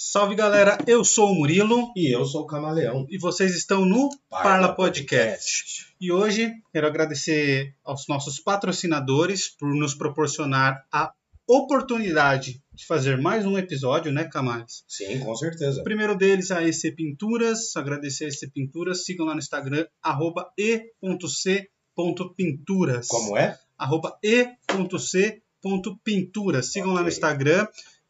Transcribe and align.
Salve 0.00 0.36
galera, 0.36 0.78
eu 0.86 1.04
sou 1.04 1.32
o 1.32 1.34
Murilo 1.34 1.92
E 1.96 2.14
eu 2.14 2.24
sou 2.24 2.42
o 2.42 2.46
Camaleão. 2.46 3.04
e 3.10 3.18
vocês 3.18 3.56
estão 3.56 3.84
no 3.84 4.08
Parla 4.30 4.72
Podcast. 4.72 5.92
E 6.00 6.12
hoje 6.12 6.52
quero 6.72 6.86
agradecer 6.86 7.74
aos 7.82 8.06
nossos 8.06 8.38
patrocinadores 8.38 9.48
por 9.48 9.74
nos 9.74 9.96
proporcionar 9.96 10.86
a 10.92 11.12
oportunidade 11.48 12.62
de 12.72 12.86
fazer 12.86 13.20
mais 13.20 13.44
um 13.44 13.58
episódio, 13.58 14.12
né, 14.12 14.22
Camales? 14.22 14.84
Sim, 14.86 15.18
com 15.18 15.34
certeza. 15.34 15.80
O 15.80 15.84
primeiro 15.84 16.16
deles 16.16 16.52
é 16.52 16.58
a 16.58 16.62
EC 16.62 16.94
Pinturas, 16.94 17.74
agradecer 17.74 18.26
a 18.26 18.28
EC 18.28 18.52
Pinturas, 18.54 19.04
sigam 19.04 19.26
lá 19.26 19.32
no 19.32 19.40
Instagram, 19.40 19.84
arroba 20.00 20.48
e.c.pinturas. 20.56 23.08
Como 23.08 23.36
é? 23.36 23.58
arroba 23.76 24.16
e.c.pintura. 24.22 26.62
Sigam 26.62 26.92
lá 26.92 27.02
no. 27.02 27.08
Instagram. 27.08 27.66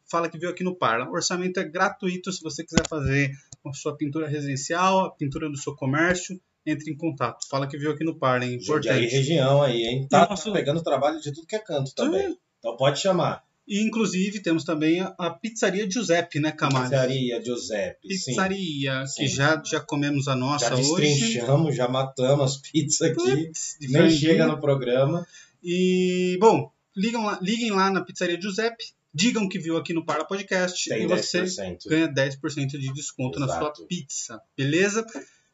Fala 0.09 0.29
que 0.29 0.37
viu 0.37 0.49
aqui 0.49 0.63
no 0.63 0.75
Parla. 0.75 1.07
O 1.09 1.13
orçamento 1.13 1.59
é 1.59 1.63
gratuito 1.63 2.31
se 2.31 2.41
você 2.41 2.63
quiser 2.63 2.87
fazer 2.87 3.31
a 3.65 3.73
sua 3.73 3.95
pintura 3.95 4.27
residencial, 4.27 5.05
a 5.05 5.11
pintura 5.11 5.49
do 5.49 5.57
seu 5.57 5.75
comércio. 5.75 6.39
Entre 6.65 6.91
em 6.91 6.97
contato. 6.97 7.47
Fala 7.49 7.65
que 7.67 7.77
viu 7.77 7.89
aqui 7.89 8.03
no 8.03 8.19
Parla, 8.19 8.45
hein? 8.45 8.59
Importante. 8.61 9.07
região 9.07 9.61
aí, 9.61 9.81
hein? 9.83 10.07
Tá, 10.09 10.27
Nossa. 10.29 10.45
tá 10.45 10.51
pegando 10.51 10.83
trabalho 10.83 11.19
de 11.19 11.31
tudo 11.31 11.47
que 11.47 11.55
é 11.55 11.59
canto 11.59 11.95
também. 11.95 12.37
Então 12.59 12.75
pode 12.75 12.99
chamar. 12.99 13.43
E 13.67 13.81
inclusive 13.81 14.41
temos 14.41 14.63
também 14.63 14.99
a, 14.99 15.13
a 15.17 15.29
pizzaria 15.29 15.89
Giuseppe, 15.89 16.39
né, 16.39 16.51
Camargo? 16.51 16.89
Pizzaria 16.89 17.43
Giuseppe, 17.43 18.17
sim. 18.17 18.31
Pizzaria, 18.31 19.05
Sim. 19.05 19.21
que 19.21 19.27
já, 19.27 19.61
já 19.63 19.79
comemos 19.79 20.27
a 20.27 20.35
nossa 20.35 20.69
Já 20.69 20.75
hoje. 20.75 21.01
destrinchamos, 21.01 21.75
já 21.75 21.87
matamos 21.87 22.51
as 22.51 22.57
pizzas 22.57 23.11
aqui. 23.11 23.51
Nem 23.81 24.09
chega 24.09 24.47
no 24.47 24.59
programa. 24.59 25.25
E, 25.63 26.35
bom, 26.41 26.71
ligam 26.95 27.23
lá, 27.25 27.37
liguem 27.41 27.71
lá 27.71 27.91
na 27.91 28.03
Pizzaria 28.03 28.41
Giuseppe, 28.41 28.85
digam 29.13 29.47
que 29.49 29.59
viu 29.59 29.77
aqui 29.77 29.93
no 29.93 30.05
Parla 30.05 30.25
Podcast 30.25 30.87
Tem 30.89 31.03
e 31.03 31.07
você 31.07 31.43
10%. 31.43 31.77
ganha 31.87 32.07
10% 32.13 32.67
de 32.67 32.93
desconto 32.93 33.39
na 33.39 33.47
sua 33.47 33.57
Exato. 33.57 33.85
pizza, 33.87 34.41
beleza? 34.57 35.05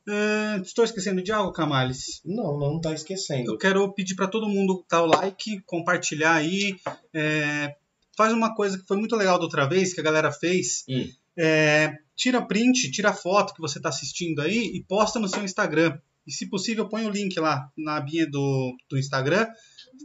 Ah, 0.07 0.59
estou 0.61 0.85
esquecendo 0.85 1.21
de 1.23 1.31
algo, 1.31 1.51
Camales? 1.51 2.21
Não, 2.25 2.57
não 2.59 2.79
tá 2.79 2.89
Eu 2.89 2.95
esquecendo. 2.95 3.57
quero 3.57 3.91
pedir 3.93 4.15
para 4.15 4.27
todo 4.27 4.47
mundo 4.47 4.85
dar 4.89 5.03
o 5.03 5.07
like, 5.07 5.61
compartilhar 5.65 6.33
aí. 6.35 6.75
é, 7.13 7.75
faz 8.15 8.31
uma 8.31 8.53
coisa 8.55 8.77
que 8.77 8.85
foi 8.85 8.97
muito 8.97 9.15
legal 9.15 9.37
da 9.37 9.43
outra 9.45 9.67
vez, 9.67 9.93
que 9.93 9.99
a 9.99 10.03
galera 10.03 10.31
fez. 10.31 10.83
Hum. 10.87 11.09
É, 11.37 11.93
tira 12.15 12.41
print, 12.45 12.91
tira 12.91 13.11
foto 13.13 13.53
que 13.53 13.59
você 13.61 13.77
está 13.79 13.89
assistindo 13.89 14.41
aí 14.41 14.71
e 14.75 14.83
posta 14.83 15.19
no 15.19 15.27
seu 15.27 15.43
Instagram. 15.43 15.97
E 16.25 16.31
se 16.31 16.49
possível, 16.49 16.87
põe 16.87 17.05
o 17.05 17.09
link 17.09 17.37
lá 17.39 17.69
na 17.77 17.97
abinha 17.97 18.25
do, 18.29 18.75
do 18.89 18.97
Instagram. 18.97 19.47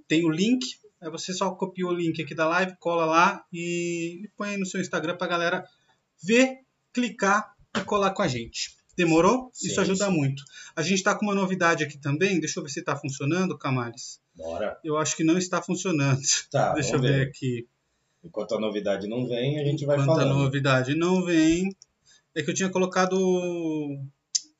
Tem 0.09 0.25
o 0.25 0.31
link. 0.31 0.67
Aí 1.01 1.11
você 1.11 1.33
só 1.33 1.51
copia 1.53 1.87
o 1.87 1.93
link 1.93 2.23
aqui 2.23 2.35
da 2.35 2.47
live, 2.49 2.77
cola 2.79 3.05
lá 3.07 3.45
e, 3.53 4.29
põe 4.37 4.51
aí 4.51 4.57
no 4.59 4.67
seu 4.67 4.81
Instagram 4.81 5.17
pra 5.17 5.27
galera 5.27 5.65
ver, 6.23 6.59
clicar 6.93 7.55
e 7.77 7.81
colar 7.85 8.11
com 8.13 8.23
a 8.23 8.29
gente. 8.29 8.77
Demorou? 8.97 9.51
Sim, 9.55 9.69
Isso 9.69 9.81
ajuda 9.81 10.07
sim. 10.07 10.13
muito. 10.13 10.43
A 10.77 10.83
gente 10.83 11.03
tá 11.03 11.15
com 11.15 11.25
uma 11.25 11.35
novidade 11.35 11.83
aqui 11.83 11.97
também. 11.99 12.39
Deixa 12.39 12.61
eu 12.61 12.65
ver 12.65 12.71
se 12.71 12.83
tá 12.83 12.95
funcionando, 12.95 13.57
Camales. 13.57 14.21
Bora. 14.35 14.79
Eu 14.85 14.99
acho 14.99 15.17
que 15.17 15.25
não 15.25 15.39
está 15.39 15.63
funcionando. 15.63 16.21
Tá, 16.51 16.73
Deixa 16.75 16.97
eu 16.97 17.01
ver 17.01 17.13
ver. 17.13 17.29
aqui. 17.29 17.67
Enquanto 18.23 18.55
a 18.55 18.61
novidade 18.61 19.09
não 19.09 19.27
vem, 19.27 19.59
a 19.59 19.65
gente 19.65 19.87
vai 19.87 19.97
Enquanto 19.97 20.19
a 20.19 20.23
falando. 20.23 20.39
novidade 20.43 20.95
não 20.95 21.25
vem. 21.25 21.75
É 22.35 22.43
que 22.43 22.51
eu 22.51 22.55
tinha 22.55 22.69
colocado 22.69 23.15
o 23.15 24.05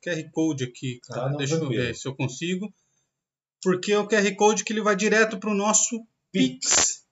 QR 0.03 0.23
Code 0.31 0.63
aqui, 0.63 0.99
cara. 1.03 1.29
Tá, 1.31 1.37
Deixa 1.37 1.55
eu 1.55 1.69
ver 1.69 1.93
se 1.95 2.07
eu 2.07 2.15
consigo. 2.15 2.73
Porque 3.61 3.91
é 3.93 3.99
o 3.99 4.07
QR 4.07 4.35
Code 4.35 4.63
que 4.63 4.73
ele 4.73 4.81
vai 4.81 4.95
direto 4.95 5.37
pro 5.37 5.53
nosso 5.53 6.03
Pix. 6.31 7.05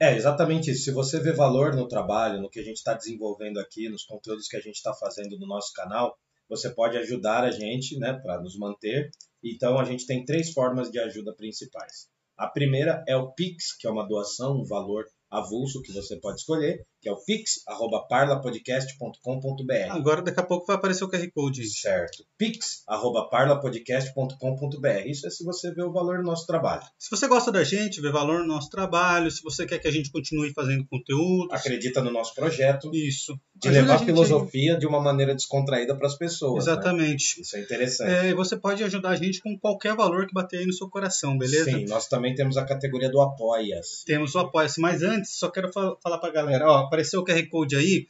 É, 0.00 0.14
exatamente 0.14 0.70
isso. 0.70 0.84
Se 0.84 0.90
você 0.90 1.20
vê 1.20 1.32
valor 1.32 1.74
no 1.74 1.88
trabalho, 1.88 2.40
no 2.40 2.50
que 2.50 2.60
a 2.60 2.62
gente 2.62 2.76
está 2.76 2.92
desenvolvendo 2.92 3.58
aqui, 3.58 3.88
nos 3.88 4.04
conteúdos 4.04 4.48
que 4.48 4.56
a 4.56 4.60
gente 4.60 4.74
está 4.74 4.92
fazendo 4.92 5.38
no 5.38 5.46
nosso 5.46 5.72
canal, 5.72 6.18
você 6.48 6.70
pode 6.70 6.96
ajudar 6.98 7.44
a 7.44 7.50
gente, 7.50 7.98
né, 7.98 8.12
para 8.12 8.40
nos 8.40 8.58
manter. 8.58 9.10
Então, 9.42 9.78
a 9.78 9.84
gente 9.84 10.06
tem 10.06 10.24
três 10.24 10.52
formas 10.52 10.90
de 10.90 10.98
ajuda 10.98 11.34
principais. 11.34 12.08
A 12.36 12.46
primeira 12.46 13.02
é 13.08 13.16
o 13.16 13.32
Pix, 13.32 13.76
que 13.76 13.86
é 13.86 13.90
uma 13.90 14.06
doação, 14.06 14.60
um 14.60 14.64
valor 14.64 15.06
avulso 15.30 15.82
que 15.82 15.92
você 15.92 16.16
pode 16.16 16.40
escolher, 16.40 16.86
que 17.06 17.10
é 17.10 17.12
o 17.12 17.24
pix@parlapodcast.com.br. 17.24 19.90
Agora, 19.90 20.22
daqui 20.22 20.40
a 20.40 20.42
pouco 20.42 20.66
vai 20.66 20.74
aparecer 20.74 21.04
o 21.04 21.08
QR 21.08 21.24
Code 21.32 21.60
aí. 21.60 21.66
Certo. 21.68 22.24
pix@parlapodcast.com.br. 22.36 25.06
Isso 25.06 25.24
é 25.26 25.30
se 25.30 25.44
você 25.44 25.70
vê 25.72 25.82
o 25.84 25.92
valor 25.92 26.16
do 26.18 26.24
nosso 26.24 26.44
trabalho. 26.46 26.82
Se 26.98 27.08
você 27.10 27.28
gosta 27.28 27.52
da 27.52 27.62
gente, 27.62 28.00
vê 28.00 28.10
valor 28.10 28.40
no 28.40 28.46
nosso 28.46 28.68
trabalho, 28.70 29.30
se 29.30 29.40
você 29.42 29.64
quer 29.66 29.78
que 29.78 29.86
a 29.86 29.90
gente 29.92 30.10
continue 30.10 30.52
fazendo 30.52 30.84
conteúdo, 30.90 31.46
Acredita 31.52 32.02
no 32.02 32.10
nosso 32.10 32.34
projeto 32.34 32.90
isso. 32.92 33.38
de 33.54 33.68
Ajuda 33.68 33.82
levar 33.82 33.92
a 33.94 33.96
a 33.96 34.00
filosofia 34.04 34.76
de 34.78 34.86
uma 34.86 35.00
maneira 35.00 35.32
descontraída 35.34 35.96
para 35.96 36.06
as 36.08 36.16
pessoas. 36.18 36.66
né? 36.66 36.72
Exatamente. 36.72 37.40
Isso 37.40 37.56
é 37.56 37.60
interessante. 37.60 38.10
É, 38.10 38.28
e 38.30 38.34
você 38.34 38.56
pode 38.56 38.82
ajudar 38.84 39.10
a 39.10 39.16
gente 39.16 39.40
com 39.40 39.56
qualquer 39.58 39.94
valor 39.94 40.26
que 40.26 40.34
bater 40.34 40.58
aí 40.60 40.66
no 40.66 40.72
seu 40.72 40.88
coração, 40.90 41.36
beleza? 41.38 41.70
Sim, 41.70 41.84
nós 41.86 42.06
também 42.08 42.34
temos 42.34 42.56
a 42.56 42.64
categoria 42.64 43.08
do 43.10 43.20
Apoias. 43.20 44.02
Temos 44.06 44.34
o 44.34 44.38
Apoia-se. 44.40 44.80
Mas 44.80 45.02
antes, 45.02 45.38
só 45.38 45.48
quero 45.50 45.70
fa- 45.72 45.94
falar 46.02 46.18
pra 46.18 46.30
galera, 46.30 46.68
ó, 46.70 46.88
apareceu 46.96 47.20
o 47.20 47.24
QR 47.24 47.46
Code 47.50 47.76
aí. 47.76 48.06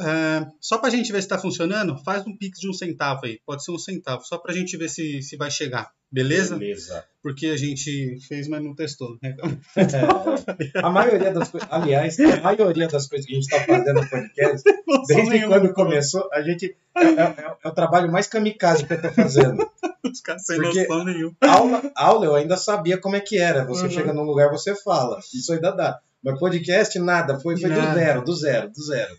É, 0.00 0.46
só 0.58 0.78
pra 0.78 0.88
gente 0.88 1.12
ver 1.12 1.20
se 1.22 1.28
tá 1.28 1.38
funcionando, 1.38 2.02
faz 2.02 2.26
um 2.26 2.34
pix 2.36 2.58
de 2.60 2.68
um 2.68 2.72
centavo 2.72 3.26
aí. 3.26 3.38
Pode 3.44 3.62
ser 3.62 3.72
um 3.72 3.78
centavo, 3.78 4.24
só 4.24 4.38
pra 4.38 4.54
gente 4.54 4.74
ver 4.76 4.88
se, 4.88 5.20
se 5.22 5.36
vai 5.36 5.50
chegar. 5.50 5.90
Beleza? 6.10 6.56
Beleza. 6.56 7.04
Porque 7.22 7.46
a 7.48 7.56
gente 7.58 8.18
fez, 8.26 8.48
mas 8.48 8.62
não 8.64 8.74
testou. 8.74 9.18
né? 9.22 9.36
É, 9.76 10.78
a 10.82 10.88
maioria 10.90 11.30
das 11.30 11.50
coisas, 11.50 11.68
aliás, 11.70 12.18
a 12.20 12.40
maioria 12.40 12.88
das 12.88 13.06
coisas 13.06 13.26
que 13.26 13.32
a 13.32 13.34
gente 13.36 13.44
está 13.52 13.64
fazendo 13.64 14.00
no 14.00 14.08
podcast, 14.08 14.62
desde 15.08 15.46
quando 15.46 15.72
começou, 15.74 16.26
a 16.32 16.42
gente 16.42 16.74
é, 16.96 17.04
é- 17.04 17.56
é 17.62 17.68
o 17.68 17.72
trabalho 17.72 18.10
mais 18.10 18.26
kamikaze 18.26 18.86
que 18.86 18.94
eu 18.94 19.00
tô 19.02 19.10
fazendo. 19.10 19.70
Os 20.02 20.20
caras 20.22 20.44
sem 20.46 20.56
Porque- 20.56 20.86
noção 20.86 21.04
nenhuma. 21.04 21.36
Aula, 21.42 21.92
aula 21.94 22.24
eu 22.26 22.34
ainda 22.34 22.56
sabia 22.56 22.96
como 22.98 23.16
é 23.16 23.20
que 23.20 23.38
era. 23.38 23.64
Você 23.66 23.84
Uhum. 23.84 23.90
chega 23.90 24.12
num 24.14 24.24
lugar, 24.24 24.50
você 24.50 24.74
fala. 24.74 25.18
Isso 25.34 25.52
ainda 25.52 25.70
dá. 25.70 26.00
Mas 26.22 26.38
podcast, 26.38 26.98
nada. 26.98 27.38
Foi, 27.40 27.56
foi 27.58 27.70
do 27.70 27.76
Nada. 27.76 27.94
zero, 27.98 28.24
do 28.24 28.34
zero, 28.34 28.70
do 28.70 28.82
zero. 28.82 29.16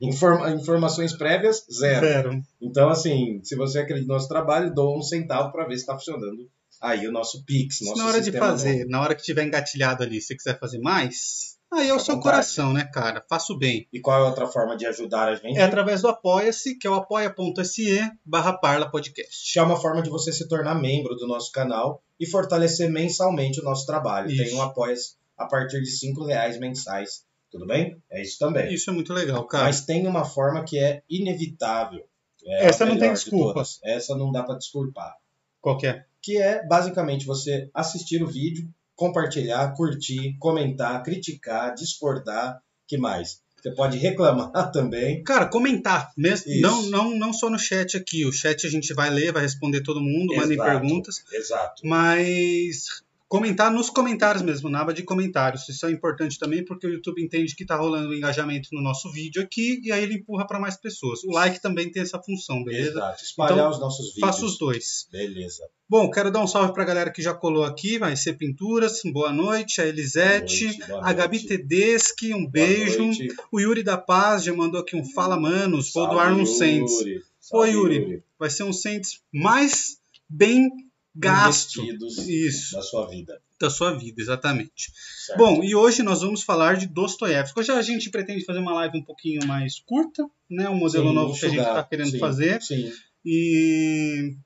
Informa- 0.00 0.50
informações 0.50 1.12
prévias, 1.16 1.64
zero. 1.72 2.06
Zero. 2.06 2.42
Então, 2.60 2.88
assim, 2.88 3.40
se 3.42 3.56
você 3.56 3.78
acredita 3.80 4.06
no 4.08 4.14
nosso 4.14 4.28
trabalho, 4.28 4.72
doa 4.74 4.98
um 4.98 5.02
centavo 5.02 5.50
para 5.52 5.64
ver 5.66 5.74
se 5.76 5.80
está 5.82 5.94
funcionando 5.94 6.48
aí 6.80 7.06
o 7.08 7.12
nosso 7.12 7.44
Pix. 7.44 7.78
Nosso 7.82 7.96
na 7.98 8.06
hora 8.08 8.20
de 8.20 8.30
fazer, 8.32 8.86
na 8.86 9.00
hora 9.00 9.14
que 9.14 9.22
tiver 9.22 9.44
engatilhado 9.44 10.02
ali, 10.02 10.20
se 10.20 10.28
você 10.28 10.36
quiser 10.36 10.58
fazer 10.58 10.78
mais, 10.80 11.56
aí 11.72 11.88
é 11.88 11.92
o 11.94 11.94
Fica 11.94 12.04
seu 12.04 12.14
vontade. 12.16 12.34
coração, 12.34 12.72
né, 12.72 12.84
cara? 12.92 13.24
Faça 13.28 13.52
o 13.52 13.58
bem. 13.58 13.88
E 13.92 14.00
qual 14.00 14.18
é 14.20 14.22
a 14.22 14.28
outra 14.28 14.46
forma 14.46 14.76
de 14.76 14.84
ajudar 14.86 15.28
a 15.28 15.34
gente? 15.36 15.58
É 15.58 15.62
através 15.62 16.02
do 16.02 16.08
Apoia-se, 16.08 16.76
que 16.76 16.86
é 16.86 16.90
o 16.90 16.94
apoia.se 16.94 18.00
barra 18.24 18.52
Parla 18.52 18.90
Podcast. 18.90 19.52
Que 19.52 19.58
é 19.58 19.62
uma 19.62 19.76
forma 19.80 20.02
de 20.02 20.10
você 20.10 20.32
se 20.32 20.46
tornar 20.48 20.74
membro 20.74 21.14
do 21.16 21.26
nosso 21.26 21.50
canal 21.50 22.02
e 22.20 22.26
fortalecer 22.26 22.90
mensalmente 22.90 23.60
o 23.60 23.64
nosso 23.64 23.86
trabalho. 23.86 24.30
Isso. 24.30 24.42
Tem 24.44 24.54
um 24.54 24.62
apoio 24.62 24.94
a 25.36 25.46
partir 25.46 25.80
de 25.80 25.90
cinco 25.90 26.24
reais 26.24 26.58
mensais. 26.58 27.24
Tudo 27.50 27.66
bem? 27.66 28.02
É 28.10 28.20
isso 28.20 28.38
também. 28.38 28.72
Isso 28.72 28.90
é 28.90 28.92
muito 28.92 29.12
legal, 29.12 29.46
cara. 29.46 29.64
Mas 29.64 29.84
tem 29.84 30.06
uma 30.06 30.24
forma 30.24 30.64
que 30.64 30.78
é 30.78 31.02
inevitável. 31.08 32.04
É 32.44 32.66
Essa 32.66 32.84
não 32.84 32.98
tem 32.98 33.10
melhor 33.10 33.14
de. 33.14 33.80
Essa 33.84 34.16
não 34.16 34.32
dá 34.32 34.42
para 34.42 34.56
desculpar. 34.56 35.14
Qual 35.60 35.78
que 35.78 35.86
é? 35.86 36.04
que 36.24 36.38
é 36.38 36.66
basicamente 36.66 37.26
você 37.26 37.68
assistir 37.74 38.22
o 38.22 38.26
vídeo, 38.26 38.66
compartilhar, 38.96 39.74
curtir, 39.74 40.34
comentar, 40.38 41.02
criticar, 41.02 41.74
discordar, 41.74 42.62
que 42.88 42.96
mais? 42.96 43.42
Você 43.60 43.70
pode 43.72 43.98
reclamar 43.98 44.50
também. 44.72 45.22
Cara, 45.22 45.46
comentar, 45.46 46.12
mesmo, 46.16 46.50
Isso. 46.50 46.62
não, 46.62 46.82
não, 46.86 47.18
não 47.18 47.32
só 47.32 47.50
no 47.50 47.58
chat 47.58 47.94
aqui. 47.96 48.24
O 48.24 48.32
chat 48.32 48.66
a 48.66 48.70
gente 48.70 48.94
vai 48.94 49.10
ler, 49.10 49.32
vai 49.32 49.42
responder 49.42 49.82
todo 49.82 50.00
mundo, 50.00 50.34
mandem 50.34 50.56
perguntas, 50.56 51.22
Exato. 51.30 51.82
mas 51.86 53.02
comentar 53.28 53.70
nos 53.70 53.90
comentários 53.90 54.42
mesmo, 54.42 54.68
na 54.68 54.80
aba 54.80 54.92
de 54.94 55.02
comentários. 55.02 55.68
Isso 55.68 55.86
é 55.86 55.90
importante 55.90 56.38
também 56.38 56.64
porque 56.64 56.86
o 56.86 56.90
YouTube 56.90 57.22
entende 57.22 57.54
que 57.56 57.64
tá 57.64 57.76
rolando 57.76 58.14
engajamento 58.14 58.68
no 58.72 58.80
nosso 58.82 59.10
vídeo 59.10 59.42
aqui 59.42 59.80
e 59.82 59.90
aí 59.90 60.02
ele 60.02 60.14
empurra 60.14 60.46
para 60.46 60.60
mais 60.60 60.76
pessoas. 60.76 61.24
O 61.24 61.32
like 61.32 61.60
também 61.60 61.90
tem 61.90 62.02
essa 62.02 62.20
função, 62.22 62.62
beleza? 62.62 62.90
Exato. 62.90 63.22
Espalhar 63.24 63.58
Então, 63.58 63.70
os 63.70 63.80
nossos 63.80 64.06
vídeos. 64.14 64.20
Faça 64.20 64.44
os 64.44 64.58
dois. 64.58 65.08
Beleza. 65.10 65.64
Bom, 65.88 66.10
quero 66.10 66.30
dar 66.30 66.40
um 66.42 66.46
salve 66.46 66.72
pra 66.72 66.84
galera 66.84 67.10
que 67.10 67.22
já 67.22 67.34
colou 67.34 67.64
aqui, 67.64 67.98
vai 67.98 68.16
ser 68.16 68.34
Pinturas, 68.34 69.00
boa 69.12 69.32
noite, 69.32 69.80
a 69.80 69.86
Elisete, 69.86 70.64
Boa 70.64 70.72
noite, 70.76 70.88
boa 70.88 71.00
a 71.08 71.12
Gabi. 71.12 71.46
Tedeschi, 71.46 72.34
um 72.34 72.48
beijo. 72.48 73.10
O 73.52 73.60
Yuri 73.60 73.82
da 73.82 73.98
Paz 73.98 74.44
já 74.44 74.54
mandou 74.54 74.80
aqui 74.80 74.96
um 74.96 75.04
Fala 75.04 75.38
Manos, 75.38 75.92
vou 75.92 76.08
doar 76.08 76.32
um 76.32 76.38
Yuri. 76.38 76.46
Cents. 76.46 76.92
Salve, 77.40 77.70
Yuri. 77.70 78.22
Vai 78.38 78.48
ser 78.48 78.62
um 78.62 78.72
Cents 78.72 79.20
mais 79.32 79.98
bem 80.28 80.68
gasto. 81.14 81.82
Isso, 82.28 82.74
da 82.74 82.82
sua 82.82 83.08
vida. 83.08 83.40
da 83.60 83.70
sua 83.70 83.92
vida, 83.96 84.20
exatamente. 84.20 84.92
Certo? 85.26 85.38
Bom, 85.38 85.62
e 85.62 85.74
hoje 85.74 86.02
nós 86.02 86.20
vamos 86.20 86.42
falar 86.42 86.76
de 86.76 86.86
Dostoiévski. 86.86 87.58
Hoje 87.60 87.70
a 87.70 87.82
gente 87.82 88.10
pretende 88.10 88.44
fazer 88.44 88.58
uma 88.58 88.74
live 88.74 88.98
um 88.98 89.04
pouquinho 89.04 89.46
mais 89.46 89.78
curta, 89.80 90.26
né? 90.50 90.68
Um 90.68 90.76
modelo 90.76 91.08
Sim, 91.08 91.14
novo 91.14 91.38
que 91.38 91.46
a 91.46 91.48
gente 91.48 91.60
está 91.60 91.84
querendo 91.84 92.10
Sim, 92.10 92.18
fazer. 92.18 92.62
Sim, 92.62 92.92
E 93.24 94.36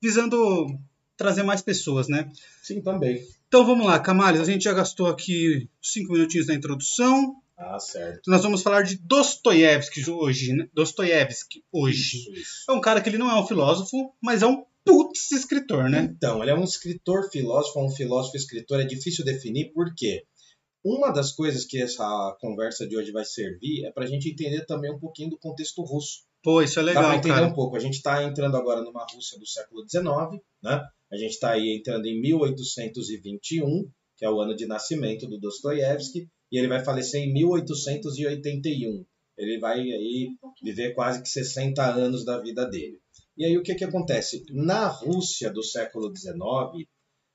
visando 0.00 0.66
trazer 1.16 1.42
mais 1.42 1.60
pessoas, 1.62 2.06
né? 2.08 2.30
sim, 2.62 2.80
também. 2.80 3.26
Então 3.48 3.64
vamos 3.66 3.86
lá, 3.86 3.98
Camales, 3.98 4.40
a 4.40 4.44
gente 4.44 4.64
já 4.64 4.72
gastou 4.72 5.06
aqui 5.08 5.68
cinco 5.82 6.12
minutinhos 6.12 6.46
na 6.46 6.54
introdução. 6.54 7.34
Ah, 7.56 7.80
certo. 7.80 8.30
Nós 8.30 8.42
vamos 8.42 8.62
falar 8.62 8.82
de 8.82 8.96
Dostoiévski 8.98 10.08
hoje, 10.08 10.52
né? 10.52 10.68
Dostoiévski 10.72 11.64
hoje. 11.72 12.18
Isso, 12.18 12.32
isso. 12.34 12.70
É 12.70 12.72
um 12.72 12.80
cara 12.80 13.00
que 13.00 13.08
ele 13.08 13.18
não 13.18 13.28
é 13.28 13.34
um 13.40 13.46
filósofo, 13.46 14.14
mas 14.22 14.42
é 14.42 14.46
um 14.46 14.64
putz 14.84 15.30
escritor, 15.32 15.88
né? 15.90 16.08
Então, 16.14 16.42
ele 16.42 16.50
é 16.50 16.54
um 16.54 16.64
escritor 16.64 17.30
filósofo, 17.30 17.84
um 17.84 17.90
filósofo 17.90 18.36
escritor, 18.36 18.80
é 18.80 18.84
difícil 18.84 19.24
definir 19.24 19.72
por 19.72 19.94
quê. 19.94 20.24
Uma 20.84 21.10
das 21.10 21.32
coisas 21.32 21.64
que 21.64 21.80
essa 21.80 22.36
conversa 22.40 22.86
de 22.86 22.96
hoje 22.96 23.10
vai 23.10 23.24
servir 23.24 23.84
é 23.84 23.92
para 23.92 24.04
a 24.04 24.06
gente 24.06 24.30
entender 24.30 24.64
também 24.64 24.92
um 24.92 24.98
pouquinho 24.98 25.30
do 25.30 25.38
contexto 25.38 25.82
russo. 25.82 26.22
Pô, 26.42 26.62
isso 26.62 26.78
é 26.78 26.84
Dá 26.84 26.92
para 26.92 27.00
legal, 27.00 27.18
entender 27.18 27.34
cara. 27.34 27.46
um 27.46 27.52
pouco. 27.52 27.76
A 27.76 27.80
gente 27.80 27.94
está 27.94 28.22
entrando 28.22 28.56
agora 28.56 28.82
numa 28.82 29.04
Rússia 29.12 29.38
do 29.38 29.46
século 29.46 29.84
XIX, 29.88 30.42
né? 30.62 30.80
A 31.12 31.16
gente 31.16 31.32
está 31.32 31.50
aí 31.50 31.76
entrando 31.76 32.06
em 32.06 32.20
1821, 32.20 33.90
que 34.16 34.24
é 34.24 34.30
o 34.30 34.40
ano 34.40 34.54
de 34.54 34.66
nascimento 34.66 35.26
do 35.26 35.38
Dostoiévski, 35.38 36.28
e 36.50 36.58
ele 36.58 36.68
vai 36.68 36.84
falecer 36.84 37.20
em 37.22 37.32
1881. 37.32 39.04
Ele 39.36 39.58
vai 39.58 39.78
aí 39.80 40.28
viver 40.62 40.94
quase 40.94 41.22
que 41.22 41.28
60 41.28 41.82
anos 41.84 42.24
da 42.24 42.40
vida 42.40 42.64
dele. 42.66 43.00
E 43.38 43.44
aí 43.44 43.56
o 43.56 43.62
que, 43.62 43.74
que 43.76 43.84
acontece? 43.84 44.42
Na 44.50 44.88
Rússia 44.88 45.50
do 45.50 45.62
século 45.62 46.12
XIX, 46.14 46.34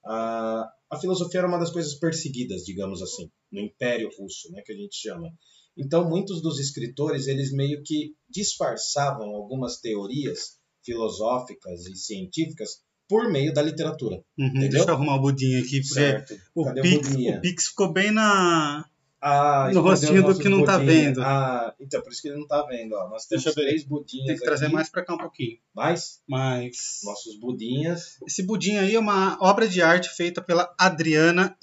a, 0.06 0.70
a 0.92 1.00
filosofia 1.00 1.40
era 1.40 1.48
uma 1.48 1.58
das 1.58 1.72
coisas 1.72 1.96
perseguidas, 1.96 2.64
digamos 2.64 3.02
assim, 3.02 3.32
no 3.50 3.62
Império 3.62 4.10
Russo, 4.20 4.52
né, 4.52 4.62
que 4.66 4.74
a 4.74 4.76
gente 4.76 4.96
chama. 4.96 5.32
Então, 5.78 6.08
muitos 6.08 6.42
dos 6.42 6.60
escritores, 6.60 7.28
eles 7.28 7.54
meio 7.54 7.82
que 7.84 8.14
disfarçavam 8.30 9.30
algumas 9.30 9.80
teorias 9.80 10.60
filosóficas 10.84 11.86
e 11.86 11.96
científicas 11.96 12.82
por 13.08 13.32
meio 13.32 13.54
da 13.54 13.62
literatura, 13.62 14.24
Uhum, 14.38 14.54
deixa 14.54 14.90
eu 14.90 14.94
arrumar 14.94 15.16
o 15.18 15.22
budinho 15.22 15.60
aqui, 15.60 15.82
porque 15.82 15.94
certo? 15.94 16.36
o 16.56 16.74
Pix, 16.74 17.10
Budinha? 17.10 17.38
o 17.38 17.42
Pix 17.42 17.68
ficou 17.68 17.94
bem 17.94 18.12
na. 18.12 18.86
Ah, 19.26 19.70
no 19.74 19.80
rostinho 19.80 20.28
os 20.28 20.36
do 20.38 20.44
que 20.44 20.50
não 20.50 20.66
tá 20.66 20.78
vendo. 20.78 21.22
Ah, 21.24 21.74
então, 21.80 22.02
por 22.02 22.12
isso 22.12 22.22
que 22.22 22.28
ele 22.28 22.40
não 22.40 22.46
tá 22.46 22.62
vendo. 22.64 22.92
Ó. 22.94 23.08
Nós 23.10 23.26
temos 23.26 23.46
Deixa 23.46 23.58
três 23.58 23.84
budinhas 23.86 24.28
Tem 24.28 24.36
que 24.38 24.44
trazer 24.44 24.66
aqui. 24.66 24.74
mais 24.74 24.90
pra 24.90 25.06
cá 25.06 25.14
um 25.14 25.18
pouquinho. 25.18 25.58
Mais? 25.74 26.22
Mas. 26.28 27.00
Nossos 27.06 27.40
budinhas. 27.40 28.18
Esse 28.28 28.44
budinho 28.44 28.82
aí 28.82 28.96
é 28.96 29.00
uma 29.00 29.38
obra 29.42 29.66
de 29.68 29.82
arte 29.82 30.10
feita 30.10 30.42
pela 30.42 30.76
Adriana 30.78 31.56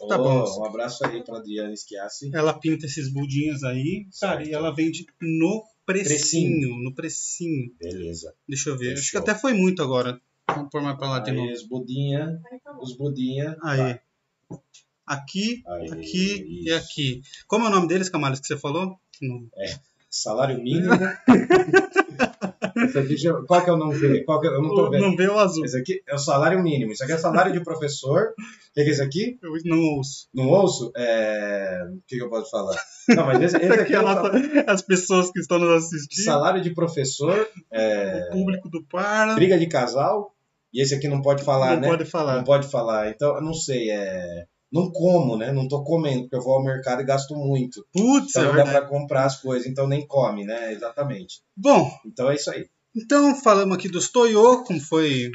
que 0.00 0.08
tá 0.08 0.18
Oh, 0.20 0.24
bom. 0.24 0.60
Um 0.60 0.64
abraço 0.64 1.06
aí 1.06 1.22
para 1.22 1.38
Adriana 1.38 1.72
Schiassi. 1.76 2.30
Ela 2.34 2.52
pinta 2.52 2.86
esses 2.86 3.08
budinhos 3.12 3.62
aí, 3.62 4.06
cara, 4.20 4.38
Certo. 4.38 4.48
e 4.50 4.52
ela 4.52 4.74
vende 4.74 5.06
no 5.20 5.64
precinho, 5.86 6.08
Precinho. 6.18 6.82
no 6.82 6.92
precinho. 6.94 7.72
Beleza. 7.80 8.34
Deixa 8.48 8.70
eu 8.70 8.76
ver. 8.76 8.94
Acho 8.94 9.02
que 9.02 9.06
Fechou. 9.10 9.20
até 9.20 9.34
foi 9.34 9.52
muito 9.52 9.80
agora. 9.82 10.20
Vamos 10.48 10.70
pôr 10.70 10.82
mais 10.82 10.96
pra 10.98 11.08
lá 11.08 11.18
de 11.20 11.30
Aí, 11.30 11.36
novo. 11.36 11.52
os 11.52 11.62
budinha. 11.62 12.40
Os 12.80 12.96
budinha. 12.96 13.56
Aí. 13.62 14.00
Aqui, 15.08 15.62
Aí, 15.66 15.90
aqui 15.92 16.44
e 16.46 16.68
isso. 16.68 16.76
aqui. 16.76 17.20
Como 17.46 17.64
é 17.64 17.68
o 17.68 17.72
nome 17.72 17.88
deles, 17.88 18.08
Camales, 18.08 18.40
que 18.40 18.46
você 18.46 18.56
falou? 18.56 18.96
Não. 19.22 19.48
Salário 20.10 20.62
mínimo. 20.62 20.92
Esse 22.84 22.98
aqui 22.98 23.16
já- 23.16 23.34
Qual 23.46 23.62
que 23.62 23.70
é 23.70 23.72
o 23.72 23.76
nome 23.76 23.98
dele? 23.98 24.24
Qual 24.24 24.40
que 24.40 24.46
é- 24.46 24.50
Eu 24.50 24.62
não 24.62 24.74
tô 24.74 24.88
vendo. 24.90 25.02
Não 25.02 25.16
vê 25.16 25.26
o 25.28 25.38
azul. 25.38 25.64
Esse 25.64 25.76
aqui 25.76 26.00
é 26.08 26.14
o 26.14 26.18
salário 26.18 26.62
mínimo. 26.62 26.92
Isso 26.92 27.02
aqui 27.02 27.12
é 27.12 27.18
salário 27.18 27.52
de 27.52 27.60
professor. 27.62 28.28
O 28.28 28.74
que 28.74 28.80
é 28.80 28.90
isso 28.90 29.02
aqui? 29.02 29.38
Eu 29.42 29.52
não 29.64 29.80
ouço. 29.96 30.28
Não 30.32 30.48
ouço? 30.48 30.92
É... 30.96 31.82
O 31.90 32.00
que, 32.06 32.16
que 32.16 32.22
eu 32.22 32.30
posso 32.30 32.50
falar? 32.50 32.76
Não, 33.08 33.26
mas 33.26 33.42
esse, 33.42 33.56
esse 33.58 33.80
aqui 33.80 33.94
é 33.94 33.96
é 33.96 34.02
nossa, 34.02 34.30
as 34.66 34.82
pessoas 34.82 35.30
que 35.30 35.40
estão 35.40 35.58
nos 35.58 35.84
assistindo, 35.84 36.24
salário 36.24 36.62
de 36.62 36.72
professor, 36.72 37.48
é... 37.72 38.28
o 38.30 38.32
público 38.32 38.68
do 38.70 38.84
Parla. 38.84 39.34
briga 39.34 39.58
de 39.58 39.66
casal. 39.66 40.32
E 40.72 40.82
esse 40.82 40.94
aqui 40.94 41.08
não 41.08 41.22
pode 41.22 41.42
falar, 41.42 41.74
não 41.74 41.80
né? 41.80 41.88
pode 41.88 42.04
falar. 42.04 42.36
Não 42.36 42.44
pode 42.44 42.68
falar. 42.70 43.08
Então, 43.10 43.34
eu 43.34 43.42
não 43.42 43.54
sei. 43.54 43.90
É... 43.90 44.44
Não 44.70 44.90
como, 44.92 45.36
né? 45.36 45.50
Não 45.52 45.66
tô 45.66 45.82
comendo, 45.82 46.22
porque 46.22 46.36
eu 46.36 46.42
vou 46.42 46.54
ao 46.54 46.62
mercado 46.64 47.00
e 47.00 47.04
gasto 47.04 47.34
muito. 47.34 47.86
Putz, 47.92 48.30
Então 48.30 48.42
é 48.42 48.46
não 48.48 48.54
dá 48.56 48.64
pra 48.64 48.86
comprar 48.86 49.24
as 49.24 49.40
coisas, 49.40 49.66
então 49.66 49.86
nem 49.86 50.06
come, 50.06 50.44
né? 50.44 50.72
Exatamente. 50.72 51.40
Bom, 51.56 51.90
Então 52.04 52.30
é 52.30 52.34
isso 52.34 52.50
aí. 52.50 52.68
então 52.94 53.34
falamos 53.36 53.76
aqui 53.76 53.88
dos 53.88 54.10
Toyo, 54.10 54.62
como 54.64 54.80
foi 54.80 55.30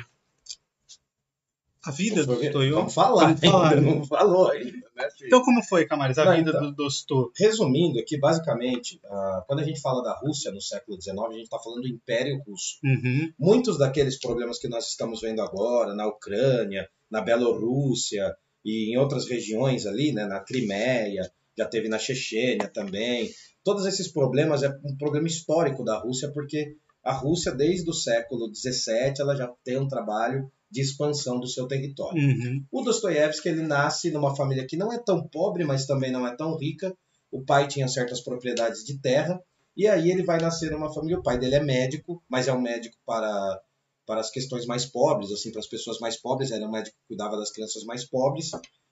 a 1.85 1.91
vida 1.91 2.25
do 2.25 2.37
Toyo. 2.51 2.75
Vamos 2.75 2.93
falar, 2.93 3.25
Vamos 3.33 3.39
falar, 3.41 3.69
ainda, 3.73 3.81
né? 3.81 3.95
não 3.95 4.05
falou 4.05 4.49
ainda, 4.51 4.87
né, 4.95 5.09
filho? 5.17 5.27
Então 5.27 5.41
como 5.43 5.61
foi, 5.63 5.85
Camales, 5.85 6.17
a 6.17 6.23
Não, 6.25 6.35
vida 6.35 6.49
então. 6.51 6.61
do, 6.61 6.71
dos 6.75 7.03
To? 7.03 7.31
Resumindo 7.37 7.99
aqui, 7.99 8.17
basicamente, 8.17 9.01
ah, 9.03 9.43
quando 9.47 9.59
a 9.59 9.63
gente 9.63 9.81
fala 9.81 10.01
da 10.01 10.17
Rússia 10.17 10.49
no 10.51 10.61
século 10.61 11.01
XIX, 11.01 11.17
a 11.27 11.33
gente 11.33 11.43
está 11.43 11.59
falando 11.59 11.81
do 11.81 11.87
Império 11.89 12.41
Russo. 12.47 12.77
Uhum. 12.83 13.33
Muitos 13.37 13.77
daqueles 13.77 14.17
problemas 14.17 14.59
que 14.59 14.69
nós 14.69 14.87
estamos 14.87 15.19
vendo 15.21 15.41
agora, 15.41 15.93
na 15.93 16.07
Ucrânia, 16.07 16.87
na 17.11 17.19
Bielorrússia 17.21 18.33
e 18.63 18.93
em 18.93 18.97
outras 18.97 19.27
regiões 19.27 19.85
ali, 19.85 20.11
né, 20.11 20.25
na 20.25 20.39
Crimeia, 20.39 21.31
já 21.57 21.65
teve 21.65 21.87
na 21.87 21.99
Chechênia 21.99 22.67
também. 22.67 23.29
Todos 23.63 23.85
esses 23.85 24.07
problemas 24.07 24.63
é 24.63 24.69
um 24.83 24.97
problema 24.97 25.27
histórico 25.27 25.83
da 25.83 25.99
Rússia, 25.99 26.31
porque 26.33 26.75
a 27.03 27.13
Rússia, 27.13 27.51
desde 27.51 27.89
o 27.89 27.93
século 27.93 28.49
XVII, 28.53 29.13
ela 29.19 29.35
já 29.35 29.51
tem 29.63 29.77
um 29.77 29.87
trabalho 29.87 30.49
de 30.71 30.81
expansão 30.81 31.39
do 31.39 31.47
seu 31.47 31.67
território. 31.67 32.21
Uhum. 32.21 32.65
O 32.71 32.81
Dostoiévski 32.81 33.49
ele 33.49 33.61
nasce 33.61 34.09
numa 34.09 34.35
família 34.35 34.65
que 34.65 34.75
não 34.75 34.91
é 34.91 34.97
tão 34.97 35.27
pobre, 35.27 35.63
mas 35.63 35.85
também 35.85 36.11
não 36.11 36.25
é 36.25 36.35
tão 36.35 36.57
rica. 36.57 36.95
O 37.31 37.43
pai 37.43 37.67
tinha 37.67 37.87
certas 37.87 38.21
propriedades 38.21 38.83
de 38.83 38.97
terra 38.99 39.39
e 39.77 39.87
aí 39.87 40.09
ele 40.09 40.23
vai 40.23 40.39
nascer 40.39 40.71
numa 40.71 40.91
família. 40.91 41.19
O 41.19 41.23
pai 41.23 41.37
dele 41.37 41.55
é 41.55 41.63
médico, 41.63 42.23
mas 42.27 42.47
é 42.47 42.53
um 42.53 42.61
médico 42.61 42.97
para 43.05 43.61
para 44.05 44.19
as 44.21 44.29
questões 44.29 44.65
mais 44.65 44.85
pobres, 44.85 45.31
assim, 45.31 45.51
para 45.51 45.59
as 45.59 45.67
pessoas 45.67 45.99
mais 45.99 46.17
pobres. 46.19 46.51
É 46.51 46.57
um 46.65 46.71
médico 46.71 46.95
que 46.95 47.07
cuidava 47.09 47.37
das 47.37 47.51
crianças 47.51 47.83
mais 47.83 48.03
pobres 48.03 48.51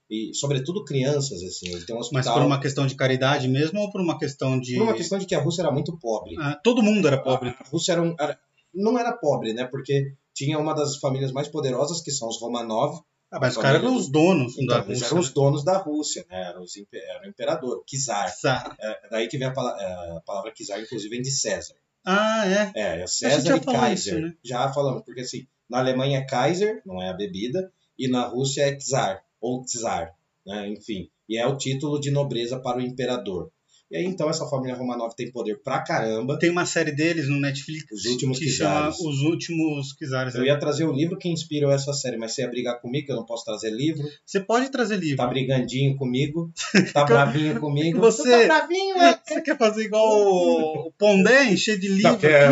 e, 0.09 0.31
sobretudo, 0.33 0.83
crianças. 0.85 1.41
Assim, 1.43 1.69
ele 1.69 1.85
tem 1.85 1.95
um 1.95 1.99
Mas 1.99 2.07
hospital. 2.07 2.33
por 2.35 2.45
uma 2.45 2.59
questão 2.59 2.85
de 2.87 2.95
caridade 2.95 3.47
mesmo 3.47 3.79
ou 3.79 3.91
por 3.91 4.01
uma 4.01 4.17
questão 4.17 4.59
de. 4.59 4.75
por 4.75 4.83
uma 4.83 4.93
questão 4.93 5.17
de 5.19 5.25
que 5.25 5.35
a 5.35 5.41
Rússia 5.41 5.61
era 5.63 5.71
muito 5.71 5.97
pobre. 5.99 6.35
Ah, 6.39 6.59
todo 6.63 6.81
mundo 6.83 7.07
era 7.07 7.17
pobre. 7.21 7.49
A 7.49 7.63
Rússia 7.69 7.93
era, 7.93 8.01
um- 8.01 8.15
era- 8.19 8.39
não 8.73 8.97
era 8.97 9.11
pobre, 9.13 9.53
né? 9.53 9.65
Porque 9.65 10.13
tinha 10.33 10.57
uma 10.57 10.73
das 10.73 10.95
famílias 10.97 11.31
mais 11.31 11.47
poderosas, 11.49 12.01
que 12.01 12.11
são 12.11 12.27
os 12.29 12.39
Romanov, 12.39 13.01
Ah, 13.29 13.39
mas 13.39 13.55
os 13.55 13.61
caras 13.61 13.81
eram 13.81 13.95
os 13.95 14.09
donos 14.09 14.55
da 14.55 14.61
Então, 14.63 14.77
eles 14.77 14.87
Rússia. 15.01 15.05
eram 15.07 15.19
os 15.19 15.27
né? 15.27 15.33
donos 15.33 15.63
da 15.63 15.77
Rússia, 15.77 16.25
né? 16.29 16.41
Eram 16.49 16.63
os 16.63 16.73
era 16.93 17.25
o 17.25 17.29
imperador, 17.29 17.77
o 17.77 17.83
czar. 17.85 18.29
Sa- 18.29 18.75
É 18.79 19.09
daí 19.09 19.27
que 19.27 19.37
vem 19.37 19.47
a, 19.47 19.51
pala- 19.51 19.75
é, 19.81 20.17
a 20.17 20.21
palavra 20.25 20.51
czar, 20.53 20.81
inclusive, 20.81 21.09
vem 21.09 21.21
de 21.21 21.31
César. 21.31 21.75
Ah, 22.05 22.43
é. 22.47 22.71
É, 22.75 23.01
é 23.01 23.07
César 23.07 23.57
e 23.57 23.59
Kaiser. 23.59 24.13
isso, 24.13 24.21
né? 24.21 24.33
Já 24.43 24.71
falamos, 24.73 25.03
porque 25.03 25.21
assim, 25.21 25.47
na 25.69 25.79
Alemanha 25.79 26.19
é 26.19 26.25
Kaiser, 26.25 26.81
não 26.85 27.01
é 27.01 27.09
a 27.09 27.13
bebida, 27.13 27.71
e 27.97 28.07
na 28.07 28.27
Rússia 28.27 28.63
é 28.63 28.75
czar, 28.77 29.23
ou 29.39 29.63
czar, 29.65 30.13
né? 30.45 30.67
Enfim. 30.69 31.09
E 31.29 31.37
é 31.37 31.45
o 31.45 31.57
título 31.57 31.99
de 31.99 32.11
nobreza 32.11 32.59
para 32.59 32.77
o 32.77 32.81
imperador. 32.81 33.51
E 33.91 33.97
aí, 33.97 34.05
então, 34.05 34.29
essa 34.29 34.45
família 34.45 34.73
Romanov 34.73 35.13
tem 35.15 35.29
poder 35.31 35.59
pra 35.61 35.81
caramba. 35.83 36.39
Tem 36.39 36.49
uma 36.49 36.65
série 36.65 36.93
deles 36.93 37.27
no 37.27 37.39
Netflix 37.41 37.83
Os 37.91 38.05
Últimos 38.05 38.39
que 38.39 38.47
chama. 38.49 38.87
Os 38.89 39.21
Últimos 39.23 39.91
Kizares. 39.93 40.33
Eu 40.33 40.45
ia 40.45 40.57
trazer 40.57 40.85
o 40.85 40.93
livro 40.93 41.17
que 41.17 41.27
inspirou 41.27 41.69
essa 41.71 41.91
série, 41.91 42.15
mas 42.15 42.33
você 42.33 42.41
ia 42.43 42.47
brigar 42.49 42.79
comigo, 42.79 43.05
que 43.07 43.11
eu 43.11 43.17
não 43.17 43.25
posso 43.25 43.43
trazer 43.43 43.69
livro. 43.69 44.01
Você 44.25 44.39
pode 44.39 44.69
trazer 44.71 44.95
livro. 44.97 45.17
Tá 45.17 45.27
brigandinho 45.27 45.97
comigo, 45.97 46.49
tá 46.93 47.03
bravinho 47.03 47.59
comigo. 47.59 47.99
Você- 47.99 48.23
Tu 48.23 48.47
tá 48.47 48.59
bravinho, 48.59 48.95
é? 48.97 49.19
Você 49.27 49.41
quer 49.41 49.57
fazer 49.57 49.83
igual 49.83 50.07
o 50.07 50.87
o 50.87 50.91
Pondé, 50.97 51.51
encher 51.51 51.77
de 51.77 51.87
livro 51.89 52.17
que 52.17 52.27
aqui? 52.27 52.35
é, 52.35 52.47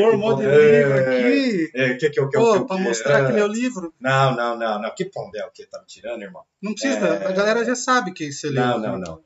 Pôr 0.00 0.10
que 0.10 0.16
um 0.16 0.18
monte 0.18 0.40
de 0.40 0.46
é, 0.46 0.78
livro 0.78 0.98
aqui? 0.98 1.70
É, 1.74 1.94
que 1.94 2.10
que 2.10 2.20
eu 2.20 2.28
que 2.28 2.38
Pô, 2.38 2.56
eu 2.56 2.66
pra 2.66 2.76
mostrar 2.78 3.22
é. 3.22 3.26
que 3.26 3.32
leu 3.32 3.46
livro. 3.46 3.92
Não, 4.00 4.34
não, 4.36 4.58
não, 4.58 4.80
não. 4.82 4.94
Que 4.94 5.04
pondel 5.06 5.50
que 5.54 5.66
tá 5.66 5.78
me 5.80 5.86
tirando, 5.86 6.22
irmão? 6.22 6.42
Não 6.60 6.72
precisa, 6.72 7.06
É. 7.06 7.26
a 7.26 7.32
galera 7.32 7.64
já 7.64 7.74
sabe 7.74 8.12
que 8.12 8.32
você 8.32 8.48
leu. 8.48 8.62
Não, 8.62 8.78
não, 8.78 8.98
não. 8.98 9.20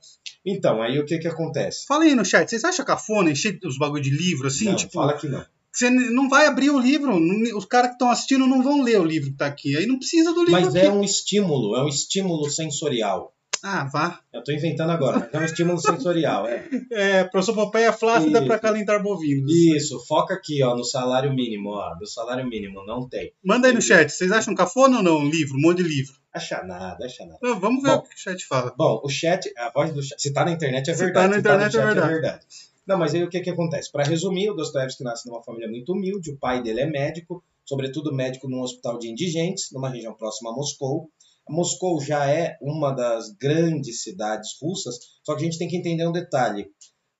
Então, 0.45 0.81
aí 0.83 0.99
o 0.99 1.05
que 1.05 1.19
que 1.19 1.29
acontece? 1.29 1.87
Fala 1.87 2.05
aí 2.05 2.15
no 2.15 2.25
chat, 2.25 2.49
vocês 2.49 2.63
acham 2.65 2.85
cafona 2.85 3.31
encher 3.31 3.59
os 3.65 3.79
bagulho 3.79 4.03
de 4.03 4.11
livro 4.11 4.47
assim? 4.47 4.67
não, 4.67 4.77
tipo, 4.77 4.93
fala 4.93 5.15
que 5.15 5.27
não. 5.29 5.45
você 5.73 5.91
não 5.91 6.29
vai 6.29 6.47
abrir 6.47 6.71
o 6.71 6.79
livro, 6.79 7.17
os 7.57 7.65
caras 7.65 7.89
que 7.89 7.95
estão 7.95 8.11
assistindo 8.11 8.47
não 8.47 8.63
vão 8.63 8.81
ler 8.83 9.01
o 9.01 9.05
livro 9.05 9.31
que 9.31 9.37
tá 9.37 9.47
aqui. 9.47 9.77
Aí 9.77 9.87
não 9.87 9.99
precisa 9.99 10.33
do 10.33 10.41
livro 10.45 10.53
Mas 10.53 10.75
aqui. 10.77 10.87
é 10.87 10.91
um 10.91 11.03
estímulo, 11.03 11.77
é 11.77 11.83
um 11.85 11.89
estímulo 11.89 12.49
sensorial. 12.49 13.33
Ah, 13.63 13.85
vá. 13.85 14.21
Eu 14.33 14.43
tô 14.43 14.53
inventando 14.53 14.91
agora, 14.91 15.29
é 15.33 15.39
um 15.39 15.45
estímulo 15.45 15.79
sensorial, 15.79 16.47
é. 16.47 16.65
É, 16.93 17.25
prosopopeia 17.25 17.93
flácida 17.93 18.45
para 18.45 18.59
calentar 18.59 19.03
bovinos. 19.03 19.53
Isso, 19.53 20.05
foca 20.07 20.35
aqui, 20.35 20.63
ó, 20.63 20.75
no 20.75 20.85
salário 20.85 21.33
mínimo, 21.35 21.71
ó. 21.71 21.95
Do 21.95 22.07
salário 22.07 22.47
mínimo, 22.47 22.85
não 22.87 23.09
tem. 23.09 23.33
Manda 23.45 23.69
aí 23.69 23.75
no 23.75 23.83
chat, 23.83 24.11
vocês 24.11 24.31
acham 24.31 24.55
cafona 24.55 24.99
ou 24.99 25.03
não? 25.03 25.19
Um 25.19 25.29
livro, 25.29 25.57
um 25.57 25.61
monte 25.61 25.83
de 25.83 25.89
livro. 25.89 26.15
Acha 26.33 26.63
nada, 26.63 27.05
acha 27.05 27.25
nada. 27.25 27.39
Vamos 27.59 27.83
ver 27.83 27.91
Bom. 27.91 27.97
o 27.97 28.03
que 28.03 28.15
o 28.15 28.19
chat 28.19 28.45
fala. 28.47 28.75
Bom, 28.77 29.01
o 29.03 29.09
chat, 29.09 29.51
a 29.57 29.71
voz 29.71 29.93
do 29.93 30.03
chat, 30.03 30.21
se 30.21 30.33
tá 30.33 30.45
na 30.45 30.53
internet 30.53 30.91
é 30.91 30.95
Se 30.95 30.99
tá 31.01 31.05
verdade. 31.05 31.29
na 31.29 31.35
no 31.35 31.41
internet 31.41 31.77
é 31.77 31.81
chat 31.81 31.95
verdade. 31.95 32.47
Não, 32.87 32.99
mas 32.99 33.15
aí 33.15 33.25
o 33.25 33.29
que 33.29 33.41
que 33.41 33.51
acontece? 33.51 33.91
Para 33.91 34.05
resumir, 34.05 34.51
o 34.51 34.55
Dostoevsky 34.55 35.03
nasce 35.03 35.27
numa 35.29 35.43
família 35.43 35.69
muito 35.69 35.93
humilde, 35.93 36.31
o 36.31 36.37
pai 36.37 36.63
dele 36.63 36.83
é 36.83 36.87
médico, 36.87 37.43
sobretudo 37.65 38.15
médico 38.15 38.49
num 38.49 38.61
hospital 38.61 38.99
de 38.99 39.09
indigentes, 39.09 39.73
numa 39.73 39.89
região 39.91 40.15
próxima 40.15 40.51
a 40.51 40.55
Moscou. 40.55 41.11
Moscou 41.49 42.01
já 42.01 42.29
é 42.29 42.57
uma 42.61 42.93
das 42.93 43.31
grandes 43.31 44.03
cidades 44.03 44.51
russas, 44.61 44.99
só 45.23 45.35
que 45.35 45.43
a 45.43 45.45
gente 45.45 45.59
tem 45.59 45.69
que 45.69 45.77
entender 45.77 46.07
um 46.07 46.13
detalhe. 46.13 46.71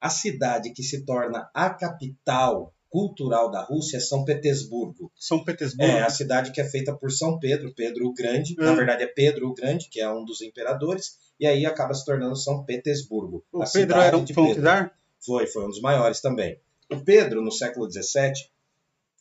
A 0.01 0.11
cidade 0.11 0.73
que 0.73 0.83
se 0.83 1.05
torna 1.05 1.49
a 1.55 1.71
capital 1.71 2.73
cultural 2.89 3.51
da 3.51 3.63
Rússia 3.63 3.99
é 3.99 4.01
São 4.01 4.25
Petersburgo. 4.25 5.13
São 5.15 5.45
Petersburgo. 5.45 5.93
É 5.93 6.03
a 6.03 6.11
cidade 6.11 6.51
que 6.53 6.61
é 6.61 6.65
feita 6.65 6.95
por 6.95 7.11
São 7.11 7.39
Pedro, 7.39 7.75
Pedro 7.75 8.07
o 8.07 8.15
Grande. 8.15 8.57
Ah. 8.59 8.65
Na 8.65 8.75
verdade 8.75 9.03
é 9.03 9.07
Pedro 9.07 9.49
o 9.49 9.55
Grande, 9.55 9.89
que 9.91 10.01
é 10.01 10.11
um 10.11 10.25
dos 10.25 10.41
imperadores, 10.41 11.19
e 11.39 11.47
aí 11.47 11.67
acaba 11.67 11.95
se 11.95 12.05
tornando 12.05 12.37
São 12.37 12.65
Petersburgo. 12.65 13.45
o 13.53 13.65
Pedro 13.71 14.01
era 14.01 14.17
um, 14.17 14.25
de 14.25 14.35
foi 14.35 14.45
um 14.45 14.55
czar? 14.55 14.93
Foi, 15.25 15.47
foi 15.47 15.65
um 15.65 15.69
dos 15.69 15.81
maiores 15.81 16.21
também. 16.21 16.59
O 16.91 17.01
Pedro, 17.01 17.43
no 17.43 17.51
século 17.51 17.91
XVII, 17.91 18.33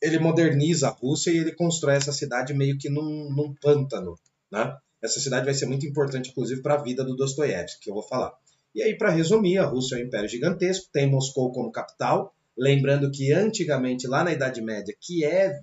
ele 0.00 0.18
moderniza 0.18 0.88
a 0.88 0.90
Rússia 0.90 1.30
e 1.30 1.38
ele 1.38 1.52
constrói 1.52 1.96
essa 1.96 2.12
cidade 2.12 2.54
meio 2.54 2.78
que 2.78 2.88
num, 2.88 3.30
num 3.30 3.54
pântano, 3.60 4.18
né? 4.50 4.76
Essa 5.06 5.20
cidade 5.20 5.44
vai 5.44 5.54
ser 5.54 5.66
muito 5.66 5.86
importante, 5.86 6.30
inclusive, 6.30 6.60
para 6.62 6.74
a 6.74 6.82
vida 6.82 7.04
do 7.04 7.16
Dostoiévski, 7.16 7.80
que 7.84 7.90
eu 7.90 7.94
vou 7.94 8.02
falar. 8.02 8.32
E 8.74 8.82
aí, 8.82 8.96
para 8.98 9.10
resumir, 9.10 9.56
a 9.58 9.64
Rússia 9.64 9.96
é 9.96 9.98
um 9.98 10.06
império 10.06 10.28
gigantesco, 10.28 10.88
tem 10.92 11.10
Moscou 11.10 11.50
como 11.52 11.72
capital, 11.72 12.34
lembrando 12.56 13.10
que 13.10 13.32
antigamente, 13.32 14.06
lá 14.06 14.22
na 14.22 14.32
Idade 14.32 14.60
Média, 14.60 14.94
Kiev 15.00 15.60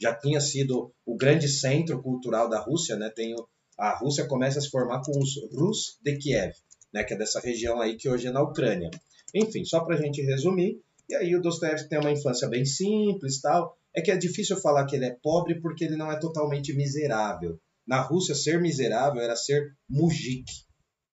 já 0.00 0.14
tinha 0.14 0.40
sido 0.40 0.92
o 1.06 1.16
grande 1.16 1.48
centro 1.48 2.02
cultural 2.02 2.48
da 2.48 2.58
Rússia, 2.60 2.96
né? 2.96 3.10
Tem 3.14 3.34
o- 3.34 3.46
a 3.78 3.96
Rússia 3.98 4.26
começa 4.26 4.58
a 4.58 4.62
se 4.62 4.70
formar 4.70 5.02
com 5.04 5.12
os 5.18 5.34
Rus 5.52 5.98
de 6.02 6.16
Kiev, 6.16 6.52
né? 6.92 7.04
Que 7.04 7.14
é 7.14 7.18
dessa 7.18 7.40
região 7.40 7.80
aí 7.80 7.96
que 7.96 8.08
hoje 8.08 8.26
é 8.26 8.30
na 8.30 8.42
Ucrânia. 8.42 8.90
Enfim, 9.34 9.64
só 9.64 9.80
para 9.80 9.96
a 9.96 10.00
gente 10.00 10.22
resumir, 10.22 10.80
e 11.08 11.14
aí 11.14 11.34
o 11.34 11.42
Dostoiévski 11.42 11.88
tem 11.88 11.98
uma 11.98 12.10
infância 12.12 12.48
bem 12.48 12.64
simples 12.64 13.40
tal. 13.40 13.76
É 13.96 14.00
que 14.00 14.10
é 14.10 14.16
difícil 14.16 14.56
falar 14.56 14.86
que 14.86 14.96
ele 14.96 15.04
é 15.04 15.16
pobre 15.22 15.60
porque 15.60 15.84
ele 15.84 15.96
não 15.96 16.10
é 16.10 16.18
totalmente 16.18 16.72
miserável. 16.74 17.58
Na 17.86 18.00
Rússia, 18.00 18.34
ser 18.34 18.60
miserável 18.60 19.20
era 19.20 19.36
ser 19.36 19.72
mujik. 19.88 20.44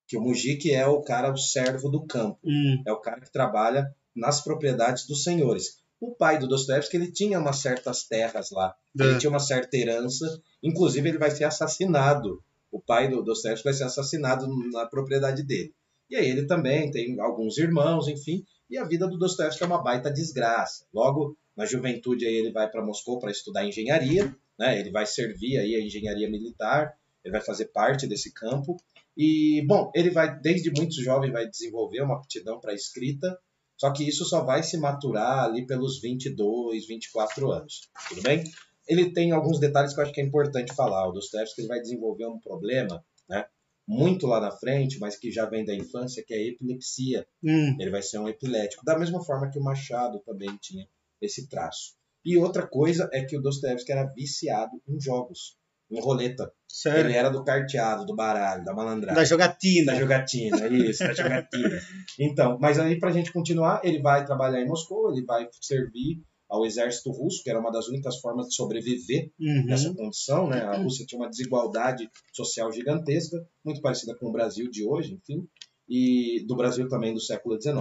Que 0.08 0.18
o 0.18 0.22
mujik 0.22 0.72
é 0.74 0.86
o 0.88 1.02
cara, 1.02 1.32
o 1.32 1.38
servo 1.38 1.90
do 1.90 2.06
campo. 2.06 2.40
Hum, 2.44 2.82
É 2.86 2.92
o 2.92 3.00
cara 3.00 3.22
que 3.22 3.32
trabalha 3.32 3.86
nas 4.16 4.42
propriedades 4.42 5.06
dos 5.08 5.24
senhores. 5.24 5.80
O 6.00 6.16
pai 6.16 6.38
do 6.40 6.48
Dostoiévski, 6.48 6.98
ele 6.98 7.12
tinha 7.12 7.40
umas 7.40 7.58
certas 7.58 8.04
terras 8.08 8.50
lá. 8.52 8.74
Ele 9.00 9.14
É. 9.14 9.18
tinha 9.18 9.30
uma 9.30 9.40
certa 9.40 9.78
herança. 9.78 10.26
Inclusive, 10.64 11.08
ele 11.10 11.18
vai 11.18 11.32
ser 11.32 11.44
assassinado. 11.46 12.44
O 12.72 12.82
pai 12.82 13.10
do 13.10 13.24
Dostoiévski 13.24 13.64
vai 13.66 13.74
ser 13.74 13.84
assassinado 13.84 14.48
na 14.72 14.86
propriedade 14.86 15.44
dele. 15.44 15.74
E 16.10 16.16
aí 16.16 16.28
ele 16.28 16.46
também 16.46 16.90
tem 16.92 17.20
alguns 17.22 17.58
irmãos, 17.58 18.08
enfim. 18.08 18.44
E 18.70 18.78
a 18.78 18.84
vida 18.84 19.08
do 19.08 19.18
Dostoiévski 19.18 19.64
é 19.64 19.66
uma 19.68 19.82
baita 19.84 20.12
desgraça. 20.12 20.86
Logo, 20.94 21.38
na 21.56 21.66
juventude, 21.66 22.26
aí 22.26 22.34
ele 22.34 22.52
vai 22.52 22.70
para 22.70 22.84
Moscou 22.86 23.20
para 23.20 23.32
estudar 23.32 23.66
engenharia. 23.66 24.36
Né? 24.62 24.80
Ele 24.80 24.92
vai 24.92 25.08
servir 25.08 25.58
aí 25.58 25.74
a 25.74 25.84
engenharia 25.84 26.30
militar. 26.30 26.94
Ele 27.26 27.32
vai 27.32 27.42
fazer 27.42 27.66
parte 27.66 28.06
desse 28.06 28.32
campo. 28.32 28.78
E, 29.18 29.66
bom, 29.66 29.92
ele 29.96 30.12
vai, 30.12 30.40
desde 30.40 30.72
muito 30.72 31.02
jovem, 31.02 31.32
vai 31.32 31.50
desenvolver 31.50 32.02
uma 32.04 32.16
aptidão 32.16 32.60
para 32.60 32.72
escrita. 32.72 33.36
Só 33.76 33.92
que 33.92 34.08
isso 34.08 34.24
só 34.24 34.46
vai 34.46 34.62
se 34.62 34.78
maturar 34.78 35.46
ali 35.46 35.66
pelos 35.66 36.00
22, 36.00 36.86
24 36.86 37.52
anos. 37.52 37.90
Tudo 38.08 38.22
bem? 38.22 38.44
Ele 38.88 39.12
tem 39.12 39.32
alguns 39.32 39.60
detalhes 39.60 39.96
que 39.96 40.00
eu 40.00 40.04
acho 40.04 40.14
que 40.14 40.22
é 40.22 40.24
importante 40.24 40.76
falar. 40.76 41.10
O 41.10 41.12
Dostoiévski 41.12 41.62
ele 41.62 41.68
vai 41.68 41.80
desenvolver 41.80 42.28
um 42.28 42.40
problema, 42.40 43.04
né? 43.28 43.46
Muito 43.88 44.28
lá 44.28 44.40
na 44.40 44.52
frente, 44.52 45.00
mas 45.00 45.18
que 45.18 45.32
já 45.32 45.48
vem 45.48 45.66
da 45.66 45.74
infância, 45.74 46.24
que 46.24 46.34
é 46.36 46.38
a 46.38 46.48
epilepsia. 46.48 47.28
hum. 47.44 47.76
Ele 47.80 47.90
vai 47.90 48.04
ser 48.04 48.20
um 48.20 48.30
epilético, 48.30 48.86
da 48.86 48.98
mesma 48.98 49.24
forma 49.24 49.50
que 49.50 49.58
o 49.58 49.64
Machado 49.64 50.20
também 50.20 50.56
tinha 50.62 50.88
esse 51.20 51.50
traço. 51.50 51.96
E 52.24 52.38
outra 52.38 52.68
coisa 52.68 53.10
é 53.14 53.24
que 53.24 53.38
o 53.38 53.42
Dostoiévski 53.42 53.92
era 53.92 54.06
viciado 54.06 54.72
em 54.88 55.00
jogos, 55.00 55.58
em 55.90 56.00
roleta. 56.00 56.52
Sério. 56.68 57.10
Ele 57.10 57.18
era 57.18 57.30
do 57.30 57.44
carteado, 57.44 58.06
do 58.06 58.16
baralho, 58.16 58.64
da 58.64 58.74
malandragem. 58.74 59.16
Da 59.16 59.26
jogatina. 59.26 59.94
Da 59.94 60.00
jogatina, 60.00 60.68
isso, 60.68 61.04
da 61.04 61.14
jogatina. 61.14 61.82
Então, 62.20 62.58
mas 62.60 62.80
aí 62.80 63.00
pra 63.00 63.12
gente 63.12 63.32
continuar, 63.34 63.82
ele 63.84 64.02
vai 64.02 64.24
trabalhar 64.26 64.62
em 64.62 64.68
Moscou, 64.68 65.12
ele 65.12 65.26
vai 65.26 65.48
servir 65.60 66.22
ao 66.48 66.66
exército 66.66 67.10
russo, 67.12 67.42
que 67.44 67.50
era 67.50 67.60
uma 67.60 67.72
das 67.72 67.88
únicas 67.88 68.18
formas 68.20 68.48
de 68.48 68.56
sobreviver 68.56 69.32
Uhum. 69.40 69.66
nessa 69.66 69.94
condição, 69.94 70.48
né? 70.48 70.62
A 70.62 70.76
Rússia 70.78 71.06
tinha 71.06 71.20
uma 71.20 71.30
desigualdade 71.30 72.10
social 72.34 72.72
gigantesca, 72.72 73.38
muito 73.64 73.82
parecida 73.82 74.14
com 74.16 74.28
o 74.28 74.32
Brasil 74.32 74.70
de 74.70 74.86
hoje, 74.86 75.14
enfim, 75.14 75.48
e 75.88 76.46
do 76.46 76.56
Brasil 76.56 76.88
também 76.90 77.14
do 77.14 77.22
século 77.22 77.60
XIX. 77.60 77.78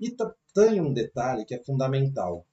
E 0.00 0.14
tem 0.54 0.80
um 0.80 0.92
detalhe 0.92 1.44
que 1.44 1.54
é 1.54 1.62
fundamental. 1.64 2.46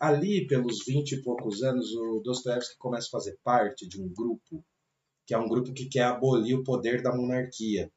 Ali, 0.00 0.46
pelos 0.46 0.84
20 0.86 1.12
e 1.12 1.22
poucos 1.22 1.62
anos, 1.62 1.92
o 1.94 2.20
Dostoiévski 2.24 2.76
começa 2.78 3.06
a 3.08 3.10
fazer 3.10 3.38
parte 3.44 3.86
de 3.86 4.00
um 4.00 4.08
grupo, 4.08 4.64
que 5.26 5.34
é 5.34 5.38
um 5.38 5.46
grupo 5.46 5.74
que 5.74 5.88
quer 5.88 6.04
abolir 6.04 6.56
o 6.58 6.64
poder 6.64 7.02
da 7.02 7.14
monarquia. 7.14 7.92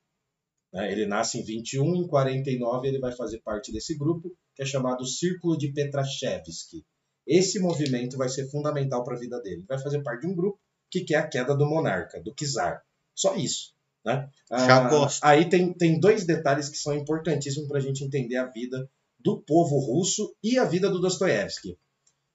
né? 0.74 0.91
Ele 0.91 1.05
nasce 1.05 1.39
em 1.39 1.43
21, 1.43 1.95
em 1.95 2.07
49 2.07 2.88
ele 2.88 3.00
vai 3.00 3.13
fazer 3.13 3.41
parte 3.41 3.72
desse 3.72 3.98
grupo, 3.98 4.36
que 4.53 4.62
é 4.62 4.65
chamado 4.65 5.05
Círculo 5.05 5.57
de 5.57 5.72
Petrashevsky. 5.72 6.86
Esse 7.25 7.57
movimento 7.60 8.17
vai 8.17 8.27
ser 8.27 8.50
fundamental 8.51 9.03
para 9.03 9.15
a 9.15 9.19
vida 9.19 9.39
dele. 9.41 9.57
Ele 9.62 9.65
vai 9.65 9.79
fazer 9.79 10.03
parte 10.03 10.22
de 10.22 10.27
um 10.27 10.36
grupo 10.36 10.60
que 10.91 11.05
quer 11.05 11.15
a 11.15 11.27
queda 11.27 11.55
do 11.55 11.65
monarca, 11.65 12.22
do 12.22 12.33
czar. 12.36 12.81
Só 13.15 13.36
isso. 13.36 13.74
Né? 14.05 14.29
Já 14.51 14.86
Ah, 14.86 14.89
gosto. 14.89 15.24
Aí 15.24 15.48
tem, 15.50 15.74
tem 15.74 15.98
dois 16.00 16.25
detalhes 16.25 16.67
que 16.67 16.77
são 16.77 16.93
importantíssimos 16.93 17.69
para 17.69 17.77
a 17.77 17.81
gente 17.81 18.03
entender 18.03 18.36
a 18.36 18.51
vida 18.51 18.89
do 19.17 19.41
povo 19.41 19.79
russo 19.79 20.36
e 20.43 20.60
a 20.60 20.65
vida 20.65 20.89
do 20.89 21.00
Dostoiévski. 21.00 21.77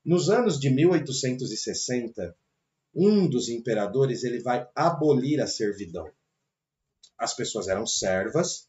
Nos 0.08 0.30
anos 0.30 0.58
de 0.58 0.70
1860, 0.70 2.34
um 2.94 3.28
dos 3.28 3.50
imperadores 3.50 4.24
ele 4.24 4.40
vai 4.40 4.66
abolir 4.74 5.38
a 5.38 5.46
servidão. 5.46 6.10
As 7.18 7.36
pessoas 7.36 7.68
eram 7.68 7.86
servas, 7.86 8.66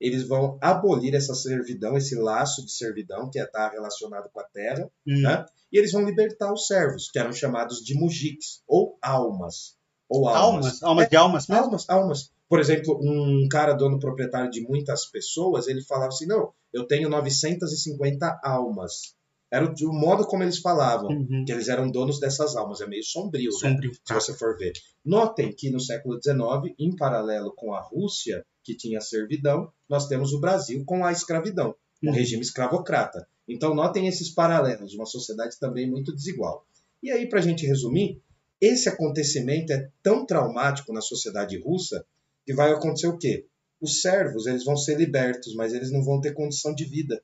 eles 0.00 0.26
vão 0.26 0.58
abolir 0.60 1.14
essa 1.14 1.32
servidão, 1.32 1.96
esse 1.96 2.16
laço 2.16 2.64
de 2.64 2.72
servidão 2.72 3.30
que 3.30 3.38
está 3.38 3.68
relacionado 3.68 4.28
com 4.32 4.40
a 4.40 4.44
terra, 4.52 4.90
Hum. 5.06 5.22
né? 5.22 5.46
e 5.70 5.78
eles 5.78 5.92
vão 5.92 6.04
libertar 6.04 6.52
os 6.52 6.66
servos, 6.66 7.08
que 7.08 7.20
eram 7.20 7.32
chamados 7.32 7.78
de 7.78 7.94
mujiks, 7.94 8.60
ou 8.66 8.98
almas. 9.00 9.76
Ou 10.08 10.28
almas. 10.28 10.42
Almas. 10.42 10.82
Almas 10.82 11.08
de 11.08 11.16
almas 11.16 11.46
mesmo? 11.46 11.64
Almas, 11.66 11.88
almas. 11.88 12.32
Por 12.48 12.58
exemplo, 12.58 12.98
um 13.00 13.46
cara 13.48 13.74
dono 13.74 14.00
proprietário 14.00 14.50
de 14.50 14.60
muitas 14.60 15.06
pessoas, 15.06 15.68
ele 15.68 15.84
falava 15.84 16.08
assim: 16.08 16.26
não, 16.26 16.52
eu 16.72 16.84
tenho 16.84 17.08
950 17.08 18.40
almas. 18.42 19.14
Era 19.54 19.64
o, 19.66 19.74
o 19.88 19.92
modo 19.92 20.26
como 20.26 20.42
eles 20.42 20.58
falavam, 20.58 21.08
Uhum. 21.10 21.44
que 21.46 21.52
eles 21.52 21.68
eram 21.68 21.90
donos 21.90 22.18
dessas 22.18 22.56
almas. 22.56 22.80
É 22.80 22.86
meio 22.86 23.04
sombrio, 23.04 23.50
né? 23.52 23.58
Sombrio. 23.58 23.92
se 23.92 24.12
você 24.14 24.34
for 24.34 24.56
ver. 24.58 24.72
Notem 25.04 25.52
que 25.54 25.70
no 25.70 25.78
século 25.80 26.18
XIX, 26.22 26.74
em 26.78 26.96
paralelo 26.96 27.52
com 27.56 27.72
a 27.72 27.80
Rússia, 27.80 28.44
que 28.64 28.76
tinha 28.76 29.00
servidão, 29.00 29.70
nós 29.88 30.08
temos 30.08 30.32
o 30.32 30.40
Brasil 30.40 30.82
com 30.86 31.04
a 31.04 31.12
escravidão, 31.12 31.74
um 32.02 32.08
Uhum. 32.08 32.14
regime 32.14 32.42
escravocrata. 32.42 33.26
Então, 33.48 33.74
notem 33.74 34.08
esses 34.08 34.30
paralelos, 34.30 34.94
uma 34.94 35.04
sociedade 35.06 35.58
também 35.60 35.88
muito 35.88 36.14
desigual. 36.14 36.66
E 37.02 37.10
aí, 37.10 37.28
para 37.28 37.38
a 37.40 37.42
gente 37.42 37.66
resumir, 37.66 38.20
esse 38.60 38.88
acontecimento 38.88 39.72
é 39.72 39.90
tão 40.02 40.24
traumático 40.24 40.92
na 40.92 41.02
sociedade 41.02 41.58
russa 41.60 42.04
que 42.46 42.54
vai 42.54 42.72
acontecer 42.72 43.06
o 43.08 43.18
quê? 43.18 43.46
Os 43.80 44.00
servos 44.00 44.46
eles 44.46 44.64
vão 44.64 44.76
ser 44.76 44.96
libertos, 44.96 45.54
mas 45.54 45.74
eles 45.74 45.92
não 45.92 46.02
vão 46.02 46.20
ter 46.20 46.32
condição 46.32 46.74
de 46.74 46.86
vida. 46.86 47.22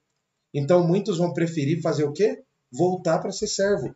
Então, 0.53 0.87
muitos 0.87 1.19
vão 1.19 1.33
preferir 1.33 1.81
fazer 1.81 2.05
o 2.05 2.13
quê? 2.13 2.43
Voltar 2.73 3.19
para 3.19 3.33
ser 3.33 3.47
servo. 3.47 3.95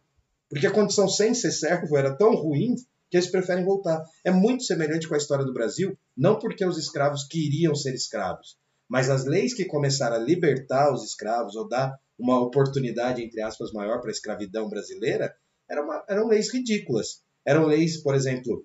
Porque 0.49 0.67
a 0.67 0.71
condição 0.71 1.09
sem 1.09 1.35
ser 1.35 1.51
servo 1.51 1.97
era 1.97 2.17
tão 2.17 2.35
ruim 2.35 2.77
que 3.11 3.17
eles 3.17 3.31
preferem 3.31 3.65
voltar. 3.65 4.03
É 4.25 4.31
muito 4.31 4.65
semelhante 4.65 5.09
com 5.09 5.15
a 5.15 5.19
história 5.19 5.45
do 5.45 5.53
Brasil, 5.53 5.97
não 6.17 6.39
porque 6.39 6.65
os 6.65 6.79
escravos 6.79 7.25
queriam 7.25 7.75
ser 7.75 7.95
escravos, 7.95 8.57
mas 8.89 9.09
as 9.11 9.25
leis 9.25 9.55
que 9.55 9.65
começaram 9.65 10.17
a 10.17 10.19
libertar 10.19 10.93
os 10.93 11.05
escravos 11.05 11.55
ou 11.57 11.69
dar 11.69 11.99
uma 12.19 12.41
oportunidade, 12.41 13.23
entre 13.23 13.41
aspas, 13.41 13.73
maior 13.73 14.01
para 14.01 14.11
a 14.11 14.13
escravidão 14.13 14.69
brasileira, 14.69 15.35
eram, 15.69 15.85
uma- 15.85 16.05
eram 16.09 16.27
leis 16.29 16.53
ridículas. 16.53 17.23
Eram 17.45 17.67
leis, 17.67 17.97
por 18.03 18.15
exemplo, 18.15 18.65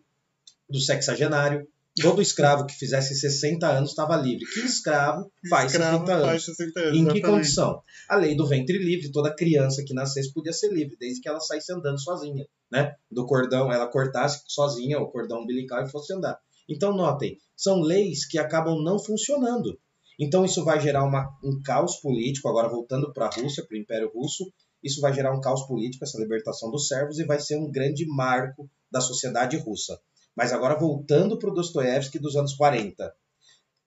do 0.70 0.80
sexagenário. 0.80 1.68
Todo 2.02 2.22
escravo 2.22 2.66
que 2.66 2.74
fizesse 2.74 3.14
60 3.16 3.68
anos 3.68 3.90
estava 3.92 4.16
livre. 4.16 4.46
Que 4.46 4.62
escravo 4.62 5.32
faz 5.50 5.72
Escravo 5.72 6.00
60 6.06 6.14
anos? 6.14 6.26
faz 6.28 6.46
60 6.46 6.80
anos. 6.80 6.90
Em 6.90 6.92
que 6.92 6.98
exatamente. 7.00 7.22
condição? 7.22 7.84
A 8.08 8.16
lei 8.16 8.36
do 8.36 8.48
ventre 8.48 8.78
livre, 8.78 9.12
toda 9.12 9.34
criança 9.36 9.84
que 9.84 9.94
nascesse 9.94 10.34
podia 10.34 10.54
ser 10.54 10.72
livre, 10.72 10.96
desde 11.00 11.22
que 11.22 11.28
ela 11.30 11.40
saísse 11.40 11.72
andando 11.74 12.00
sozinha, 12.02 12.46
né? 12.72 12.96
Do 13.12 13.26
cordão, 13.26 13.72
ela 13.72 13.88
cortasse 13.88 14.42
sozinha 14.48 15.00
o 15.00 15.08
cordão 15.12 15.42
umbilical 15.42 15.84
e 15.84 15.90
fosse 15.90 16.14
andar. 16.14 16.40
Então, 16.68 16.96
notem, 16.96 17.38
são 17.56 17.82
leis 17.82 18.26
que 18.26 18.38
acabam 18.38 18.82
não 18.84 19.00
funcionando. 19.00 19.78
Então, 20.20 20.44
isso 20.46 20.64
vai 20.64 20.80
gerar 20.80 21.04
uma- 21.06 21.30
um 21.44 21.62
caos 21.64 21.96
político, 21.98 22.48
agora 22.50 22.68
voltando 22.68 23.12
para 23.14 23.26
a 23.28 23.30
Rússia, 23.30 23.66
para 23.66 23.76
o 23.76 23.80
Império 23.80 24.12
Russo, 24.14 24.52
isso 24.84 25.02
vai 25.02 25.14
gerar 25.14 25.34
um 25.36 25.42
caos 25.42 25.66
político, 25.66 26.04
essa 26.04 26.20
libertação 26.20 26.70
dos 26.70 26.88
servos, 26.88 27.20
e 27.20 27.26
vai 27.26 27.40
ser 27.40 27.58
um 27.58 27.72
grande 27.72 28.06
marco 28.06 28.70
da 28.92 29.02
sociedade 29.02 29.58
russa. 29.58 30.00
Mas 30.40 30.54
agora 30.54 30.80
voltando 30.80 31.38
para 31.38 31.50
o 31.50 31.54
Dostoiévski 31.54 32.18
dos 32.18 32.38
anos 32.38 32.54
40. 32.54 33.14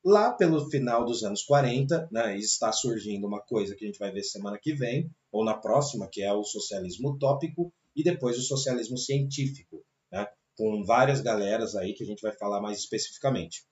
Lá 0.04 0.34
pelo 0.34 0.68
final 0.68 1.02
dos 1.02 1.24
anos 1.24 1.42
40, 1.44 2.10
né, 2.12 2.36
está 2.36 2.70
surgindo 2.70 3.26
uma 3.26 3.40
coisa 3.40 3.74
que 3.74 3.86
a 3.86 3.88
gente 3.88 3.98
vai 3.98 4.12
ver 4.12 4.22
semana 4.22 4.58
que 4.60 4.74
vem, 4.74 5.10
ou 5.32 5.46
na 5.46 5.56
próxima, 5.56 6.10
que 6.12 6.20
é 6.20 6.30
o 6.30 6.44
socialismo 6.44 7.12
utópico, 7.12 7.72
e 7.96 8.04
depois 8.04 8.36
o 8.36 8.42
socialismo 8.42 8.98
científico, 8.98 9.82
né, 10.12 10.26
com 10.54 10.84
várias 10.84 11.22
galeras 11.22 11.74
aí 11.74 11.94
que 11.94 12.04
a 12.04 12.06
gente 12.06 12.20
vai 12.20 12.36
falar 12.36 12.60
mais 12.60 12.80
especificamente. 12.80 13.64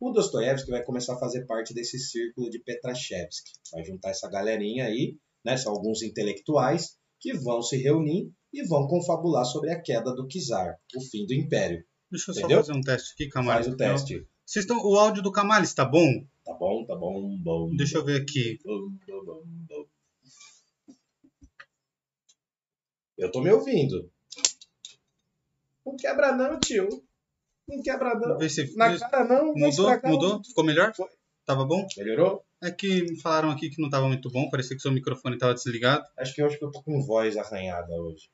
O 0.00 0.10
Dostoiévski 0.10 0.70
vai 0.70 0.82
começar 0.82 1.16
a 1.16 1.20
fazer 1.20 1.44
parte 1.44 1.74
desse 1.74 1.98
círculo 1.98 2.48
de 2.48 2.58
Petrashevsky. 2.58 3.52
Vai 3.70 3.84
juntar 3.84 4.08
essa 4.08 4.30
galerinha 4.30 4.86
aí, 4.86 5.18
né, 5.44 5.58
são 5.58 5.74
alguns 5.74 6.00
intelectuais 6.00 6.96
que 7.20 7.34
vão 7.34 7.60
se 7.60 7.76
reunir 7.76 8.32
e 8.50 8.66
vão 8.66 8.88
confabular 8.88 9.44
sobre 9.44 9.70
a 9.70 9.78
queda 9.78 10.14
do 10.14 10.26
Kizar, 10.26 10.74
o 10.96 11.02
fim 11.02 11.26
do 11.26 11.34
Império. 11.34 11.84
Deixa 12.14 12.30
eu 12.30 12.34
Entendeu? 12.34 12.58
só 12.58 12.66
fazer 12.66 12.78
um 12.78 12.80
teste 12.80 13.12
aqui, 13.12 13.28
Camales. 13.28 13.66
Faz 13.66 13.74
o 13.74 13.76
teste. 13.76 14.26
Vocês 14.46 14.64
estão, 14.64 14.78
o 14.78 14.96
áudio 14.96 15.20
do 15.20 15.32
Camales 15.32 15.70
está 15.70 15.84
bom? 15.84 16.24
Tá 16.44 16.54
bom, 16.54 16.84
tá 16.84 16.94
bom, 16.94 17.36
bom. 17.38 17.74
Deixa 17.74 17.98
eu 17.98 18.04
ver 18.04 18.20
aqui. 18.20 18.60
bom, 18.64 18.90
bom, 19.04 19.24
bom, 19.24 19.42
bom. 19.44 19.86
Eu 23.18 23.32
tô 23.32 23.40
me 23.40 23.50
ouvindo. 23.50 24.08
Não 25.84 25.96
quebra 25.96 26.36
não, 26.36 26.60
tio. 26.60 26.88
Não 27.66 27.82
quebra 27.82 28.14
não. 28.14 28.38
Ver 28.38 28.48
se 28.48 28.76
Na 28.76 28.96
cara 28.96 29.24
não, 29.24 29.52
mudou, 29.54 30.00
mudou, 30.04 30.44
ficou 30.44 30.64
melhor? 30.64 30.94
Foi. 30.94 31.08
Tava 31.44 31.64
bom? 31.64 31.84
Melhorou? 31.96 32.44
É 32.62 32.70
que 32.70 33.02
me 33.02 33.20
falaram 33.20 33.50
aqui 33.50 33.70
que 33.70 33.82
não 33.82 33.90
tava 33.90 34.06
muito 34.06 34.30
bom, 34.30 34.48
parecia 34.48 34.76
que 34.76 34.82
seu 34.82 34.92
microfone 34.92 35.36
tava 35.36 35.52
desligado. 35.52 36.04
Acho 36.16 36.34
que 36.34 36.42
hoje 36.42 36.58
que 36.58 36.64
eu 36.64 36.70
tô 36.70 36.82
com 36.82 37.02
voz 37.02 37.36
arranhada 37.36 37.92
hoje. 37.92 38.30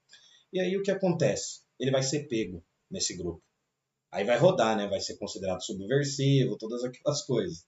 E 0.53 0.61
aí 0.61 0.77
o 0.77 0.83
que 0.83 0.91
acontece? 0.91 1.61
Ele 1.79 1.91
vai 1.91 2.03
ser 2.03 2.29
pego 2.29 2.63
nesse 2.91 3.17
grupo. 3.17 3.43
Aí 4.15 4.25
vai 4.25 4.39
rodar, 4.39 4.77
né? 4.77 4.87
Vai 4.89 5.01
ser 5.01 5.19
considerado 5.19 5.63
subversivo, 5.63 6.57
todas 6.57 6.83
aquelas 6.85 7.23
coisas. 7.27 7.67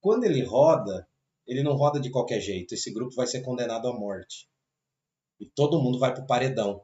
Quando 0.00 0.24
ele 0.24 0.44
roda, 0.44 1.08
ele 1.46 1.62
não 1.62 1.74
roda 1.76 2.00
de 2.00 2.10
qualquer 2.10 2.40
jeito. 2.40 2.74
Esse 2.74 2.92
grupo 2.92 3.14
vai 3.16 3.26
ser 3.26 3.42
condenado 3.42 3.88
à 3.88 3.94
morte. 3.98 4.48
E 5.40 5.46
todo 5.46 5.80
mundo 5.82 5.98
vai 5.98 6.14
pro 6.14 6.26
paredão. 6.26 6.82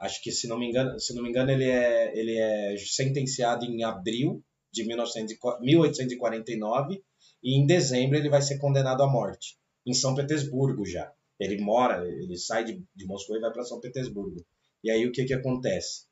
Acho 0.00 0.22
que, 0.22 0.32
se 0.32 0.48
não 0.48 0.58
me 0.58 0.68
engano, 0.68 0.98
se 1.00 1.14
não 1.14 1.22
me 1.22 1.30
engano 1.30 1.50
ele, 1.52 1.64
é, 1.70 2.18
ele 2.18 2.38
é 2.38 2.76
sentenciado 2.78 3.64
em 3.66 3.84
abril 3.84 4.44
de 4.72 4.84
1900 4.86 5.32
e 5.34 5.38
qua- 5.38 5.58
1849 5.60 7.02
e 7.42 7.58
em 7.58 7.66
dezembro 7.66 8.16
ele 8.18 8.30
vai 8.30 8.42
ser 8.42 8.58
condenado 8.58 9.02
à 9.02 9.08
morte. 9.10 9.58
Em 9.86 9.94
São 9.94 10.14
Petersburgo 10.14 10.84
já. 10.86 11.12
Ele 11.40 11.60
mora, 11.62 12.06
ele 12.08 12.36
sai 12.38 12.64
de, 12.64 12.82
de 12.94 13.06
Moscou 13.06 13.36
e 13.36 13.40
vai 13.40 13.52
para 13.52 13.64
São 13.64 13.80
Petersburgo. 13.80 14.44
E 14.84 14.90
aí 14.90 15.06
o 15.06 15.12
que, 15.12 15.24
que 15.26 15.34
acontece? 15.34 16.05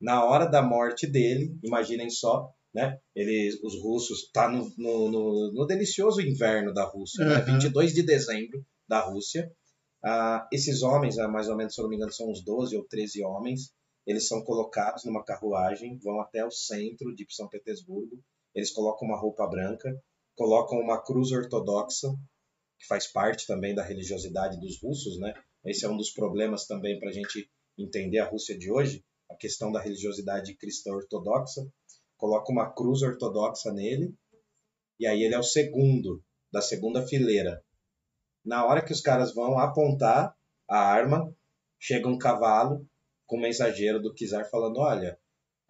Na 0.00 0.24
hora 0.24 0.46
da 0.46 0.62
morte 0.62 1.06
dele, 1.06 1.58
imaginem 1.62 2.08
só, 2.08 2.50
né? 2.74 2.98
Eles, 3.14 3.62
os 3.62 3.74
russos, 3.82 4.30
tá 4.32 4.48
no, 4.48 4.72
no, 4.78 5.10
no, 5.10 5.52
no 5.52 5.66
delicioso 5.66 6.20
inverno 6.20 6.72
da 6.72 6.84
Rússia, 6.84 7.24
né? 7.24 7.38
Uhum. 7.38 7.54
22 7.54 7.92
de 7.92 8.02
dezembro 8.02 8.64
da 8.88 9.00
Rússia. 9.00 9.52
Ah, 10.02 10.48
esses 10.52 10.82
homens, 10.82 11.18
ah, 11.18 11.28
mais 11.28 11.48
ou 11.48 11.56
menos, 11.56 11.74
se 11.74 11.80
eu 11.80 11.82
não 11.82 11.90
me 11.90 11.96
engano, 11.96 12.12
são 12.12 12.30
uns 12.30 12.42
12 12.42 12.76
ou 12.76 12.84
13 12.88 13.22
homens. 13.24 13.72
Eles 14.06 14.26
são 14.26 14.42
colocados 14.42 15.04
numa 15.04 15.24
carruagem, 15.24 15.98
vão 15.98 16.20
até 16.20 16.44
o 16.44 16.50
centro 16.50 17.14
de 17.14 17.26
São 17.28 17.48
Petersburgo. 17.48 18.18
Eles 18.54 18.72
colocam 18.72 19.06
uma 19.06 19.20
roupa 19.20 19.46
branca, 19.46 19.94
colocam 20.34 20.78
uma 20.78 21.02
cruz 21.02 21.30
ortodoxa, 21.32 22.08
que 22.78 22.86
faz 22.86 23.06
parte 23.06 23.46
também 23.46 23.74
da 23.74 23.84
religiosidade 23.84 24.58
dos 24.58 24.80
russos, 24.82 25.18
né? 25.18 25.34
Esse 25.66 25.84
é 25.84 25.88
um 25.88 25.96
dos 25.96 26.10
problemas 26.10 26.66
também 26.66 26.98
para 26.98 27.10
a 27.10 27.12
gente 27.12 27.50
entender 27.78 28.18
a 28.18 28.28
Rússia 28.28 28.58
de 28.58 28.72
hoje, 28.72 29.04
a 29.30 29.36
questão 29.36 29.70
da 29.70 29.80
religiosidade 29.80 30.54
cristã 30.54 30.92
ortodoxa. 30.92 31.66
Coloca 32.16 32.52
uma 32.52 32.70
cruz 32.70 33.02
ortodoxa 33.02 33.72
nele, 33.72 34.14
e 34.98 35.06
aí 35.06 35.22
ele 35.22 35.34
é 35.34 35.38
o 35.38 35.42
segundo, 35.42 36.22
da 36.52 36.60
segunda 36.60 37.06
fileira. 37.06 37.62
Na 38.44 38.66
hora 38.66 38.84
que 38.84 38.92
os 38.92 39.00
caras 39.00 39.34
vão 39.34 39.58
apontar 39.58 40.34
a 40.68 40.78
arma, 40.78 41.34
chega 41.78 42.08
um 42.08 42.18
cavalo 42.18 42.86
com 43.26 43.36
um 43.36 43.40
mensageiro 43.40 44.00
do 44.00 44.12
Kizar 44.12 44.50
falando: 44.50 44.78
Olha, 44.78 45.18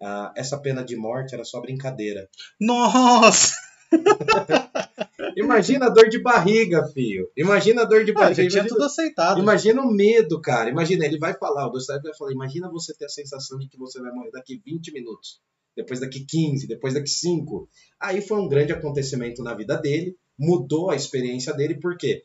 ah, 0.02 0.32
essa 0.34 0.58
pena 0.58 0.82
de 0.82 0.96
morte 0.96 1.34
era 1.34 1.44
só 1.44 1.60
brincadeira. 1.60 2.28
Nossa! 2.58 3.54
Imagina 5.36 5.86
a 5.86 5.88
dor 5.90 6.08
de 6.08 6.18
barriga, 6.20 6.86
filho. 6.88 7.30
Imagina 7.36 7.82
a 7.82 7.84
dor 7.84 8.04
de 8.04 8.10
Ah, 8.12 8.14
barriga. 8.14 8.34
tinha 8.34 8.46
Imagina, 8.46 8.68
tudo 8.68 8.84
aceitado. 8.84 9.38
imagina 9.40 9.80
o 9.82 9.90
medo, 9.92 10.40
cara. 10.40 10.70
Imagina, 10.70 11.04
ele 11.04 11.18
vai 11.18 11.34
falar, 11.34 11.66
o 11.66 11.70
Dostoiévski 11.70 12.08
vai 12.08 12.16
falar: 12.18 12.32
Imagina 12.32 12.70
você 12.70 12.94
ter 12.94 13.04
a 13.06 13.08
sensação 13.08 13.58
de 13.58 13.68
que 13.68 13.78
você 13.78 14.00
vai 14.00 14.10
morrer 14.12 14.30
daqui 14.30 14.60
20 14.64 14.92
minutos, 14.92 15.40
depois 15.76 16.00
daqui 16.00 16.24
15, 16.24 16.66
depois 16.66 16.94
daqui 16.94 17.08
5. 17.10 17.68
Aí 18.00 18.20
foi 18.20 18.38
um 18.40 18.48
grande 18.48 18.72
acontecimento 18.72 19.42
na 19.42 19.54
vida 19.54 19.76
dele, 19.76 20.16
mudou 20.38 20.90
a 20.90 20.96
experiência 20.96 21.52
dele, 21.52 21.78
porque 21.80 22.22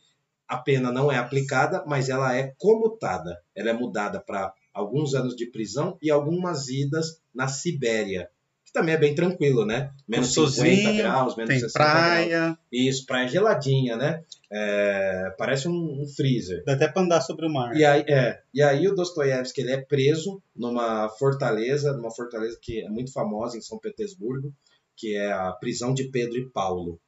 a 0.47 0.58
pena 0.58 0.91
não 0.91 1.12
é 1.12 1.17
aplicada, 1.17 1.84
mas 1.88 2.10
ela 2.10 2.36
é 2.36 2.54
comutada. 2.58 3.38
Ela 3.56 3.69
é 3.69 3.73
mudada 3.73 4.19
para 4.19 4.54
alguns 4.73 5.13
anos 5.13 5.36
de 5.36 5.49
prisão 5.51 5.97
e 6.01 6.12
algumas 6.12 6.67
idas 6.69 7.19
na 7.34 7.47
Sibéria. 7.47 8.30
Também 8.76 8.94
é 8.94 8.98
bem 8.98 9.16
tranquilo, 9.16 9.66
né? 9.66 9.94
Menos 10.06 10.34
50 10.34 10.48
Gostosinho, 10.50 10.98
graus, 10.98 11.38
menos 11.38 11.50
Tem 11.50 11.60
60 11.62 11.80
graus. 11.80 11.96
praia, 11.96 12.58
Isso, 12.70 13.06
praia 13.06 13.28
geladinha, 13.30 13.96
né? 13.96 14.22
É, 14.52 15.34
parece 15.38 15.70
um, 15.70 16.02
um 16.02 16.06
freezer. 16.06 16.62
dá 16.66 16.74
até 16.74 16.86
pra 16.90 17.02
andar 17.02 17.22
sobre 17.22 17.48
o 17.48 17.50
mar. 17.50 17.74
E 17.74 17.86
aí, 17.86 18.02
é, 18.02 18.42
e 18.54 18.62
aí 18.62 18.86
o 18.86 18.94
Dostoiévski 18.94 19.62
ele 19.62 19.72
é 19.72 19.82
preso 19.82 20.44
numa 20.54 21.08
fortaleza, 21.08 21.94
numa 21.94 22.12
fortaleza 22.14 22.60
que 22.62 22.82
é 22.82 22.90
muito 22.90 23.14
famosa 23.14 23.58
em 23.58 23.62
São 23.62 23.80
Petersburgo, 23.80 24.54
que 24.98 25.16
é 25.16 25.32
a 25.32 25.54
prisão 25.54 25.94
de 25.94 26.12
Pedro 26.12 26.38
e 26.38 26.50
Paulo. 26.50 27.00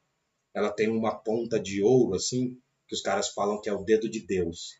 Ela 0.56 0.70
tem 0.70 0.88
uma 0.88 1.14
ponta 1.14 1.60
de 1.60 1.82
ouro 1.82 2.14
assim, 2.14 2.56
que 2.88 2.94
os 2.94 3.02
caras 3.02 3.28
falam 3.28 3.60
que 3.60 3.68
é 3.68 3.74
o 3.74 3.84
dedo 3.84 4.08
de 4.08 4.26
Deus. 4.26 4.70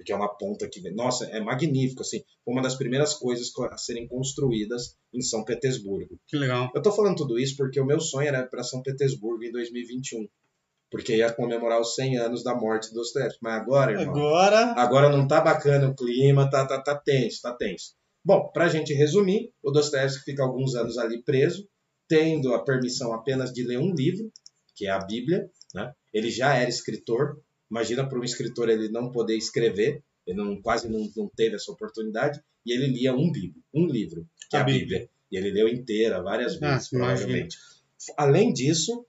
Porque 0.00 0.12
é 0.12 0.16
uma 0.16 0.34
ponta 0.34 0.66
que, 0.66 0.80
nossa, 0.92 1.26
é 1.26 1.40
magnífico 1.40 2.00
assim, 2.00 2.22
foi 2.42 2.54
uma 2.54 2.62
das 2.62 2.74
primeiras 2.74 3.12
coisas 3.12 3.50
a 3.70 3.76
serem 3.76 4.08
construídas 4.08 4.96
em 5.12 5.20
São 5.20 5.44
Petersburgo. 5.44 6.18
Que 6.26 6.38
legal. 6.38 6.70
Eu 6.74 6.80
tô 6.80 6.90
falando 6.90 7.16
tudo 7.16 7.38
isso 7.38 7.54
porque 7.54 7.78
o 7.78 7.84
meu 7.84 8.00
sonho 8.00 8.28
era 8.28 8.46
para 8.46 8.62
São 8.62 8.80
Petersburgo 8.80 9.44
em 9.44 9.52
2021, 9.52 10.26
porque 10.90 11.16
ia 11.16 11.30
comemorar 11.30 11.78
os 11.78 11.94
100 11.96 12.16
anos 12.16 12.42
da 12.42 12.54
morte 12.54 12.88
do 12.88 12.94
Dostoiévski. 12.94 13.40
Mas 13.42 13.60
agora, 13.60 13.92
irmão, 13.92 14.08
Agora, 14.08 14.72
Agora 14.74 15.08
não 15.10 15.28
tá 15.28 15.38
bacana 15.38 15.90
o 15.90 15.94
clima, 15.94 16.48
tá, 16.48 16.66
tá, 16.66 16.80
tá 16.80 16.96
tenso, 16.96 17.42
tá 17.42 17.52
tenso. 17.52 17.92
Bom, 18.24 18.50
pra 18.54 18.68
gente 18.68 18.94
resumir, 18.94 19.52
o 19.62 19.70
Dostoiévski 19.70 20.24
fica 20.24 20.42
alguns 20.42 20.74
anos 20.74 20.96
ali 20.96 21.22
preso, 21.22 21.68
tendo 22.08 22.54
a 22.54 22.64
permissão 22.64 23.12
apenas 23.12 23.52
de 23.52 23.64
ler 23.64 23.78
um 23.78 23.94
livro, 23.94 24.32
que 24.74 24.86
é 24.86 24.90
a 24.90 25.04
Bíblia, 25.04 25.46
né? 25.74 25.92
Ele 26.10 26.30
já 26.30 26.54
era 26.54 26.70
escritor, 26.70 27.38
imagina 27.70 28.08
para 28.08 28.18
um 28.18 28.24
escritor 28.24 28.68
ele 28.68 28.88
não 28.88 29.10
poder 29.10 29.36
escrever, 29.36 30.02
ele 30.26 30.36
não, 30.36 30.60
quase 30.60 30.88
não, 30.88 31.08
não 31.16 31.28
teve 31.34 31.56
essa 31.56 31.70
oportunidade, 31.72 32.40
e 32.66 32.72
ele 32.72 32.86
lia 32.88 33.14
um 33.14 33.30
livro, 33.32 33.60
um 33.74 33.86
livro, 33.86 34.26
que 34.48 34.56
é 34.56 34.58
A 34.58 34.62
a 34.62 34.64
Bíblia. 34.64 34.82
Bíblia. 35.00 35.10
E 35.32 35.36
ele 35.36 35.50
leu 35.50 35.68
inteira, 35.68 36.22
várias 36.22 36.60
Ah, 36.62 36.74
vezes, 36.74 36.90
imagino. 36.92 36.98
provavelmente. 37.26 37.56
Além 38.16 38.52
disso, 38.52 39.06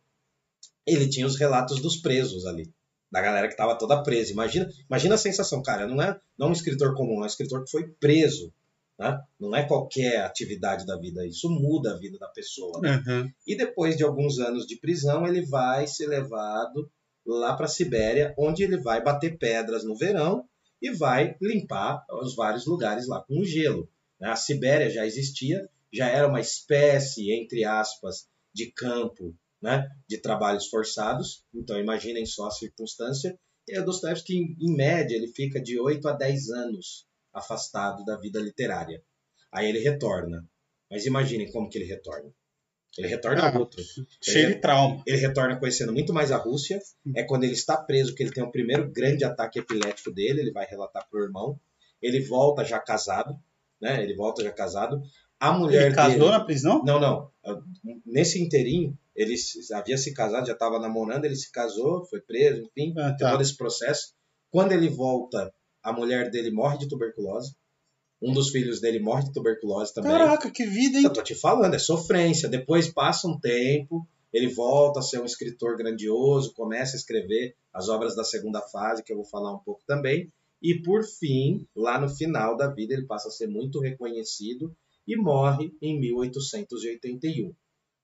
ele 0.85 1.09
tinha 1.09 1.25
os 1.25 1.37
relatos 1.37 1.81
dos 1.81 1.97
presos 1.97 2.45
ali 2.45 2.71
da 3.11 3.21
galera 3.21 3.47
que 3.47 3.53
estava 3.53 3.77
toda 3.77 4.01
presa. 4.03 4.31
Imagina, 4.31 4.69
imagina 4.89 5.15
a 5.15 5.17
sensação, 5.17 5.61
cara. 5.61 5.85
Não 5.85 6.01
é, 6.01 6.17
não 6.37 6.47
é 6.47 6.49
um 6.49 6.53
escritor 6.53 6.95
comum, 6.95 7.19
é 7.19 7.23
um 7.23 7.25
escritor 7.25 7.63
que 7.63 7.71
foi 7.71 7.87
preso. 7.99 8.53
Né? 8.97 9.19
Não 9.39 9.53
é 9.55 9.67
qualquer 9.67 10.21
atividade 10.21 10.85
da 10.85 10.97
vida. 10.97 11.25
Isso 11.27 11.49
muda 11.49 11.91
a 11.93 11.97
vida 11.97 12.17
da 12.17 12.27
pessoa. 12.29 12.79
né? 12.79 13.03
Aham. 13.05 13.29
E 13.45 13.55
depois 13.57 13.97
de 13.97 14.03
alguns 14.03 14.39
anos 14.39 14.65
de 14.65 14.77
prisão, 14.77 15.27
ele 15.27 15.45
vai 15.45 15.87
ser 15.87 16.07
levado 16.07 16.89
lá 17.25 17.55
para 17.55 17.65
a 17.65 17.69
Sibéria, 17.69 18.33
onde 18.37 18.63
ele 18.63 18.77
vai 18.77 19.03
bater 19.03 19.37
pedras 19.37 19.83
no 19.83 19.95
verão 19.95 20.47
e 20.81 20.91
vai 20.91 21.35
limpar 21.41 22.05
os 22.09 22.35
vários 22.35 22.65
lugares 22.65 23.07
lá 23.07 23.23
com 23.23 23.39
o 23.39 23.45
gelo. 23.45 23.89
né? 24.19 24.29
A 24.29 24.35
Sibéria 24.35 24.89
já 24.89 25.05
existia, 25.05 25.69
já 25.93 26.07
era 26.07 26.27
uma 26.27 26.39
espécie, 26.39 27.31
entre 27.31 27.63
aspas, 27.63 28.27
de 28.53 28.71
campo 28.71 29.35
né, 29.61 29.87
de 30.07 30.17
trabalhos 30.17 30.67
forçados. 30.67 31.45
Então, 31.53 31.79
imaginem 31.79 32.25
só 32.25 32.47
a 32.47 32.51
circunstância. 32.51 33.37
E 33.67 33.77
o 33.77 33.85
Dostoevsky, 33.85 34.35
em, 34.35 34.57
em 34.59 34.75
média, 34.75 35.15
ele 35.15 35.27
fica 35.27 35.61
de 35.61 35.79
8 35.79 36.07
a 36.07 36.13
10 36.13 36.49
anos 36.49 37.05
afastado 37.31 38.03
da 38.03 38.17
vida 38.17 38.39
literária. 38.39 39.03
Aí 39.51 39.69
ele 39.69 39.79
retorna. 39.79 40.43
Mas 40.89 41.05
imaginem 41.05 41.51
como 41.51 41.69
que 41.69 41.77
ele 41.77 41.85
retorna. 41.85 42.33
Ele 42.97 43.07
retorna 43.07 43.41
Ah, 43.47 43.57
outro. 43.57 43.81
cheio 44.21 44.45
Ele, 44.47 44.55
de 44.55 44.61
trauma. 44.61 45.01
ele 45.07 45.17
retorna 45.17 45.57
conhecendo 45.57 45.93
muito 45.93 46.13
mais 46.13 46.31
a 46.31 46.37
Rússia. 46.37 46.79
É 47.15 47.23
quando 47.23 47.43
ele 47.45 47.53
está 47.53 47.77
preso 47.77 48.13
que 48.13 48.21
ele 48.21 48.31
tem 48.31 48.43
o 48.43 48.51
primeiro 48.51 48.91
grande 48.91 49.23
ataque 49.23 49.59
epilético 49.59 50.11
dele. 50.11 50.41
Ele 50.41 50.51
vai 50.51 50.65
relatar 50.65 51.07
pro 51.09 51.23
irmão. 51.23 51.59
Ele 52.01 52.19
volta 52.21 52.63
já 52.65 52.79
casado. 52.79 53.33
Né? 53.81 54.03
Ele 54.03 54.13
volta 54.15 54.43
já 54.43 54.51
casado. 54.51 55.01
A 55.39 55.51
mulher 55.53 55.87
Ele 55.87 55.95
casou 55.95 56.19
dele... 56.19 56.31
na 56.31 56.45
prisão? 56.45 56.83
Não, 56.85 56.99
não. 56.99 57.31
Nesse 58.05 58.39
inteirinho, 58.41 58.95
ele 59.15 59.33
havia 59.73 59.97
se 59.97 60.13
casado, 60.13 60.45
já 60.45 60.53
estava 60.53 60.77
namorando, 60.79 61.25
ele 61.25 61.35
se 61.35 61.51
casou, 61.51 62.05
foi 62.05 62.21
preso, 62.21 62.61
enfim, 62.61 62.93
Ah, 62.97 63.15
tá. 63.17 63.31
todo 63.31 63.41
esse 63.41 63.57
processo. 63.57 64.13
Quando 64.51 64.71
ele 64.73 64.87
volta, 64.87 65.51
a 65.81 65.91
mulher 65.91 66.29
dele 66.29 66.51
morre 66.51 66.77
de 66.77 66.87
tuberculose. 66.87 67.55
Um 68.21 68.33
dos 68.33 68.49
filhos 68.49 68.79
dele 68.79 68.99
morre 68.99 69.23
de 69.23 69.33
tuberculose 69.33 69.93
também. 69.93 70.11
Caraca, 70.11 70.51
que 70.51 70.65
vida, 70.65 70.97
hein? 70.97 71.05
Eu 71.05 71.13
tô 71.13 71.23
te 71.23 71.33
falando, 71.33 71.73
é 71.73 71.79
sofrência. 71.79 72.47
Depois 72.47 72.87
passa 72.87 73.27
um 73.27 73.39
tempo, 73.39 74.07
ele 74.31 74.47
volta 74.47 74.99
a 74.99 75.03
ser 75.03 75.19
um 75.19 75.25
escritor 75.25 75.75
grandioso, 75.75 76.53
começa 76.53 76.95
a 76.95 76.99
escrever 76.99 77.55
as 77.73 77.89
obras 77.89 78.15
da 78.15 78.23
segunda 78.23 78.61
fase, 78.61 79.03
que 79.03 79.11
eu 79.11 79.17
vou 79.17 79.25
falar 79.25 79.53
um 79.53 79.59
pouco 79.59 79.81
também. 79.87 80.31
E 80.61 80.79
por 80.81 81.03
fim, 81.03 81.65
lá 81.75 81.99
no 81.99 82.07
final 82.07 82.55
da 82.55 82.67
vida, 82.67 82.93
ele 82.93 83.07
passa 83.07 83.29
a 83.29 83.31
ser 83.31 83.47
muito 83.47 83.79
reconhecido 83.79 84.75
e 85.07 85.15
morre 85.17 85.73
em 85.81 85.99
1881. 85.99 87.53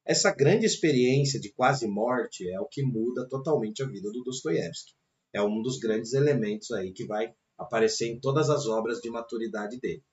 Essa 0.03 0.33
grande 0.33 0.65
experiência 0.65 1.39
de 1.39 1.51
quase 1.51 1.85
morte 1.85 2.49
é 2.49 2.59
o 2.59 2.65
que 2.65 2.81
muda 2.81 3.27
totalmente 3.27 3.83
a 3.83 3.85
vida 3.85 4.09
do 4.09 4.23
Dostoiévski. 4.23 4.93
É 5.33 5.41
um 5.41 5.61
dos 5.61 5.77
grandes 5.77 6.13
elementos 6.13 6.71
aí 6.71 6.91
que 6.91 7.05
vai 7.05 7.33
aparecer 7.57 8.07
em 8.07 8.19
todas 8.19 8.49
as 8.49 8.67
obras 8.67 8.99
de 8.99 9.09
maturidade 9.09 9.79
dele. 9.79 10.03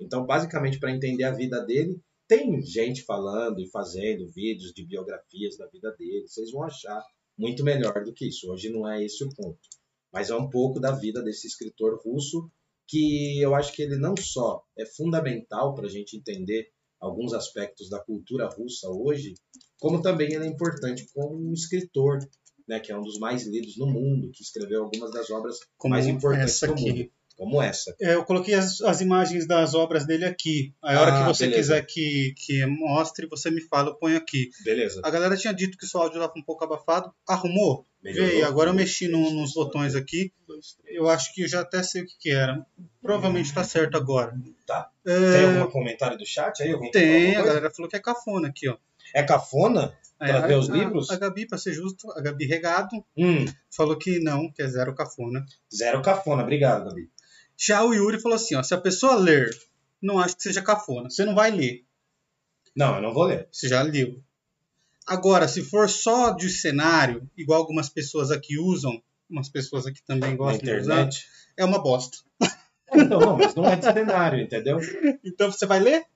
Então, 0.00 0.24
basicamente, 0.24 0.78
para 0.78 0.94
entender 0.94 1.24
a 1.24 1.32
vida 1.32 1.64
dele, 1.64 2.00
tem 2.28 2.60
gente 2.62 3.02
falando 3.02 3.60
e 3.60 3.70
fazendo 3.70 4.28
vídeos 4.28 4.72
de 4.72 4.84
biografias 4.84 5.56
da 5.56 5.66
vida 5.66 5.94
dele. 5.96 6.26
Vocês 6.26 6.50
vão 6.50 6.62
achar 6.64 7.02
muito 7.38 7.62
melhor 7.62 8.04
do 8.04 8.12
que 8.12 8.28
isso. 8.28 8.50
Hoje 8.50 8.68
não 8.68 8.88
é 8.88 9.04
esse 9.04 9.24
o 9.24 9.28
ponto. 9.34 9.58
Mas 10.12 10.30
é 10.30 10.34
um 10.34 10.48
pouco 10.48 10.80
da 10.80 10.92
vida 10.92 11.22
desse 11.22 11.46
escritor 11.46 12.00
russo 12.04 12.50
que 12.88 13.40
eu 13.40 13.54
acho 13.54 13.72
que 13.72 13.82
ele 13.82 13.96
não 13.96 14.14
só 14.16 14.62
é 14.78 14.86
fundamental 14.86 15.74
para 15.74 15.86
a 15.86 15.90
gente 15.90 16.16
entender 16.16 16.70
alguns 17.00 17.32
aspectos 17.32 17.90
da 17.90 17.98
cultura 17.98 18.48
russa 18.48 18.88
hoje, 18.88 19.34
como 19.78 20.00
também 20.00 20.32
ele 20.32 20.44
é 20.44 20.48
importante 20.48 21.06
como 21.12 21.36
um 21.36 21.52
escritor, 21.52 22.18
né, 22.66 22.80
que 22.80 22.90
é 22.92 22.96
um 22.96 23.02
dos 23.02 23.18
mais 23.18 23.46
lidos 23.46 23.76
no 23.76 23.86
mundo, 23.86 24.30
que 24.32 24.42
escreveu 24.42 24.84
algumas 24.84 25.10
das 25.12 25.30
obras 25.30 25.58
como 25.78 25.94
mais 25.94 26.06
importantes 26.06 26.60
do 26.60 26.72
aqui. 26.72 26.92
mundo. 26.92 27.10
Como 27.36 27.60
essa. 27.60 27.94
É, 28.00 28.14
eu 28.14 28.24
coloquei 28.24 28.54
as, 28.54 28.80
as, 28.80 29.02
imagens 29.02 29.46
das 29.46 29.74
obras 29.74 30.06
dele 30.06 30.24
aqui. 30.24 30.72
A 30.82 30.98
hora 30.98 31.12
ah, 31.12 31.20
que 31.20 31.28
você 31.28 31.44
beleza. 31.44 31.60
quiser 31.60 31.86
que, 31.86 32.34
que 32.34 32.64
mostre, 32.64 33.26
você 33.26 33.50
me 33.50 33.60
fala, 33.60 33.90
eu 33.90 33.94
ponho 33.94 34.16
aqui. 34.16 34.48
Beleza. 34.64 35.02
A 35.04 35.10
galera 35.10 35.36
tinha 35.36 35.52
dito 35.52 35.76
que 35.76 35.84
o 35.84 35.88
seu 35.88 36.00
áudio 36.00 36.16
estava 36.16 36.32
um 36.34 36.42
pouco 36.42 36.64
abafado. 36.64 37.12
Arrumou? 37.28 37.86
Veio. 38.02 38.46
Agora 38.46 38.70
eu 38.70 38.74
mexi 38.74 39.06
no, 39.06 39.30
nos 39.30 39.52
botões 39.52 39.94
aqui. 39.94 40.32
Eu 40.86 41.10
acho 41.10 41.34
que 41.34 41.42
eu 41.42 41.48
já 41.48 41.60
até 41.60 41.82
sei 41.82 42.02
o 42.02 42.06
que, 42.06 42.16
que 42.18 42.30
era. 42.30 42.64
Provavelmente 43.02 43.46
está 43.46 43.62
certo 43.62 43.98
agora. 43.98 44.34
Tá. 44.66 44.90
É... 45.04 45.32
Tem 45.32 45.58
algum 45.58 45.70
comentário 45.70 46.16
do 46.16 46.24
chat 46.24 46.62
aí? 46.62 46.90
Tem, 46.90 47.36
a 47.36 47.42
galera 47.42 47.70
falou 47.70 47.90
que 47.90 47.96
é 47.96 48.00
cafona 48.00 48.48
aqui, 48.48 48.66
ó. 48.68 48.78
É 49.14 49.22
cafona? 49.22 49.94
Trazer 50.18 50.52
é, 50.52 50.56
os 50.56 50.68
livros? 50.68 51.10
A, 51.10 51.14
a 51.14 51.18
Gabi, 51.18 51.46
para 51.46 51.58
ser 51.58 51.72
justo, 51.72 52.10
a 52.12 52.20
Gabi 52.20 52.46
Regado, 52.46 53.04
hum. 53.16 53.44
falou 53.70 53.98
que 53.98 54.18
não, 54.20 54.50
que 54.52 54.62
é 54.62 54.68
zero 54.68 54.94
cafona. 54.94 55.44
Zero 55.74 56.00
cafona, 56.02 56.42
obrigado, 56.42 56.88
Gabi. 56.88 57.10
Já 57.56 57.84
o 57.84 57.94
Yuri 57.94 58.20
falou 58.20 58.36
assim: 58.36 58.54
ó, 58.54 58.62
se 58.62 58.74
a 58.74 58.80
pessoa 58.80 59.16
ler, 59.16 59.50
não 60.00 60.18
acho 60.18 60.36
que 60.36 60.42
seja 60.42 60.62
cafona. 60.62 61.10
Você 61.10 61.24
não 61.24 61.34
vai 61.34 61.50
ler. 61.50 61.84
Não, 62.74 62.96
eu 62.96 63.02
não 63.02 63.14
vou 63.14 63.24
ler. 63.24 63.48
Você 63.50 63.68
já 63.68 63.82
leu. 63.82 64.22
Agora, 65.06 65.46
se 65.46 65.62
for 65.62 65.88
só 65.88 66.30
de 66.32 66.50
cenário, 66.50 67.30
igual 67.36 67.60
algumas 67.60 67.88
pessoas 67.88 68.30
aqui 68.30 68.58
usam, 68.58 69.00
umas 69.30 69.48
pessoas 69.48 69.86
aqui 69.86 70.02
também 70.04 70.36
gostam 70.36 70.64
de 70.64 70.80
usar, 70.80 71.08
é 71.56 71.64
uma 71.64 71.82
bosta. 71.82 72.18
Então, 72.94 73.18
não, 73.18 73.36
mas 73.36 73.54
não 73.54 73.66
é 73.66 73.74
de 73.74 73.84
cenário, 73.84 74.40
entendeu? 74.40 74.78
Então 75.22 75.50
você 75.50 75.66
vai 75.66 75.80
ler? 75.80 76.06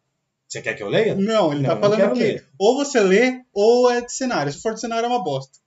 Você 0.51 0.61
quer 0.61 0.75
que 0.75 0.83
eu 0.83 0.89
leia? 0.89 1.15
Não, 1.15 1.53
ele 1.53 1.63
não, 1.63 1.71
tá 1.71 1.77
falando 1.77 2.13
que 2.13 2.19
ler. 2.19 2.45
ou 2.59 2.75
você 2.75 2.99
lê 2.99 3.43
ou 3.55 3.89
é 3.89 4.01
de 4.01 4.13
cenário. 4.13 4.53
Se 4.53 4.61
for 4.61 4.75
de 4.75 4.81
cenário 4.81 5.07
é 5.07 5.09
uma 5.09 5.23
bosta. 5.23 5.61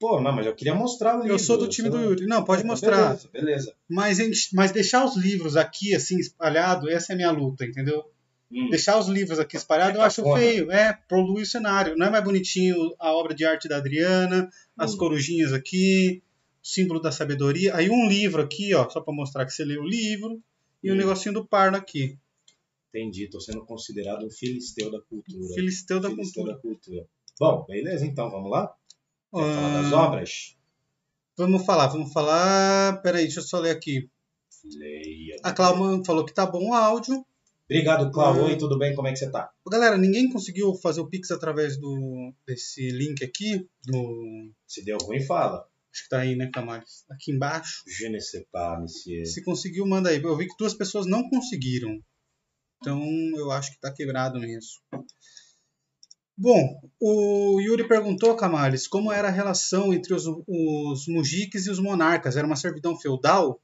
Pô, 0.00 0.20
não, 0.20 0.32
mas 0.32 0.44
eu 0.44 0.54
queria 0.54 0.74
mostrar 0.74 1.14
o 1.14 1.18
livro. 1.18 1.32
Eu 1.32 1.38
sou 1.38 1.56
do 1.56 1.68
time 1.68 1.88
do 1.88 1.96
Yuri. 1.96 2.26
Não, 2.26 2.42
pode 2.42 2.64
mostrar. 2.64 3.10
Beleza, 3.10 3.28
beleza. 3.32 3.74
Mas, 3.88 4.18
mas 4.52 4.72
deixar 4.72 5.04
os 5.04 5.16
livros 5.16 5.56
aqui, 5.56 5.94
assim, 5.94 6.18
espalhado, 6.18 6.90
essa 6.90 7.12
é 7.12 7.14
a 7.14 7.16
minha 7.16 7.30
luta, 7.30 7.64
entendeu? 7.64 8.04
Hum. 8.50 8.68
Deixar 8.68 8.98
os 8.98 9.06
livros 9.06 9.38
aqui 9.38 9.56
espalhados 9.56 9.96
eu 9.96 10.02
acho 10.02 10.22
porra. 10.22 10.40
feio. 10.40 10.72
É, 10.72 10.98
polui 11.08 11.42
o 11.42 11.46
cenário. 11.46 11.96
Não 11.96 12.06
é 12.06 12.10
mais 12.10 12.24
bonitinho 12.24 12.76
a 12.98 13.12
obra 13.12 13.32
de 13.32 13.44
arte 13.44 13.68
da 13.68 13.76
Adriana, 13.76 14.50
as 14.76 14.92
hum. 14.92 14.98
corujinhas 14.98 15.52
aqui, 15.52 16.20
símbolo 16.60 17.00
da 17.00 17.12
sabedoria. 17.12 17.76
Aí 17.76 17.88
um 17.88 18.08
livro 18.08 18.42
aqui, 18.42 18.74
ó, 18.74 18.88
só 18.90 19.00
para 19.00 19.14
mostrar 19.14 19.46
que 19.46 19.52
você 19.52 19.64
leu 19.64 19.82
o 19.82 19.88
livro, 19.88 20.42
e 20.82 20.90
hum. 20.90 20.94
um 20.94 20.96
negocinho 20.96 21.32
do 21.32 21.46
Parno 21.46 21.76
aqui. 21.76 22.18
Entendi, 22.96 23.28
tô 23.28 23.38
sendo 23.38 23.62
considerado 23.66 24.24
um 24.24 24.30
filisteu 24.30 24.90
da 24.90 24.98
cultura. 25.02 25.54
Filisteu 25.54 26.00
da, 26.00 26.08
filisteu 26.08 26.44
cultura. 26.44 26.56
da 26.56 26.62
cultura. 26.62 27.08
Bom, 27.38 27.66
beleza, 27.68 28.06
então, 28.06 28.30
vamos 28.30 28.50
lá? 28.50 28.74
Vamos 29.30 29.54
falar 29.54 29.82
das 29.82 29.92
obras? 29.92 30.56
Vamos 31.36 31.66
falar, 31.66 31.88
vamos 31.88 32.10
falar. 32.10 33.02
Peraí, 33.02 33.24
deixa 33.24 33.40
eu 33.40 33.44
só 33.44 33.58
ler 33.58 33.72
aqui. 33.72 34.08
Leia. 34.64 35.36
A 35.44 35.52
Cláudia 35.52 36.02
falou 36.06 36.24
que 36.24 36.32
tá 36.32 36.46
bom 36.46 36.70
o 36.70 36.74
áudio. 36.74 37.22
Obrigado, 37.66 38.10
Cláudio. 38.10 38.44
Oi, 38.44 38.56
tudo 38.56 38.78
bem? 38.78 38.94
Como 38.94 39.08
é 39.08 39.12
que 39.12 39.18
você 39.18 39.30
tá? 39.30 39.50
Galera, 39.70 39.98
ninguém 39.98 40.30
conseguiu 40.30 40.74
fazer 40.76 41.02
o 41.02 41.08
Pix 41.08 41.30
através 41.30 41.76
do, 41.76 42.32
desse 42.46 42.88
link 42.88 43.22
aqui? 43.22 43.68
Do... 43.84 44.50
Se 44.66 44.82
deu 44.82 44.96
ruim, 45.02 45.20
fala. 45.20 45.68
Acho 45.92 46.02
que 46.04 46.08
tá 46.08 46.20
aí, 46.20 46.34
né, 46.34 46.50
Camales? 46.50 47.04
Aqui 47.10 47.32
embaixo. 47.32 47.82
Je 47.86 48.08
ne 48.08 48.20
sais 48.20 48.46
pas, 48.50 48.80
monsieur. 48.80 49.26
Se 49.26 49.44
conseguiu, 49.44 49.86
manda 49.86 50.08
aí. 50.08 50.22
Eu 50.22 50.36
vi 50.36 50.46
que 50.46 50.56
duas 50.58 50.72
pessoas 50.72 51.06
não 51.06 51.28
conseguiram. 51.28 52.00
Então, 52.80 53.02
eu 53.36 53.50
acho 53.50 53.72
que 53.72 53.80
tá 53.80 53.92
quebrado 53.92 54.38
mesmo. 54.38 54.80
Bom, 56.38 56.78
o 57.00 57.58
Yuri 57.60 57.88
perguntou, 57.88 58.36
Camales, 58.36 58.86
como 58.86 59.10
era 59.10 59.28
a 59.28 59.30
relação 59.30 59.94
entre 59.94 60.12
os, 60.12 60.24
os 60.26 61.08
mujiques 61.08 61.66
e 61.66 61.70
os 61.70 61.78
monarcas? 61.78 62.36
Era 62.36 62.46
uma 62.46 62.56
servidão 62.56 62.94
feudal? 62.94 63.58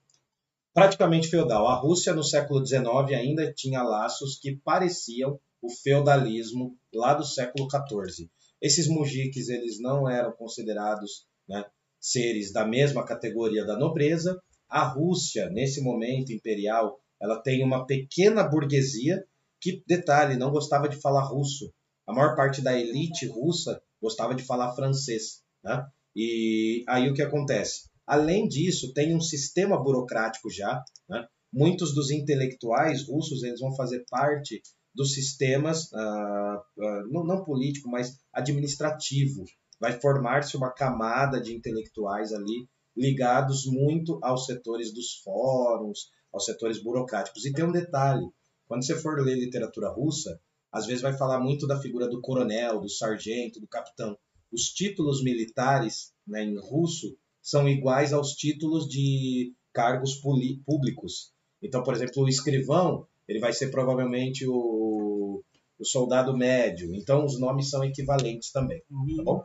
Praticamente 0.73 1.29
feudal. 1.29 1.69
A 1.69 1.75
Rússia, 1.75 2.15
no 2.15 2.25
século 2.25 2.65
XIX, 2.67 2.87
ainda 3.15 3.53
tinha 3.53 3.83
laços 3.83 4.39
que 4.39 4.57
pareciam 4.57 5.39
o 5.61 5.69
feudalismo 5.69 6.75
lá 6.95 7.13
do 7.13 7.27
século 7.27 7.69
XIV. 7.71 8.31
Esses 8.61 8.89
mujiques 8.89 9.51
eles 9.51 9.79
não 9.79 10.09
eram 10.09 10.33
considerados 10.33 11.27
né, 11.47 11.65
seres 12.01 12.53
da 12.53 12.67
mesma 12.67 13.05
categoria 13.05 13.67
da 13.67 13.77
nobreza. 13.77 14.41
A 14.67 14.83
Rússia, 14.83 15.51
nesse 15.51 15.83
momento 15.83 16.33
imperial, 16.33 16.99
ela 17.23 17.41
tem 17.41 17.65
uma 17.65 17.87
pequena 17.87 18.43
burguesia 18.43 19.25
que, 19.61 19.83
detalhe, 19.87 20.37
não 20.37 20.51
gostava 20.51 20.89
de 20.89 21.01
falar 21.01 21.23
russo 21.23 21.73
a 22.07 22.13
maior 22.13 22.35
parte 22.35 22.61
da 22.61 22.79
elite 22.79 23.27
russa 23.27 23.81
gostava 24.01 24.35
de 24.35 24.43
falar 24.43 24.75
francês. 24.75 25.43
Né? 25.63 25.87
E 26.15 26.85
aí 26.89 27.09
o 27.09 27.15
que 27.15 27.23
acontece? 27.23 27.91
Além 28.07 28.49
disso, 28.49 28.93
tem 28.93 29.15
um 29.15 29.21
sistema 29.21 29.83
burocrático 29.83 30.51
já. 30.51 30.83
Né? 31.09 31.27
Muitos 31.53 31.95
dos 31.95 32.11
intelectuais 32.11 33.07
russos 33.07 33.43
eles 33.43 33.61
vão 33.61 33.75
fazer 33.75 34.05
parte 34.11 34.61
dos 34.95 35.15
sistemas, 35.15 35.91
uh, 35.93 36.59
uh, 36.77 37.09
não, 37.11 37.25
não 37.25 37.45
político, 37.45 37.89
mas 37.89 38.19
administrativo. 38.33 39.45
Vai 39.81 39.99
formar-se 39.99 40.57
uma 40.57 40.71
camada 40.71 41.41
de 41.41 41.55
intelectuais 41.55 42.33
ali 42.33 42.69
ligados 42.95 43.65
muito 43.65 44.19
aos 44.23 44.45
setores 44.45 44.93
dos 44.93 45.15
fóruns, 45.25 46.11
aos 46.33 46.45
setores 46.45 46.83
burocráticos. 46.83 47.45
E 47.45 47.53
tem 47.53 47.65
um 47.65 47.73
detalhe: 47.73 48.27
quando 48.67 48.85
você 48.85 48.97
for 48.97 49.21
ler 49.21 49.37
literatura 49.37 49.91
russa, 49.91 50.41
às 50.73 50.87
vezes 50.87 51.03
vai 51.03 51.13
falar 51.13 51.39
muito 51.39 51.67
da 51.67 51.81
figura 51.81 52.09
do 52.09 52.21
coronel, 52.21 52.81
do 52.81 52.89
sargento, 52.89 53.61
do 53.61 53.69
capitão. 53.69 54.17
Os 54.51 54.71
títulos 54.73 55.23
militares 55.23 56.13
né, 56.27 56.43
em 56.43 56.59
russo 56.59 57.17
são 57.43 57.69
iguais 57.69 58.13
aos 58.13 58.33
títulos 58.33 58.89
de 58.89 59.55
cargos 59.73 60.21
públicos. 60.65 61.33
Então, 61.63 61.83
por 61.83 61.95
exemplo, 61.95 62.23
o 62.23 62.29
escrivão 62.29 63.07
ele 63.29 63.39
vai 63.39 63.53
ser 63.53 63.71
provavelmente 63.71 64.47
o, 64.47 65.43
o 65.79 65.85
soldado 65.85 66.37
médio. 66.37 66.95
Então, 66.95 67.25
os 67.25 67.39
nomes 67.39 67.71
são 67.71 67.85
equivalentes 67.85 68.51
também. 68.51 68.81
Tá 68.81 68.95
uhum. 68.95 69.25
bom? 69.25 69.45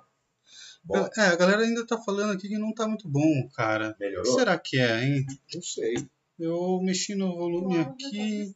bom? 0.83 1.09
É, 1.17 1.21
a 1.21 1.35
galera 1.35 1.61
ainda 1.63 1.85
tá 1.85 1.97
falando 1.97 2.31
aqui 2.31 2.47
que 2.47 2.57
não 2.57 2.73
tá 2.73 2.87
muito 2.87 3.07
bom, 3.07 3.47
cara. 3.53 3.95
Melhorou? 3.99 4.33
O 4.33 4.35
que 4.35 4.39
será 4.39 4.57
que 4.57 4.77
é, 4.77 5.03
hein? 5.03 5.25
Não 5.53 5.61
sei. 5.61 5.95
Eu 6.39 6.79
mexi 6.83 7.15
no 7.15 7.35
volume 7.35 7.79
aqui. 7.79 8.55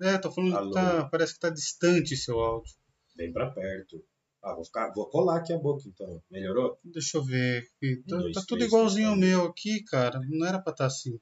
É, 0.00 0.16
tô 0.16 0.30
falando 0.30 0.56
Alô. 0.56 0.68
que 0.68 0.74
tá, 0.74 1.04
parece 1.08 1.34
que 1.34 1.40
tá 1.40 1.50
distante 1.50 2.16
seu 2.16 2.38
áudio. 2.38 2.72
Vem 3.16 3.32
pra 3.32 3.50
perto. 3.50 4.02
Ah, 4.42 4.54
vou, 4.54 4.64
ficar, 4.64 4.90
vou 4.94 5.06
colar 5.10 5.38
aqui 5.38 5.52
a 5.52 5.58
boca 5.58 5.82
então. 5.86 6.22
Melhorou? 6.30 6.78
Deixa 6.82 7.18
eu 7.18 7.24
ver. 7.24 7.68
Tá, 8.08 8.16
um, 8.16 8.20
dois, 8.20 8.34
tá 8.34 8.42
tudo 8.46 8.64
igualzinho 8.64 9.10
ao 9.10 9.16
meu 9.16 9.44
aqui, 9.44 9.82
cara. 9.84 10.20
Não 10.28 10.46
era 10.46 10.58
pra 10.58 10.72
estar 10.72 10.84
tá 10.84 10.86
assim. 10.86 11.20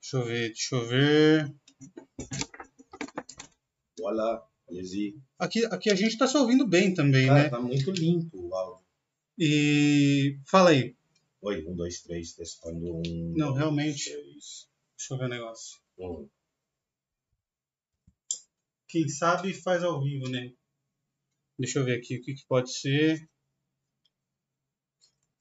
Deixa 0.00 0.16
eu 0.16 0.24
ver, 0.24 0.48
deixa 0.48 0.76
eu 0.76 0.86
ver. 0.86 1.54
Olá, 4.00 4.46
allez 4.68 4.90
Aqui, 5.38 5.64
aqui 5.66 5.90
a 5.90 5.94
gente 5.94 6.16
tá 6.16 6.28
se 6.28 6.36
ouvindo 6.36 6.66
bem 6.66 6.94
também, 6.94 7.26
cara, 7.26 7.42
né? 7.42 7.48
Tá 7.48 7.60
muito 7.60 7.90
limpo 7.90 8.48
o 8.48 8.54
áudio. 8.54 8.84
E. 9.36 10.38
Fala 10.46 10.70
aí. 10.70 10.94
Oi, 11.42 11.66
um, 11.66 11.74
dois, 11.74 12.00
três, 12.02 12.32
testando 12.32 12.96
um. 12.96 13.34
Não, 13.36 13.48
dois, 13.48 13.58
realmente. 13.58 14.10
Três. 14.10 14.27
Deixa 14.38 15.14
eu 15.14 15.18
ver 15.18 15.24
o 15.24 15.28
negócio. 15.28 15.80
Um. 15.98 16.28
Quem 18.88 19.08
sabe 19.08 19.52
faz 19.52 19.82
ao 19.82 20.02
vivo, 20.02 20.28
né? 20.28 20.54
Deixa 21.58 21.78
eu 21.78 21.84
ver 21.84 21.98
aqui 21.98 22.16
o 22.18 22.22
que, 22.22 22.34
que 22.34 22.46
pode 22.46 22.72
ser. 22.72 23.28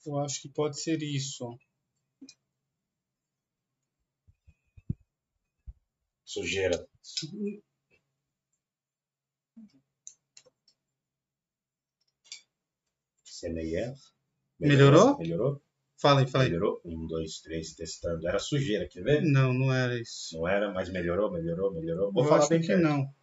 Eu 0.06 0.18
acho 0.20 0.42
que 0.42 0.50
pode 0.50 0.82
ser 0.82 1.02
isso. 1.02 1.58
Sujeira. 6.26 6.88
CMR. 13.24 13.96
Melhorou? 14.60 15.18
Melhorou? 15.20 15.67
Fala 15.98 16.22
aí, 16.22 16.28
fala 16.28 16.44
aí. 16.44 16.50
Melhorou? 16.52 16.82
Um, 16.86 17.08
dois, 17.08 17.40
três, 17.42 17.74
testando. 17.74 18.28
Era 18.28 18.40
sujeira, 18.40 18.88
quer 18.88 19.04
ver? 19.04 19.22
Não, 19.24 19.52
não 19.54 19.74
era 19.74 20.00
isso. 20.00 20.38
Não 20.38 20.48
era, 20.48 20.72
mas 20.72 20.90
melhorou, 20.90 21.32
melhorou, 21.32 21.74
melhorou. 21.74 22.12
Vou 22.12 22.24
Eu 22.24 22.30
falar 22.30 22.42
acho 22.42 22.50
bem 22.50 22.62
que 22.62 22.68
perto. 22.68 22.82
não. 22.84 23.14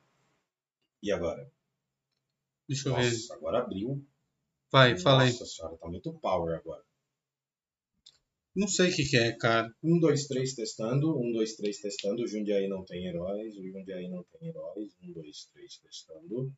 E 1.03 1.13
agora? 1.13 1.49
Deixa 2.69 2.89
eu 2.89 2.97
ver. 2.97 3.05
Nossa, 3.05 3.35
agora 3.35 3.59
abriu. 3.61 4.05
Vai, 4.73 4.99
fala 4.99 5.23
aí. 5.23 5.31
Nossa 5.31 5.47
senhora, 5.47 5.77
tá 5.77 5.89
muito 5.89 6.13
power 6.15 6.59
agora. 6.59 6.83
Não 8.57 8.67
sei 8.69 8.91
o 8.91 8.95
que, 8.95 9.05
que 9.05 9.17
é, 9.17 9.33
cara. 9.37 9.73
Um, 9.83 9.99
dois, 10.01 10.27
três, 10.27 10.55
testando. 10.55 11.17
Um, 11.21 11.33
dois, 11.33 11.55
três, 11.57 11.79
testando. 11.81 12.23
O 12.23 12.27
Jundiaí 12.27 12.69
não 12.69 12.85
tem 12.85 13.07
heróis. 13.07 13.57
O 13.57 13.63
Jundiaí 13.63 14.09
não 14.09 14.25
tem 14.25 14.49
heróis. 14.49 14.93
Um, 15.03 15.13
dois, 15.13 15.49
três, 15.53 15.79
testando. 15.79 16.53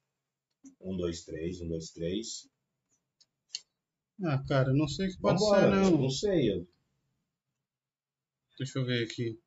Um, 0.80 0.96
dois, 0.96 1.24
três, 1.24 1.60
um, 1.60 1.68
dois, 1.68 1.90
três. 1.90 2.48
Ah, 4.24 4.42
cara, 4.46 4.72
não 4.74 4.86
sei 4.88 5.08
o 5.08 5.10
que 5.10 5.20
pode 5.20 5.38
Vambora, 5.40 5.84
ser, 5.84 5.90
não. 5.92 5.98
não 6.02 6.10
sei. 6.10 6.50
eu- 6.52 6.68
Deixa 8.58 8.78
eu 8.78 8.84
ver 8.86 9.04
aqui. 9.04 9.38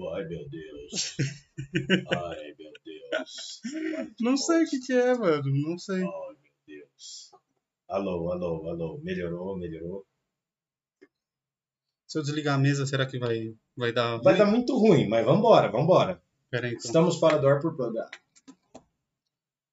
Ai, 0.00 0.24
meu 0.28 0.48
Deus. 0.48 1.16
Ai, 2.12 2.54
meu 2.58 2.72
Deus. 2.84 3.60
Não 4.20 4.36
sei 4.36 4.62
o 4.64 4.68
que, 4.68 4.78
que 4.80 4.92
é, 4.92 5.14
mano. 5.14 5.42
Não 5.68 5.78
sei. 5.78 5.96
Ai, 5.96 6.02
meu 6.02 6.52
Deus. 6.66 7.30
Alô, 7.88 8.30
alô, 8.32 8.68
alô. 8.68 9.00
Melhorou, 9.02 9.58
melhorou. 9.58 10.06
Se 12.06 12.18
eu 12.18 12.22
desligar 12.22 12.54
a 12.54 12.58
mesa, 12.58 12.86
será 12.86 13.06
que 13.06 13.18
vai, 13.18 13.54
vai 13.76 13.92
dar. 13.92 14.18
Vai 14.22 14.34
ruim? 14.34 14.38
dar 14.44 14.50
muito 14.50 14.76
ruim, 14.78 15.08
mas 15.08 15.24
vambora, 15.26 15.70
vambora. 15.70 16.22
Pera 16.50 16.66
aí, 16.66 16.72
então. 16.72 16.84
Estamos 16.86 17.16
fora 17.18 17.38
do 17.38 17.46
ar 17.46 17.60
por 17.60 17.76
plugado. 17.76 18.10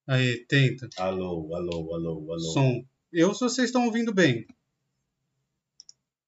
Aí, 0.07 0.45
tenta. 0.45 0.89
Alô, 0.97 1.55
alô, 1.55 1.95
alô, 1.95 2.33
alô. 2.33 2.39
Som. 2.39 2.83
Eu, 3.11 3.33
se 3.33 3.39
vocês 3.39 3.69
estão 3.69 3.85
ouvindo 3.85 4.13
bem. 4.13 4.45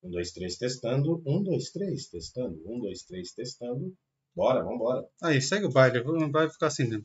Um, 0.02 0.10
dois, 0.10 0.32
três, 0.32 0.58
testando. 0.58 1.22
Um, 1.26 1.44
dois, 1.44 1.70
três, 1.72 2.08
testando. 2.08 2.62
Um, 2.66 2.80
dois, 2.80 3.04
três, 3.04 3.34
testando. 3.34 3.94
Bora, 4.34 4.64
vambora. 4.64 5.06
Aí, 5.22 5.42
segue 5.42 5.66
o 5.66 5.72
baile. 5.72 6.04
Não 6.04 6.32
vai 6.32 6.50
ficar 6.50 6.68
assim, 6.68 6.88
né? 6.88 7.02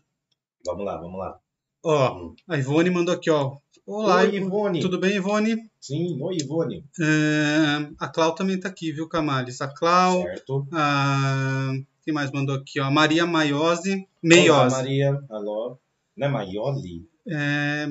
Vamos 0.65 0.85
lá, 0.85 0.97
vamos 0.99 1.19
lá. 1.19 1.39
Ó, 1.85 2.35
a 2.49 2.57
Ivone 2.57 2.91
mandou 2.91 3.15
aqui, 3.15 3.29
ó. 3.29 3.57
Olá, 3.85 4.23
Oi, 4.23 4.37
Ivone. 4.37 4.81
Tudo 4.81 5.01
bem, 5.01 5.17
Ivone? 5.17 5.57
Sim, 5.81 6.17
oi, 6.23 6.37
Ivone. 6.37 6.87
É, 7.01 7.91
a 7.99 8.09
Clau 8.09 8.37
também 8.37 8.61
tá 8.61 8.69
aqui, 8.69 8.93
viu, 8.93 9.09
Camales? 9.09 9.61
A 9.61 9.67
Clau. 9.67 10.23
Certo. 10.23 10.69
A... 10.73 11.73
Quem 12.05 12.13
mais 12.13 12.33
mandou 12.33 12.57
aqui, 12.57 12.81
ó? 12.81 12.91
Maria 12.91 13.25
Maiose. 13.25 13.93
Olá, 13.93 14.07
Meiose. 14.23 14.77
Maria. 14.77 15.25
Alô. 15.31 15.79
Não 16.17 16.27
é 16.27 16.31
Maioli? 16.31 17.09
É, 17.29 17.87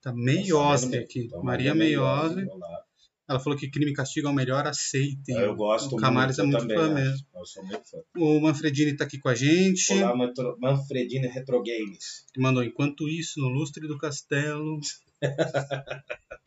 tá 0.00 0.12
Meiose 0.14 0.96
aqui. 0.96 1.26
Então, 1.26 1.42
Maria 1.42 1.74
Meiose. 1.74 2.46
Olá. 2.48 2.84
Ela 3.28 3.38
falou 3.38 3.56
que 3.56 3.70
crime 3.70 3.92
e 3.92 3.94
castigo 3.94 4.26
é 4.26 4.30
o 4.30 4.34
melhor, 4.34 4.66
aceitem. 4.66 5.36
Eu 5.36 5.54
gosto 5.54 5.94
O 5.94 5.98
Camales 5.98 6.38
muito, 6.38 6.56
é 6.56 6.58
muito 6.58 6.74
fã 6.74 6.92
mesmo. 6.92 7.26
Eu 7.36 7.46
sou 7.46 7.64
muito 7.64 7.88
fã. 7.88 7.98
O 8.16 8.40
Manfredini 8.40 8.96
tá 8.96 9.04
aqui 9.04 9.18
com 9.20 9.28
a 9.28 9.34
gente. 9.34 9.92
Olá, 9.92 10.16
Manfredini 10.58 11.28
Retro 11.28 11.62
Games. 11.62 12.24
Mandou, 12.38 12.64
enquanto 12.64 13.08
isso, 13.08 13.40
no 13.40 13.48
lustre 13.48 13.86
do 13.86 13.98
castelo. 13.98 14.80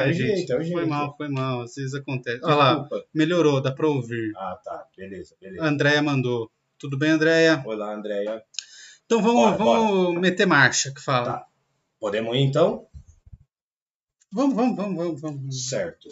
É 0.00 0.08
o 0.10 0.12
jeito, 0.12 0.52
é 0.52 0.54
o 0.54 0.58
Foi 0.58 0.66
jeito. 0.66 0.88
mal, 0.88 1.16
foi 1.16 1.28
mal. 1.28 1.62
Às 1.62 1.74
vezes 1.74 1.94
acontece. 1.94 2.40
Olha 2.44 2.54
lá, 2.54 2.88
melhorou, 3.14 3.60
dá 3.60 3.72
pra 3.72 3.86
ouvir. 3.88 4.32
Ah, 4.36 4.58
tá. 4.64 4.86
Beleza, 4.96 5.34
A 5.36 5.44
beleza. 5.44 5.64
Andréia 5.64 6.02
mandou. 6.02 6.50
Tudo 6.78 6.96
bem, 6.98 7.10
Andréia? 7.10 7.62
Olá, 7.66 7.92
Andréia. 7.94 8.42
Então 9.06 9.20
vamos, 9.22 9.56
Bora, 9.56 9.56
vamos 9.56 10.20
meter 10.20 10.46
marcha, 10.46 10.92
que 10.94 11.00
fala. 11.00 11.38
Tá. 11.38 11.46
Podemos 11.98 12.36
ir, 12.36 12.40
então? 12.40 12.86
Vamos, 14.32 14.54
vamos, 14.54 14.76
vamos, 14.76 14.96
vamos, 14.96 15.20
vamos. 15.20 15.68
Certo. 15.68 16.08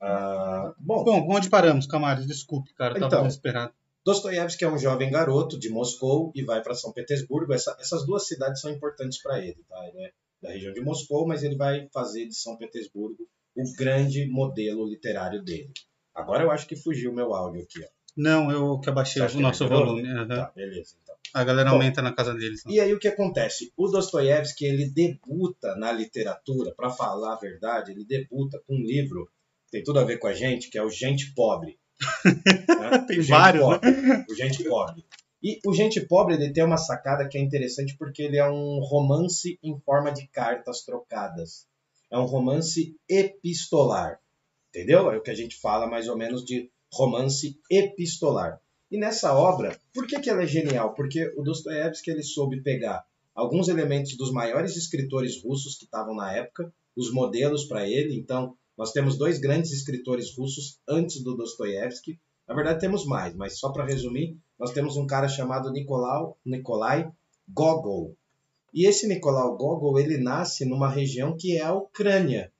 Ah, 0.00 0.72
bom, 0.78 1.04
Bom, 1.04 1.26
onde 1.30 1.48
paramos, 1.50 1.86
Camares? 1.86 2.26
Desculpe, 2.26 2.72
cara, 2.74 2.94
eu 2.94 3.00
tava 3.00 3.06
Então. 3.14 3.22
desesperado. 3.26 3.72
Dostoiévski 4.04 4.64
é 4.64 4.68
um 4.70 4.78
jovem 4.78 5.10
garoto 5.10 5.58
de 5.58 5.70
Moscou 5.70 6.30
e 6.34 6.42
vai 6.44 6.62
para 6.62 6.74
São 6.74 6.92
Petersburgo. 6.92 7.52
Essa- 7.54 7.76
essas 7.80 8.04
duas 8.06 8.26
cidades 8.26 8.60
são 8.60 8.70
importantes 8.70 9.20
para 9.22 9.38
ele, 9.38 9.64
tá? 9.68 9.76
Ele 9.88 10.04
é 10.04 10.12
da 10.44 10.52
região 10.52 10.72
de 10.72 10.80
Moscou, 10.80 11.26
mas 11.26 11.42
ele 11.42 11.56
vai 11.56 11.88
fazer 11.92 12.26
de 12.26 12.34
São 12.34 12.56
Petersburgo 12.56 13.26
o 13.56 13.64
grande 13.76 14.26
modelo 14.26 14.86
literário 14.86 15.42
dele. 15.42 15.72
Agora 16.14 16.44
eu 16.44 16.50
acho 16.50 16.66
que 16.66 16.76
fugiu 16.76 17.10
o 17.10 17.14
meu 17.14 17.34
áudio 17.34 17.62
aqui, 17.62 17.82
ó. 17.82 17.88
Não, 18.16 18.50
eu 18.50 18.78
que 18.78 18.88
abaixei 18.88 19.20
o 19.22 19.40
nosso 19.40 19.66
volume. 19.66 20.08
aham. 20.08 20.28
Tá, 20.28 20.52
beleza, 20.54 20.94
então. 21.02 21.14
A 21.32 21.42
galera 21.42 21.70
Bom. 21.70 21.76
aumenta 21.76 22.00
na 22.00 22.12
casa 22.12 22.32
deles. 22.32 22.62
E 22.68 22.78
aí 22.78 22.92
o 22.94 22.98
que 22.98 23.08
acontece? 23.08 23.72
O 23.76 23.88
Dostoiévski, 23.88 24.64
ele 24.66 24.86
debuta 24.86 25.74
na 25.74 25.90
literatura, 25.90 26.72
para 26.76 26.90
falar 26.90 27.32
a 27.32 27.38
verdade, 27.38 27.90
ele 27.90 28.04
debuta 28.04 28.62
com 28.66 28.76
um 28.76 28.82
livro 28.84 29.28
que 29.66 29.72
tem 29.72 29.82
tudo 29.82 29.98
a 29.98 30.04
ver 30.04 30.18
com 30.18 30.28
a 30.28 30.32
gente, 30.32 30.70
que 30.70 30.78
é 30.78 30.82
o 30.84 30.90
Gente 30.90 31.32
Pobre. 31.34 31.78
Né? 32.24 32.98
Tem 33.06 33.16
Gente 33.16 33.30
vários, 33.30 33.64
Pobre. 33.64 33.90
O 34.28 34.34
Gente 34.34 34.64
Pobre. 34.64 35.04
E 35.44 35.60
o 35.66 35.74
Gente 35.74 36.00
Pobre, 36.00 36.36
ele 36.36 36.54
tem 36.54 36.64
uma 36.64 36.78
sacada 36.78 37.28
que 37.28 37.36
é 37.36 37.40
interessante 37.42 37.94
porque 37.98 38.22
ele 38.22 38.38
é 38.38 38.48
um 38.48 38.80
romance 38.80 39.58
em 39.62 39.78
forma 39.78 40.10
de 40.10 40.26
cartas 40.28 40.80
trocadas. 40.86 41.66
É 42.10 42.18
um 42.18 42.24
romance 42.24 42.96
epistolar. 43.06 44.18
Entendeu? 44.70 45.10
É 45.10 45.18
o 45.18 45.20
que 45.20 45.30
a 45.30 45.34
gente 45.34 45.60
fala 45.60 45.86
mais 45.86 46.08
ou 46.08 46.16
menos 46.16 46.46
de 46.46 46.70
romance 46.90 47.60
epistolar. 47.70 48.58
E 48.90 48.96
nessa 48.96 49.36
obra, 49.36 49.78
por 49.92 50.06
que, 50.06 50.18
que 50.18 50.30
ela 50.30 50.44
é 50.44 50.46
genial? 50.46 50.94
Porque 50.94 51.30
o 51.36 51.42
Dostoiévski 51.42 52.10
ele 52.10 52.22
soube 52.22 52.62
pegar 52.62 53.04
alguns 53.34 53.68
elementos 53.68 54.16
dos 54.16 54.32
maiores 54.32 54.76
escritores 54.76 55.42
russos 55.44 55.76
que 55.76 55.84
estavam 55.84 56.16
na 56.16 56.32
época, 56.32 56.72
os 56.96 57.12
modelos 57.12 57.66
para 57.66 57.86
ele. 57.86 58.18
Então, 58.18 58.56
nós 58.78 58.92
temos 58.92 59.18
dois 59.18 59.38
grandes 59.38 59.72
escritores 59.72 60.34
russos 60.34 60.78
antes 60.88 61.22
do 61.22 61.36
Dostoiévski. 61.36 62.18
Na 62.48 62.54
verdade, 62.54 62.80
temos 62.80 63.04
mais, 63.04 63.34
mas 63.34 63.58
só 63.58 63.70
para 63.70 63.84
resumir, 63.84 64.38
nós 64.64 64.72
temos 64.72 64.96
um 64.96 65.06
cara 65.06 65.28
chamado 65.28 65.70
Nicolau, 65.70 66.38
Nikolai 66.42 67.12
Gogol. 67.46 68.16
E 68.72 68.86
esse 68.88 69.06
Nicolau 69.06 69.58
Gogol, 69.58 69.98
ele 70.00 70.16
nasce 70.16 70.64
numa 70.64 70.88
região 70.88 71.36
que 71.36 71.58
é 71.58 71.60
a 71.60 71.74
Ucrânia, 71.74 72.50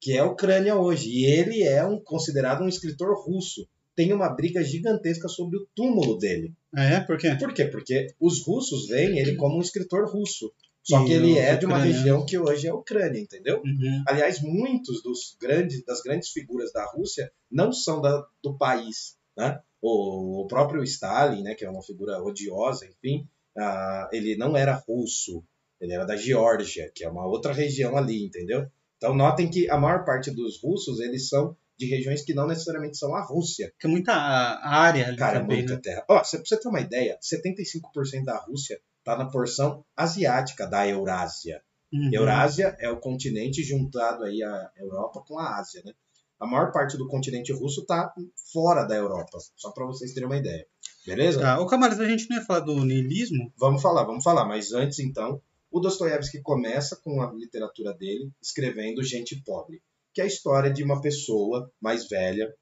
que 0.00 0.14
é 0.14 0.18
a 0.18 0.26
Ucrânia 0.26 0.74
hoje. 0.74 1.08
E 1.08 1.24
ele 1.24 1.62
é 1.62 1.86
um, 1.86 2.00
considerado 2.00 2.64
um 2.64 2.68
escritor 2.68 3.14
russo. 3.24 3.64
Tem 3.94 4.12
uma 4.12 4.28
briga 4.28 4.60
gigantesca 4.64 5.28
sobre 5.28 5.56
o 5.58 5.68
túmulo 5.72 6.18
dele. 6.18 6.52
Ah, 6.74 6.82
é? 6.84 7.00
Por 7.00 7.16
quê? 7.16 7.36
Por 7.38 7.54
quê? 7.54 7.64
Porque 7.66 8.08
os 8.18 8.44
russos 8.44 8.88
veem 8.88 9.16
ele 9.20 9.36
como 9.36 9.56
um 9.56 9.60
escritor 9.62 10.10
russo. 10.10 10.52
Só 10.82 11.04
que 11.04 11.12
ele 11.12 11.38
é 11.38 11.54
de 11.56 11.64
uma 11.66 11.78
região 11.78 12.26
que 12.26 12.36
hoje 12.38 12.66
é 12.66 12.70
a 12.70 12.74
Ucrânia, 12.74 13.20
entendeu? 13.20 13.62
Uhum. 13.64 14.02
Aliás, 14.08 14.42
muitos 14.42 15.00
dos 15.00 15.36
grandes, 15.40 15.84
das 15.84 16.00
grandes 16.02 16.30
figuras 16.30 16.72
da 16.72 16.84
Rússia 16.90 17.30
não 17.48 17.72
são 17.72 18.00
da- 18.00 18.26
do 18.42 18.58
país, 18.58 19.16
né? 19.36 19.60
O, 19.82 20.42
o 20.42 20.46
próprio 20.46 20.82
Stalin, 20.84 21.42
né, 21.42 21.54
que 21.54 21.64
é 21.64 21.70
uma 21.70 21.82
figura 21.82 22.22
odiosa, 22.22 22.86
enfim, 22.86 23.26
ah, 23.56 24.08
ele 24.12 24.36
não 24.36 24.56
era 24.56 24.74
russo, 24.86 25.42
ele 25.80 25.92
era 25.94 26.04
da 26.04 26.16
Geórgia, 26.16 26.90
que 26.94 27.04
é 27.04 27.08
uma 27.08 27.26
outra 27.26 27.52
região 27.52 27.96
ali, 27.96 28.24
entendeu? 28.24 28.66
Então 28.96 29.14
notem 29.14 29.50
que 29.50 29.68
a 29.70 29.78
maior 29.78 30.04
parte 30.04 30.30
dos 30.30 30.60
russos, 30.62 31.00
eles 31.00 31.28
são 31.28 31.56
de 31.78 31.86
regiões 31.86 32.22
que 32.22 32.34
não 32.34 32.46
necessariamente 32.46 32.98
são 32.98 33.14
a 33.14 33.24
Rússia. 33.24 33.72
Tem 33.80 33.90
muita 33.90 34.12
área 34.12 35.06
ali 35.08 35.16
Cara, 35.16 35.40
também, 35.40 35.58
muita 35.58 35.76
né? 35.76 35.80
terra. 35.82 36.04
Ó, 36.10 36.22
você- 36.22 36.36
pra 36.36 36.46
você 36.46 36.60
ter 36.60 36.68
uma 36.68 36.80
ideia, 36.80 37.16
75% 37.22 38.24
da 38.26 38.36
Rússia 38.36 38.78
está 38.98 39.16
na 39.16 39.30
porção 39.30 39.82
asiática 39.96 40.66
da 40.66 40.86
Eurásia. 40.86 41.62
Uhum. 41.90 42.10
Eurásia 42.12 42.76
é 42.78 42.90
o 42.90 43.00
continente 43.00 43.62
juntado 43.62 44.24
aí 44.24 44.42
à 44.42 44.70
Europa 44.76 45.24
com 45.26 45.38
a 45.38 45.58
Ásia, 45.58 45.82
né? 45.84 45.92
A 46.40 46.46
maior 46.46 46.72
parte 46.72 46.96
do 46.96 47.06
continente 47.06 47.52
russo 47.52 47.82
está 47.82 48.12
fora 48.50 48.84
da 48.84 48.96
Europa, 48.96 49.38
só 49.56 49.70
para 49.72 49.84
vocês 49.84 50.14
terem 50.14 50.26
uma 50.26 50.38
ideia. 50.38 50.66
Beleza? 51.06 51.40
Tá. 51.40 51.60
Ô, 51.60 51.66
Camares, 51.66 52.00
a 52.00 52.08
gente 52.08 52.28
não 52.30 52.38
ia 52.38 52.44
falar 52.44 52.60
do 52.60 52.84
niilismo? 52.84 53.52
Vamos 53.58 53.82
falar, 53.82 54.04
vamos 54.04 54.24
falar. 54.24 54.46
Mas 54.46 54.72
antes, 54.72 54.98
então, 54.98 55.40
o 55.70 55.80
Dostoiévski 55.80 56.40
começa 56.42 56.96
com 57.04 57.20
a 57.20 57.30
literatura 57.32 57.92
dele 57.94 58.30
escrevendo 58.42 59.02
Gente 59.02 59.42
Pobre, 59.44 59.82
que 60.14 60.20
é 60.20 60.24
a 60.24 60.26
história 60.26 60.72
de 60.72 60.82
uma 60.82 61.00
pessoa 61.00 61.70
mais 61.80 62.08
velha, 62.08 62.52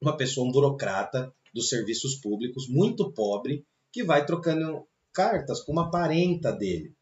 uma 0.00 0.16
pessoa, 0.16 0.48
um 0.48 0.50
burocrata 0.50 1.32
dos 1.54 1.68
serviços 1.68 2.16
públicos, 2.16 2.66
muito 2.68 3.12
pobre, 3.12 3.64
que 3.92 4.02
vai 4.02 4.24
trocando 4.24 4.86
cartas 5.12 5.60
com 5.60 5.72
uma 5.72 5.90
parenta 5.90 6.50
dele. 6.50 6.94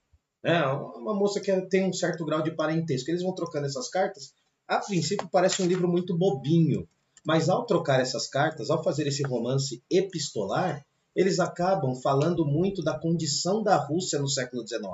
Né? 0.43 0.61
Uma 0.67 1.15
moça 1.15 1.41
que 1.41 1.53
tem 1.69 1.89
um 1.89 1.93
certo 1.93 2.25
grau 2.25 2.43
de 2.43 2.55
parentesco. 2.55 3.11
Eles 3.11 3.23
vão 3.23 3.35
trocando 3.35 3.67
essas 3.67 3.89
cartas. 3.89 4.35
A 4.71 4.79
princípio 4.79 5.29
parece 5.29 5.61
um 5.61 5.67
livro 5.67 5.89
muito 5.89 6.17
bobinho, 6.17 6.89
mas 7.27 7.49
ao 7.49 7.67
trocar 7.67 7.99
essas 7.99 8.29
cartas, 8.29 8.71
ao 8.71 8.85
fazer 8.85 9.05
esse 9.09 9.21
romance 9.25 9.83
epistolar, 9.91 10.87
eles 11.13 11.41
acabam 11.41 11.97
falando 11.97 12.47
muito 12.47 12.81
da 12.81 12.97
condição 12.97 13.65
da 13.65 13.75
Rússia 13.75 14.21
no 14.21 14.29
século 14.29 14.65
XIX, 14.65 14.85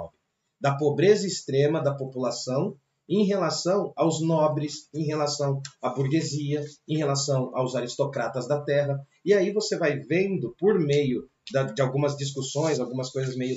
da 0.59 0.75
pobreza 0.79 1.27
extrema 1.27 1.83
da 1.83 1.95
população 1.95 2.75
em 3.07 3.27
relação 3.27 3.93
aos 3.95 4.23
nobres, 4.23 4.89
em 4.95 5.05
relação 5.05 5.61
à 5.83 5.91
burguesia, 5.91 6.65
em 6.89 6.97
relação 6.97 7.55
aos 7.55 7.77
aristocratas 7.77 8.49
da 8.49 8.59
terra. 8.63 8.99
E 9.23 9.35
aí 9.35 9.53
você 9.53 9.77
vai 9.77 9.99
vendo, 9.99 10.57
por 10.59 10.81
meio 10.81 11.29
de 11.75 11.83
algumas 11.83 12.17
discussões, 12.17 12.81
algumas 12.81 13.11
coisas 13.11 13.37
meio 13.37 13.55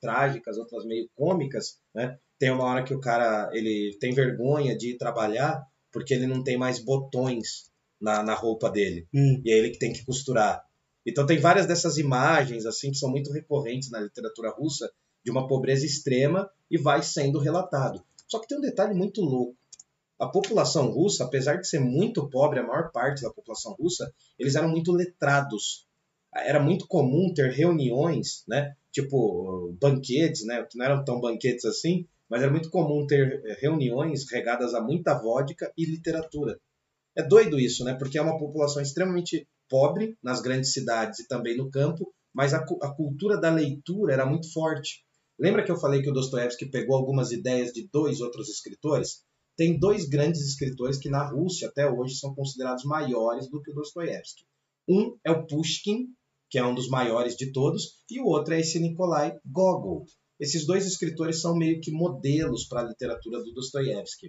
trágicas, 0.00 0.58
outras 0.58 0.84
meio 0.84 1.08
cômicas, 1.14 1.78
né? 1.94 2.18
Tem 2.38 2.50
uma 2.50 2.64
hora 2.64 2.84
que 2.84 2.94
o 2.94 3.00
cara 3.00 3.50
ele 3.52 3.96
tem 4.00 4.12
vergonha 4.12 4.76
de 4.76 4.90
ir 4.90 4.98
trabalhar 4.98 5.64
porque 5.92 6.12
ele 6.12 6.26
não 6.26 6.42
tem 6.42 6.58
mais 6.58 6.78
botões 6.78 7.70
na, 8.00 8.22
na 8.22 8.34
roupa 8.34 8.70
dele. 8.70 9.06
Hum. 9.14 9.40
E 9.44 9.52
é 9.52 9.58
ele 9.58 9.70
que 9.70 9.78
tem 9.78 9.92
que 9.92 10.04
costurar. 10.04 10.64
Então 11.06 11.26
tem 11.26 11.38
várias 11.38 11.66
dessas 11.66 11.98
imagens 11.98 12.66
assim 12.66 12.90
que 12.90 12.98
são 12.98 13.10
muito 13.10 13.32
recorrentes 13.32 13.90
na 13.90 14.00
literatura 14.00 14.50
russa 14.50 14.90
de 15.24 15.30
uma 15.30 15.46
pobreza 15.46 15.86
extrema 15.86 16.50
e 16.70 16.76
vai 16.76 17.02
sendo 17.02 17.38
relatado. 17.38 18.02
Só 18.28 18.38
que 18.38 18.48
tem 18.48 18.58
um 18.58 18.62
detalhe 18.62 18.94
muito 18.94 19.20
louco. 19.20 19.56
A 20.18 20.28
população 20.28 20.90
russa, 20.90 21.24
apesar 21.24 21.56
de 21.56 21.68
ser 21.68 21.80
muito 21.80 22.28
pobre, 22.28 22.60
a 22.60 22.66
maior 22.66 22.90
parte 22.92 23.22
da 23.22 23.32
população 23.32 23.72
russa, 23.72 24.12
eles 24.38 24.54
eram 24.54 24.68
muito 24.68 24.92
letrados. 24.92 25.86
Era 26.34 26.60
muito 26.60 26.86
comum 26.86 27.32
ter 27.32 27.50
reuniões, 27.50 28.44
né? 28.48 28.74
Tipo 28.90 29.74
banquetes, 29.80 30.44
né? 30.44 30.64
Que 30.70 30.78
não 30.78 30.84
eram 30.84 31.04
tão 31.04 31.20
banquetes 31.20 31.64
assim, 31.64 32.06
mas 32.28 32.42
era 32.42 32.50
muito 32.50 32.70
comum 32.70 33.06
ter 33.06 33.42
eh, 33.44 33.58
reuniões 33.60 34.30
regadas 34.30 34.74
a 34.74 34.82
muita 34.82 35.20
vodka 35.20 35.72
e 35.76 35.84
literatura. 35.84 36.58
É 37.16 37.22
doido 37.22 37.58
isso, 37.58 37.84
né? 37.84 37.94
Porque 37.94 38.18
é 38.18 38.22
uma 38.22 38.38
população 38.38 38.82
extremamente 38.82 39.46
pobre 39.68 40.16
nas 40.22 40.40
grandes 40.40 40.72
cidades 40.72 41.20
e 41.20 41.28
também 41.28 41.56
no 41.56 41.70
campo, 41.70 42.12
mas 42.34 42.52
a, 42.52 42.58
a 42.82 42.94
cultura 42.94 43.40
da 43.40 43.50
leitura 43.50 44.12
era 44.12 44.26
muito 44.26 44.52
forte. 44.52 45.04
Lembra 45.38 45.64
que 45.64 45.70
eu 45.70 45.78
falei 45.78 46.02
que 46.02 46.10
o 46.10 46.12
Dostoiévski 46.12 46.66
pegou 46.66 46.96
algumas 46.96 47.32
ideias 47.32 47.72
de 47.72 47.88
dois 47.92 48.20
outros 48.20 48.48
escritores? 48.48 49.22
Tem 49.56 49.78
dois 49.78 50.08
grandes 50.08 50.40
escritores 50.40 50.98
que 50.98 51.08
na 51.08 51.28
Rússia 51.28 51.68
até 51.68 51.88
hoje 51.88 52.16
são 52.16 52.34
considerados 52.34 52.84
maiores 52.84 53.48
do 53.48 53.62
que 53.62 53.70
o 53.70 53.74
Dostoiévski. 53.74 54.44
Um 54.88 55.16
é 55.24 55.30
o 55.30 55.46
Pushkin, 55.46 56.08
que 56.50 56.58
é 56.58 56.64
um 56.64 56.74
dos 56.74 56.88
maiores 56.88 57.36
de 57.36 57.52
todos, 57.52 58.04
e 58.10 58.20
o 58.20 58.26
outro 58.26 58.54
é 58.54 58.60
esse 58.60 58.78
Nikolai 58.80 59.38
Gogol. 59.44 60.06
Esses 60.40 60.66
dois 60.66 60.86
escritores 60.86 61.40
são 61.40 61.56
meio 61.56 61.80
que 61.80 61.92
modelos 61.92 62.66
para 62.66 62.80
a 62.80 62.88
literatura 62.88 63.42
do 63.42 63.52
Dostoiévski. 63.52 64.28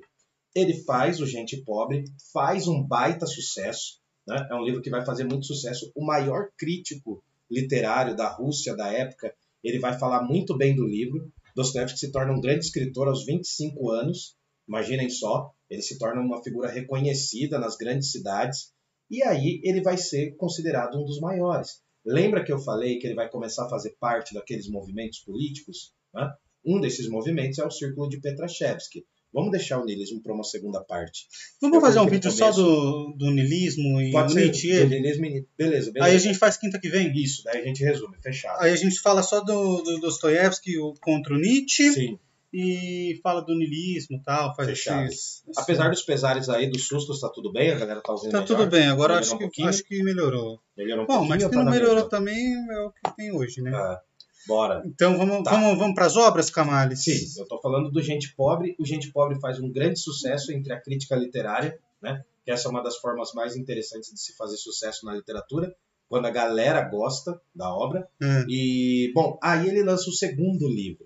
Ele 0.54 0.84
faz 0.84 1.20
o 1.20 1.26
Gente 1.26 1.64
Pobre, 1.64 2.04
faz 2.32 2.68
um 2.68 2.82
baita 2.84 3.26
sucesso, 3.26 4.00
né? 4.28 4.48
é 4.50 4.56
um 4.56 4.64
livro 4.64 4.82
que 4.82 4.90
vai 4.90 5.04
fazer 5.04 5.24
muito 5.24 5.46
sucesso. 5.46 5.92
O 5.96 6.06
maior 6.06 6.50
crítico 6.58 7.24
literário 7.50 8.16
da 8.16 8.30
Rússia 8.30 8.76
da 8.76 8.88
época 8.92 9.34
ele 9.66 9.80
vai 9.80 9.98
falar 9.98 10.24
muito 10.24 10.56
bem 10.56 10.76
do 10.76 10.86
livro. 10.86 11.32
Dostoevsky 11.56 11.98
se 11.98 12.12
torna 12.12 12.32
um 12.32 12.40
grande 12.40 12.66
escritor 12.66 13.08
aos 13.08 13.26
25 13.26 13.90
anos, 13.90 14.38
imaginem 14.68 15.10
só, 15.10 15.52
ele 15.70 15.82
se 15.82 15.98
torna 15.98 16.22
uma 16.22 16.44
figura 16.44 16.70
reconhecida 16.70 17.58
nas 17.58 17.76
grandes 17.76 18.12
cidades, 18.12 18.72
e 19.10 19.24
aí 19.24 19.60
ele 19.64 19.82
vai 19.82 19.98
ser 19.98 20.36
considerado 20.36 21.00
um 21.00 21.06
dos 21.06 21.20
maiores. 21.20 21.82
Lembra 22.06 22.44
que 22.44 22.52
eu 22.52 22.60
falei 22.60 22.98
que 23.00 23.08
ele 23.08 23.16
vai 23.16 23.30
começar 23.30 23.66
a 23.66 23.70
fazer 23.70 23.96
parte 24.00 24.34
daqueles 24.34 24.70
movimentos 24.70 25.20
políticos? 25.20 25.94
Né? 26.14 26.30
Um 26.66 26.80
desses 26.80 27.10
movimentos 27.10 27.60
é 27.60 27.66
o 27.66 27.72
Círculo 27.72 28.10
de 28.10 28.20
Petrashevsky. 28.20 29.06
Vamos 29.34 29.52
deixar 29.52 29.80
o 29.82 29.86
niilismo 29.86 30.22
para 30.24 30.34
uma 30.34 30.46
segunda 30.46 30.82
parte. 30.82 31.28
Vamos 31.62 31.82
fazer 31.82 32.00
um 32.00 32.08
vídeo 32.08 32.32
só 32.32 32.52
do, 32.52 33.14
do 33.18 33.32
niilismo 33.32 34.00
e 34.02 34.10
Pode 34.12 34.32
ser 34.32 34.44
Nietzsche? 34.46 34.80
do 34.80 34.88
niilismo 34.90 35.26
e- 35.26 35.46
beleza, 35.58 35.92
beleza. 35.92 36.10
Aí 36.10 36.16
a 36.16 36.20
gente 36.20 36.38
faz 36.38 36.56
quinta 36.56 36.80
que 36.80 36.88
vem? 36.88 37.12
Isso, 37.14 37.44
daí 37.44 37.62
a 37.62 37.66
gente 37.66 37.84
resume, 37.84 38.16
fechado. 38.24 38.62
Aí 38.64 38.72
a 38.72 38.76
gente 38.78 38.98
fala 39.02 39.22
só 39.22 39.42
do, 39.42 39.82
do 39.82 40.00
Dostoiévski 40.00 40.80
o- 40.80 40.94
contra 41.02 41.34
o 41.34 41.38
Nietzsche 41.38 41.92
Sim, 41.92 42.18
e 42.58 43.20
fala 43.22 43.42
do 43.42 43.54
niilismo 43.58 44.18
e 44.18 44.22
tal. 44.24 44.56
Faz 44.56 44.70
Fechado. 44.70 45.06
esses, 45.08 45.44
apesar 45.58 45.90
dos 45.90 46.02
pesares 46.04 46.48
aí, 46.48 46.70
dos 46.70 46.88
sustos, 46.88 47.20
tá 47.20 47.30
tudo 47.30 47.52
bem? 47.52 47.72
A 47.72 47.76
galera 47.76 48.02
tá 48.02 48.14
ouvindo 48.14 48.32
Tá 48.32 48.42
melhor? 48.42 48.48
tudo 48.58 48.68
bem, 48.70 48.88
agora 48.88 49.20
acho 49.20 49.38
que, 49.38 49.64
acho 49.64 49.84
que 49.84 50.02
melhorou. 50.04 50.60
Melhorou 50.78 51.04
um 51.04 51.08
Bom, 51.08 51.14
pouquinho 51.28 51.30
mas 51.30 51.44
ou 51.44 51.50
se 51.50 51.54
tá 51.54 51.58
não 51.60 51.66
na 51.66 51.72
melhorou 51.72 51.96
mesma? 51.96 52.10
também 52.10 52.54
é 52.54 52.80
o 52.82 52.92
que 52.92 53.16
tem 53.16 53.32
hoje, 53.34 53.62
né? 53.62 53.72
Ah, 53.76 54.00
bora. 54.48 54.84
Então 54.86 55.18
vamos, 55.18 55.44
Tá. 55.44 55.52
vamos, 55.52 55.78
vamos 55.78 55.96
para 55.96 56.06
as 56.06 56.16
obras, 56.16 56.50
Camales? 56.50 57.04
Sim, 57.04 57.12
eu 57.38 57.44
estou 57.44 57.60
falando 57.62 57.92
do 57.92 58.02
Gente 58.02 58.34
Pobre. 58.36 58.76
O 58.80 58.86
Gente 58.86 59.12
Pobre 59.12 59.40
faz 59.40 59.60
um 59.60 59.70
grande 59.72 60.00
sucesso 60.00 60.52
entre 60.54 60.72
a 60.74 60.82
crítica 60.82 61.16
literária, 61.16 61.78
né? 62.02 62.24
Que 62.46 62.52
essa 62.52 62.68
é 62.68 62.72
uma 62.72 62.82
das 62.84 62.96
formas 62.98 63.34
mais 63.34 63.56
interessantes 63.58 64.12
de 64.12 64.20
se 64.22 64.36
fazer 64.38 64.56
sucesso 64.58 65.06
na 65.06 65.14
literatura, 65.16 65.76
quando 66.08 66.28
a 66.28 66.32
galera 66.32 66.82
gosta 66.88 67.42
da 67.56 67.74
obra. 67.74 68.08
É. 68.22 68.46
E, 68.48 69.12
bom, 69.16 69.38
aí 69.42 69.68
ele 69.68 69.84
lança 69.84 70.08
o 70.10 70.14
segundo 70.14 70.68
livro. 70.70 71.06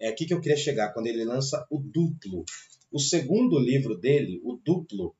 É 0.00 0.08
aqui 0.08 0.26
que 0.26 0.34
eu 0.34 0.40
queria 0.40 0.56
chegar, 0.56 0.92
quando 0.92 1.06
ele 1.06 1.24
lança 1.24 1.66
o 1.70 1.78
Duplo. 1.78 2.44
O 2.90 2.98
segundo 2.98 3.58
livro 3.58 3.98
dele, 3.98 4.40
o 4.44 4.60
Duplo, 4.64 5.14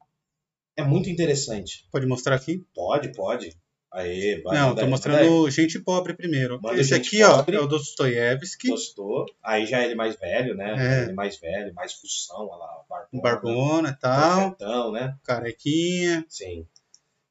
é 0.76 0.84
muito 0.84 1.10
interessante. 1.10 1.86
Pode 1.90 2.06
mostrar 2.06 2.36
aqui? 2.36 2.64
Pode, 2.74 3.12
pode. 3.12 3.56
Aê, 3.90 4.40
vai. 4.42 4.56
Não, 4.56 4.74
tô 4.74 4.82
aí, 4.82 4.88
mostrando 4.88 5.24
manda 5.24 5.46
aí. 5.46 5.50
Gente 5.50 5.80
Pobre 5.80 6.14
primeiro. 6.14 6.60
Manda 6.60 6.80
Esse 6.80 6.94
aqui, 6.94 7.22
ó, 7.22 7.38
Pobre. 7.38 7.56
é 7.56 7.60
o 7.60 7.66
Dostoiévski, 7.66 8.68
Gostou. 8.68 9.24
Aí 9.42 9.66
já 9.66 9.82
ele 9.82 9.94
mais 9.94 10.16
velho, 10.16 10.54
né? 10.54 10.74
É. 10.78 11.04
Ele 11.04 11.14
mais 11.14 11.38
velho, 11.38 11.74
mais 11.74 11.94
fução, 11.94 12.46
olha 12.46 12.56
lá, 12.56 12.84
barbona, 12.88 13.22
Barbona 13.22 13.88
e 13.90 14.00
tal, 14.00 14.50
Perfeitão, 14.52 14.92
né? 14.92 15.16
carequinha. 15.24 16.24
Sim. 16.28 16.66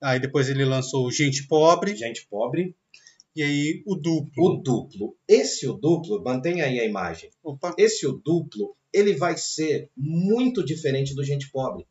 Aí 0.02 0.20
depois 0.20 0.50
ele 0.50 0.66
lançou 0.66 1.06
o 1.08 1.12
Gente 1.12 1.48
Pobre 1.48 1.96
Gente 1.96 2.28
pobre. 2.28 2.76
E 3.38 3.44
aí 3.44 3.84
o 3.86 3.96
Duplo. 3.96 4.46
O 4.46 4.64
duplo. 4.64 5.16
Esse 5.28 5.68
o 5.68 5.74
duplo, 5.74 6.24
mantenha 6.24 6.66
aí 6.66 6.80
a 6.80 6.86
imagem. 6.86 7.30
Opa, 7.44 7.76
Esse 7.78 8.08
o 8.08 8.14
duplo, 8.14 8.76
ele 8.92 9.14
vai 9.14 9.38
ser 9.38 9.92
muito 9.96 10.66
diferente 10.66 11.14
do 11.14 11.24
gente 11.24 11.52
pobre. 11.52 11.86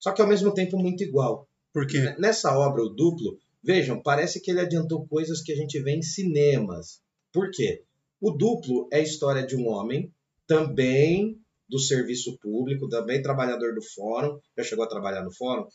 Só 0.00 0.10
que 0.10 0.22
ao 0.22 0.26
mesmo 0.26 0.54
tempo 0.54 0.78
muito 0.78 1.04
igual. 1.04 1.46
por 1.70 1.86
quê? 1.86 2.14
Nessa 2.18 2.58
obra, 2.58 2.82
o 2.82 2.88
duplo, 2.88 3.38
vejam, 3.62 4.02
parece 4.02 4.40
que 4.40 4.50
ele 4.50 4.60
adiantou 4.60 5.06
coisas 5.06 5.42
que 5.42 5.52
a 5.52 5.54
gente 5.54 5.78
vê 5.82 5.94
em 5.94 6.00
cinemas. 6.00 7.02
Por 7.30 7.50
quê? 7.50 7.84
O 8.18 8.30
duplo 8.30 8.88
é 8.90 9.00
a 9.00 9.02
história 9.02 9.46
de 9.46 9.54
um 9.54 9.68
homem, 9.68 10.10
também 10.46 11.38
do 11.68 11.78
serviço 11.78 12.38
público, 12.40 12.88
também 12.88 13.20
trabalhador 13.20 13.74
do 13.74 13.82
fórum. 13.94 14.38
Já 14.56 14.64
chegou 14.64 14.84
a 14.84 14.88
trabalhar 14.88 15.22
no 15.22 15.32
fórum? 15.34 15.66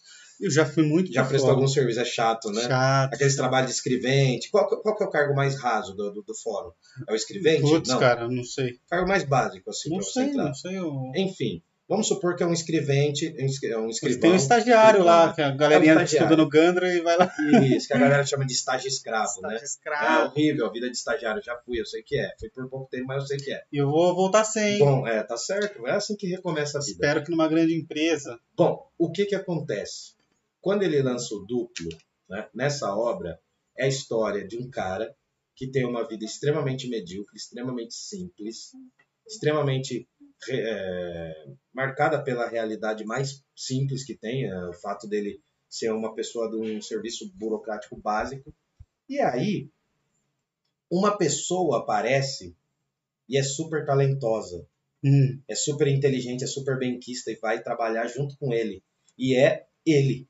Eu 0.42 0.50
já 0.50 0.66
fui 0.66 0.84
muito 0.84 1.12
Já 1.14 1.24
prestou 1.24 1.50
fora. 1.52 1.60
algum 1.62 1.68
serviço? 1.68 2.00
É 2.00 2.06
chato, 2.06 2.52
né? 2.52 2.64
Chato. 2.64 3.14
Aqueles 3.14 3.36
trabalhos 3.36 3.70
de 3.70 3.76
escrevente. 3.76 4.50
Qual, 4.50 4.68
qual 4.82 4.96
que 4.98 5.04
é 5.04 5.08
o 5.08 5.10
cargo 5.10 5.36
mais 5.36 5.56
raso 5.60 5.94
do, 5.96 6.12
do, 6.12 6.24
do 6.24 6.36
fórum? 6.36 6.72
É 7.08 7.14
o 7.14 7.16
escrevente? 7.16 7.62
Putz, 7.62 7.90
não. 7.90 8.00
cara, 8.00 8.28
não 8.28 8.44
sei. 8.44 8.80
Cargo 8.90 9.08
mais 9.08 9.24
básico, 9.24 9.70
assim, 9.70 9.90
Não 9.90 9.98
pra 9.98 10.06
você 10.08 10.14
sei, 10.14 10.24
entrar. 10.30 10.46
não 10.46 10.54
sei. 10.54 10.78
Eu... 10.80 10.92
Enfim, 11.16 11.62
vamos 11.94 12.08
supor 12.08 12.36
que 12.36 12.44
é 12.44 12.46
um 12.46 12.54
escrevente, 12.54 13.34
um 13.40 13.46
escri- 13.46 13.72
é 13.72 13.78
um 13.78 13.90
escrivão. 13.90 14.20
tem 14.22 14.32
um 14.32 14.36
estagiário 14.36 15.04
lá, 15.04 15.34
que 15.34 15.42
a 15.42 15.52
galerinha 15.52 15.94
É 15.94 15.98
um 15.98 16.02
estudando 16.04 16.48
Gandra 16.50 16.94
e 16.94 17.02
vai 17.02 17.18
lá. 17.18 17.32
Isso, 17.76 17.88
que 17.88 17.94
a 17.94 17.98
galera 17.98 18.26
chama 18.26 18.46
de 18.46 18.54
estágio 18.54 18.88
escravo, 18.88 19.42
né? 19.42 19.56
Estágio 19.56 19.62
É 19.62 19.66
escravo. 19.66 20.26
horrível, 20.32 20.66
a 20.66 20.72
vida 20.72 20.90
de 20.90 20.98
estagiário, 20.98 21.42
já 21.44 21.56
fui, 21.66 21.80
eu 21.80 21.86
sei 21.86 22.02
que 22.04 22.18
é. 22.18 22.34
Fui 22.40 22.50
por 22.50 22.70
pouco 22.70 22.90
tempo, 22.90 23.06
mas 23.08 23.22
eu 23.24 23.28
sei 23.28 23.38
que 23.38 23.52
é. 23.54 23.64
E 23.72 23.78
eu 23.78 23.90
vou 23.90 24.14
voltar 24.16 24.44
sem. 24.44 24.80
Bom, 24.80 25.08
é, 25.08 25.22
tá 25.24 25.38
certo, 25.38 25.86
é 25.88 25.92
assim 25.92 26.16
que 26.16 26.28
recomeça 26.28 26.78
a 26.78 26.82
vida. 26.82 26.92
Espero 26.92 27.24
que 27.24 27.32
numa 27.32 27.48
grande 27.48 27.74
empresa. 27.76 28.40
Bom, 28.56 28.88
o 28.98 29.12
que 29.12 29.26
que 29.26 29.36
acontece? 29.36 30.14
Quando 30.62 30.84
ele 30.84 31.02
lança 31.02 31.34
o 31.36 31.40
duplo, 31.46 31.90
né, 32.30 32.48
nessa 32.56 32.96
obra, 32.96 33.40
é 33.78 33.86
a 33.86 33.88
história 33.88 34.48
de 34.48 34.58
um 34.58 34.70
cara 34.70 35.14
que 35.56 35.68
tem 35.68 35.86
uma 35.86 36.08
vida 36.08 36.26
extremamente 36.26 36.90
medíocre, 36.90 37.36
extremamente 37.38 37.94
simples, 37.94 38.72
extremamente 39.28 39.94
re- 39.94 40.08
é, 40.50 41.46
marcada 41.74 42.24
pela 42.24 42.48
realidade 42.48 43.04
mais 43.06 43.44
simples 43.56 44.04
que 44.06 44.16
tem, 44.16 44.46
é, 44.46 44.66
o 44.68 44.74
fato 44.74 45.08
dele 45.08 45.42
ser 45.70 45.92
uma 45.92 46.14
pessoa 46.14 46.50
de 46.50 46.56
um 46.58 46.82
serviço 46.82 47.32
burocrático 47.36 47.96
básico. 47.96 48.54
E 49.10 49.20
aí, 49.20 49.70
uma 50.90 51.18
pessoa 51.18 51.80
aparece 51.80 52.56
e 53.28 53.38
é 53.38 53.44
super 53.44 53.86
talentosa 53.86 54.68
Hum, 55.04 55.42
é 55.50 55.54
super 55.54 55.88
inteligente, 55.88 56.46
é 56.46 56.48
super 56.48 56.80
benquista 56.80 57.30
e 57.30 57.36
vai 57.36 57.62
trabalhar 57.62 58.08
junto 58.08 58.38
com 58.38 58.54
ele. 58.54 58.82
E 59.18 59.36
é 59.36 59.66
ele. 59.86 60.26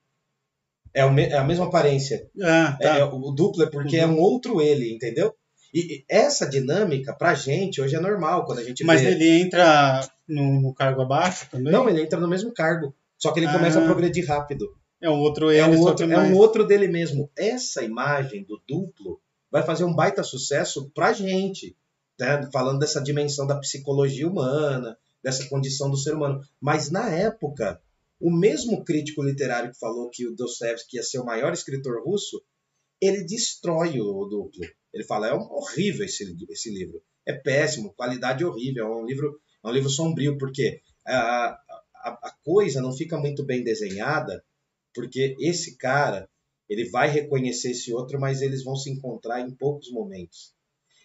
É, 0.93 1.01
é 1.01 1.37
a 1.37 1.43
mesma 1.43 1.65
aparência. 1.65 2.27
Ah, 2.41 2.75
É, 2.81 2.83
tá. 2.83 2.97
é 2.97 3.03
o 3.03 3.31
duplo 3.31 3.63
é 3.63 3.69
porque 3.69 3.97
é 3.97 4.07
um 4.07 4.19
outro 4.19 4.59
ele, 4.61 4.91
entendeu? 4.91 5.35
E, 5.73 6.05
essa 6.07 6.45
dinâmica, 6.47 7.13
pra 7.13 7.33
gente, 7.33 7.81
hoje 7.81 7.95
é 7.95 7.99
normal, 7.99 8.45
quando 8.45 8.59
a 8.59 8.63
gente 8.63 8.83
Mas 8.83 9.01
vê... 9.01 9.11
ele 9.11 9.41
entra 9.41 10.07
no, 10.27 10.61
no 10.61 10.73
cargo 10.73 11.01
abaixo 11.01 11.47
também? 11.49 11.71
Não, 11.73 11.89
ele 11.89 12.01
entra 12.01 12.19
no 12.19 12.27
mesmo 12.27 12.53
cargo. 12.53 12.95
Só 13.17 13.31
que 13.31 13.39
ele 13.39 13.51
começa 13.51 13.79
Ah. 13.79 13.83
a 13.83 13.85
progredir 13.85 14.27
rápido. 14.27 14.67
É 15.01 15.09
um 15.09 15.19
outro 15.19 15.49
ele, 15.51 15.59
É 15.59 15.65
um, 15.67 15.79
outro, 15.79 16.07
que 16.07 16.13
é 16.13 16.15
mais... 16.15 16.31
um 16.31 16.35
outro 16.37 16.65
dele 16.65 16.87
mesmo. 16.87 17.29
Essa 17.37 17.83
imagem 17.83 18.43
do 18.43 18.61
duplo 18.67 19.19
vai 19.51 19.63
fazer 19.63 19.83
um 19.83 19.93
baita 19.95 20.23
sucesso 20.23 20.89
pra 20.93 21.11
gente. 21.13 21.75
né? 22.19 22.47
Falando 22.53 22.79
dessa 22.79 23.01
dimensão 23.01 23.47
da 23.47 23.55
psicologia 23.59 24.27
humana, 24.27 24.95
dessa 25.23 25.47
condição 25.49 25.89
do 25.89 25.97
ser 25.97 26.13
humano. 26.13 26.39
Mas 26.61 26.91
na 26.91 27.09
época, 27.09 27.81
o 28.19 28.29
mesmo 28.31 28.83
crítico 28.85 29.23
literário 29.23 29.71
que 29.71 29.79
falou 29.79 30.09
que 30.11 30.27
o 30.27 30.35
Dostoevsky 30.35 30.97
ia 30.97 31.03
ser 31.03 31.19
o 31.19 31.25
maior 31.25 31.51
escritor 31.53 32.03
russo, 32.05 32.41
ele 33.07 33.23
destrói 33.25 33.99
o 33.99 34.25
duplo. 34.25 34.65
Ele 34.93 35.03
fala, 35.03 35.27
é 35.27 35.33
horrível 35.33 36.05
esse, 36.05 36.35
esse 36.49 36.69
livro. 36.69 37.01
É 37.25 37.33
péssimo, 37.33 37.93
qualidade 37.93 38.45
horrível, 38.45 38.85
é 38.85 38.95
um 38.95 39.05
livro, 39.05 39.39
é 39.63 39.67
um 39.67 39.71
livro 39.71 39.89
sombrio, 39.89 40.37
porque 40.37 40.81
a, 41.05 41.57
a, 41.95 42.09
a 42.23 42.35
coisa 42.43 42.81
não 42.81 42.93
fica 42.93 43.17
muito 43.17 43.45
bem 43.45 43.63
desenhada, 43.63 44.43
porque 44.93 45.35
esse 45.39 45.77
cara 45.77 46.29
ele 46.69 46.89
vai 46.89 47.09
reconhecer 47.09 47.71
esse 47.71 47.93
outro, 47.93 48.19
mas 48.19 48.41
eles 48.41 48.63
vão 48.63 48.75
se 48.75 48.89
encontrar 48.89 49.41
em 49.41 49.55
poucos 49.55 49.91
momentos. 49.91 50.53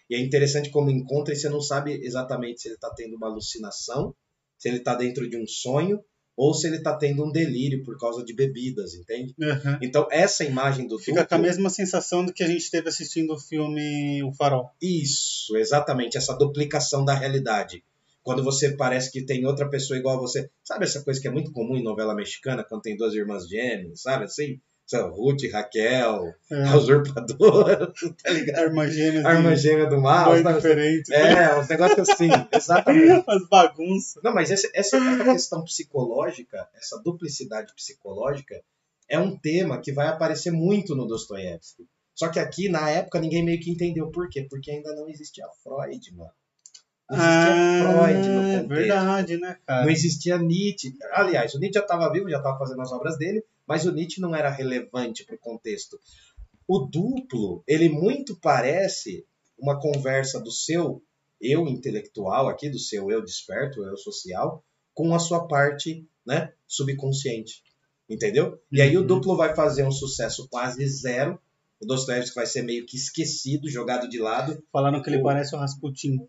E 0.08 0.14
é 0.14 0.20
interessante 0.20 0.70
como 0.70 0.90
encontra 0.90 1.34
e 1.34 1.36
você 1.36 1.48
não 1.48 1.60
sabe 1.60 2.00
exatamente 2.02 2.62
se 2.62 2.68
ele 2.68 2.76
está 2.76 2.92
tendo 2.94 3.16
uma 3.16 3.28
alucinação, 3.28 4.14
se 4.56 4.68
ele 4.68 4.78
está 4.78 4.94
dentro 4.94 5.28
de 5.28 5.36
um 5.36 5.46
sonho 5.46 6.02
ou 6.38 6.54
se 6.54 6.68
ele 6.68 6.76
está 6.76 6.96
tendo 6.96 7.24
um 7.24 7.32
delírio 7.32 7.82
por 7.82 7.98
causa 7.98 8.24
de 8.24 8.32
bebidas, 8.32 8.94
entende? 8.94 9.34
Uhum. 9.36 9.78
Então 9.82 10.06
essa 10.08 10.44
imagem 10.44 10.86
do 10.86 10.96
Fica 10.96 11.22
duplo, 11.22 11.28
com 11.28 11.34
a 11.34 11.38
mesma 11.38 11.68
sensação 11.68 12.24
do 12.24 12.32
que 12.32 12.44
a 12.44 12.46
gente 12.46 12.70
teve 12.70 12.88
assistindo 12.88 13.34
o 13.34 13.38
filme 13.38 14.22
O 14.22 14.32
Farol. 14.32 14.70
isso, 14.80 15.56
exatamente 15.56 16.16
essa 16.16 16.32
duplicação 16.34 17.04
da 17.04 17.12
realidade. 17.12 17.82
Quando 18.22 18.44
você 18.44 18.76
parece 18.76 19.10
que 19.10 19.22
tem 19.22 19.44
outra 19.46 19.68
pessoa 19.68 19.98
igual 19.98 20.16
a 20.16 20.20
você, 20.20 20.48
sabe 20.62 20.84
essa 20.84 21.02
coisa 21.02 21.20
que 21.20 21.26
é 21.26 21.30
muito 21.30 21.50
comum 21.50 21.76
em 21.76 21.82
novela 21.82 22.14
mexicana, 22.14 22.62
quando 22.62 22.82
tem 22.82 22.96
duas 22.96 23.14
irmãs 23.14 23.48
gêmeas, 23.48 24.02
sabe 24.02 24.24
assim? 24.24 24.60
Sabe, 24.90 25.10
Ruth 25.14 25.42
Raquel, 25.52 26.32
É. 26.50 26.62
a 26.64 26.76
usurpadora, 26.78 27.92
tá 28.24 28.30
ligado? 28.30 28.58
Arma 28.58 28.88
gêmea. 28.88 29.20
Irmã 29.20 29.54
gêmea 29.54 29.86
do 29.86 30.00
mal, 30.00 30.34
diferentes. 30.42 31.10
É, 31.10 31.58
uns 31.58 31.68
negócios 31.68 32.08
assim, 32.08 32.28
exatamente. 32.50 33.22
As 33.28 33.46
bagunças. 33.48 34.22
Não, 34.24 34.32
mas 34.32 34.50
esse- 34.50 34.70
essa, 34.74 34.96
essa 34.96 35.24
questão 35.24 35.62
psicológica, 35.64 36.66
essa 36.74 36.98
duplicidade 37.04 37.74
psicológica, 37.74 38.60
é 39.10 39.18
um 39.18 39.36
tema 39.38 39.78
que 39.80 39.92
vai 39.92 40.08
aparecer 40.08 40.50
muito 40.50 40.94
no 40.96 41.06
Dostoiévski. 41.06 41.86
Só 42.14 42.28
que 42.28 42.38
aqui, 42.40 42.68
na 42.70 42.88
época, 42.90 43.20
ninguém 43.20 43.44
meio 43.44 43.60
que 43.60 43.70
entendeu 43.70 44.10
por 44.10 44.28
quê. 44.28 44.46
Porque 44.48 44.70
ainda 44.70 44.94
não 44.94 45.08
existia 45.08 45.44
Freud, 45.62 46.14
mano. 46.16 46.30
Não 47.10 47.16
existia 47.18 47.54
Freud 47.78 48.28
no 48.28 48.42
contexto. 48.42 48.68
verdade, 48.68 49.36
né, 49.38 49.56
cara? 49.66 49.82
Não 49.84 49.90
existia 49.90 50.38
Nietzsche. 50.38 50.94
Aliás, 51.12 51.54
o 51.54 51.58
Nietzsche 51.58 51.78
já 51.78 51.82
estava 51.84 52.10
vivo, 52.12 52.28
já 52.28 52.36
estava 52.38 52.58
fazendo 52.58 52.82
as 52.82 52.92
obras 52.92 53.16
dele, 53.16 53.42
mas 53.66 53.86
o 53.86 53.92
Nietzsche 53.92 54.20
não 54.20 54.34
era 54.34 54.50
relevante 54.50 55.24
para 55.24 55.34
o 55.36 55.38
contexto. 55.38 55.98
O 56.66 56.80
duplo, 56.80 57.62
ele 57.66 57.88
muito 57.88 58.36
parece 58.36 59.24
uma 59.58 59.80
conversa 59.80 60.38
do 60.40 60.50
seu 60.52 61.02
eu 61.40 61.66
intelectual 61.66 62.48
aqui, 62.48 62.68
do 62.68 62.78
seu 62.78 63.10
eu 63.10 63.22
desperto, 63.24 63.82
eu 63.84 63.96
social, 63.96 64.62
com 64.92 65.14
a 65.14 65.18
sua 65.18 65.46
parte 65.46 66.04
né, 66.26 66.52
subconsciente. 66.66 67.62
Entendeu? 68.08 68.60
E 68.72 68.80
aí 68.82 68.96
o 68.96 69.00
Uhum. 69.00 69.06
duplo 69.06 69.36
vai 69.36 69.54
fazer 69.54 69.84
um 69.84 69.90
sucesso 69.92 70.48
quase 70.48 70.86
zero. 70.88 71.38
O 71.80 71.86
Dostoiévski 71.86 72.34
vai 72.34 72.46
ser 72.46 72.62
meio 72.62 72.84
que 72.86 72.96
esquecido, 72.96 73.68
jogado 73.70 74.08
de 74.08 74.18
lado. 74.18 74.62
Falaram 74.72 75.00
que 75.02 75.08
ele 75.10 75.18
O- 75.18 75.22
parece 75.22 75.54
o 75.54 75.58
Rasputin. 75.58 76.26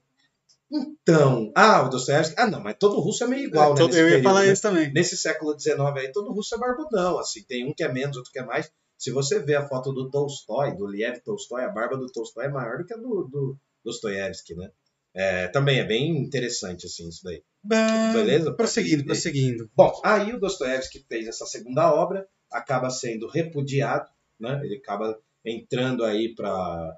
Então, 0.71 1.51
ah, 1.55 1.81
o 1.83 1.89
Dostoiévski, 1.89 2.35
ah 2.37 2.47
não, 2.47 2.61
mas 2.61 2.75
todo 2.79 2.99
russo 2.99 3.23
é 3.23 3.27
meio 3.27 3.45
igual, 3.45 3.73
né? 3.73 3.79
Todo- 3.79 3.87
nesse 3.87 3.99
eu 3.99 4.05
ia 4.05 4.11
período, 4.15 4.23
falar 4.23 4.45
né? 4.45 4.51
isso 4.53 4.61
também. 4.61 4.93
nesse 4.93 5.17
século 5.17 5.59
XIX 5.59 5.79
aí, 5.97 6.11
todo 6.11 6.31
russo 6.31 6.53
é 6.55 6.57
barbudão, 6.59 7.17
assim, 7.17 7.43
tem 7.43 7.67
um 7.67 7.73
que 7.73 7.83
é 7.83 7.91
menos, 7.91 8.17
outro 8.17 8.31
que 8.31 8.39
é 8.39 8.45
mais. 8.45 8.71
Se 8.97 9.11
você 9.11 9.39
vê 9.39 9.55
a 9.55 9.67
foto 9.67 9.91
do 9.93 10.09
Tolstói, 10.11 10.75
do 10.75 10.85
Liev 10.85 11.19
Tolstói, 11.23 11.63
a 11.63 11.69
barba 11.69 11.97
do 11.97 12.07
Tolstói 12.11 12.45
é 12.45 12.49
maior 12.49 12.77
do 12.77 12.85
que 12.85 12.93
a 12.93 12.97
do, 12.97 13.27
do 13.31 13.57
Dostoiévski, 13.83 14.55
né? 14.55 14.69
É, 15.15 15.47
também 15.47 15.79
é 15.79 15.83
bem 15.83 16.17
interessante, 16.17 16.85
assim, 16.85 17.07
isso 17.07 17.21
daí. 17.23 17.41
Beleza? 17.63 18.53
Prosseguindo, 18.53 19.05
prosseguindo. 19.05 19.69
Bom, 19.75 19.99
aí 20.03 20.33
o 20.33 20.39
Dostoiévski 20.39 21.03
fez 21.09 21.27
essa 21.27 21.45
segunda 21.45 21.91
obra, 21.93 22.27
acaba 22.51 22.89
sendo 22.89 23.27
repudiado, 23.27 24.07
né? 24.39 24.61
Ele 24.63 24.75
acaba 24.77 25.17
entrando 25.45 26.03
aí 26.03 26.35
para 26.35 26.95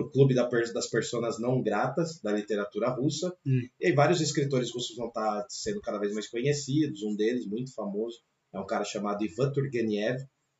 o 0.00 0.10
clube 0.10 0.34
das 0.34 0.88
pessoas 0.90 1.38
não 1.40 1.62
gratas 1.62 2.20
da 2.22 2.32
literatura 2.32 2.88
russa. 2.90 3.34
Hum. 3.46 3.60
E 3.80 3.86
aí 3.86 3.92
vários 3.92 4.20
escritores 4.20 4.70
russos 4.72 4.96
vão 4.96 5.08
estar 5.08 5.44
sendo 5.48 5.80
cada 5.80 5.98
vez 5.98 6.12
mais 6.12 6.28
conhecidos. 6.28 7.02
Um 7.02 7.14
deles, 7.16 7.46
muito 7.46 7.72
famoso, 7.74 8.18
é 8.52 8.58
um 8.58 8.66
cara 8.66 8.84
chamado 8.84 9.24
Ivan 9.24 9.52
Turgenev, 9.52 10.18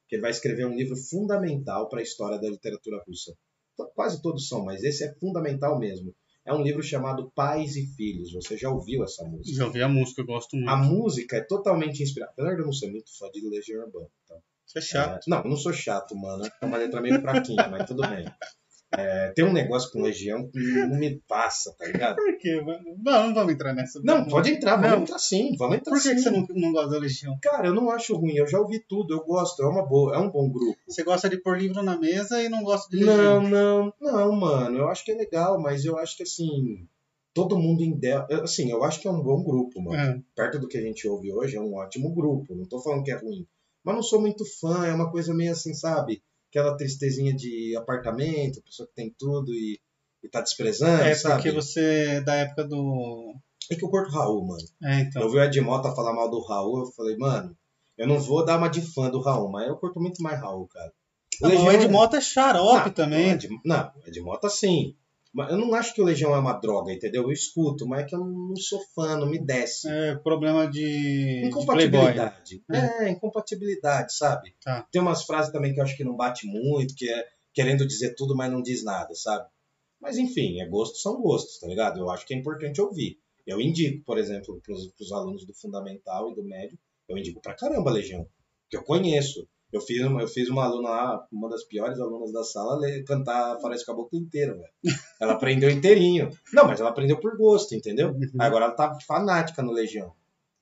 que 0.09 0.16
ele 0.16 0.22
vai 0.22 0.30
escrever 0.30 0.66
um 0.66 0.74
livro 0.76 0.97
fundamental 0.97 1.89
para 1.89 2.01
a 2.01 2.03
história 2.03 2.39
da 2.41 2.49
literatura 2.49 3.03
russa. 3.07 3.32
To- 3.76 3.91
Quase 3.95 4.20
todos 4.22 4.47
são, 4.49 4.64
mas 4.64 4.82
esse 4.82 5.05
é 5.05 5.14
fundamental 5.14 5.78
mesmo. 5.78 6.14
É 6.47 6.53
um 6.53 6.62
livro 6.62 6.82
chamado 6.82 7.32
Pais 7.35 7.74
e 7.74 7.87
Filhos. 7.97 8.32
Você 8.35 8.57
já 8.59 8.68
ouviu 8.70 9.03
essa 9.03 9.24
música? 9.24 9.57
Já 9.57 9.64
ouvi 9.66 9.80
a 9.82 9.89
música, 9.89 10.20
eu 10.20 10.26
gosto 10.26 10.57
muito. 10.57 10.68
A 10.68 10.76
música 10.76 11.37
é 11.39 11.41
totalmente 11.41 12.03
inspirada. 12.03 12.32
Apesar 12.32 12.55
de 12.55 12.61
eu 12.61 12.66
não 12.66 12.72
ser 12.72 12.91
muito 12.91 13.16
fã 13.18 13.30
de 13.30 13.49
Legião 13.49 13.82
Urbana. 13.82 14.09
Tá? 14.28 14.37
Isso 14.66 14.78
é 14.78 14.80
chato. 14.82 15.24
É, 15.26 15.30
não, 15.30 15.39
eu 15.43 15.49
não 15.51 15.57
sou 15.57 15.72
chato, 15.72 16.14
mano. 16.14 16.45
É 16.61 16.66
uma 16.66 16.76
letra 16.76 17.01
meio 17.01 17.18
fraquinha, 17.22 17.66
mas 17.70 17.87
tudo 17.89 18.07
bem. 18.09 18.26
É, 18.93 19.32
tem 19.35 19.45
um 19.45 19.53
negócio 19.53 19.91
com 19.91 20.03
Legião 20.03 20.49
que 20.49 20.59
não 20.59 20.97
me 20.99 21.20
passa, 21.26 21.74
tá 21.76 21.87
ligado? 21.87 22.16
Por 22.16 22.39
quê? 22.39 22.62
Não, 23.03 23.26
não 23.26 23.35
vamos 23.35 23.53
entrar 23.53 23.74
nessa. 23.74 24.01
Não, 24.05 24.24
pode 24.26 24.51
entrar, 24.51 24.76
vamos 24.76 24.91
Não. 24.91 25.03
entrar 25.03 25.18
sim, 25.18 25.57
vamos 25.59 25.76
entrar 25.76 25.93
Por 25.93 26.01
que, 26.01 26.09
sim. 26.09 26.14
que 26.14 26.20
você 26.20 26.30
não, 26.30 26.47
não 26.49 26.72
gosta 26.72 26.91
da 26.91 26.99
Legião? 26.99 27.37
Cara, 27.43 27.66
eu 27.66 27.74
não 27.74 27.91
acho 27.91 28.14
ruim, 28.14 28.37
eu 28.37 28.47
já 28.47 28.59
ouvi 28.61 28.78
tudo, 28.89 29.12
eu 29.14 29.24
gosto, 29.24 29.62
é 29.62 29.66
uma 29.66 29.85
boa, 29.85 30.14
é 30.14 30.18
um 30.18 30.30
bom 30.30 30.49
grupo. 30.49 30.78
Você 30.87 31.03
gosta 31.03 31.28
de 31.28 31.39
pôr 31.39 31.59
livro 31.59 31.82
na 31.82 31.99
mesa 31.99 32.41
e 32.41 32.49
não 32.49 32.62
gosta 32.62 32.89
de 32.89 33.05
Legião. 33.05 33.43
Não, 33.43 33.93
não, 34.01 34.12
não, 34.12 34.32
mano, 34.32 34.78
eu 34.78 34.89
acho 34.89 35.05
que 35.05 35.11
é 35.11 35.16
legal, 35.16 35.61
mas 35.61 35.85
eu 35.85 35.99
acho 35.99 36.16
que 36.16 36.22
assim, 36.22 36.87
todo 37.35 37.59
mundo 37.59 37.82
em 37.82 37.99
assim, 38.43 38.70
eu 38.70 38.85
acho 38.85 39.01
que 39.01 39.09
é 39.09 39.11
um 39.11 39.22
bom 39.22 39.43
grupo, 39.43 39.82
mano. 39.82 40.01
É. 40.01 40.22
perto 40.37 40.61
do 40.61 40.68
que 40.68 40.78
a 40.78 40.82
gente 40.82 41.07
ouve 41.09 41.32
hoje, 41.32 41.57
é 41.57 41.61
um 41.61 41.74
ótimo 41.74 42.14
grupo. 42.14 42.55
Não 42.55 42.64
tô 42.64 42.80
falando 42.80 43.03
que 43.03 43.11
é 43.11 43.16
ruim. 43.16 43.47
Mas 43.85 43.95
não 43.97 44.03
sou 44.03 44.20
muito 44.20 44.45
fã, 44.61 44.87
é 44.87 44.95
uma 44.95 45.11
coisa 45.11 45.35
meio 45.35 45.53
assim, 45.53 45.74
sabe? 45.74 46.22
Aquela 46.55 46.76
tristezinha 46.76 47.34
de 47.34 47.74
apartamento, 47.76 48.62
pessoa 48.62 48.86
que 48.86 48.94
tem 48.94 49.12
tudo 49.18 49.52
e, 49.52 49.80
e 50.22 50.28
tá 50.28 50.40
desprezando, 50.40 51.02
É 51.02 51.12
sabe? 51.14 51.34
porque 51.36 51.50
você 51.50 51.80
é 52.11 52.20
da 52.20 52.34
época 52.36 52.64
do. 52.64 53.34
É 53.70 53.74
que 53.74 53.84
eu 53.84 53.88
curto 53.88 54.09
o 54.11 54.12
Raul, 54.12 54.46
mano. 54.46 54.62
É, 54.84 55.00
Eu 55.00 55.05
então. 55.07 55.28
vi 55.30 55.36
o 55.38 55.42
Ed 55.42 55.61
Mota 55.61 55.94
falar 55.94 56.12
mal 56.12 56.30
do 56.30 56.40
Raul, 56.40 56.80
eu 56.80 56.92
falei, 56.92 57.16
mano, 57.16 57.57
eu 57.98 58.07
não 58.07 58.20
vou 58.20 58.44
dar 58.44 58.57
uma 58.59 58.68
de 58.68 58.82
fã 58.82 59.11
do 59.11 59.20
Raul, 59.20 59.50
mas 59.50 59.66
eu 59.66 59.76
curto 59.76 59.98
muito 60.00 60.22
mais 60.22 60.38
Raul, 60.40 60.68
cara. 60.68 60.92
Ah, 61.42 61.48
mas 61.48 61.61
o 61.61 61.72
Ed 61.72 61.88
Mota 61.88 62.18
é 62.18 62.20
xarope 62.20 62.86
Não, 62.86 62.92
também. 62.92 63.30
o 63.30 63.34
Ed- 63.34 63.48
não, 63.64 63.90
o 64.05 64.09
Ed 64.09 64.20
Mota 64.20 64.48
sim. 64.48 64.94
Eu 65.37 65.59
não 65.59 65.74
acho 65.74 65.93
que 65.93 66.01
o 66.01 66.05
Legião 66.05 66.35
é 66.35 66.39
uma 66.39 66.53
droga, 66.53 66.93
entendeu? 66.93 67.24
Eu 67.24 67.32
escuto, 67.32 67.87
mas 67.87 68.05
é 68.05 68.05
que 68.05 68.14
eu 68.14 68.20
não 68.20 68.55
sou 68.57 68.80
fã, 68.95 69.16
não 69.16 69.28
me 69.28 69.39
desce. 69.39 69.89
É 69.89 70.14
problema 70.14 70.70
de, 70.70 70.80
de 70.80 71.51
Playboy. 71.51 72.12
Incompatibilidade. 72.12 72.64
É, 72.70 73.11
incompatibilidade, 73.11 74.16
sabe? 74.16 74.55
Tá. 74.62 74.87
Tem 74.93 75.03
umas 75.03 75.24
frases 75.24 75.51
também 75.53 75.74
que 75.74 75.80
eu 75.80 75.85
acho 75.85 75.97
que 75.97 76.05
não 76.05 76.16
bate 76.16 76.47
muito, 76.47 76.95
que 76.95 77.11
é 77.11 77.26
querendo 77.53 77.87
dizer 77.87 78.14
tudo, 78.14 78.37
mas 78.37 78.51
não 78.51 78.62
diz 78.62 78.85
nada, 78.85 79.14
sabe? 79.14 79.49
Mas 80.01 80.18
enfim, 80.18 80.61
é 80.61 80.68
gostos 80.68 81.03
são 81.03 81.20
gostos, 81.20 81.59
tá 81.59 81.66
ligado? 81.66 81.99
Eu 81.99 82.11
acho 82.11 82.26
que 82.26 82.35
é 82.35 82.37
importante 82.37 82.80
ouvir. 82.80 83.18
Eu 83.47 83.61
indico, 83.61 84.05
por 84.05 84.18
exemplo, 84.18 84.61
pros, 84.62 84.89
pros 84.93 85.12
alunos 85.12 85.45
do 85.47 85.55
fundamental 85.55 86.30
e 86.30 86.35
do 86.35 86.45
médio, 86.45 86.78
eu 87.09 87.18
indico 87.18 87.41
pra 87.41 87.55
caramba 87.55 87.91
a 87.91 87.95
Legião, 87.95 88.26
que 88.68 88.76
eu 88.76 88.85
conheço. 88.85 89.49
Eu 89.75 89.81
fiz, 89.81 90.01
uma- 90.07 90.20
eu 90.22 90.29
fiz 90.29 90.49
uma 90.49 90.64
aluna 90.64 90.89
lá, 90.89 91.27
uma 91.33 91.49
das 91.49 91.64
piores 91.64 91.99
alunas 91.99 92.33
da 92.33 92.45
sala, 92.45 92.79
ler- 92.79 93.03
cantar 93.05 93.59
Faroeste 93.61 93.85
Caboclo 93.85 94.16
inteiro, 94.18 94.55
velho. 94.57 94.97
Ela 95.20 95.33
aprendeu 95.33 95.68
inteirinho. 95.68 96.31
Não, 96.53 96.66
mas 96.66 96.79
ela 96.81 96.91
aprendeu 96.91 97.18
por 97.18 97.37
gosto, 97.37 97.75
entendeu? 97.75 98.11
Uhum. 98.11 98.22
Agora 98.39 98.66
ela 98.66 98.75
tá 98.75 98.97
fanática 99.07 99.62
no 99.62 99.72
Legião. 99.72 100.12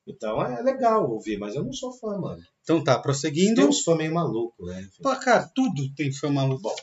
Então 0.06 0.40
é 0.42 0.62
legal 0.62 1.08
ouvir, 1.10 1.38
mas 1.38 1.54
eu 1.54 1.62
não 1.62 1.72
sou 1.72 1.92
fã, 1.92 2.18
mano. 2.18 2.42
Então 2.62 2.82
tá, 2.82 2.94
Tem 2.94 3.02
prosseguindo. 3.02 3.68
uns 3.68 3.82
fãs 3.82 3.96
meio 3.98 4.14
malucos, 4.14 4.66
né? 4.66 4.88
Pô, 5.02 5.14
cara, 5.16 5.48
tudo 5.54 5.94
tem 5.94 6.10
fã 6.12 6.30
maluco. 6.30 6.62
Bom. 6.62 6.74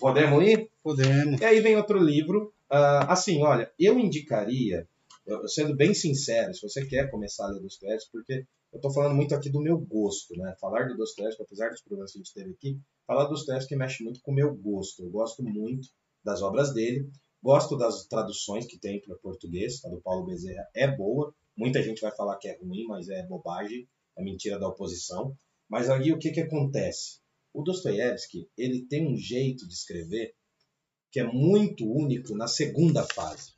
Podemos 0.00 0.42
ir? 0.44 0.70
Podemos. 0.82 1.40
E 1.40 1.44
aí 1.44 1.60
vem 1.60 1.76
outro 1.76 1.98
livro. 1.98 2.52
Ah, 2.70 3.12
assim, 3.12 3.42
olha, 3.44 3.70
eu 3.78 3.98
indicaria, 3.98 4.88
eu- 5.26 5.46
sendo 5.46 5.76
bem 5.76 5.92
sincero, 5.94 6.52
se 6.54 6.62
você 6.66 6.84
quer 6.86 7.10
começar 7.10 7.44
a 7.44 7.48
ler 7.50 7.60
Dostoiévski, 7.60 8.10
porque 8.10 8.44
eu 8.74 8.80
tô 8.80 8.90
falando 8.92 9.14
muito 9.14 9.34
aqui 9.34 9.48
do 9.48 9.60
meu 9.60 9.78
gosto, 9.78 10.36
né? 10.36 10.56
Falar 10.60 10.88
do 10.88 10.96
Dostoiévski, 10.96 11.42
apesar 11.42 11.70
dos 11.70 11.80
problemas 11.80 12.12
que 12.12 12.18
a 12.18 12.22
gente 12.22 12.34
teve 12.34 12.50
aqui, 12.50 12.80
falar 13.06 13.24
do 13.24 13.30
Dostoiévski 13.30 13.76
mexe 13.76 14.02
muito 14.02 14.20
com 14.20 14.32
o 14.32 14.34
meu 14.34 14.52
gosto. 14.52 15.04
Eu 15.04 15.10
gosto 15.10 15.44
muito 15.44 15.88
das 16.24 16.42
obras 16.42 16.74
dele, 16.74 17.08
gosto 17.40 17.76
das 17.76 18.04
traduções 18.06 18.66
que 18.66 18.76
tem 18.76 19.00
para 19.00 19.14
português, 19.16 19.84
a 19.84 19.88
do 19.88 20.00
Paulo 20.00 20.26
Bezerra 20.26 20.68
é 20.74 20.88
boa. 20.88 21.32
Muita 21.56 21.80
gente 21.82 22.00
vai 22.00 22.10
falar 22.10 22.36
que 22.36 22.48
é 22.48 22.58
ruim, 22.58 22.84
mas 22.88 23.08
é 23.08 23.24
bobagem, 23.24 23.88
é 24.16 24.22
mentira 24.24 24.58
da 24.58 24.66
oposição. 24.66 25.38
Mas 25.68 25.88
aí 25.88 26.12
o 26.12 26.18
que 26.18 26.32
que 26.32 26.40
acontece? 26.40 27.20
O 27.52 27.62
Dostoiévski, 27.62 28.48
ele 28.58 28.84
tem 28.86 29.06
um 29.06 29.16
jeito 29.16 29.68
de 29.68 29.72
escrever 29.72 30.34
que 31.12 31.20
é 31.20 31.24
muito 31.24 31.88
único 31.88 32.34
na 32.34 32.48
segunda 32.48 33.04
fase. 33.04 33.53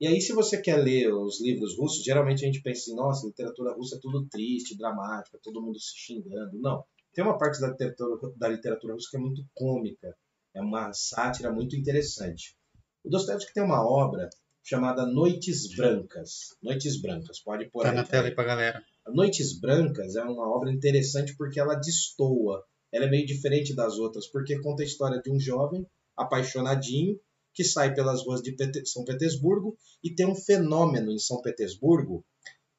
E 0.00 0.06
aí, 0.06 0.20
se 0.20 0.32
você 0.32 0.60
quer 0.60 0.76
ler 0.76 1.12
os 1.12 1.40
livros 1.40 1.76
russos, 1.76 2.04
geralmente 2.04 2.44
a 2.44 2.46
gente 2.46 2.62
pensa 2.62 2.82
assim, 2.82 2.94
nossa, 2.94 3.26
literatura 3.26 3.74
russa 3.74 3.96
é 3.96 4.00
tudo 4.00 4.28
triste, 4.28 4.76
dramática, 4.76 5.40
todo 5.42 5.60
mundo 5.60 5.78
se 5.80 5.96
xingando. 5.96 6.58
Não. 6.60 6.84
Tem 7.12 7.24
uma 7.24 7.36
parte 7.36 7.60
da 7.60 7.68
literatura, 7.68 8.32
da 8.36 8.48
literatura 8.48 8.94
russa 8.94 9.08
que 9.10 9.16
é 9.16 9.20
muito 9.20 9.44
cômica, 9.52 10.16
é 10.54 10.60
uma 10.60 10.92
sátira 10.92 11.52
muito 11.52 11.74
interessante. 11.74 12.56
O 13.02 13.10
Dostoiévski 13.10 13.52
tem 13.52 13.62
uma 13.62 13.84
obra 13.84 14.28
chamada 14.62 15.04
Noites 15.04 15.74
Brancas. 15.74 16.56
Noites 16.62 17.00
Brancas, 17.00 17.40
pode 17.40 17.68
pôr 17.70 17.82
Tá 17.82 17.90
aí 17.90 17.96
na 17.96 18.04
tela 18.04 18.28
aí 18.28 18.34
pra 18.34 18.44
galera. 18.44 18.84
Noites 19.08 19.58
Brancas 19.58 20.14
é 20.14 20.22
uma 20.22 20.48
obra 20.48 20.70
interessante 20.70 21.34
porque 21.36 21.58
ela 21.58 21.74
destoa. 21.74 22.64
Ela 22.92 23.06
é 23.06 23.10
meio 23.10 23.26
diferente 23.26 23.74
das 23.74 23.98
outras, 23.98 24.26
porque 24.28 24.60
conta 24.60 24.82
a 24.82 24.86
história 24.86 25.20
de 25.20 25.30
um 25.30 25.40
jovem 25.40 25.86
apaixonadinho 26.16 27.18
que 27.58 27.64
sai 27.64 27.92
pelas 27.92 28.24
ruas 28.24 28.40
de 28.40 28.54
São 28.86 29.04
Petersburgo 29.04 29.76
e 30.00 30.14
tem 30.14 30.24
um 30.24 30.34
fenômeno 30.36 31.10
em 31.10 31.18
São 31.18 31.42
Petersburgo 31.42 32.24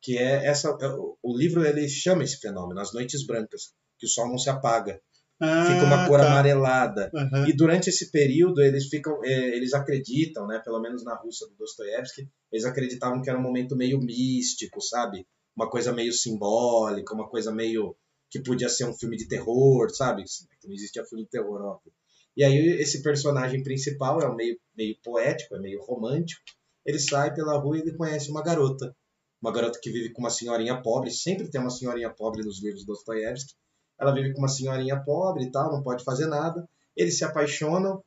que 0.01 0.17
é 0.17 0.45
essa 0.45 0.73
o 1.21 1.37
livro 1.37 1.65
ele 1.65 1.89
chama 1.89 2.23
esse 2.23 2.37
fenômeno 2.37 2.79
as 2.79 2.93
noites 2.93 3.25
brancas 3.25 3.73
que 3.97 4.05
o 4.05 4.09
sol 4.09 4.29
não 4.29 4.37
se 4.37 4.49
apaga 4.49 5.01
Ah, 5.41 5.65
fica 5.67 5.83
uma 5.83 6.07
cor 6.07 6.21
tá. 6.21 6.27
amarelada 6.27 7.11
Aham. 7.13 7.45
e 7.49 7.51
durante 7.51 7.89
esse 7.89 8.09
período 8.09 8.61
eles 8.61 8.87
ficam 8.87 9.19
é, 9.25 9.49
eles 9.57 9.73
acreditam 9.73 10.47
né 10.47 10.61
pelo 10.63 10.79
menos 10.79 11.03
na 11.03 11.13
Rússia 11.15 11.45
do 11.47 11.55
Dostoiévski 11.55 12.29
eles 12.49 12.63
acreditavam 12.63 13.21
que 13.21 13.29
era 13.29 13.37
um 13.37 13.43
momento 13.43 13.75
meio 13.75 13.99
místico 13.99 14.79
sabe 14.81 15.27
uma 15.57 15.69
coisa 15.69 15.91
meio 15.91 16.13
simbólica 16.13 17.13
uma 17.13 17.27
coisa 17.27 17.51
meio 17.51 17.93
que 18.31 18.41
podia 18.41 18.69
ser 18.69 18.85
um 18.85 18.93
filme 18.93 19.17
de 19.17 19.27
terror 19.27 19.89
sabe 19.89 20.23
não 20.63 20.73
existia 20.73 21.03
filme 21.03 21.25
de 21.25 21.29
terror 21.31 21.59
óbvio 21.61 21.91
e 22.39 22.43
aí 22.43 22.81
esse 22.81 23.03
personagem 23.03 23.61
principal 23.61 24.19
é 24.21 24.27
um 24.27 24.35
meio 24.35 24.57
meio 24.75 24.95
poético 25.03 25.55
é 25.55 25.59
meio 25.59 25.83
romântico 25.83 26.41
ele 26.85 26.97
sai 26.99 27.33
pela 27.33 27.59
rua 27.59 27.77
e 27.77 27.81
ele 27.81 27.95
conhece 27.95 28.31
uma 28.31 28.41
garota 28.41 28.95
uma 29.41 29.51
garota 29.51 29.79
que 29.81 29.91
vive 29.91 30.11
com 30.11 30.21
uma 30.21 30.31
senhorinha 30.31 30.81
pobre 30.81 31.11
sempre 31.11 31.49
tem 31.51 31.61
uma 31.61 31.69
senhorinha 31.69 32.09
pobre 32.09 32.43
nos 32.43 32.63
livros 32.63 32.83
do 32.83 32.93
Dostoiévski 32.93 33.53
ela 33.99 34.13
vive 34.13 34.33
com 34.33 34.39
uma 34.39 34.47
senhorinha 34.47 35.03
pobre 35.03 35.43
e 35.43 35.51
tal, 35.51 35.71
não 35.71 35.83
pode 35.83 36.03
fazer 36.03 36.27
nada. 36.27 36.67
Eles 36.95 37.17
se 37.17 37.25
apaixonam, 37.25 38.01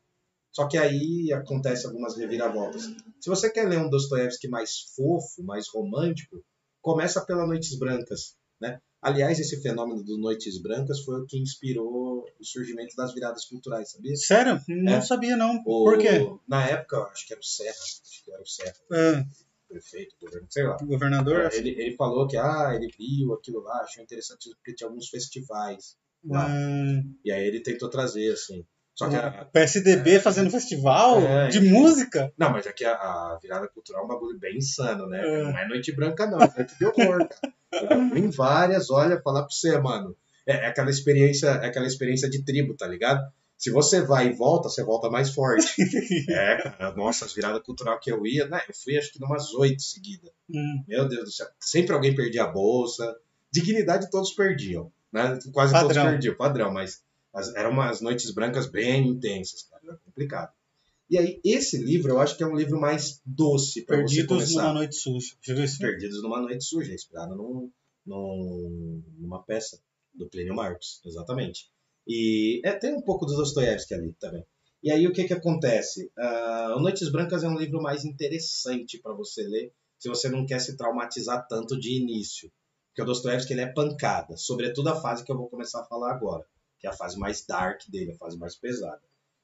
só 0.51 0.67
que 0.67 0.79
aí 0.79 1.31
acontece 1.33 1.87
algumas 1.87 2.17
reviravoltas. 2.17 2.85
Se 3.21 3.29
você 3.29 3.51
quer 3.51 3.69
ler 3.69 3.79
um 3.79 3.91
Dostoiévski 3.91 4.49
mais 4.49 4.71
fofo, 4.97 5.45
mais 5.45 5.67
romântico, 5.73 6.43
começa 6.81 7.25
pela 7.25 7.47
Noites 7.47 7.79
Brancas, 7.79 8.35
né? 8.61 8.79
Aliás, 9.03 9.41
esse 9.41 9.61
fenômeno 9.61 10.05
do 10.05 10.17
Noites 10.17 10.63
Brancas 10.63 11.01
foi 11.01 11.21
o 11.21 11.27
que 11.27 11.37
inspirou 11.37 12.25
o 12.39 12.45
surgimento 12.45 12.95
das 12.95 13.13
viradas 13.13 13.45
culturais, 13.45 13.91
sabia? 13.91 14.15
Sério? 14.15 14.61
Não 14.69 14.93
É. 14.95 15.01
sabia, 15.01 15.37
não. 15.37 15.57
O- 15.67 15.83
Por 15.85 15.99
quê? 15.99 16.21
Na 16.47 16.65
época, 16.69 16.99
acho 17.11 17.27
que 17.27 17.33
era 17.33 17.41
o 17.41 17.45
Serra, 17.45 17.75
acho 17.83 18.25
que 18.25 18.33
era 18.33 18.43
o 18.43 18.47
Serra, 18.47 18.75
Ah, 18.93 19.25
prefeito, 19.69 20.15
governo, 20.21 20.47
sei 20.51 20.63
lá. 20.63 20.77
o 20.81 20.87
governador? 20.87 21.51
Ele, 21.53 21.71
ele 21.71 21.97
falou 21.97 22.29
que 22.29 22.37
ah, 22.37 22.73
ele 22.77 22.89
viu 22.97 23.33
aquilo 23.35 23.61
lá, 23.61 23.81
achou 23.83 24.05
interessante 24.05 24.51
porque 24.55 24.73
tinha 24.75 24.89
alguns 24.89 25.09
festivais. 25.09 25.97
lá. 26.25 26.47
Ah, 26.47 27.03
E 27.25 27.33
aí 27.33 27.45
ele 27.45 27.61
tentou 27.61 27.91
trazer, 27.91 28.33
assim. 28.33 28.65
Só 28.95 29.09
que 29.09 29.17
a, 29.17 29.47
PSDB 29.47 30.21
fazendo 30.21 30.51
festival 30.51 31.21
É, 31.21 31.49
de 31.49 31.59
enfim. 31.59 31.71
música? 31.71 32.33
Não, 32.37 32.51
mas 32.51 32.67
é 32.67 32.73
que 32.73 32.85
a, 32.85 32.93
a 32.93 33.39
virada 33.41 33.67
cultural 33.69 34.03
é 34.03 34.05
um 34.05 34.09
bagulho 34.09 34.39
bem 34.39 34.59
insano, 34.59 35.07
né? 35.07 35.21
É. 35.25 35.43
Não 35.45 35.59
é 35.59 35.69
noite 35.69 35.93
branca, 35.93 36.27
não. 36.27 36.41
É 36.41 36.53
noite 36.57 36.77
de 36.79 36.85
horror, 36.85 37.27
cara. 37.29 37.53
Eu 37.91 38.09
fui 38.11 38.19
em 38.21 38.31
várias, 38.31 38.91
olha, 38.91 39.21
falar 39.23 39.41
pra 39.43 39.51
você, 39.51 39.79
mano. 39.79 40.15
É, 40.47 40.65
é 40.65 40.67
aquela 40.67 40.91
experiência, 40.91 41.47
é 41.49 41.67
aquela 41.67 41.87
experiência 41.87 42.29
de 42.29 42.45
tribo, 42.45 42.75
tá 42.77 42.87
ligado? 42.87 43.23
Se 43.57 43.71
você 43.71 44.01
vai 44.03 44.27
e 44.27 44.33
volta, 44.35 44.69
você 44.69 44.83
volta 44.85 45.09
mais 45.09 45.31
forte. 45.33 45.73
é, 46.31 46.57
cara, 46.57 46.95
nossa, 46.97 47.25
as 47.25 47.33
viradas 47.33 47.63
cultural 47.63 47.99
que 48.01 48.11
eu 48.11 48.27
ia, 48.27 48.47
né? 48.49 48.61
Eu 48.69 48.75
fui 48.75 48.99
acho 48.99 49.13
que 49.13 49.21
numas 49.21 49.55
oito 49.55 49.81
seguidas. 49.81 50.31
Hum, 50.51 50.83
Meu 50.87 51.09
Deus 51.09 51.25
do 51.25 51.31
céu. 51.31 51.47
Sempre 51.61 51.95
alguém 51.95 52.15
perdia 52.15 52.43
a 52.43 52.49
bolsa. 52.49 53.15
Dignidade 53.53 54.11
todos 54.11 54.33
perdiam. 54.33 54.91
Né? 55.13 55.39
Quase 55.53 55.73
Padrão. 55.73 55.89
todos 55.89 56.11
perdiam, 56.11 56.35
padrão, 56.35 56.73
mas 56.73 57.03
as- 57.33 57.55
eram 57.55 57.71
umas 57.71 58.01
noites 58.01 58.31
brancas 58.31 58.67
bem 58.67 59.07
intensas, 59.09 59.63
cara. 59.65 59.83
Era 59.85 59.97
complicado. 60.05 60.53
E 61.11 61.19
aí, 61.19 61.41
esse 61.45 61.77
livro 61.77 62.13
eu 62.13 62.21
acho 62.21 62.37
que 62.37 62.43
é 62.43 62.47
um 62.47 62.57
livro 62.57 62.81
mais 62.81 63.21
doce 63.27 63.83
para 63.85 63.97
você 63.97 64.03
Perdidos 64.03 64.29
começar. 64.29 64.63
numa 64.63 64.75
noite 64.75 64.95
suja. 64.97 65.35
Perdidos 65.79 66.23
numa 66.23 66.41
noite 66.41 66.65
suja, 66.65 66.95
inspirado 66.95 67.35
num, 67.37 67.71
num- 68.07 69.03
numa 69.19 69.43
peça 69.43 69.79
do 70.15 70.29
Plínio 70.29 70.55
Marcos, 70.55 71.01
exatamente. 71.05 71.71
E 72.07 72.61
é, 72.65 72.73
tem 72.73 72.95
um 72.95 73.03
pouco 73.03 73.27
do 73.27 73.35
Dostoiévski 73.37 73.95
ali 73.95 74.13
também. 74.19 74.45
E 74.83 74.91
aí 74.91 75.07
o 75.07 75.13
que 75.13 75.25
que 75.25 75.33
acontece? 75.33 76.11
O 76.77 76.81
Noites 76.81 77.11
Brancas 77.13 77.45
é 77.45 77.49
um 77.49 77.57
livro 77.59 77.81
mais 77.81 78.05
interessante 78.05 78.99
para 78.99 79.13
você 79.15 79.43
ler 79.43 79.73
se 79.99 80.09
você 80.09 80.29
não 80.29 80.45
quer 80.45 80.61
se 80.61 80.77
traumatizar 80.77 81.47
tanto 81.47 81.79
de 81.79 81.97
início. 82.01 82.51
Porque 82.89 83.03
o 83.03 83.05
Dostoiévski 83.05 83.53
ele 83.53 83.61
é 83.63 83.73
pancada, 83.73 84.37
sobretudo 84.37 84.89
a 84.89 85.01
fase 85.01 85.25
que 85.25 85.31
eu 85.31 85.37
vou 85.37 85.49
começar 85.49 85.81
a 85.81 85.85
falar 85.87 86.13
agora, 86.13 86.45
que 86.83 86.89
é 86.89 86.91
a 86.91 86.93
fase 86.93 87.17
mais 87.17 87.47
dark 87.47 87.81
dele, 87.89 88.11
a 88.11 88.17
fase 88.17 88.37
mais 88.37 88.57
pesada. 88.57 89.01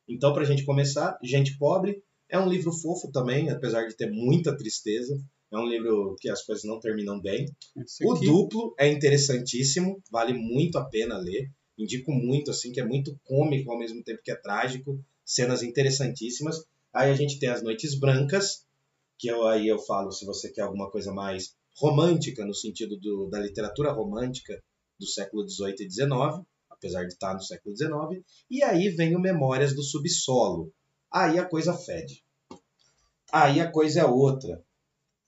Então, 0.08 0.34
para 0.34 0.42
a 0.42 0.46
gente 0.46 0.64
começar, 0.64 1.16
Gente 1.22 1.56
Pobre 1.56 2.02
é 2.28 2.38
um 2.38 2.48
livro 2.48 2.72
fofo 2.72 3.12
também, 3.12 3.48
apesar 3.48 3.86
de 3.86 3.96
ter 3.96 4.10
muita 4.10 4.56
tristeza. 4.56 5.16
É 5.50 5.56
um 5.56 5.66
livro 5.66 6.16
que 6.20 6.28
as 6.28 6.44
coisas 6.44 6.64
não 6.64 6.80
terminam 6.80 7.20
bem. 7.20 7.46
O 8.02 8.14
duplo 8.14 8.74
é 8.76 8.88
interessantíssimo, 8.88 10.02
vale 10.10 10.34
muito 10.34 10.76
a 10.78 10.84
pena 10.84 11.16
ler. 11.16 11.48
Indico 11.78 12.10
muito, 12.10 12.50
assim, 12.50 12.72
que 12.72 12.80
é 12.80 12.84
muito 12.84 13.18
cômico 13.24 13.70
ao 13.70 13.78
mesmo 13.78 14.02
tempo 14.02 14.20
que 14.22 14.32
é 14.32 14.36
trágico. 14.36 15.00
Cenas 15.24 15.62
interessantíssimas. 15.62 16.64
Aí 16.92 17.10
a 17.10 17.14
gente 17.14 17.38
tem 17.38 17.50
as 17.50 17.62
Noites 17.62 17.94
Brancas, 17.94 18.66
que 19.16 19.28
eu, 19.28 19.46
aí 19.46 19.68
eu 19.68 19.78
falo 19.78 20.10
se 20.10 20.26
você 20.26 20.50
quer 20.50 20.62
alguma 20.62 20.90
coisa 20.90 21.12
mais 21.12 21.54
romântica, 21.76 22.44
no 22.44 22.54
sentido 22.54 22.98
do, 22.98 23.28
da 23.28 23.38
literatura 23.38 23.92
romântica 23.92 24.60
do 24.98 25.06
século 25.06 25.48
XVIII 25.48 25.76
e 25.80 25.90
XIX, 25.90 26.44
apesar 26.78 27.02
de 27.04 27.12
estar 27.12 27.34
no 27.34 27.42
século 27.42 27.76
XIX. 27.76 28.24
E 28.50 28.62
aí 28.62 28.88
vem 28.90 29.14
o 29.16 29.20
Memórias 29.20 29.74
do 29.74 29.82
Subsolo. 29.82 30.72
Aí 31.12 31.38
a 31.38 31.44
coisa 31.44 31.74
fede. 31.74 32.22
Aí 33.32 33.60
a 33.60 33.70
coisa 33.70 34.00
é 34.00 34.04
outra. 34.04 34.62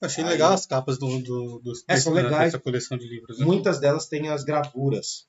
Achei 0.01 0.23
Aí- 0.23 0.31
legal 0.31 0.53
as 0.53 0.65
capas 0.65 0.97
do, 0.97 1.19
do, 1.19 1.59
do, 1.59 1.71
É, 1.87 1.95
desse- 1.95 2.09
legais. 2.09 2.51
dessa 2.53 2.63
coleção 2.63 2.97
de 2.97 3.07
livros. 3.07 3.37
né? 3.39 3.45
Muitas 3.45 3.79
delas 3.79 4.07
têm 4.07 4.29
as 4.29 4.43
gravuras. 4.43 5.27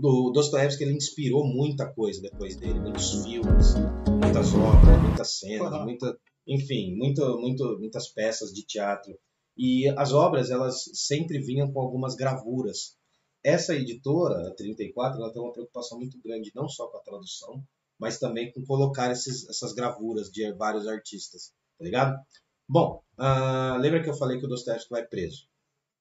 Do 0.00 0.30
Dostoiévski 0.32 0.82
ele 0.84 0.94
inspirou 0.94 1.44
muita 1.46 1.86
coisa 1.92 2.20
depois 2.20 2.56
dele, 2.56 2.80
muitos 2.80 3.12
filmes, 3.24 3.74
muitas 4.20 4.52
obras, 4.54 5.00
muitas 5.02 5.38
cenas, 5.38 5.72
Uhum. 5.72 5.84
muita, 5.84 6.18
enfim, 6.46 6.96
muito, 6.96 7.38
muito, 7.38 7.78
muitas 7.78 8.08
peças 8.08 8.52
de 8.52 8.64
teatro. 8.64 9.16
E 9.56 9.88
as 9.96 10.12
obras 10.12 10.50
elas 10.50 10.82
sempre 10.94 11.38
vinham 11.38 11.72
com 11.72 11.80
algumas 11.80 12.16
gravuras. 12.16 12.96
Essa 13.44 13.74
editora, 13.74 14.48
a 14.48 14.54
34, 14.54 15.20
ela 15.20 15.32
tem 15.32 15.42
uma 15.42 15.52
preocupação 15.52 15.98
muito 15.98 16.18
grande 16.22 16.50
não 16.54 16.66
só 16.66 16.88
com 16.88 16.96
a 16.96 17.02
tradução, 17.02 17.62
mas 17.98 18.18
também 18.18 18.50
com 18.50 18.64
colocar 18.64 19.12
esses, 19.12 19.48
essas 19.48 19.74
gravuras 19.74 20.30
de 20.30 20.50
vários 20.54 20.88
artistas, 20.88 21.52
tá 21.78 21.84
ligado? 21.84 22.18
Bom, 22.66 23.02
ah, 23.18 23.76
lembra 23.78 24.02
que 24.02 24.08
eu 24.08 24.16
falei 24.16 24.38
que 24.38 24.46
o 24.46 24.48
Dostoiévski 24.48 24.90
vai 24.90 25.06
preso? 25.06 25.46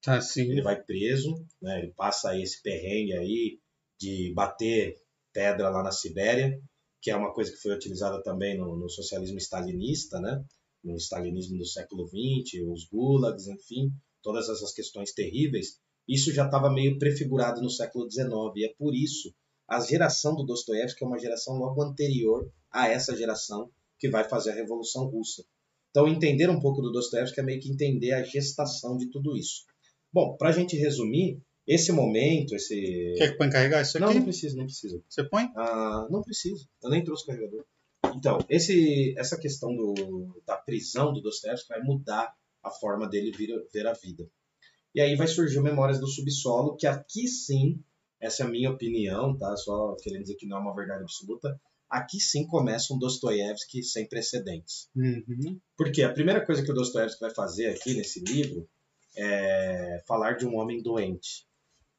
Tá, 0.02 0.20
sim. 0.20 0.52
ele 0.52 0.62
vai 0.62 0.82
preso, 0.82 1.34
né? 1.62 1.80
Ele 1.80 1.94
passa 1.94 2.38
esse 2.38 2.62
perrengue 2.62 3.14
aí 3.14 3.60
de 4.00 4.34
bater 4.34 4.98
pedra 5.34 5.70
lá 5.70 5.84
na 5.84 5.92
Sibéria, 5.92 6.62
que 7.02 7.12
é 7.12 7.16
uma 7.16 7.34
coisa 7.34 7.52
que 7.52 7.58
foi 7.58 7.74
utilizada 7.74 8.22
também 8.24 8.58
no, 8.58 8.78
no 8.78 8.90
socialismo 8.90 9.38
stalinista, 9.38 10.20
né? 10.20 10.44
No 10.84 10.96
stalinismo 10.98 11.58
do 11.58 11.66
século 11.66 12.08
XX, 12.08 12.62
os 12.70 12.86
gulags, 12.86 13.48
enfim, 13.48 13.94
todas 14.22 14.50
essas 14.50 14.74
questões 14.74 15.14
terríveis. 15.14 15.80
Isso 16.08 16.34
já 16.34 16.46
estava 16.46 16.72
meio 16.72 16.98
prefigurado 17.00 17.62
no 17.62 17.70
século 17.70 18.10
XIX 18.10 18.28
e 18.58 18.66
é 18.66 18.74
por 18.78 18.94
isso 18.94 19.34
a 19.68 19.80
geração 19.80 20.36
do 20.36 20.44
Dostoiévski 20.44 21.04
é 21.04 21.08
uma 21.08 21.18
geração 21.20 21.56
logo 21.56 21.82
anterior 21.82 22.52
a 22.72 22.90
essa 22.90 23.16
geração 23.16 23.70
que 23.98 24.10
vai 24.10 24.28
fazer 24.28 24.52
a 24.52 24.56
Revolução 24.56 25.06
Russa. 25.06 25.44
Então, 25.90 26.08
entender 26.08 26.50
um 26.50 26.60
pouco 26.60 26.82
do 26.82 26.92
Dostoiévski 26.92 27.40
é 27.40 27.44
meio 27.44 27.62
que 27.62 27.72
entender 27.72 28.12
a 28.14 28.24
gestação 28.24 28.98
de 28.98 29.10
tudo 29.10 29.38
isso. 29.38 29.64
Bom, 30.12 30.36
para 30.38 30.50
a 30.50 30.52
gente 30.52 30.76
resumir, 30.76 31.40
esse 31.66 31.92
momento, 31.92 32.56
esse. 32.56 33.14
Quer 33.18 33.32
que 33.32 33.38
põe 33.38 33.50
carregar 33.50 33.82
isso 33.82 34.00
Não, 34.00 34.10
aqui? 34.10 34.18
não 34.18 34.24
precisa, 34.26 34.58
não 34.58 34.66
precisa. 34.66 35.02
Você 35.08 35.24
põe? 35.24 35.50
Ah, 35.56 36.08
não 36.10 36.22
precisa. 36.22 36.66
Eu 36.84 36.90
nem 36.90 37.04
trouxe 37.04 37.24
o 37.24 37.28
carregador. 37.28 37.64
Então, 38.16 38.38
esse, 38.50 39.16
essa 39.18 39.40
questão 39.40 39.74
do, 39.74 40.42
da 40.46 40.58
prisão 40.58 41.14
do 41.14 41.22
Dostoiévski 41.22 41.70
vai 41.70 41.82
mudar 41.82 42.34
a 42.62 42.70
forma 42.70 43.08
dele 43.08 43.32
vir, 43.32 43.50
ver 43.72 43.88
a 43.88 43.94
vida. 43.94 44.28
E 44.94 45.02
aí 45.02 45.16
vai 45.16 45.28
surgir 45.28 45.60
o 45.60 45.64
Memórias 45.64 46.00
do 46.00 46.08
Subsolo, 46.08 46.76
que 46.78 46.86
aqui 46.86 47.28
sim, 47.28 47.84
essa 48.20 48.44
é 48.44 48.46
a 48.46 48.50
minha 48.50 48.72
opinião, 48.72 49.38
tá? 49.38 49.56
Só 49.58 49.96
querendo 50.02 50.22
dizer 50.22 50.36
que 50.36 50.46
não 50.46 50.58
é 50.58 50.60
uma 50.60 50.76
verdade 50.76 51.02
absoluta. 51.02 51.60
Aqui 51.90 52.20
sim 52.20 52.46
começa 52.48 52.94
um 52.94 53.00
Dostoiévski 53.00 53.84
sem 53.84 54.08
precedentes. 54.08 54.90
Uhum. 54.96 55.60
Porque 55.78 56.04
a 56.04 56.14
primeira 56.14 56.46
coisa 56.46 56.64
que 56.64 56.72
o 56.72 56.74
Dostoiévski 56.74 57.20
vai 57.20 57.34
fazer 57.34 57.68
aqui 57.68 57.94
nesse 57.94 58.20
livro 58.24 58.68
é 59.16 60.04
falar 60.08 60.34
de 60.34 60.46
um 60.46 60.56
homem 60.56 60.82
doente. 60.82 61.46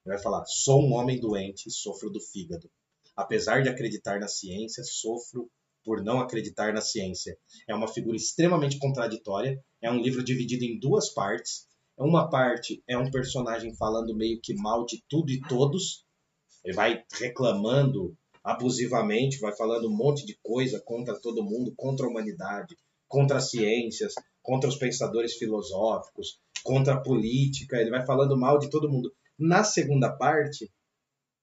Ele 0.05 0.15
vai 0.15 0.23
falar: 0.23 0.45
sou 0.47 0.83
um 0.83 0.95
homem 0.95 1.19
doente 1.19 1.69
e 1.69 1.73
sofro 1.73 2.11
do 2.11 2.21
fígado. 2.21 2.71
Apesar 3.17 3.63
de 3.63 3.69
acreditar 3.69 4.19
na 4.19 4.29
ciência, 4.29 4.83
sofro 4.83 5.51
por 5.85 6.03
não 6.03 6.21
acreditar 6.21 6.73
na 6.73 6.81
ciência. 6.81 7.37
É 7.69 7.75
uma 7.75 7.87
figura 7.87 8.17
extremamente 8.17 8.79
contraditória. 8.79 9.63
É 9.81 9.91
um 9.91 10.01
livro 10.01 10.25
dividido 10.25 10.65
em 10.65 10.79
duas 10.79 11.13
partes. 11.13 11.67
Uma 11.97 12.29
parte 12.29 12.83
é 12.89 12.99
um 12.99 13.11
personagem 13.11 13.75
falando 13.77 14.17
meio 14.17 14.41
que 14.43 14.55
mal 14.55 14.85
de 14.85 15.03
tudo 15.09 15.31
e 15.31 15.41
todos. 15.41 16.05
Ele 16.65 16.75
vai 16.75 17.05
reclamando 17.13 18.17
abusivamente, 18.43 19.39
vai 19.39 19.55
falando 19.57 19.89
um 19.89 19.97
monte 19.97 20.27
de 20.27 20.37
coisa 20.43 20.83
contra 20.85 21.19
todo 21.21 21.45
mundo, 21.45 21.73
contra 21.77 22.05
a 22.05 22.09
humanidade, 22.09 22.77
contra 23.07 23.37
as 23.39 23.51
ciências, 23.51 24.15
contra 24.43 24.69
os 24.69 24.77
pensadores 24.77 25.35
filosóficos, 25.35 26.41
contra 26.65 26.95
a 26.95 27.01
política. 27.01 27.77
Ele 27.77 27.91
vai 27.91 28.05
falando 28.05 28.37
mal 28.37 28.59
de 28.59 28.69
todo 28.69 28.91
mundo. 28.91 29.15
Na 29.39 29.63
segunda 29.63 30.11
parte, 30.11 30.73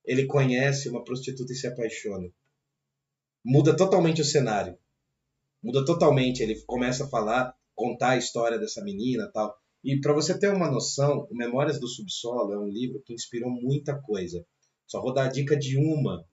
ele 0.04 0.26
conhece 0.26 0.90
uma 0.90 1.04
prostituta 1.04 1.54
e 1.54 1.56
se 1.56 1.68
apaixona. 1.68 2.30
Muda 3.44 3.76
totalmente 3.76 4.22
o 4.22 4.26
cenário. 4.26 4.78
Muda 5.64 5.86
totalmente. 5.86 6.44
Ele 6.44 6.62
começa 6.66 7.06
a 7.06 7.10
falar, 7.10 7.56
contar 7.74 8.12
a 8.12 8.18
história 8.18 8.60
dessa 8.60 8.84
menina 8.84 9.32
tal. 9.32 9.61
E 9.84 10.00
para 10.00 10.14
você 10.14 10.38
ter 10.38 10.50
uma 10.54 10.70
noção, 10.70 11.28
Memórias 11.32 11.80
do 11.80 11.88
Subsolo 11.88 12.54
é 12.54 12.60
um 12.60 12.68
livro 12.68 13.02
que 13.06 13.14
inspirou 13.14 13.50
muita 13.50 14.00
coisa. 14.02 14.46
Só 14.88 15.02
vou 15.02 15.14
dar 15.14 15.26
a 15.26 15.30
dica 15.32 15.58
de 15.58 15.78
uma. 15.78 16.24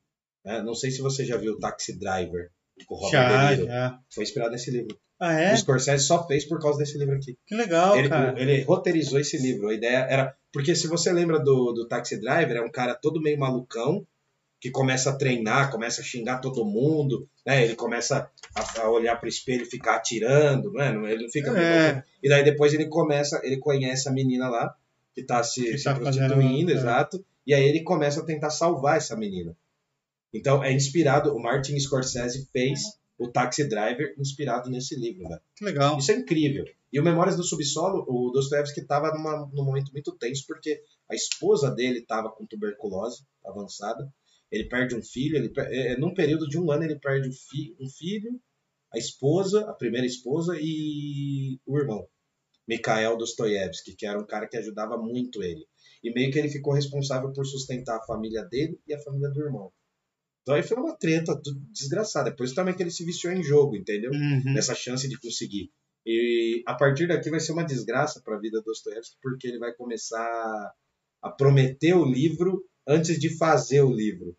Né? 0.45 0.63
Não 0.63 0.75
sei 0.75 0.91
se 0.91 1.01
você 1.01 1.25
já 1.25 1.37
viu 1.37 1.59
Taxi 1.59 1.99
Driver, 1.99 2.51
com 2.87 2.95
o 2.95 2.99
Robert 2.99 3.11
Já, 3.13 3.51
De 3.51 3.57
Niro. 3.57 3.67
já. 3.69 3.99
Foi 4.15 4.25
inspirado 4.25 4.51
nesse 4.53 4.71
livro. 4.71 4.99
Ah, 5.21 5.33
é? 5.33 5.53
O 5.53 5.57
Scorsese 5.57 6.05
só 6.05 6.27
fez 6.27 6.45
por 6.47 6.61
causa 6.61 6.79
desse 6.79 6.97
livro 6.97 7.17
aqui. 7.17 7.37
Que 7.47 7.55
legal, 7.57 7.97
Ele, 7.97 8.09
cara. 8.09 8.41
ele 8.41 8.63
roteirizou 8.63 9.19
esse 9.19 9.37
livro. 9.37 9.69
A 9.69 9.75
ideia 9.75 10.07
era. 10.09 10.37
Porque 10.53 10.75
se 10.77 10.87
você 10.87 11.13
lembra 11.13 11.39
do, 11.41 11.73
do 11.73 11.89
Taxi 11.89 12.21
Driver, 12.21 12.57
é 12.57 12.63
um 12.63 12.71
cara 12.71 12.95
todo 12.95 13.21
meio 13.21 13.39
malucão, 13.39 14.07
que 14.61 14.71
começa 14.71 15.11
a 15.11 15.17
treinar, 15.17 15.71
começa 15.71 16.01
a 16.01 16.05
xingar 16.05 16.39
todo 16.41 16.65
mundo, 16.65 17.29
né? 17.47 17.63
Ele 17.65 17.75
começa 17.77 18.29
a, 18.55 18.81
a 18.83 18.91
olhar 18.91 19.17
para 19.17 19.27
o 19.27 19.29
espelho 19.29 19.63
e 19.63 19.71
ficar 19.71 19.97
atirando, 19.97 20.79
é? 20.81 20.93
Não- 20.93 21.07
Ele 21.07 21.23
não 21.25 21.31
fica. 21.31 21.51
É. 21.59 22.03
E 22.23 22.29
daí 22.29 22.43
depois 22.45 22.75
ele 22.75 22.87
começa, 22.87 23.41
ele 23.45 23.59
conhece 23.59 24.09
a 24.09 24.13
menina 24.13 24.49
lá, 24.49 24.75
que 25.15 25.23
tá 25.23 25.43
se, 25.43 25.63
Que 25.63 25.79
se 25.79 25.85
tá 25.85 25.95
fazendo- 25.97 26.29
prostituindo, 26.35 26.71
é. 26.73 26.75
exato. 26.75 27.25
E 27.47 27.55
aí 27.55 27.63
ele 27.65 27.83
começa 27.83 28.21
a 28.21 28.25
tentar 28.25 28.51
salvar 28.51 28.97
essa 28.97 29.17
menina. 29.17 29.57
Então 30.35 30.63
é 30.63 30.73
inspirado, 30.73 31.35
o 31.35 31.41
Martin 31.41 31.79
Scorsese 31.79 32.49
fez 32.53 32.81
o 33.19 33.29
Taxi 33.29 33.65
Driver 33.69 34.15
inspirado 34.19 34.69
nesse 34.71 34.95
livro, 34.95 35.27
velho. 35.29 35.41
Que 35.57 35.65
legal. 35.65 35.99
Isso 35.99 36.13
é 36.13 36.17
incrível. 36.17 36.65
E 36.93 37.01
o 37.01 37.05
Memórias 37.05 37.37
do 37.37 37.43
Subsolo, 37.43 38.05
o 38.09 38.31
Dostoevsky 38.31 38.81
estava 38.81 39.11
num 39.13 39.65
momento 39.65 39.93
muito 39.93 40.13
tenso, 40.13 40.45
porque 40.47 40.81
a 41.11 41.15
esposa 41.15 41.71
dele 41.71 41.99
estava 42.01 42.31
com 42.31 42.47
tuberculose 42.47 43.25
avançada. 43.45 44.09
Ele 44.51 44.65
perde 44.65 44.95
um 44.95 45.03
filho, 45.03 45.37
ele 45.37 45.51
per- 45.51 45.69
é, 45.71 45.97
num 45.99 46.15
período 46.15 46.49
de 46.49 46.59
um 46.59 46.71
ano 46.71 46.85
ele 46.85 46.99
perde 46.99 47.29
um, 47.29 47.33
fi- 47.33 47.77
um 47.81 47.89
filho, 47.89 48.41
a 48.93 48.99
esposa, 48.99 49.69
a 49.69 49.75
primeira 49.75 50.07
esposa 50.07 50.57
e 50.61 51.59
o 51.67 51.79
irmão, 51.79 52.09
Mikhail 52.67 53.17
Dostoiévski, 53.17 53.95
que 53.95 54.07
era 54.07 54.19
um 54.19 54.27
cara 54.27 54.49
que 54.49 54.57
ajudava 54.57 54.97
muito 54.97 55.43
ele. 55.43 55.67
E 56.03 56.13
meio 56.13 56.31
que 56.33 56.39
ele 56.39 56.49
ficou 56.49 56.73
responsável 56.75 57.33
por 57.33 57.45
sustentar 57.45 57.97
a 57.97 58.05
família 58.07 58.45
dele 58.45 58.79
e 58.87 58.95
a 58.95 58.99
família 59.01 59.29
do 59.31 59.41
irmão. 59.41 59.73
Então 60.43 60.55
aí 60.55 60.63
foi 60.63 60.79
uma 60.79 60.97
treta 60.97 61.39
desgraçada. 61.71 62.35
Por 62.35 62.45
isso 62.45 62.55
também 62.55 62.75
que 62.75 62.83
ele 62.83 62.91
se 62.91 63.05
viciou 63.05 63.33
em 63.33 63.43
jogo, 63.43 63.77
entendeu? 63.77 64.11
Uhum. 64.13 64.55
nessa 64.55 64.75
chance 64.75 65.07
de 65.09 65.19
conseguir. 65.21 65.71
E 66.07 66.63
a 66.67 66.75
partir 66.75 67.07
daqui 67.07 67.29
vai 67.29 67.41
ser 67.41 67.53
uma 67.53 67.65
desgraça 67.67 68.23
para 68.25 68.37
a 68.37 68.41
vida 68.41 68.59
do 68.61 68.65
Dostoiévski, 68.65 69.17
porque 69.23 69.47
ele 69.47 69.59
vai 69.59 69.75
começar 69.75 70.73
a 71.21 71.31
prometer 71.31 71.95
o 71.95 72.05
livro 72.05 72.65
antes 72.89 73.19
de 73.19 73.37
fazer 73.37 73.83
o 73.83 73.93
livro. 73.93 74.35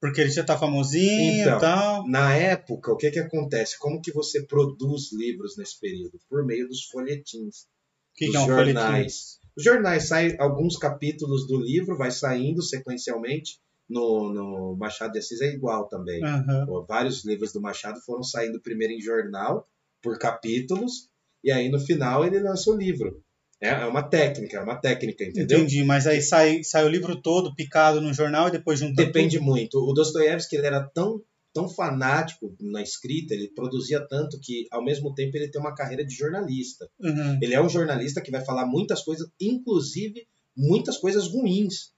Porque 0.00 0.20
ele 0.20 0.30
já 0.30 0.42
tá 0.42 0.58
famosinho 0.58 1.32
e 1.34 1.40
Então. 1.42 1.60
tal. 1.60 2.08
Na 2.08 2.34
época, 2.34 2.92
o 2.92 2.96
que 2.96 3.10
que 3.12 3.20
acontece? 3.20 3.78
Como 3.78 4.02
que 4.02 4.12
você 4.12 4.44
produz 4.44 5.12
livros 5.12 5.56
nesse 5.56 5.78
período? 5.78 6.18
Por 6.28 6.44
meio 6.44 6.66
dos 6.66 6.84
folhetins, 6.86 7.66
que, 8.14 8.26
dos 8.26 8.32
que 8.32 8.36
é 8.36 8.40
um 8.40 8.46
folhetim? 8.46 8.72
jornais. 8.72 9.38
Os 9.56 9.62
jornais 9.64 10.08
saem 10.08 10.34
alguns 10.40 10.76
capítulos 10.76 11.46
do 11.46 11.56
livro, 11.60 11.96
vai 11.96 12.10
saindo 12.10 12.62
sequencialmente. 12.62 13.60
No, 13.88 14.32
no 14.32 14.76
Machado 14.76 15.12
de 15.12 15.18
Assis 15.18 15.40
é 15.42 15.52
igual 15.52 15.86
também. 15.86 16.20
Pô, 16.66 16.84
vários 16.84 17.24
livros 17.24 17.52
do 17.52 17.60
Machado 17.60 18.00
foram 18.00 18.22
saindo 18.22 18.60
primeiro 18.60 18.94
em 18.94 19.00
jornal, 19.00 19.68
por 20.02 20.18
capítulos, 20.18 21.08
e 21.44 21.52
aí 21.52 21.68
no 21.68 21.78
final 21.78 22.24
ele 22.26 22.40
lança 22.40 22.70
o 22.70 22.76
livro. 22.76 23.22
É, 23.62 23.68
é 23.68 23.86
uma 23.86 24.02
técnica, 24.02 24.58
é 24.58 24.60
uma 24.60 24.74
técnica, 24.74 25.24
entendeu? 25.24 25.58
Entendi, 25.58 25.84
mas 25.84 26.06
aí 26.06 26.20
sai, 26.20 26.64
sai 26.64 26.84
o 26.84 26.88
livro 26.88 27.22
todo 27.22 27.54
picado 27.54 28.00
no 28.00 28.12
jornal 28.12 28.48
e 28.48 28.50
depois 28.50 28.80
junta 28.80 29.04
Depende 29.04 29.38
tudo. 29.38 29.46
muito. 29.46 29.78
O 29.78 29.92
Dostoiévski 29.92 30.56
ele 30.56 30.66
era 30.66 30.82
tão, 30.92 31.22
tão 31.54 31.68
fanático 31.68 32.52
na 32.60 32.82
escrita, 32.82 33.34
ele 33.34 33.52
produzia 33.54 34.04
tanto 34.08 34.40
que, 34.40 34.66
ao 34.72 34.84
mesmo 34.84 35.14
tempo, 35.14 35.36
ele 35.36 35.48
tem 35.48 35.60
uma 35.60 35.76
carreira 35.76 36.04
de 36.04 36.12
jornalista. 36.12 36.90
Uhum. 36.98 37.38
Ele 37.40 37.54
é 37.54 37.62
um 37.62 37.68
jornalista 37.68 38.20
que 38.20 38.32
vai 38.32 38.44
falar 38.44 38.66
muitas 38.66 39.02
coisas, 39.02 39.28
inclusive 39.40 40.26
muitas 40.56 40.98
coisas 40.98 41.28
ruins. 41.28 41.92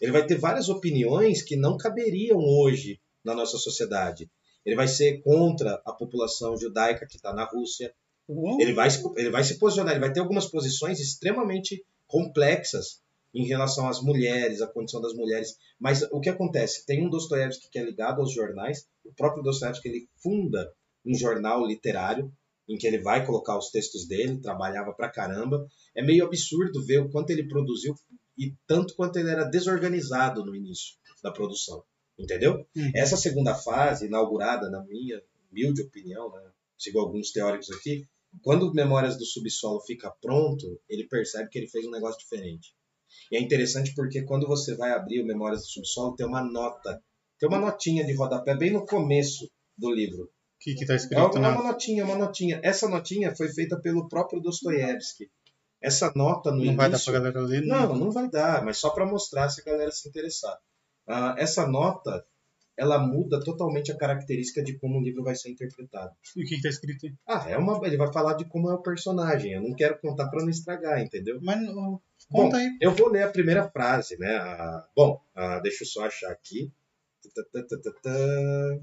Ele 0.00 0.12
vai 0.12 0.24
ter 0.24 0.36
várias 0.36 0.68
opiniões 0.68 1.42
que 1.42 1.56
não 1.56 1.76
caberiam 1.76 2.38
hoje 2.38 3.00
na 3.24 3.34
nossa 3.34 3.58
sociedade. 3.58 4.30
Ele 4.64 4.76
vai 4.76 4.86
ser 4.86 5.20
contra 5.22 5.82
a 5.84 5.92
população 5.92 6.56
judaica 6.56 7.06
que 7.06 7.16
está 7.16 7.32
na 7.32 7.44
Rússia. 7.44 7.92
Uhum. 8.28 8.60
Ele 8.60 8.74
vai, 8.74 8.90
se, 8.90 9.02
ele 9.16 9.30
vai 9.30 9.42
se 9.42 9.58
posicionar, 9.58 9.92
ele 9.92 10.00
vai 10.00 10.12
ter 10.12 10.20
algumas 10.20 10.46
posições 10.46 11.00
extremamente 11.00 11.84
complexas 12.06 13.00
em 13.34 13.46
relação 13.46 13.88
às 13.88 14.02
mulheres, 14.02 14.60
a 14.60 14.66
condição 14.66 15.00
das 15.00 15.14
mulheres. 15.14 15.56
Mas 15.78 16.02
o 16.10 16.20
que 16.20 16.28
acontece? 16.28 16.84
Tem 16.86 17.04
um 17.06 17.10
Dostoiévski 17.10 17.70
que 17.70 17.78
é 17.78 17.84
ligado 17.84 18.20
aos 18.20 18.32
jornais. 18.32 18.86
O 19.04 19.12
próprio 19.14 19.42
Dostoiévski 19.42 19.88
ele 19.88 20.08
funda 20.22 20.70
um 21.04 21.14
jornal 21.14 21.66
literário 21.66 22.32
em 22.68 22.76
que 22.76 22.86
ele 22.86 22.98
vai 22.98 23.24
colocar 23.24 23.56
os 23.56 23.70
textos 23.70 24.06
dele, 24.06 24.40
trabalhava 24.40 24.92
pra 24.92 25.10
caramba. 25.10 25.66
É 25.94 26.02
meio 26.02 26.24
absurdo 26.24 26.84
ver 26.84 27.00
o 27.00 27.10
quanto 27.10 27.30
ele 27.30 27.48
produziu 27.48 27.94
e 28.36 28.54
tanto 28.66 28.94
quanto 28.94 29.18
ele 29.18 29.30
era 29.30 29.44
desorganizado 29.44 30.44
no 30.44 30.54
início 30.54 30.96
da 31.22 31.30
produção. 31.30 31.82
Entendeu? 32.18 32.66
Uhum. 32.76 32.90
Essa 32.94 33.16
segunda 33.16 33.54
fase, 33.54 34.06
inaugurada, 34.06 34.68
na 34.68 34.84
minha 34.84 35.22
humilde 35.50 35.82
opinião, 35.82 36.30
né, 36.32 36.42
sigo 36.76 36.98
alguns 36.98 37.30
teóricos 37.30 37.70
aqui, 37.70 38.06
quando 38.42 38.72
Memórias 38.72 39.16
do 39.16 39.24
Subsolo 39.24 39.80
fica 39.82 40.10
pronto, 40.20 40.80
ele 40.88 41.06
percebe 41.08 41.48
que 41.48 41.58
ele 41.58 41.68
fez 41.68 41.86
um 41.86 41.90
negócio 41.90 42.18
diferente. 42.18 42.74
E 43.32 43.36
é 43.36 43.40
interessante 43.40 43.94
porque 43.94 44.22
quando 44.22 44.46
você 44.46 44.76
vai 44.76 44.92
abrir 44.92 45.22
o 45.22 45.26
Memórias 45.26 45.62
do 45.62 45.68
Subsolo, 45.68 46.14
tem 46.14 46.26
uma 46.26 46.42
nota, 46.42 47.02
tem 47.38 47.48
uma 47.48 47.58
notinha 47.58 48.04
de 48.04 48.14
rodapé 48.14 48.56
bem 48.56 48.72
no 48.72 48.84
começo 48.84 49.50
do 49.76 49.90
livro. 49.90 50.24
O 50.24 50.30
que, 50.60 50.74
que 50.74 50.86
tá 50.86 50.94
É 50.94 50.96
escrito 50.96 51.36
uma, 51.36 51.38
é 51.38 51.40
na. 51.40 51.60
uma 51.60 51.72
notinha, 51.72 52.04
uma 52.04 52.16
notinha. 52.16 52.60
Essa 52.62 52.88
notinha 52.88 53.34
foi 53.34 53.48
feita 53.48 53.80
pelo 53.80 54.08
próprio 54.08 54.40
Dostoiévski. 54.40 55.30
Essa 55.80 56.12
nota 56.14 56.50
no 56.50 56.64
Não 56.64 56.74
vai 56.74 56.88
dar 56.90 56.96
início... 56.96 57.12
pra 57.12 57.20
galera 57.20 57.40
ler? 57.40 57.62
Não, 57.64 57.94
não 57.94 58.10
vai 58.10 58.28
dar, 58.28 58.64
mas 58.64 58.78
só 58.78 58.90
para 58.90 59.06
mostrar 59.06 59.48
se 59.48 59.60
a 59.60 59.64
galera 59.64 59.92
se 59.92 60.08
interessar. 60.08 60.58
Ah, 61.06 61.34
essa 61.38 61.66
nota, 61.66 62.24
ela 62.78 62.98
muda 62.98 63.40
totalmente 63.42 63.90
a 63.90 63.96
característica 63.96 64.62
de 64.62 64.78
como 64.78 64.98
o 64.98 65.02
livro 65.02 65.22
vai 65.24 65.34
ser 65.34 65.50
interpretado. 65.50 66.14
E 66.36 66.44
o 66.44 66.46
que, 66.46 66.56
que 66.56 66.62
tá 66.62 66.68
escrito 66.68 67.06
aí? 67.06 67.12
Ah, 67.26 67.44
é 67.50 67.56
uma, 67.58 67.84
ele 67.86 67.96
vai 67.96 68.12
falar 68.12 68.34
de 68.34 68.44
como 68.44 68.70
é 68.70 68.74
o 68.74 68.82
personagem. 68.82 69.52
Eu 69.52 69.62
não 69.62 69.74
quero 69.74 69.98
contar 70.00 70.28
para 70.28 70.42
não 70.42 70.48
estragar, 70.48 71.00
entendeu? 71.02 71.38
Mas 71.42 71.60
não- 71.60 72.00
Bom, 72.30 72.44
conta 72.44 72.58
aí. 72.58 72.76
eu 72.80 72.92
vou 72.94 73.08
ler 73.08 73.22
a 73.24 73.30
primeira 73.30 73.68
frase, 73.68 74.16
né? 74.18 74.36
Ah, 74.36 74.86
bom, 74.96 75.20
ah, 75.34 75.58
deixa 75.60 75.82
eu 75.84 75.88
só 75.88 76.04
achar 76.06 76.30
aqui. 76.30 76.70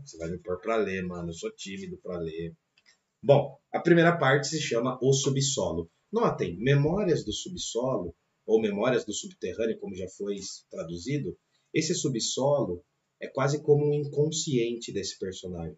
Você 0.04 0.18
vai 0.18 0.30
me 0.30 0.38
pôr 0.40 0.60
para 0.60 0.76
ler, 0.76 1.04
mano. 1.06 1.30
Eu 1.30 1.34
sou 1.34 1.52
tímido 1.52 1.98
para 1.98 2.18
ler. 2.18 2.54
Bom, 3.24 3.58
a 3.74 3.80
primeira 3.80 4.18
parte 4.18 4.48
se 4.48 4.60
chama 4.62 5.00
O 5.02 5.14
Subsolo. 5.14 5.90
Notem, 6.12 6.58
Memórias 6.58 7.24
do 7.26 7.34
Subsolo, 7.34 8.14
ou 8.46 8.62
Memórias 8.62 9.04
do 9.06 9.14
Subterrâneo, 9.14 9.80
como 9.80 9.96
já 9.96 10.08
foi 10.08 10.36
traduzido, 10.70 11.36
esse 11.74 11.94
subsolo 11.96 12.84
é 13.22 13.28
quase 13.28 13.62
como 13.62 13.86
um 13.86 13.94
inconsciente 13.94 14.92
desse 14.92 15.18
personagem. 15.18 15.78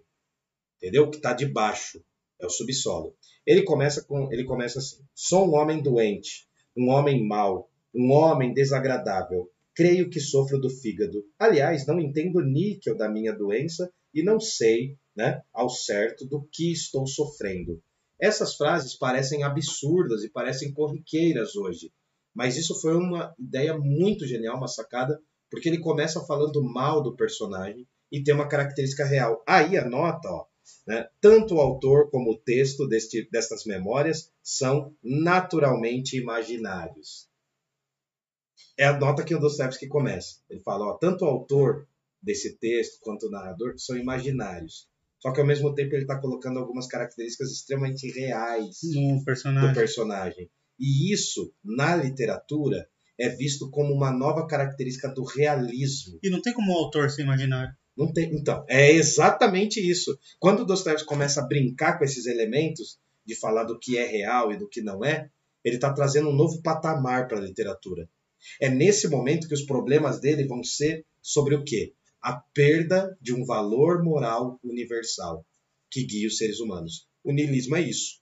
Entendeu? 0.78 1.10
Que 1.10 1.18
está 1.18 1.34
debaixo. 1.34 2.04
É 2.40 2.46
o 2.46 2.50
subsolo. 2.50 3.16
Ele 3.46 3.64
começa 3.64 4.04
com, 4.04 4.32
ele 4.32 4.44
começa 4.44 4.80
assim: 4.80 5.04
Sou 5.16 5.48
um 5.48 5.56
homem 5.56 5.82
doente, 5.82 6.48
um 6.78 6.90
homem 6.90 7.26
mau, 7.26 7.70
um 7.94 8.12
homem 8.12 8.54
desagradável. 8.54 9.50
Creio 9.76 10.10
que 10.10 10.20
sofro 10.20 10.60
do 10.60 10.70
fígado. 10.70 11.24
Aliás, 11.40 11.88
não 11.88 12.00
entendo 12.00 12.42
níquel 12.42 12.96
da 12.96 13.10
minha 13.10 13.34
doença 13.34 13.92
e 14.14 14.24
não 14.24 14.40
sei, 14.40 14.98
né, 15.16 15.42
ao 15.54 15.70
certo 15.70 16.26
do 16.26 16.48
que 16.52 16.72
estou 16.72 17.08
sofrendo. 17.08 17.82
Essas 18.20 18.56
frases 18.56 18.96
parecem 18.96 19.44
absurdas 19.44 20.24
e 20.24 20.30
parecem 20.30 20.74
corriqueiras 20.74 21.56
hoje, 21.56 21.92
mas 22.34 22.58
isso 22.58 22.80
foi 22.80 22.96
uma 22.96 23.34
ideia 23.38 23.78
muito 23.78 24.26
genial, 24.26 24.58
uma 24.58 24.68
sacada, 24.68 25.20
porque 25.50 25.70
ele 25.70 25.80
começa 25.80 26.26
falando 26.26 26.64
mal 26.64 27.02
do 27.02 27.16
personagem 27.16 27.88
e 28.12 28.24
tem 28.24 28.34
uma 28.34 28.48
característica 28.48 29.06
real. 29.06 29.44
Aí 29.48 29.78
a 29.78 29.88
nota, 29.88 30.30
ó, 30.30 30.46
né, 30.86 31.08
tanto 31.22 31.56
o 31.56 31.62
autor 31.62 32.10
como 32.10 32.32
o 32.32 32.38
texto 32.38 32.88
deste, 32.88 33.28
destas 33.32 33.66
memórias 33.66 34.32
são 34.42 34.94
naturalmente 35.04 36.18
imaginários. 36.18 37.28
É 38.78 38.86
a 38.86 38.98
nota 38.98 39.24
que 39.24 39.36
o 39.36 39.40
Dostoevsky 39.40 39.88
começa. 39.88 40.38
Ele 40.50 40.60
fala, 40.62 40.86
ó, 40.86 40.94
tanto 40.98 41.26
o 41.26 41.28
autor 41.28 41.88
desse 42.22 42.58
texto 42.58 43.00
quanto 43.02 43.28
o 43.28 43.30
narrador 43.32 43.74
são 43.78 43.98
imaginários. 43.98 44.88
Só 45.20 45.32
que 45.32 45.42
ao 45.42 45.48
mesmo 45.48 45.74
tempo 45.74 45.96
ele 45.96 46.04
está 46.04 46.20
colocando 46.20 46.60
algumas 46.60 46.88
características 46.88 47.52
extremamente 47.52 48.08
reais 48.12 48.80
No 48.84 49.18
do 49.20 49.26
personagem. 49.26 49.74
personagem. 49.74 50.52
E 50.80 51.12
isso, 51.12 51.52
na 51.64 51.96
literatura, 51.96 52.88
é 53.20 53.30
visto 53.30 53.70
como 53.70 53.94
uma 53.94 54.12
nova 54.12 54.46
característica 54.46 55.08
do 55.08 55.24
realismo. 55.24 56.20
E 56.22 56.30
não 56.30 56.42
tem 56.42 56.54
como 56.54 56.72
o 56.72 56.78
autor 56.78 57.10
ser 57.10 57.24
imaginário. 57.24 57.74
Não 57.98 58.14
tem, 58.14 58.36
então, 58.36 58.64
é 58.68 58.92
exatamente 58.92 59.80
isso. 59.80 60.18
Quando 60.40 60.66
Dostoiévski 60.66 61.08
começa 61.08 61.42
a 61.42 61.48
brincar 61.48 61.98
com 61.98 62.06
esses 62.06 62.28
elementos, 62.28 63.00
de 63.26 63.36
falar 63.36 63.66
do 63.66 63.78
que 63.78 63.98
é 63.98 64.06
real 64.06 64.54
e 64.54 64.58
do 64.58 64.70
que 64.70 64.82
não 64.82 65.04
é, 65.04 65.30
ele 65.64 65.76
está 65.76 65.92
trazendo 65.92 66.30
um 66.30 66.36
novo 66.36 66.62
patamar 66.62 67.28
para 67.28 67.38
a 67.38 67.42
literatura. 67.42 68.10
É 68.62 68.70
nesse 68.70 69.08
momento 69.10 69.48
que 69.48 69.54
os 69.54 69.64
problemas 69.64 70.22
dele 70.22 70.48
vão 70.48 70.64
ser 70.64 71.06
sobre 71.22 71.56
o 71.56 71.64
quê? 71.64 71.94
A 72.22 72.34
perda 72.34 73.18
de 73.22 73.34
um 73.34 73.44
valor 73.44 74.02
moral 74.04 74.60
universal 74.64 75.46
que 75.90 76.06
guia 76.06 76.28
os 76.28 76.38
seres 76.38 76.60
humanos. 76.60 77.08
O 77.24 77.34
niilismo 77.34 77.76
é 77.76 77.82
isso. 77.82 78.22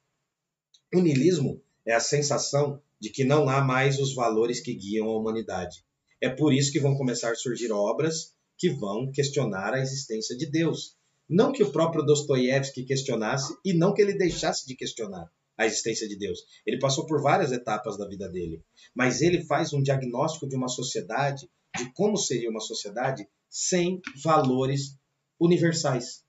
O 0.94 1.02
niilismo 1.02 1.62
é 1.86 1.94
a 1.94 2.00
sensação 2.00 2.82
de 3.00 3.10
que 3.10 3.24
não 3.24 3.50
há 3.50 3.62
mais 3.62 4.00
os 4.00 4.14
valores 4.14 4.60
que 4.60 4.74
guiam 4.74 5.08
a 5.08 5.18
humanidade. 5.18 5.84
É 6.22 6.30
por 6.30 6.54
isso 6.54 6.72
que 6.72 6.80
vão 6.80 6.96
começar 6.96 7.32
a 7.32 7.36
surgir 7.36 7.72
obras 7.72 8.34
que 8.58 8.70
vão 8.70 9.12
questionar 9.12 9.74
a 9.74 9.80
existência 9.80 10.36
de 10.36 10.46
Deus. 10.50 10.96
Não 11.30 11.52
que 11.52 11.64
o 11.64 11.72
próprio 11.72 12.06
Dostoiévski 12.06 12.86
questionasse 12.86 13.56
e 13.66 13.74
não 13.74 13.94
que 13.94 14.02
ele 14.02 14.18
deixasse 14.18 14.66
de 14.66 14.76
questionar 14.76 15.30
a 15.58 15.66
existência 15.66 16.08
de 16.08 16.18
Deus. 16.18 16.40
Ele 16.66 16.80
passou 16.80 17.06
por 17.06 17.22
várias 17.22 17.52
etapas 17.52 17.98
da 17.98 18.08
vida 18.08 18.30
dele, 18.30 18.64
mas 18.94 19.22
ele 19.22 19.44
faz 19.46 19.74
um 19.74 19.82
diagnóstico 19.82 20.48
de 20.48 20.56
uma 20.56 20.68
sociedade, 20.68 21.50
de 21.78 21.92
como 21.94 22.18
seria 22.18 22.50
uma 22.50 22.60
sociedade 22.60 23.28
sem 23.50 24.02
valores 24.24 24.98
universais. 25.40 26.24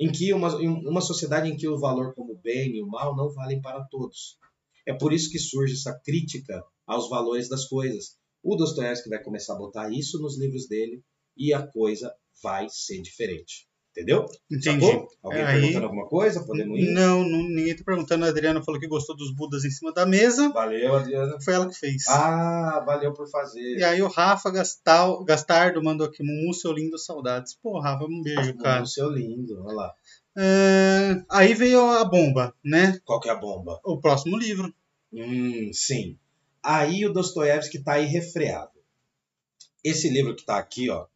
Em 0.00 0.10
que 0.10 0.32
uma, 0.32 0.56
uma 0.56 1.00
sociedade 1.00 1.50
em 1.50 1.56
que 1.56 1.68
o 1.68 1.78
valor 1.78 2.14
como 2.14 2.32
o 2.32 2.38
bem 2.38 2.76
e 2.76 2.82
o 2.82 2.86
mal 2.86 3.16
não 3.16 3.32
valem 3.32 3.60
para 3.60 3.82
todos. 3.84 4.38
É 4.88 4.94
por 4.94 5.12
isso 5.12 5.30
que 5.30 5.38
surge 5.38 5.74
essa 5.74 5.92
crítica 6.04 6.62
aos 6.86 7.08
valores 7.10 7.48
das 7.48 7.66
coisas. 7.66 8.16
O 8.42 8.56
Dostoiévski 8.56 9.08
vai 9.10 9.22
começar 9.22 9.52
a 9.54 9.58
botar 9.58 9.90
isso 9.92 10.18
nos 10.20 10.38
livros 10.38 10.66
dele 10.66 11.02
e 11.36 11.52
a 11.52 11.66
coisa 11.66 12.10
vai 12.42 12.66
ser 12.70 13.00
diferente. 13.02 13.68
Entendeu? 13.90 14.26
Entendi. 14.48 14.84
Sacou? 14.86 15.08
Alguém 15.24 15.40
É, 15.40 15.44
aí- 15.46 15.60
perguntando 15.60 15.84
alguma 15.86 16.06
coisa? 16.06 16.44
Podemos 16.46 16.78
ir? 16.78 16.92
Não, 16.92 17.24
não, 17.28 17.42
ninguém 17.42 17.74
tá 17.76 17.82
perguntando. 17.84 18.24
A 18.24 18.28
Adriana 18.28 18.62
falou 18.62 18.80
que 18.80 18.86
gostou 18.86 19.16
dos 19.16 19.34
Budas 19.34 19.64
em 19.64 19.70
cima 19.70 19.92
da 19.92 20.06
mesa. 20.06 20.50
Valeu, 20.52 20.94
Adriana. 20.94 21.36
Foi 21.44 21.54
ela 21.54 21.68
que 21.68 21.74
fez. 21.74 22.06
Ah, 22.06 22.80
valeu 22.86 23.12
por 23.12 23.28
fazer. 23.28 23.76
E 23.76 23.82
aí 23.82 24.00
o 24.00 24.06
Rafa 24.06 24.50
Gastal, 24.52 25.24
Gastardo 25.24 25.82
mandou 25.82 26.06
aqui, 26.06 26.22
Mumu, 26.22 26.54
seu 26.54 26.70
lindo, 26.72 26.96
saudades. 26.96 27.56
Pô, 27.60 27.80
Rafa, 27.80 28.04
um 28.04 28.22
beijo, 28.22 28.56
cara. 28.58 28.84
O 28.84 28.86
seu 28.86 29.10
lindo, 29.10 29.60
olha 29.64 29.74
lá. 29.74 29.92
É, 30.36 31.24
aí 31.30 31.54
veio 31.54 31.80
a 31.90 32.04
bomba, 32.04 32.54
né? 32.64 33.00
Qual 33.04 33.20
que 33.20 33.28
é 33.28 33.32
a 33.32 33.36
bomba? 33.36 33.80
O 33.84 34.00
próximo 34.00 34.36
livro. 34.36 34.72
Hum, 35.12 35.70
sim. 35.72 36.18
Aí 36.62 37.04
o 37.06 37.12
Dostoiévski 37.12 37.78
está 37.78 37.94
refreado. 37.94 38.78
Esse 39.82 40.08
livro 40.08 40.34
que 40.34 40.42
está 40.42 40.58
aqui, 40.58 40.90
ó, 40.90 41.06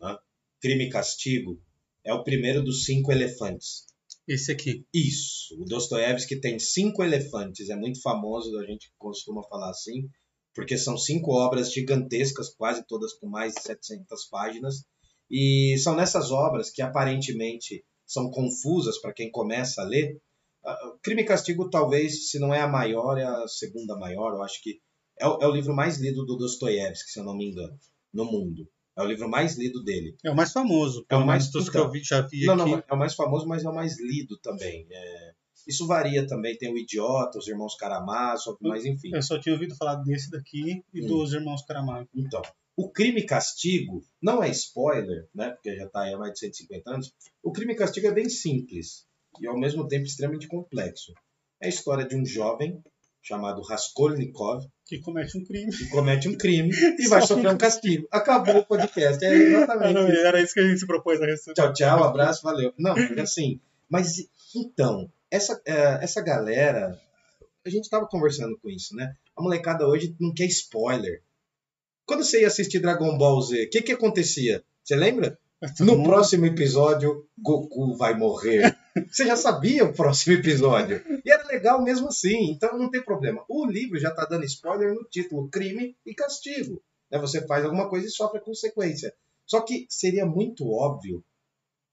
né, 0.00 0.18
Crime 0.60 0.84
e 0.84 0.90
Castigo, 0.90 1.60
é 2.04 2.12
o 2.14 2.22
primeiro 2.22 2.62
dos 2.62 2.84
cinco 2.84 3.10
elefantes. 3.10 3.86
Esse 4.26 4.52
aqui. 4.52 4.86
Isso. 4.94 5.60
O 5.60 5.64
Dostoiévski 5.64 6.36
tem 6.36 6.58
cinco 6.58 7.02
elefantes. 7.02 7.68
É 7.68 7.76
muito 7.76 8.00
famoso, 8.00 8.56
a 8.58 8.64
gente 8.64 8.92
costuma 8.98 9.42
falar 9.42 9.70
assim, 9.70 10.08
porque 10.54 10.78
são 10.78 10.96
cinco 10.96 11.32
obras 11.32 11.72
gigantescas, 11.72 12.48
quase 12.54 12.86
todas 12.86 13.12
com 13.14 13.28
mais 13.28 13.54
de 13.54 13.62
700 13.62 14.26
páginas. 14.26 14.84
E 15.30 15.76
são 15.78 15.94
nessas 15.94 16.30
obras 16.30 16.70
que 16.70 16.82
aparentemente 16.82 17.84
são 18.12 18.30
confusas 18.30 19.00
para 19.00 19.12
quem 19.12 19.30
começa 19.30 19.82
a 19.82 19.84
ler. 19.84 20.20
Ah, 20.64 20.76
Crime 21.02 21.22
e 21.22 21.24
Castigo, 21.24 21.70
talvez, 21.70 22.30
se 22.30 22.38
não 22.38 22.52
é 22.52 22.60
a 22.60 22.68
maior, 22.68 23.16
é 23.18 23.24
a 23.24 23.46
segunda 23.46 23.96
maior. 23.96 24.32
Eu 24.34 24.42
acho 24.42 24.60
que 24.62 24.80
é 25.18 25.26
o, 25.26 25.38
é 25.40 25.46
o 25.46 25.50
livro 25.52 25.74
mais 25.74 25.98
lido 26.00 26.24
do 26.26 26.36
Dostoiévski, 26.36 27.10
se 27.10 27.20
eu 27.20 27.24
não 27.24 27.36
me 27.36 27.46
engano, 27.50 27.78
no 28.12 28.24
mundo. 28.24 28.68
É 28.98 29.02
o 29.02 29.06
livro 29.06 29.28
mais 29.28 29.56
lido 29.56 29.82
dele. 29.84 30.16
É 30.24 30.30
o 30.30 30.34
mais 30.36 30.52
famoso. 30.52 31.06
É 31.08 31.16
o 31.16 31.24
mais- 31.24 31.48
que 31.50 31.58
então. 31.58 31.82
eu 31.84 31.90
vi, 31.90 32.02
já 32.02 32.20
vi 32.22 32.44
Não, 32.44 32.54
aqui. 32.54 32.70
não, 32.72 32.82
é 32.88 32.94
o 32.94 32.98
mais 32.98 33.14
famoso, 33.14 33.46
mas 33.46 33.64
é 33.64 33.68
o 33.68 33.74
mais 33.74 33.98
lido 34.00 34.36
também. 34.38 34.86
É, 34.90 35.32
Isso 35.68 35.86
varia 35.86 36.26
também. 36.26 36.56
Tem 36.58 36.72
o 36.72 36.76
Idiota, 36.76 37.38
os 37.38 37.46
Irmãos 37.46 37.76
Karamazov, 37.76 38.58
mas 38.60 38.84
enfim. 38.84 39.10
Eu 39.14 39.22
só 39.22 39.38
tinha 39.38 39.54
ouvido 39.54 39.76
falar 39.76 39.96
desse 39.96 40.30
daqui 40.30 40.82
e 40.92 41.02
Hum. 41.04 41.06
dos 41.06 41.32
Irmãos 41.32 41.62
Caramago. 41.64 42.08
Então, 42.14 42.42
o 42.80 42.90
Crime 42.90 43.20
e 43.20 43.26
Castigo 43.26 44.02
não 44.22 44.42
é 44.42 44.48
spoiler, 44.48 45.28
né? 45.34 45.50
Porque 45.50 45.76
já 45.76 45.84
está 45.84 46.02
aí 46.02 46.14
há 46.14 46.18
mais 46.18 46.32
de 46.32 46.38
150 46.38 46.90
anos. 46.90 47.14
O 47.42 47.52
Crime 47.52 47.74
e 47.74 47.76
Castigo 47.76 48.06
é 48.06 48.12
bem 48.12 48.28
simples 48.28 49.06
e 49.38 49.46
ao 49.46 49.58
mesmo 49.58 49.86
tempo 49.86 50.06
extremamente 50.06 50.48
complexo. 50.48 51.12
É 51.60 51.66
a 51.66 51.68
história 51.68 52.06
de 52.06 52.16
um 52.16 52.24
jovem 52.24 52.82
chamado 53.22 53.60
Raskolnikov 53.60 54.64
Que 54.86 54.98
comete 54.98 55.36
um 55.36 55.44
crime. 55.44 55.70
que 55.70 55.88
comete 55.90 56.26
um 56.26 56.38
crime 56.38 56.70
e 56.98 57.06
vai 57.06 57.20
sofrer 57.20 57.52
um 57.52 57.58
castigo. 57.58 58.08
Acabou 58.10 58.56
o 58.56 58.64
podcast. 58.66 59.22
É 59.22 59.34
exatamente 59.34 60.12
isso. 60.12 60.26
Era 60.26 60.42
isso 60.42 60.54
que 60.54 60.60
a 60.60 60.66
gente 60.66 60.80
se 60.80 60.86
propôs 60.86 61.20
a 61.20 61.26
receber. 61.26 61.54
Tchau, 61.54 61.72
tchau, 61.74 62.02
abraço, 62.02 62.42
valeu. 62.42 62.72
Não, 62.78 62.94
porque 62.94 63.20
assim, 63.20 63.60
mas 63.90 64.26
então, 64.56 65.12
essa, 65.30 65.60
é, 65.66 66.02
essa 66.02 66.22
galera, 66.22 66.98
a 67.64 67.68
gente 67.68 67.90
tava 67.90 68.06
conversando 68.06 68.58
com 68.58 68.70
isso, 68.70 68.96
né? 68.96 69.14
A 69.36 69.42
molecada 69.42 69.86
hoje 69.86 70.16
não 70.18 70.32
quer 70.32 70.46
spoiler. 70.46 71.22
Quando 72.10 72.24
você 72.24 72.40
ia 72.40 72.48
assistir 72.48 72.80
Dragon 72.80 73.16
Ball 73.16 73.40
Z, 73.40 73.66
o 73.66 73.70
que 73.70 73.82
que 73.82 73.92
acontecia? 73.92 74.64
Você 74.82 74.96
lembra? 74.96 75.38
No 75.78 76.02
próximo 76.02 76.44
episódio, 76.44 77.24
Goku 77.38 77.96
vai 77.96 78.18
morrer. 78.18 78.76
Você 79.08 79.26
já 79.26 79.36
sabia 79.36 79.84
o 79.84 79.92
próximo 79.92 80.34
episódio. 80.34 81.00
E 81.24 81.30
era 81.30 81.46
legal 81.46 81.80
mesmo 81.80 82.08
assim, 82.08 82.50
então 82.50 82.76
não 82.76 82.90
tem 82.90 83.00
problema. 83.00 83.44
O 83.48 83.64
livro 83.64 83.96
já 83.96 84.10
tá 84.10 84.24
dando 84.24 84.44
spoiler 84.44 84.92
no 84.92 85.04
título 85.04 85.48
Crime 85.50 85.96
e 86.04 86.12
Castigo. 86.12 86.82
Né? 87.08 87.16
Você 87.20 87.46
faz 87.46 87.64
alguma 87.64 87.88
coisa 87.88 88.08
e 88.08 88.10
sofre 88.10 88.38
a 88.38 88.42
consequência. 88.42 89.14
Só 89.46 89.60
que 89.60 89.86
seria 89.88 90.26
muito 90.26 90.68
óbvio 90.68 91.24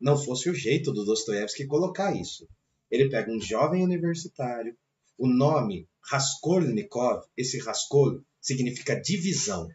não 0.02 0.18
fosse 0.18 0.50
o 0.50 0.56
jeito 0.56 0.92
do 0.92 1.06
Dostoiévski 1.06 1.68
colocar 1.68 2.12
isso. 2.16 2.50
Ele 2.90 3.08
pega 3.08 3.32
um 3.32 3.40
jovem 3.40 3.84
universitário, 3.84 4.76
o 5.16 5.28
nome 5.28 5.88
Raskolnikov, 6.02 7.22
esse 7.38 7.60
Raskol 7.60 8.20
significa 8.42 9.00
divisão. 9.00 9.68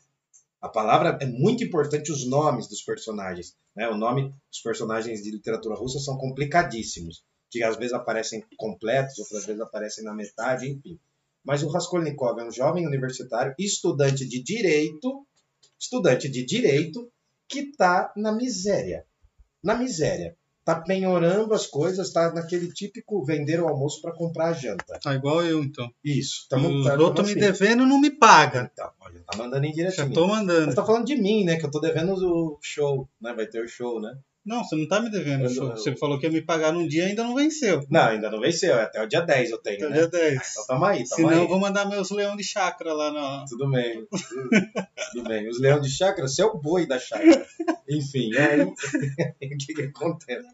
A 0.63 0.69
palavra 0.69 1.19
é 1.21 1.27
muito 1.27 1.65
importante 1.65 2.13
os 2.13 2.25
nomes 2.25 2.69
dos 2.69 2.83
personagens. 2.83 3.57
Né? 3.75 3.89
O 3.89 3.97
nome 3.97 4.33
dos 4.49 4.61
personagens 4.63 5.21
de 5.21 5.33
literatura 5.33 5.75
russa 5.75 5.99
são 5.99 6.17
complicadíssimos, 6.17 7.25
que 7.51 7.65
às 7.65 7.77
vezes 7.77 7.93
aparecem 7.93 8.45
completos, 8.57 9.19
outras 9.19 9.45
vezes 9.45 9.61
aparecem 9.61 10.05
na 10.05 10.15
metade, 10.15 10.71
enfim. 10.71 11.01
Mas 11.45 11.65
o 11.65 11.69
Raskolnikov 11.69 12.39
é 12.39 12.45
um 12.45 12.53
jovem 12.53 12.87
universitário, 12.87 13.53
estudante 13.59 14.25
de 14.25 14.41
direito, 14.41 15.27
estudante 15.81 16.29
de 16.29 16.45
direito, 16.45 17.13
que 17.49 17.61
está 17.61 18.13
na 18.17 18.31
miséria. 18.31 19.05
Na 19.65 19.75
miséria. 19.75 20.37
Está 20.63 20.81
penhorando 20.81 21.53
as 21.55 21.67
coisas, 21.67 22.07
está 22.07 22.33
naquele 22.33 22.73
típico 22.73 23.25
vender 23.25 23.61
o 23.61 23.67
almoço 23.67 24.01
para 24.01 24.15
comprar 24.15 24.51
a 24.51 24.53
janta. 24.53 24.97
Tá 25.03 25.13
igual 25.13 25.43
eu, 25.45 25.61
então. 25.61 25.91
Isso. 26.05 26.43
Os 26.43 26.49
Tamo, 26.49 27.03
outros 27.03 27.27
me 27.27 27.33
assim. 27.33 27.41
devendo 27.41 27.85
não 27.85 28.01
me 28.01 28.11
paga. 28.11 28.71
Então, 28.73 28.89
olha, 29.01 29.21
tá 29.27 29.37
mandando 29.37 29.67
em 29.67 29.73
direto. 29.73 29.97
Já 29.97 30.09
tô 30.09 30.29
mandando. 30.29 30.71
Você 30.71 30.77
tá 30.77 30.87
falando 30.87 31.05
de 31.05 31.17
mim, 31.17 31.43
né? 31.45 31.57
Que 31.57 31.67
eu 31.67 31.71
tô 31.71 31.81
devendo 31.81 32.15
o 32.15 32.59
show, 32.63 33.09
né? 33.21 33.33
Vai 33.35 33.47
ter 33.47 33.61
o 33.61 33.69
show, 33.69 34.01
né? 34.01 34.17
Não, 34.45 34.65
você 34.65 34.75
não 34.75 34.89
tá 34.89 35.01
me 35.01 35.09
devendo. 35.09 35.45
Eu- 35.45 35.69
Você 35.71 35.95
falou 35.95 36.19
que 36.19 36.27
ia 36.27 36.33
me 36.33 36.43
pagar 36.43 36.73
num 36.73 36.87
dia 36.89 37.05
e 37.05 37.09
ainda 37.11 37.23
não 37.23 37.35
venceu. 37.37 37.81
Não, 37.89 38.01
ainda 38.09 38.29
não 38.29 38.41
venceu. 38.41 38.75
é 38.77 38.83
Até 38.83 39.01
o 39.01 39.07
dia 39.07 39.21
10 39.21 39.51
eu 39.53 39.59
tenho, 39.59 39.77
Até 39.77 39.87
o 39.87 39.91
né? 39.91 39.97
dia 39.99 40.09
10. 40.09 40.51
Então 40.51 40.67
tamo 40.67 40.85
aí, 40.85 40.99
tamo 41.09 41.15
Senão 41.15 41.29
aí. 41.31 41.39
eu 41.39 41.49
vou 41.49 41.61
mandar 41.61 41.85
meus 41.89 42.11
leão 42.11 42.35
de 42.37 42.43
chácara 42.43 42.93
lá 42.93 43.13
na. 43.13 43.45
Tudo 43.49 43.71
bem. 43.71 44.05
Tudo 45.13 45.29
bem. 45.29 45.49
Os 45.49 45.61
leões 45.61 45.83
de 45.83 45.91
chácara, 45.91 46.27
você 46.27 46.43
é 46.43 46.45
o 46.45 46.59
boi 46.59 46.87
da 46.87 46.99
chácara. 46.99 47.47
Enfim, 47.89 48.31
aí 48.37 48.63
o 48.65 48.75
que, 49.59 49.75
que 49.75 49.83
acontece? 49.83 50.49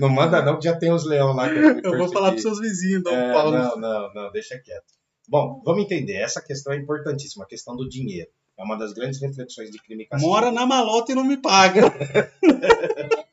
Não 0.00 0.08
manda 0.08 0.40
não, 0.42 0.58
que 0.58 0.64
já 0.64 0.74
tem 0.76 0.90
os 0.92 1.04
leões 1.04 1.36
lá. 1.36 1.48
Eu, 1.48 1.80
Eu 1.80 1.98
vou 1.98 2.08
falar 2.10 2.30
pros 2.30 2.42
seus 2.42 2.58
vizinhos, 2.58 3.02
dar 3.02 3.10
um 3.12 3.14
É, 3.16 3.32
pau 3.34 3.50
não, 3.50 3.76
não, 3.76 4.14
não, 4.14 4.32
deixa 4.32 4.58
quieto. 4.58 4.84
Bom, 5.28 5.60
vamos 5.64 5.84
entender. 5.84 6.14
Essa 6.14 6.40
questão 6.40 6.72
é 6.72 6.76
importantíssima, 6.76 7.44
a 7.44 7.48
questão 7.48 7.76
do 7.76 7.86
dinheiro. 7.88 8.30
É 8.58 8.62
uma 8.62 8.78
das 8.78 8.94
grandes 8.94 9.20
reflexões 9.20 9.70
de 9.70 9.76
crime 9.82 10.04
e 10.04 10.06
castigo. 10.06 10.30
Mora 10.30 10.50
na 10.50 10.64
malota 10.64 11.12
e 11.12 11.14
não 11.14 11.24
me 11.24 11.36
paga. 11.36 11.82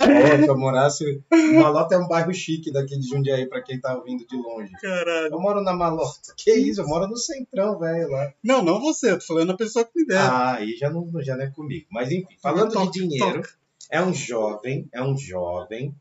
É, 0.00 0.42
se 0.42 0.48
eu 0.48 0.56
morasse. 0.56 1.22
Malota 1.54 1.94
é 1.94 1.98
um 1.98 2.08
bairro 2.08 2.32
chique 2.32 2.72
daqui 2.72 2.98
de 2.98 3.06
Jundiaí, 3.08 3.46
pra 3.46 3.62
quem 3.62 3.78
tá 3.80 3.94
ouvindo 3.96 4.26
de 4.26 4.36
longe. 4.36 4.72
Caralho. 4.80 5.32
Eu 5.32 5.40
moro 5.40 5.60
na 5.62 5.72
Malota. 5.72 6.32
Que 6.36 6.52
isso? 6.54 6.80
Eu 6.80 6.86
moro 6.88 7.06
no 7.06 7.16
centrão, 7.16 7.78
velho, 7.78 8.08
lá. 8.08 8.32
Não, 8.42 8.62
não 8.62 8.80
você, 8.80 9.12
eu 9.12 9.18
tô 9.18 9.26
falando 9.26 9.50
a 9.52 9.56
pessoa 9.56 9.84
que 9.84 9.92
me 10.00 10.06
deve. 10.06 10.20
Ah, 10.20 10.54
aí 10.56 10.76
já 10.76 10.88
não, 10.90 11.10
já 11.22 11.36
não 11.36 11.44
é 11.44 11.50
comigo. 11.50 11.86
Mas 11.90 12.10
enfim, 12.10 12.36
falando 12.42 12.72
Toca, 12.72 12.90
de 12.90 13.00
dinheiro, 13.00 13.42
toca. 13.42 13.50
é 13.90 14.02
um 14.02 14.12
jovem, 14.14 14.88
é 14.92 15.02
um 15.02 15.16
jovem 15.16 15.94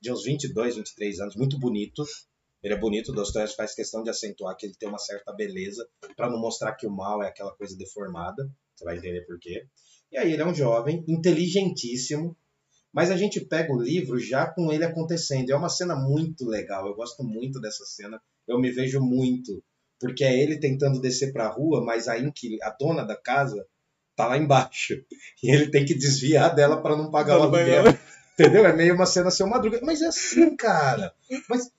de 0.00 0.12
uns 0.12 0.24
22, 0.24 0.76
23 0.76 1.20
anos, 1.20 1.36
muito 1.36 1.58
bonito. 1.58 2.04
Ele 2.62 2.74
é 2.74 2.76
bonito, 2.76 3.10
o 3.10 3.14
Dostoiévski 3.14 3.56
faz 3.56 3.74
questão 3.74 4.02
de 4.02 4.10
acentuar 4.10 4.54
que 4.54 4.66
ele 4.66 4.74
tem 4.78 4.88
uma 4.88 4.98
certa 4.98 5.32
beleza, 5.32 5.86
para 6.14 6.28
não 6.28 6.38
mostrar 6.38 6.72
que 6.74 6.86
o 6.86 6.90
mal 6.90 7.22
é 7.22 7.28
aquela 7.28 7.52
coisa 7.52 7.74
deformada. 7.76 8.50
Você 8.76 8.84
vai 8.84 8.98
entender 8.98 9.22
por 9.22 9.38
quê. 9.38 9.64
E 10.12 10.18
aí 10.18 10.32
ele 10.32 10.42
é 10.42 10.46
um 10.46 10.54
jovem, 10.54 11.02
inteligentíssimo, 11.08 12.36
mas 12.92 13.10
a 13.10 13.16
gente 13.16 13.40
pega 13.40 13.72
o 13.72 13.80
livro 13.80 14.18
já 14.18 14.46
com 14.46 14.72
ele 14.72 14.84
acontecendo. 14.84 15.50
É 15.50 15.56
uma 15.56 15.68
cena 15.68 15.94
muito 15.96 16.46
legal, 16.46 16.86
eu 16.86 16.94
gosto 16.94 17.22
muito 17.22 17.60
dessa 17.60 17.84
cena, 17.84 18.20
eu 18.48 18.58
me 18.60 18.70
vejo 18.70 19.00
muito, 19.00 19.62
porque 19.98 20.24
é 20.24 20.36
ele 20.42 20.58
tentando 20.58 21.00
descer 21.00 21.32
para 21.32 21.46
a 21.46 21.52
rua, 21.52 21.84
mas 21.84 22.08
a, 22.08 22.18
inquil- 22.18 22.58
a 22.62 22.70
dona 22.78 23.04
da 23.04 23.16
casa 23.16 23.64
tá 24.16 24.26
lá 24.26 24.36
embaixo. 24.36 24.94
E 25.42 25.50
ele 25.54 25.70
tem 25.70 25.84
que 25.84 25.94
desviar 25.94 26.54
dela 26.54 26.82
para 26.82 26.96
não 26.96 27.10
pagar 27.10 27.36
o 27.36 27.38
não 27.38 27.54
aluguel. 27.54 27.84
pagar. 27.84 28.00
Entendeu? 28.34 28.66
É 28.66 28.72
meio 28.74 28.94
uma 28.94 29.06
cena 29.06 29.30
seu 29.30 29.46
madruga. 29.46 29.80
Mas 29.82 30.00
é 30.02 30.06
assim, 30.06 30.56
cara. 30.56 31.12
Mas 31.48 31.70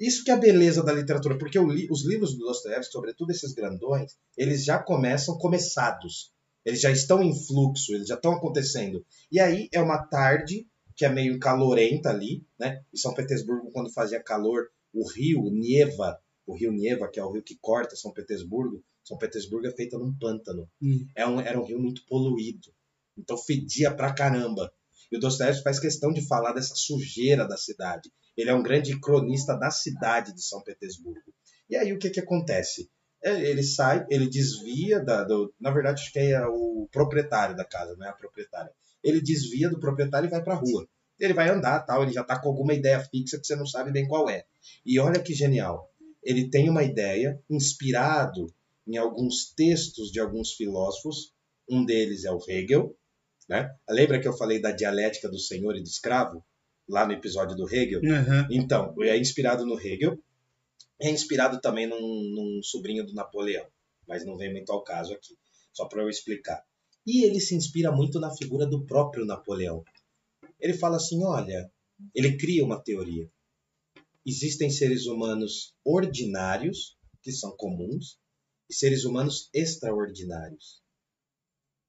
isso 0.00 0.24
que 0.24 0.30
é 0.30 0.34
a 0.34 0.38
beleza 0.38 0.82
da 0.82 0.92
literatura, 0.92 1.38
porque 1.38 1.58
o 1.58 1.66
li- 1.68 1.88
os 1.90 2.06
livros 2.06 2.32
do 2.36 2.44
Dostoiévski, 2.44 2.92
sobretudo 2.92 3.30
esses 3.30 3.52
grandões, 3.54 4.12
eles 4.36 4.64
já 4.64 4.78
começam 4.78 5.38
começados. 5.38 6.32
Eles 6.66 6.80
já 6.80 6.90
estão 6.90 7.22
em 7.22 7.32
fluxo, 7.32 7.94
eles 7.94 8.08
já 8.08 8.16
estão 8.16 8.32
acontecendo. 8.32 9.06
E 9.32 9.40
aí 9.40 9.68
é 9.72 9.80
uma 9.80 10.04
tarde 10.04 10.66
que 10.96 11.04
é 11.04 11.08
meio 11.08 11.38
calorenta 11.38 12.10
ali, 12.10 12.44
né? 12.58 12.82
Em 12.92 12.96
São 12.96 13.14
Petersburgo, 13.14 13.70
quando 13.70 13.92
fazia 13.92 14.22
calor, 14.22 14.68
o 14.92 15.08
rio, 15.08 15.48
Nieva, 15.50 16.18
o 16.46 16.56
rio 16.56 16.72
Neva, 16.72 17.08
que 17.08 17.20
é 17.20 17.24
o 17.24 17.30
rio 17.30 17.42
que 17.42 17.56
corta 17.60 17.94
São 17.94 18.12
Petersburgo. 18.12 18.82
São 19.04 19.16
Petersburgo 19.16 19.66
é 19.66 19.72
feita 19.72 19.98
num 19.98 20.16
pântano. 20.18 20.68
Hum. 20.82 21.06
É 21.14 21.26
um, 21.26 21.40
era 21.40 21.60
um 21.60 21.64
rio 21.64 21.78
muito 21.78 22.04
poluído. 22.06 22.72
Então 23.16 23.36
fedia 23.38 23.94
pra 23.94 24.12
caramba. 24.12 24.72
E 25.10 25.16
o 25.16 25.20
Dostoiévski 25.20 25.62
faz 25.62 25.78
questão 25.78 26.12
de 26.12 26.26
falar 26.26 26.52
dessa 26.52 26.74
sujeira 26.74 27.46
da 27.46 27.56
cidade. 27.56 28.10
Ele 28.36 28.50
é 28.50 28.54
um 28.54 28.62
grande 28.62 28.98
cronista 29.00 29.56
da 29.56 29.70
cidade 29.70 30.34
de 30.34 30.42
São 30.42 30.62
Petersburgo. 30.62 31.32
E 31.70 31.76
aí 31.76 31.92
o 31.92 31.98
que, 31.98 32.10
que 32.10 32.20
acontece? 32.20 32.90
É, 33.26 33.50
Ele 33.50 33.64
sai, 33.64 34.06
ele 34.08 34.28
desvia 34.28 35.00
da, 35.00 35.24
do, 35.24 35.52
na 35.60 35.72
verdade 35.72 36.00
acho 36.00 36.12
que 36.12 36.18
é 36.20 36.46
o 36.46 36.88
proprietário 36.92 37.56
da 37.56 37.64
casa, 37.64 37.96
não 37.96 38.06
é 38.06 38.10
a 38.10 38.12
proprietária. 38.12 38.70
Ele 39.02 39.20
desvia 39.20 39.68
do 39.68 39.80
proprietário 39.80 40.28
e 40.28 40.30
vai 40.30 40.40
para 40.44 40.54
a 40.54 40.58
rua. 40.58 40.86
Ele 41.18 41.34
vai 41.34 41.48
andar, 41.48 41.80
tal, 41.80 42.04
ele 42.04 42.12
já 42.12 42.20
está 42.20 42.38
com 42.38 42.48
alguma 42.48 42.72
ideia 42.72 43.00
fixa 43.00 43.36
que 43.36 43.44
você 43.44 43.56
não 43.56 43.66
sabe 43.66 43.90
bem 43.90 44.06
qual 44.06 44.30
é. 44.30 44.44
E 44.84 45.00
olha 45.00 45.20
que 45.20 45.34
genial. 45.34 45.90
Ele 46.22 46.48
tem 46.48 46.70
uma 46.70 46.84
ideia 46.84 47.40
inspirado 47.50 48.46
em 48.86 48.96
alguns 48.96 49.52
textos 49.52 50.12
de 50.12 50.20
alguns 50.20 50.52
filósofos. 50.52 51.32
Um 51.68 51.84
deles 51.84 52.24
é 52.24 52.30
o 52.30 52.38
Hegel, 52.46 52.96
né? 53.48 53.74
Lembra 53.88 54.20
que 54.20 54.28
eu 54.28 54.36
falei 54.36 54.60
da 54.60 54.70
dialética 54.70 55.28
do 55.28 55.38
senhor 55.38 55.74
e 55.74 55.82
do 55.82 55.88
escravo 55.88 56.44
lá 56.88 57.04
no 57.04 57.12
episódio 57.12 57.56
do 57.56 57.68
Hegel? 57.68 58.00
Aham. 58.04 58.46
Então, 58.52 58.94
é 59.00 59.18
inspirado 59.18 59.66
no 59.66 59.80
Hegel, 59.80 60.16
é 61.00 61.10
inspirado 61.10 61.60
também 61.60 61.86
num, 61.86 61.98
num 61.98 62.62
sobrinho 62.62 63.04
do 63.04 63.14
Napoleão, 63.14 63.66
mas 64.06 64.24
não 64.24 64.36
vem 64.36 64.52
muito 64.52 64.72
ao 64.72 64.82
caso 64.82 65.12
aqui, 65.12 65.36
só 65.72 65.86
para 65.86 66.02
eu 66.02 66.08
explicar. 66.08 66.64
E 67.06 67.24
ele 67.24 67.40
se 67.40 67.54
inspira 67.54 67.92
muito 67.92 68.18
na 68.18 68.34
figura 68.34 68.66
do 68.66 68.84
próprio 68.84 69.24
Napoleão. 69.24 69.84
Ele 70.58 70.74
fala 70.74 70.96
assim: 70.96 71.22
olha, 71.24 71.70
ele 72.14 72.36
cria 72.36 72.64
uma 72.64 72.82
teoria. 72.82 73.30
Existem 74.24 74.70
seres 74.70 75.06
humanos 75.06 75.76
ordinários, 75.84 76.96
que 77.22 77.30
são 77.30 77.56
comuns, 77.56 78.18
e 78.68 78.74
seres 78.74 79.04
humanos 79.04 79.48
extraordinários. 79.54 80.82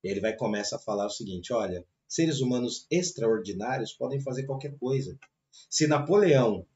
E 0.04 0.10
ele 0.10 0.20
vai 0.20 0.36
começar 0.36 0.76
a 0.76 0.82
falar 0.82 1.08
o 1.08 1.12
seguinte: 1.12 1.52
olha, 1.52 1.84
seres 2.08 2.40
humanos 2.40 2.86
extraordinários 2.92 3.94
podem 3.94 4.22
fazer 4.22 4.46
qualquer 4.46 4.78
coisa. 4.78 5.18
Se 5.70 5.88
Napoleão 5.88 6.68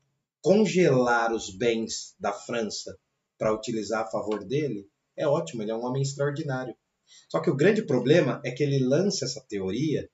congelar 0.41 1.33
os 1.33 1.49
bens 1.55 2.15
da 2.19 2.33
França 2.33 2.97
para 3.37 3.53
utilizar 3.53 4.01
a 4.03 4.09
favor 4.09 4.43
dele, 4.43 4.85
é 5.17 5.27
ótimo, 5.27 5.61
ele 5.61 5.71
é 5.71 5.75
um 5.75 5.85
homem 5.85 6.01
extraordinário. 6.01 6.75
Só 7.29 7.39
que 7.41 7.49
o 7.49 7.55
grande 7.55 7.81
problema 7.83 8.41
é 8.45 8.51
que 8.51 8.63
ele 8.63 8.79
lança 8.79 9.25
essa 9.25 9.43
teoria, 9.47 10.09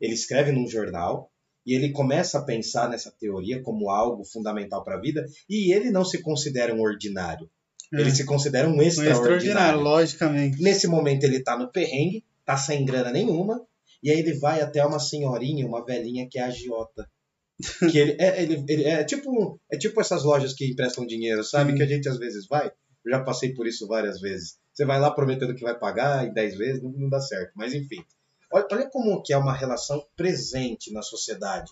ele 0.00 0.14
escreve 0.14 0.50
num 0.52 0.66
jornal 0.66 1.30
e 1.64 1.74
ele 1.74 1.92
começa 1.92 2.38
a 2.38 2.44
pensar 2.44 2.88
nessa 2.88 3.10
teoria 3.12 3.62
como 3.62 3.88
algo 3.90 4.24
fundamental 4.24 4.82
para 4.84 4.96
a 4.96 5.00
vida 5.00 5.24
e 5.48 5.72
ele 5.72 5.90
não 5.90 6.04
se 6.04 6.20
considera 6.20 6.74
um 6.74 6.80
ordinário. 6.80 7.48
Ele 7.92 8.08
É. 8.08 8.14
se 8.14 8.24
considera 8.24 8.66
um 8.68 8.72
Um 8.72 8.82
extraordinário. 8.82 9.26
extraordinário, 9.26 9.80
logicamente. 9.80 10.62
Nesse 10.62 10.88
momento 10.88 11.24
ele 11.24 11.42
tá 11.42 11.56
no 11.56 11.70
perrengue, 11.70 12.24
tá 12.44 12.56
sem 12.56 12.84
grana 12.84 13.12
nenhuma, 13.12 13.64
e 14.02 14.10
aí 14.10 14.18
ele 14.18 14.32
vai 14.38 14.60
até 14.60 14.84
uma 14.84 14.98
senhorinha, 14.98 15.66
uma 15.66 15.84
velhinha 15.84 16.26
que 16.28 16.38
é 16.38 16.42
agiota. 16.42 17.08
Que 17.90 17.98
ele, 17.98 18.16
é, 18.20 18.42
ele, 18.42 18.64
ele- 18.68 18.84
é, 18.84 19.04
tipo, 19.04 19.60
é 19.70 19.76
tipo 19.78 20.00
essas 20.00 20.24
lojas 20.24 20.52
que 20.52 20.70
emprestam 20.70 21.06
dinheiro, 21.06 21.44
sabe? 21.44 21.72
Sim. 21.72 21.76
Que 21.76 21.82
a 21.82 21.86
gente 21.86 22.08
às 22.08 22.18
vezes 22.18 22.46
vai. 22.46 22.66
Eu 23.04 23.10
já 23.10 23.22
passei 23.22 23.54
por 23.54 23.66
isso 23.66 23.86
várias 23.86 24.20
vezes. 24.20 24.58
Você 24.72 24.84
vai 24.84 24.98
lá 25.00 25.10
prometendo 25.10 25.54
que 25.54 25.62
vai 25.64 25.78
pagar 25.78 26.26
em 26.26 26.32
10 26.32 26.56
vezes, 26.56 26.82
não, 26.82 26.90
não 26.92 27.08
dá 27.08 27.20
certo. 27.20 27.52
Mas 27.54 27.74
enfim. 27.74 28.04
Olha, 28.52 28.66
olha 28.72 28.90
como 28.90 29.22
que 29.22 29.32
é 29.32 29.36
uma 29.36 29.52
relação 29.52 30.04
presente 30.16 30.92
na 30.92 31.02
sociedade. 31.02 31.70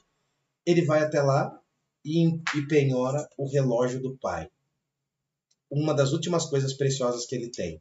Ele 0.66 0.84
vai 0.84 1.02
até 1.02 1.22
lá 1.22 1.58
e, 2.04 2.28
e 2.56 2.66
penhora 2.68 3.28
o 3.38 3.48
relógio 3.50 4.00
do 4.00 4.16
pai. 4.18 4.48
Uma 5.70 5.94
das 5.94 6.12
últimas 6.12 6.46
coisas 6.46 6.72
preciosas 6.74 7.26
que 7.26 7.34
ele 7.34 7.50
tem. 7.50 7.78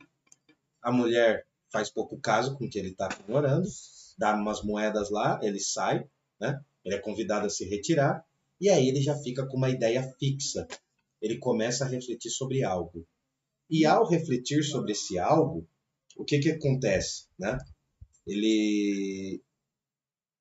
A 0.82 0.92
mulher 0.92 1.46
faz 1.72 1.90
pouco 1.90 2.20
caso 2.20 2.58
com 2.58 2.66
o 2.66 2.70
que 2.70 2.78
ele 2.80 2.90
está 2.90 3.10
penhorando, 3.10 3.68
dá 4.18 4.36
umas 4.36 4.64
moedas 4.64 5.10
lá, 5.10 5.40
ele 5.42 5.60
sai, 5.60 6.06
né? 6.40 6.60
Ele 6.84 6.96
é 6.96 7.00
convidado 7.00 7.46
a 7.46 7.50
se 7.50 7.66
retirar 7.66 8.24
e 8.60 8.70
aí 8.70 8.88
ele 8.88 9.02
já 9.02 9.16
fica 9.16 9.46
com 9.48 9.58
uma 9.58 9.70
ideia 9.70 10.04
fixa. 10.20 10.68
Ele 11.22 11.38
começa 11.38 11.86
a 11.86 11.88
refletir 11.88 12.30
sobre 12.30 12.64
algo. 12.64 13.08
E 13.70 13.86
ao 13.86 14.08
refletir 14.08 14.64
sobre 14.64 14.94
esse 14.94 15.20
algo, 15.20 15.68
o 16.18 16.26
que 16.26 16.40
que 16.40 16.50
acontece, 16.50 17.28
né? 17.38 17.58
Ele 18.26 19.42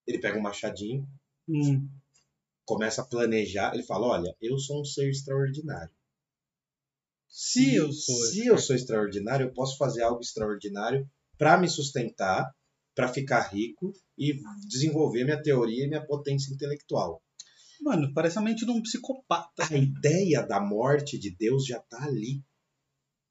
ele 0.07 0.19
pega 0.19 0.39
um 0.39 0.43
machadinho, 0.43 1.07
Hum. 1.49 1.89
começa 2.65 3.03
a 3.03 3.07
planejar, 3.07 3.75
ele 3.75 3.83
fala: 3.83 4.07
"Olha, 4.07 4.37
eu 4.41 4.59
sou 4.59 4.81
um 4.81 4.85
ser 4.85 5.09
extraordinário. 5.11 5.93
Se 7.29 7.75
eu 7.75 7.93
sou. 7.93 8.17
Se 8.17 8.47
eu 8.47 8.59
sou 8.59 8.75
extraordinário, 8.75 9.47
eu 9.47 9.53
posso 9.53 9.77
fazer 9.77 10.03
algo 10.03 10.21
extraordinário 10.21 11.09
para 11.37 11.59
me 11.59 11.69
sustentar, 11.69 12.55
para 12.99 13.07
ficar 13.07 13.43
rico 13.43 13.93
e 14.19 14.41
desenvolver 14.67 15.23
minha 15.23 15.41
teoria 15.41 15.85
e 15.85 15.89
minha 15.89 16.05
potência 16.05 16.53
intelectual. 16.53 17.23
Mano, 17.81 18.13
parece 18.13 18.41
a 18.41 18.43
mente 18.43 18.67
de 18.67 18.73
um 18.73 18.83
psicopata. 18.83 19.69
A 19.71 19.77
ideia 19.77 20.43
da 20.43 20.61
morte 20.61 21.17
de 21.17 21.31
Deus 21.31 21.65
já 21.65 21.79
está 21.79 22.03
ali. 22.03 22.43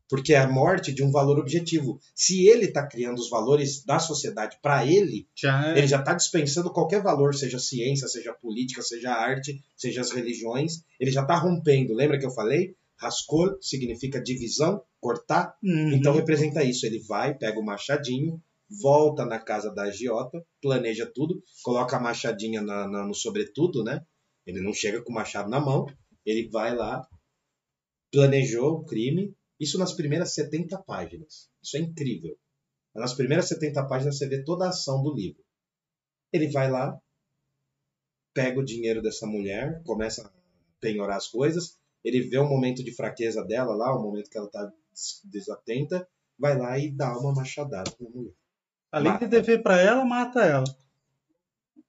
Porque 0.10 0.34
é 0.34 0.38
a 0.38 0.48
morte 0.48 0.94
de 0.94 1.04
um 1.04 1.12
valor 1.12 1.38
objetivo. 1.38 2.00
Se 2.16 2.48
ele 2.48 2.68
está 2.68 2.88
criando 2.88 3.20
os 3.20 3.30
valores 3.30 3.84
da 3.84 4.00
sociedade 4.00 4.58
para 4.62 4.86
ele, 4.86 5.28
Já 5.36 5.74
é. 5.76 5.80
ele 5.80 5.88
já 5.88 6.00
está 6.00 6.14
dispensando 6.14 6.72
qualquer 6.72 7.04
valor, 7.04 7.36
seja 7.36 7.60
ciência, 7.60 8.08
seja 8.08 8.32
política, 8.32 8.82
seja 8.82 9.12
arte, 9.12 9.62
seja 9.76 10.00
as 10.00 10.12
religiões. 10.12 10.82
Ele 10.98 11.12
já 11.12 11.24
está 11.24 11.36
rompendo. 11.36 11.94
Lembra 11.94 12.18
que 12.18 12.26
eu 12.26 12.32
falei? 12.32 12.74
Raskol 12.96 13.58
significa 13.62 14.24
divisão, 14.24 14.82
cortar. 15.02 15.58
Uhum. 15.62 15.92
Então 15.92 16.14
representa 16.14 16.64
isso. 16.64 16.86
Ele 16.86 17.00
vai, 17.00 17.38
pega 17.38 17.60
o 17.60 17.66
machadinho, 17.66 18.42
volta 18.82 19.26
na 19.26 19.40
casa 19.40 19.74
da 19.74 19.84
agiota, 19.84 20.44
planeja 20.62 21.10
tudo, 21.14 21.44
coloca 21.64 21.98
a 21.98 22.00
machadinha 22.02 22.62
na, 22.62 22.88
na- 22.88 23.06
no 23.08 23.14
sobretudo, 23.14 23.84
né? 23.84 24.06
Ele 24.46 24.62
não 24.62 24.74
chega 24.74 25.02
com 25.04 25.12
o 25.12 25.16
machado 25.16 25.50
na 25.50 25.60
mão, 25.60 25.86
ele 26.26 26.50
vai 26.50 26.76
lá, 26.76 27.08
planejou 28.12 28.74
o 28.80 28.86
crime. 28.86 29.34
Isso 29.60 29.78
nas 29.80 29.94
primeiras 29.94 30.34
70 30.34 30.78
páginas. 30.84 31.50
Isso 31.64 31.78
é 31.78 31.80
incrível. 31.80 32.38
Nas 32.96 33.14
primeiras 33.16 33.48
70 33.48 33.86
páginas 33.88 34.18
você 34.18 34.28
vê 34.28 34.44
toda 34.44 34.66
a 34.66 34.70
ação 34.70 35.04
do 35.04 35.14
livro. 35.16 35.44
Ele 36.34 36.50
vai 36.50 36.70
lá, 36.72 37.00
pega 38.34 38.60
o 38.60 38.64
dinheiro 38.66 39.02
dessa 39.02 39.26
mulher, 39.28 39.82
começa 39.84 40.26
a 40.26 40.32
penhorar 40.80 41.18
as 41.18 41.28
coisas, 41.28 41.78
ele 42.04 42.22
vê 42.22 42.38
o 42.38 42.48
momento 42.48 42.84
de 42.84 42.96
fraqueza 42.96 43.44
dela 43.44 43.76
lá, 43.76 43.94
o 43.96 44.02
momento 44.02 44.30
que 44.30 44.38
ela 44.38 44.48
está 44.48 44.72
desatenta, 45.26 46.08
vai 46.40 46.58
lá 46.58 46.78
e 46.80 46.90
dá 46.92 47.18
uma 47.18 47.34
machadada 47.34 47.92
na 48.00 48.10
mulher. 48.10 48.34
Além 48.92 49.12
Mata. 49.14 49.26
de 49.26 49.32
dever 49.32 49.62
pra 49.62 49.80
ela, 49.82 50.06
mata 50.06 50.42
ela. 50.44 50.64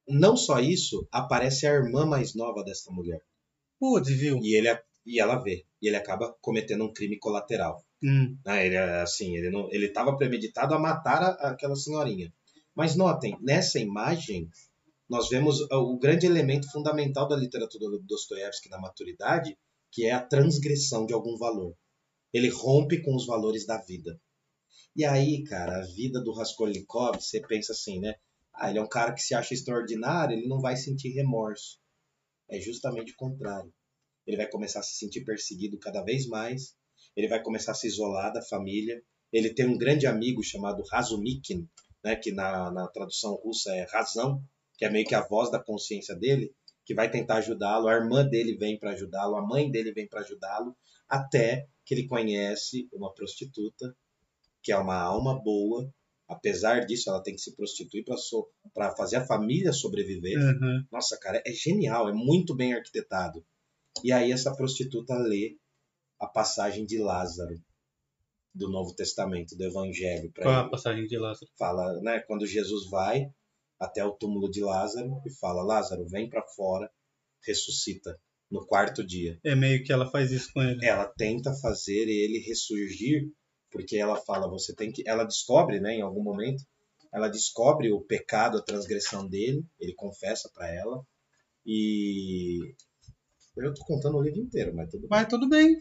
Não 0.08 0.36
só 0.36 0.58
isso, 0.60 1.06
aparece 1.12 1.66
a 1.66 1.72
irmã 1.72 2.06
mais 2.06 2.34
nova 2.34 2.64
dessa 2.64 2.90
mulher. 2.90 3.20
Putz, 3.78 4.08
viu? 4.08 4.40
E, 4.42 4.56
ele, 4.56 4.68
e 5.06 5.20
ela 5.20 5.36
vê. 5.36 5.64
E 5.80 5.86
ele 5.88 5.96
acaba 5.96 6.34
cometendo 6.40 6.84
um 6.84 6.92
crime 6.92 7.18
colateral. 7.18 7.84
Hum. 8.02 8.36
né? 8.44 8.66
Ele, 8.66 8.76
assim, 8.76 9.36
ele 9.36 9.50
não, 9.50 9.68
ele 9.72 9.86
estava 9.86 10.16
premeditado 10.16 10.74
a 10.74 10.78
matar 10.78 11.22
a- 11.22 11.50
aquela 11.50 11.76
senhorinha. 11.76 12.32
Mas 12.74 12.94
notem, 12.96 13.36
nessa 13.40 13.78
imagem, 13.78 14.48
nós 15.08 15.28
vemos 15.28 15.60
o 15.70 15.98
grande 15.98 16.26
elemento 16.26 16.70
fundamental 16.70 17.26
da 17.28 17.36
literatura 17.36 17.90
do 17.90 17.98
Dostoiévski 18.00 18.68
na 18.70 18.78
maturidade, 18.80 19.56
que 19.90 20.04
é 20.06 20.12
a 20.12 20.20
transgressão 20.24 21.04
de 21.06 21.12
algum 21.12 21.36
valor. 21.36 21.74
Ele 22.32 22.48
rompe 22.48 23.02
com 23.02 23.14
os 23.16 23.26
valores 23.26 23.66
da 23.66 23.78
vida. 23.78 24.20
E 24.98 25.04
aí, 25.04 25.44
cara, 25.44 25.78
a 25.78 25.86
vida 25.86 26.20
do 26.20 26.32
Raskolnikov, 26.32 27.20
você 27.20 27.40
pensa 27.40 27.70
assim, 27.72 28.00
né? 28.00 28.16
Ah, 28.52 28.68
ele 28.68 28.80
é 28.80 28.82
um 28.82 28.88
cara 28.88 29.12
que 29.14 29.22
se 29.22 29.32
acha 29.32 29.54
extraordinário, 29.54 30.36
ele 30.36 30.48
não 30.48 30.60
vai 30.60 30.76
sentir 30.76 31.10
remorso. 31.10 31.78
É 32.50 32.58
justamente 32.60 33.12
o 33.12 33.16
contrário. 33.16 33.72
Ele 34.26 34.36
vai 34.36 34.50
começar 34.50 34.80
a 34.80 34.82
se 34.82 34.96
sentir 34.96 35.24
perseguido 35.24 35.78
cada 35.78 36.02
vez 36.02 36.26
mais, 36.26 36.74
ele 37.14 37.28
vai 37.28 37.40
começar 37.40 37.70
a 37.70 37.74
se 37.76 37.86
isolar 37.86 38.32
da 38.32 38.42
família. 38.42 39.00
Ele 39.32 39.54
tem 39.54 39.68
um 39.68 39.78
grande 39.78 40.04
amigo 40.04 40.42
chamado 40.42 40.82
Razumikin, 40.90 41.68
né, 42.02 42.16
que 42.16 42.32
na, 42.32 42.68
na 42.72 42.88
tradução 42.88 43.36
russa 43.36 43.72
é 43.76 43.86
razão, 43.88 44.42
que 44.76 44.84
é 44.84 44.90
meio 44.90 45.06
que 45.06 45.14
a 45.14 45.24
voz 45.24 45.48
da 45.48 45.62
consciência 45.62 46.16
dele, 46.16 46.52
que 46.84 46.92
vai 46.92 47.08
tentar 47.08 47.36
ajudá-lo. 47.36 47.86
A 47.86 47.94
irmã 47.94 48.26
dele 48.26 48.56
vem 48.56 48.76
para 48.76 48.90
ajudá-lo, 48.94 49.36
a 49.36 49.46
mãe 49.46 49.70
dele 49.70 49.92
vem 49.92 50.08
para 50.08 50.22
ajudá-lo, 50.22 50.76
até 51.08 51.68
que 51.86 51.94
ele 51.94 52.08
conhece 52.08 52.88
uma 52.92 53.14
prostituta, 53.14 53.94
que 54.68 54.72
é 54.72 54.76
uma 54.76 55.00
alma 55.00 55.42
boa. 55.42 55.90
Apesar 56.28 56.84
disso, 56.84 57.08
ela 57.08 57.22
tem 57.22 57.34
que 57.34 57.40
se 57.40 57.56
prostituir 57.56 58.04
para 58.04 58.18
so, 58.18 58.46
fazer 58.98 59.16
a 59.16 59.24
família 59.24 59.72
sobreviver. 59.72 60.38
Uhum. 60.38 60.84
Nossa, 60.92 61.18
cara, 61.18 61.42
é 61.46 61.52
genial, 61.52 62.06
é 62.06 62.12
muito 62.12 62.54
bem 62.54 62.74
arquitetado. 62.74 63.42
E 64.04 64.12
aí 64.12 64.30
essa 64.30 64.54
prostituta 64.54 65.14
lê 65.16 65.56
a 66.20 66.26
passagem 66.26 66.84
de 66.84 66.98
Lázaro 66.98 67.58
do 68.54 68.68
Novo 68.68 68.94
Testamento, 68.94 69.56
do 69.56 69.64
Evangelho 69.64 70.30
Qual 70.34 70.54
a 70.54 70.68
passagem 70.68 71.06
de 71.06 71.16
Lázaro? 71.16 71.50
Fala, 71.58 71.98
né, 72.02 72.20
quando 72.26 72.46
Jesus 72.46 72.90
vai 72.90 73.30
até 73.80 74.04
o 74.04 74.12
túmulo 74.12 74.50
de 74.50 74.60
Lázaro 74.60 75.22
e 75.24 75.30
fala: 75.30 75.62
"Lázaro, 75.62 76.06
vem 76.06 76.28
para 76.28 76.46
fora, 76.54 76.90
ressuscita". 77.42 78.20
no 78.50 78.66
quarto 78.66 79.06
dia. 79.06 79.38
É 79.44 79.54
meio 79.54 79.82
que 79.84 79.92
ela 79.92 80.10
faz 80.10 80.32
isso 80.32 80.50
com 80.52 80.62
ele. 80.62 80.84
Ela 80.84 81.06
tenta 81.06 81.54
fazer 81.54 82.08
ele 82.08 82.38
ressurgir, 82.46 83.30
porque 83.70 83.96
ela 83.96 84.16
fala, 84.16 84.48
você 84.48 84.74
tem 84.74 84.90
que. 84.90 85.02
Ela 85.06 85.24
descobre, 85.24 85.80
né, 85.80 85.94
em 85.94 86.02
algum 86.02 86.22
momento, 86.22 86.64
ela 87.12 87.28
descobre 87.28 87.92
o 87.92 88.00
pecado, 88.00 88.58
a 88.58 88.62
transgressão 88.62 89.26
dele, 89.26 89.64
ele 89.78 89.94
confessa 89.94 90.50
para 90.52 90.72
ela, 90.72 91.04
e. 91.64 92.74
Eu 93.56 93.74
tô 93.74 93.84
contando 93.84 94.16
o 94.16 94.22
livro 94.22 94.40
inteiro, 94.40 94.74
mas 94.74 94.88
tudo 94.88 95.00
bem. 95.00 95.08
Mas 95.10 95.28
tudo 95.28 95.48
bem. 95.48 95.76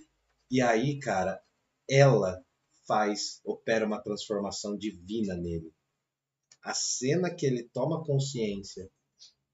E 0.49 0.61
aí, 0.61 0.99
cara, 0.99 1.39
ela 1.87 2.43
faz, 2.87 3.39
opera 3.45 3.85
uma 3.85 4.01
transformação 4.01 4.75
divina 4.75 5.35
nele. 5.35 5.71
A 6.63 6.73
cena 6.73 7.29
que 7.29 7.45
ele 7.45 7.69
toma 7.71 8.03
consciência 8.03 8.89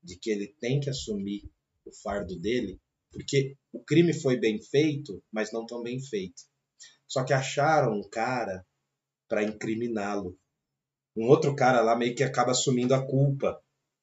de 0.02 0.18
que 0.18 0.30
ele 0.30 0.56
tem 0.60 0.80
que 0.80 0.90
assumir 0.90 1.50
o 1.86 1.92
fardo 1.92 2.40
dele, 2.40 2.80
porque 3.12 3.58
o 3.72 3.84
crime 3.84 4.14
foi 4.14 4.40
bem 4.40 4.62
feito, 4.62 5.22
mas 5.32 5.52
não 5.52 5.66
tão 5.66 5.82
bem 5.84 6.00
feito. 6.00 6.44
Só 7.14 7.24
que 7.24 7.32
acharam 7.32 7.93
um 7.93 8.09
cara 8.09 8.66
para 9.30 9.43
incriminá-lo. 9.43 10.36
Um 11.16 11.28
outro 11.28 11.55
cara 11.55 11.80
lá 11.80 11.95
meio 11.95 12.16
que 12.16 12.24
acaba 12.24 12.53
assumindo 12.53 12.95
a 12.95 13.05
culpa. 13.05 13.55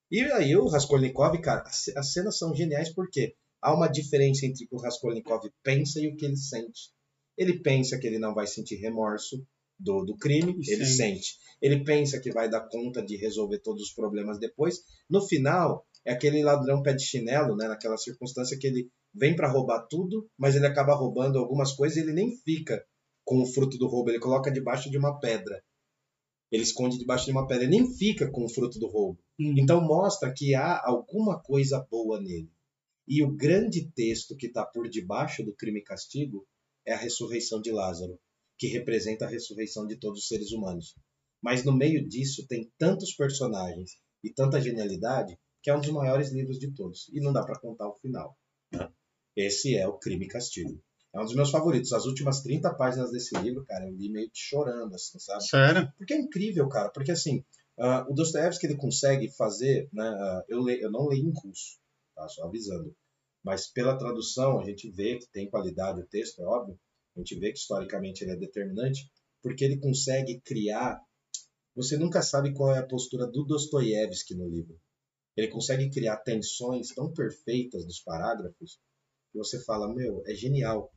E 0.09 0.23
aí 0.23 0.55
o 0.55 0.69
Raskolnikov, 0.69 1.37
cara, 1.41 1.65
as 1.97 2.13
cenas 2.13 2.39
são 2.39 2.55
geniais 2.55 2.95
porque 2.95 3.35
há 3.61 3.75
uma 3.75 3.89
diferença 3.89 4.47
entre 4.47 4.65
o 4.65 4.69
que 4.69 4.77
o 4.77 4.79
Raskolnikov 4.79 5.43
pensa 5.61 5.99
e 5.99 6.07
o 6.07 6.15
que 6.15 6.25
ele 6.25 6.37
sente. 6.37 6.93
Ele 7.37 7.61
pensa 7.61 7.99
que 7.99 8.07
ele 8.07 8.21
não 8.21 8.33
vai 8.33 8.47
sentir 8.47 8.77
remorso 8.77 9.45
do, 9.77 10.05
do 10.05 10.17
crime, 10.17 10.55
ele 10.69 10.87
sente. 10.87 11.37
Ele 11.61 11.83
pensa 11.83 12.21
que 12.21 12.31
vai 12.31 12.49
dar 12.49 12.69
conta 12.69 13.05
de 13.05 13.17
resolver 13.17 13.59
todos 13.59 13.83
os 13.83 13.93
problemas 13.93 14.39
depois. 14.39 14.85
No 15.09 15.27
final, 15.27 15.85
é 16.05 16.13
aquele 16.13 16.45
ladrão 16.45 16.81
pé 16.81 16.93
de 16.93 17.05
chinelo, 17.05 17.57
né? 17.57 17.67
Naquela 17.67 17.97
circunstância 17.97 18.57
que 18.57 18.69
ele 18.69 18.89
vem 19.13 19.35
para 19.35 19.51
roubar 19.51 19.89
tudo, 19.89 20.31
mas 20.39 20.55
ele 20.55 20.67
acaba 20.67 20.95
roubando 20.95 21.41
algumas 21.41 21.73
coisas 21.73 21.97
e 21.97 22.03
ele 22.03 22.13
nem 22.13 22.37
fica 22.45 22.81
com 23.31 23.41
o 23.41 23.47
fruto 23.47 23.79
do 23.79 23.87
roubo, 23.87 24.11
ele 24.11 24.19
coloca 24.19 24.51
debaixo 24.51 24.91
de 24.91 24.99
uma 24.99 25.21
pedra. 25.21 25.63
Ele 26.51 26.65
esconde 26.65 26.99
debaixo 26.99 27.27
de 27.27 27.31
uma 27.31 27.47
pedra, 27.47 27.63
ele 27.63 27.79
nem 27.79 27.95
fica 27.95 28.29
com 28.29 28.45
o 28.45 28.49
fruto 28.49 28.77
do 28.81 28.89
roubo. 28.89 29.23
Uhum. 29.39 29.55
Então 29.57 29.81
mostra 29.81 30.35
que 30.37 30.53
há 30.53 30.83
alguma 30.85 31.41
coisa 31.41 31.87
boa 31.89 32.21
nele. 32.21 32.51
E 33.07 33.23
o 33.23 33.31
grande 33.31 33.89
texto 33.95 34.37
que 34.37 34.49
está 34.49 34.67
por 34.67 34.89
debaixo 34.89 35.45
do 35.45 35.55
crime 35.55 35.79
e 35.79 35.85
castigo 35.85 36.45
é 36.85 36.93
a 36.93 36.97
ressurreição 36.97 37.61
de 37.61 37.71
Lázaro, 37.71 38.19
que 38.59 38.67
representa 38.67 39.27
a 39.27 39.29
ressurreição 39.29 39.87
de 39.87 39.95
todos 39.95 40.23
os 40.23 40.27
seres 40.27 40.51
humanos. 40.51 40.97
Mas 41.41 41.65
no 41.65 41.73
meio 41.73 42.05
disso 42.09 42.49
tem 42.49 42.69
tantos 42.77 43.15
personagens 43.15 43.93
e 44.25 44.33
tanta 44.33 44.61
genialidade 44.61 45.39
que 45.63 45.71
é 45.71 45.77
um 45.77 45.81
dos 45.81 45.91
maiores 45.91 46.33
livros 46.33 46.59
de 46.59 46.75
todos. 46.75 47.09
E 47.13 47.21
não 47.21 47.33
dá 47.33 47.45
para 47.45 47.61
contar 47.61 47.89
o 47.89 47.95
final. 47.95 48.37
Né? 48.73 48.91
Esse 49.37 49.77
é 49.77 49.87
o 49.87 49.99
Crime 50.01 50.25
e 50.25 50.29
Castigo. 50.29 50.83
É 51.13 51.21
um 51.21 51.25
dos 51.25 51.35
meus 51.35 51.51
favoritos. 51.51 51.93
As 51.93 52.07
últimas 52.07 52.41
30 52.41 52.73
páginas 52.75 53.11
desse 53.11 53.37
livro, 53.39 53.65
cara, 53.65 53.87
eu 53.87 53.95
li 53.95 54.11
meio 54.11 54.31
que 54.31 54.39
chorando, 54.39 54.95
assim, 54.95 55.19
sabe? 55.19 55.45
Sério? 55.45 55.93
Porque 55.99 56.15
é 56.15 56.19
incrível, 56.19 56.69
cara. 56.69 56.89
Porque, 56.91 57.11
assim, 57.11 57.45
uh, 57.79 58.11
o 58.11 58.15
Dostoevsky, 58.15 58.67
ele 58.67 58.77
consegue 58.77 59.29
fazer, 59.37 59.89
né? 59.93 60.09
Uh, 60.09 60.45
eu, 60.49 60.63
le, 60.63 60.81
eu 60.81 60.91
não 60.91 61.07
leio 61.09 61.29
em 61.29 61.33
russo, 61.33 61.79
tá? 62.15 62.29
Só 62.29 62.45
avisando. 62.45 62.95
Mas 63.43 63.67
pela 63.67 63.99
tradução, 63.99 64.61
a 64.61 64.65
gente 64.65 64.89
vê 64.91 65.19
que 65.19 65.27
tem 65.33 65.51
qualidade 65.51 66.01
o 66.01 66.07
texto, 66.07 66.41
é 66.41 66.47
óbvio. 66.47 66.79
A 67.17 67.21
gente 67.21 67.35
vê 67.39 67.51
que 67.51 67.59
historicamente 67.59 68.23
ele 68.23 68.33
é 68.33 68.37
determinante, 68.37 69.11
porque 69.43 69.65
ele 69.65 69.79
consegue 69.79 70.41
criar. 70.43 71.01
Você 71.75 71.97
nunca 71.97 72.23
sabe 72.23 72.53
qual 72.55 72.75
é 72.75 72.79
a 72.79 72.87
postura 72.87 73.27
do 73.27 73.45
Dostoiévski 73.45 74.35
no 74.35 74.49
livro. 74.49 74.79
Ele 75.37 75.49
consegue 75.49 75.91
criar 75.91 76.19
tensões 76.19 76.89
tão 76.95 77.13
perfeitas 77.13 77.85
nos 77.85 78.01
parágrafos 78.01 78.79
que 79.33 79.39
você 79.39 79.63
fala, 79.65 79.93
meu, 79.93 80.23
é 80.27 80.35
genial. 80.35 80.93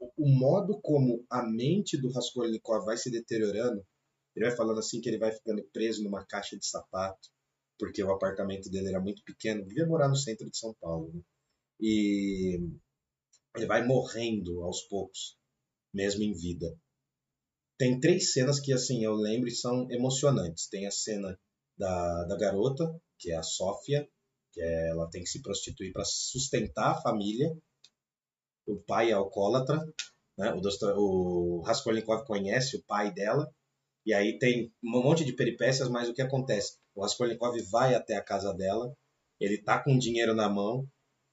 O 0.00 0.28
modo 0.28 0.80
como 0.80 1.24
a 1.30 1.42
mente 1.42 2.00
do 2.00 2.10
Raskolnikov 2.10 2.84
vai 2.84 2.96
se 2.96 3.10
deteriorando, 3.10 3.84
ele 4.34 4.46
vai 4.46 4.56
falando 4.56 4.78
assim 4.78 5.00
que 5.00 5.08
ele 5.08 5.18
vai 5.18 5.32
ficando 5.32 5.62
preso 5.72 6.02
numa 6.04 6.24
caixa 6.24 6.56
de 6.56 6.66
sapato, 6.66 7.28
porque 7.78 8.02
o 8.02 8.12
apartamento 8.12 8.70
dele 8.70 8.88
era 8.88 9.00
muito 9.00 9.22
pequeno, 9.24 9.64
devia 9.64 9.86
morar 9.86 10.08
no 10.08 10.16
centro 10.16 10.48
de 10.48 10.56
São 10.56 10.74
Paulo, 10.80 11.12
né? 11.12 11.20
E 11.80 12.60
ele 13.56 13.66
vai 13.66 13.84
morrendo 13.86 14.62
aos 14.62 14.82
poucos, 14.82 15.36
mesmo 15.92 16.22
em 16.22 16.32
vida. 16.32 16.76
Tem 17.78 17.98
três 18.00 18.32
cenas 18.32 18.58
que, 18.60 18.72
assim, 18.72 19.04
eu 19.04 19.14
lembro 19.14 19.48
e 19.48 19.54
são 19.54 19.88
emocionantes. 19.90 20.68
Tem 20.68 20.86
a 20.86 20.90
cena 20.90 21.38
da, 21.76 22.24
da 22.24 22.36
garota, 22.36 22.84
que 23.18 23.30
é 23.30 23.36
a 23.36 23.42
Sofia, 23.42 24.08
que 24.52 24.60
é, 24.60 24.90
ela 24.90 25.08
tem 25.08 25.22
que 25.22 25.28
se 25.28 25.40
prostituir 25.40 25.92
para 25.92 26.04
sustentar 26.04 26.90
a 26.90 27.00
família. 27.00 27.56
O 28.68 28.76
pai 28.76 29.10
é 29.10 29.14
alcoólatra, 29.14 29.78
né? 30.36 30.52
o, 30.52 31.58
o 31.58 31.62
Raskolnikov 31.62 32.26
conhece 32.26 32.76
o 32.76 32.84
pai 32.84 33.12
dela, 33.12 33.50
e 34.04 34.12
aí 34.12 34.38
tem 34.38 34.70
um 34.84 35.02
monte 35.02 35.24
de 35.24 35.32
peripécias, 35.32 35.88
mas 35.88 36.08
o 36.08 36.14
que 36.14 36.22
acontece? 36.22 36.78
O 36.94 37.02
Raskolnikov 37.02 37.58
vai 37.70 37.94
até 37.94 38.16
a 38.16 38.22
casa 38.22 38.52
dela, 38.52 38.94
ele 39.40 39.62
tá 39.62 39.82
com 39.82 39.98
dinheiro 39.98 40.34
na 40.34 40.48
mão, 40.48 40.86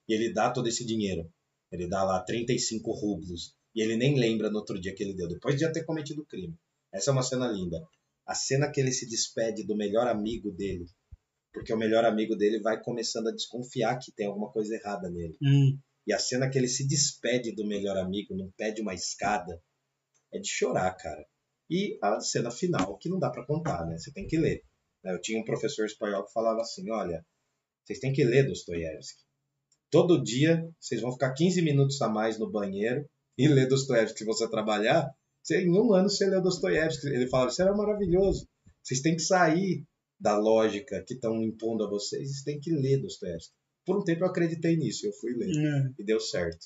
e 0.08 0.14
ele 0.14 0.32
dá 0.32 0.50
todo 0.50 0.68
esse 0.68 0.86
dinheiro. 0.86 1.30
Ele 1.72 1.88
dá 1.88 2.04
lá 2.04 2.22
35 2.24 2.92
rublos, 2.92 3.54
e 3.76 3.82
ele 3.82 3.98
nem 3.98 4.18
lembra 4.18 4.50
no 4.50 4.60
outro 4.60 4.80
dia 4.80 4.96
que 4.96 5.04
ele 5.04 5.14
deu, 5.14 5.28
depois 5.28 5.56
de 5.56 5.62
já 5.62 5.72
ter 5.72 5.84
cometido 5.84 6.22
o 6.22 6.26
crime. 6.26 6.56
Essa 6.94 7.12
é 7.12 7.14
uma 7.14 7.24
cena 7.24 7.48
linda. 7.48 7.86
A 8.26 8.34
cena 8.34 8.72
que 8.72 8.80
ele 8.80 8.92
se 8.92 9.08
despede 9.08 9.66
do 9.66 9.76
melhor 9.76 10.08
amigo 10.08 10.52
dele, 10.52 10.86
porque 11.54 11.74
o 11.74 11.78
melhor 11.78 12.06
amigo 12.06 12.36
dele 12.36 12.60
vai 12.62 12.82
começando 12.82 13.28
a 13.28 13.32
desconfiar 13.32 13.98
que 14.00 14.12
tem 14.12 14.28
alguma 14.28 14.52
coisa 14.52 14.76
errada 14.76 15.10
nele. 15.10 15.38
Hum. 15.42 15.78
E 16.08 16.14
a 16.14 16.20
cena 16.20 16.50
que 16.50 16.58
ele 16.58 16.68
se 16.68 16.88
despede 16.88 17.54
do 17.54 17.66
melhor 17.66 17.98
amigo 17.98 18.36
num 18.36 18.52
pé 18.58 18.72
de 18.72 18.82
uma 18.82 18.94
escada 18.94 19.62
é 20.34 20.40
de 20.40 20.48
chorar, 20.48 20.94
cara. 20.96 21.26
E 21.70 21.98
a 22.02 22.20
cena 22.20 22.52
final, 22.52 22.98
que 22.98 23.10
não 23.10 23.18
dá 23.18 23.30
para 23.30 23.46
contar, 23.46 23.86
né? 23.88 23.98
Você 23.98 24.12
tem 24.12 24.28
que 24.28 24.38
ler. 24.38 24.64
Eu 25.04 25.20
tinha 25.20 25.40
um 25.40 25.44
professor 25.44 25.86
espanhol 25.86 26.26
que 26.26 26.34
falava 26.34 26.62
assim: 26.62 26.90
olha, 26.92 27.26
vocês 27.84 28.00
têm 28.00 28.14
que 28.14 28.24
ler 28.24 28.48
Dostoiévski. 28.48 29.24
Todo 29.90 30.22
dia 30.22 30.68
vocês 30.80 31.02
vão 31.02 31.12
ficar 31.12 31.34
15 31.34 31.62
minutos 31.62 32.02
a 32.02 32.10
mais 32.10 32.38
no 32.38 32.52
banheiro 32.52 33.08
e 33.38 33.48
ler 33.48 33.68
Dostoiévski 33.68 34.20
se 34.20 34.26
você 34.26 34.50
trabalhar. 34.50 35.10
Você, 35.42 35.62
em 35.62 35.72
um 35.72 35.94
ano 35.94 36.10
você 36.10 36.26
leu 36.26 36.42
Dostoiévski. 36.42 37.08
Ele 37.08 37.28
falava: 37.28 37.50
isso 37.50 37.62
era 37.62 37.76
maravilhoso. 37.76 38.48
Vocês 38.84 39.02
têm 39.02 39.16
que 39.16 39.22
sair 39.22 39.84
da 40.20 40.38
lógica 40.38 41.04
que 41.06 41.16
estão 41.16 41.42
impondo 41.42 41.84
a 41.84 41.90
vocês, 41.90 42.30
vocês 42.30 42.44
têm 42.44 42.60
que 42.60 42.72
ler 42.72 43.02
Dostoiévski. 43.02 43.54
Por 43.86 43.98
um 43.98 44.04
tempo 44.04 44.24
eu 44.24 44.28
acreditei 44.28 44.76
nisso, 44.76 45.06
eu 45.06 45.14
fui 45.14 45.34
ler 45.34 45.50
É. 45.50 45.90
e 46.00 46.04
deu 46.04 46.20
certo. 46.20 46.66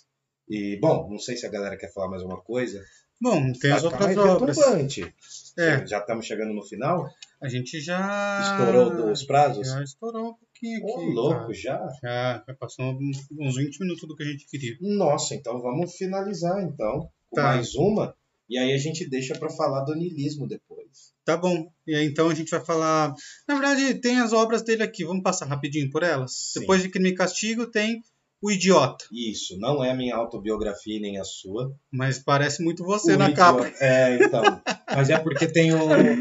E, 0.50 0.78
bom, 0.82 1.08
não 1.10 1.20
sei 1.20 1.36
se 1.38 1.46
a 1.46 1.50
galera 1.50 1.78
quer 1.78 1.92
falar 1.94 2.10
mais 2.10 2.22
alguma 2.22 2.42
coisa. 2.42 2.84
Bom, 3.22 3.52
tem 3.54 3.72
as 3.72 3.84
Tá- 3.84 3.90
tá 3.90 3.96
outras 4.08 4.58
obras. 4.58 5.54
É, 5.58 5.86
Já 5.86 6.00
estamos 6.00 6.26
chegando 6.26 6.54
no 6.54 6.64
final? 6.64 7.06
a 7.42 7.48
gente 7.50 7.80
já. 7.82 8.40
Estourou 8.42 9.12
os 9.12 9.24
prazos? 9.24 9.68
Já 9.68 9.84
estourou 9.84 10.30
um 10.32 10.34
pouquinho 10.34 10.84
Ô, 10.86 10.96
aqui. 10.98 11.14
louco, 11.14 11.40
cara. 11.42 11.54
já? 11.54 11.88
Já, 12.02 12.44
já 12.48 12.54
passou 12.56 12.86
uns 12.94 13.28
uns 13.38 13.56
20 13.58 13.80
minutos 13.82 14.08
do 14.08 14.16
que 14.16 14.24
a 14.24 14.26
gente 14.26 14.46
queria. 14.48 14.76
Nossa, 14.82 15.36
então 15.36 15.62
vamos 15.62 15.96
finalizar 15.96 16.62
então 16.64 17.10
com 17.30 17.36
Tá. 17.36 17.44
mais 17.44 17.76
uma. 17.76 18.16
E 18.50 18.58
aí 18.58 18.74
a 18.74 18.78
gente 18.78 19.08
deixa 19.10 19.38
para 19.38 19.50
falar 19.50 19.84
do 19.84 19.96
niilismo 19.96 20.48
depois. 20.48 20.79
Tá 21.26 21.38
bom. 21.38 21.72
E 21.86 21.94
aí, 21.96 22.06
então 22.06 22.30
a 22.30 22.34
gente 22.36 22.50
vai 22.50 22.64
falar. 22.64 23.14
Na 23.48 23.56
verdade, 23.60 23.96
tem 23.96 24.20
as 24.20 24.34
obras 24.34 24.64
dele 24.64 24.84
aqui. 24.84 25.04
Vamos 25.06 25.22
passar 25.24 25.46
rapidinho 25.46 25.90
por 25.92 26.02
elas? 26.04 26.34
Sim. 26.54 26.62
Depois 26.62 26.82
de 26.82 26.90
Crime 26.90 27.10
e 27.10 27.16
Castigo, 27.16 27.68
tem 27.68 28.02
O 28.42 28.50
Idiota. 28.50 29.06
Isso, 29.12 29.58
não 29.60 29.84
é 29.84 29.92
a 29.92 29.96
minha 29.96 30.16
autobiografia 30.16 30.98
e 30.98 31.02
nem 31.02 31.20
a 31.20 31.24
sua. 31.24 31.76
Mas 31.92 32.18
parece 32.20 32.64
muito 32.64 32.84
você 32.84 33.14
O 33.14 33.18
na 33.18 33.30
idiota- 33.30 33.70
capa. 33.70 33.84
É, 33.84 34.16
então. 34.24 34.62
mas 34.96 35.10
é 35.10 35.20
porque 35.20 35.46
tem 35.46 35.74
o, 35.74 35.80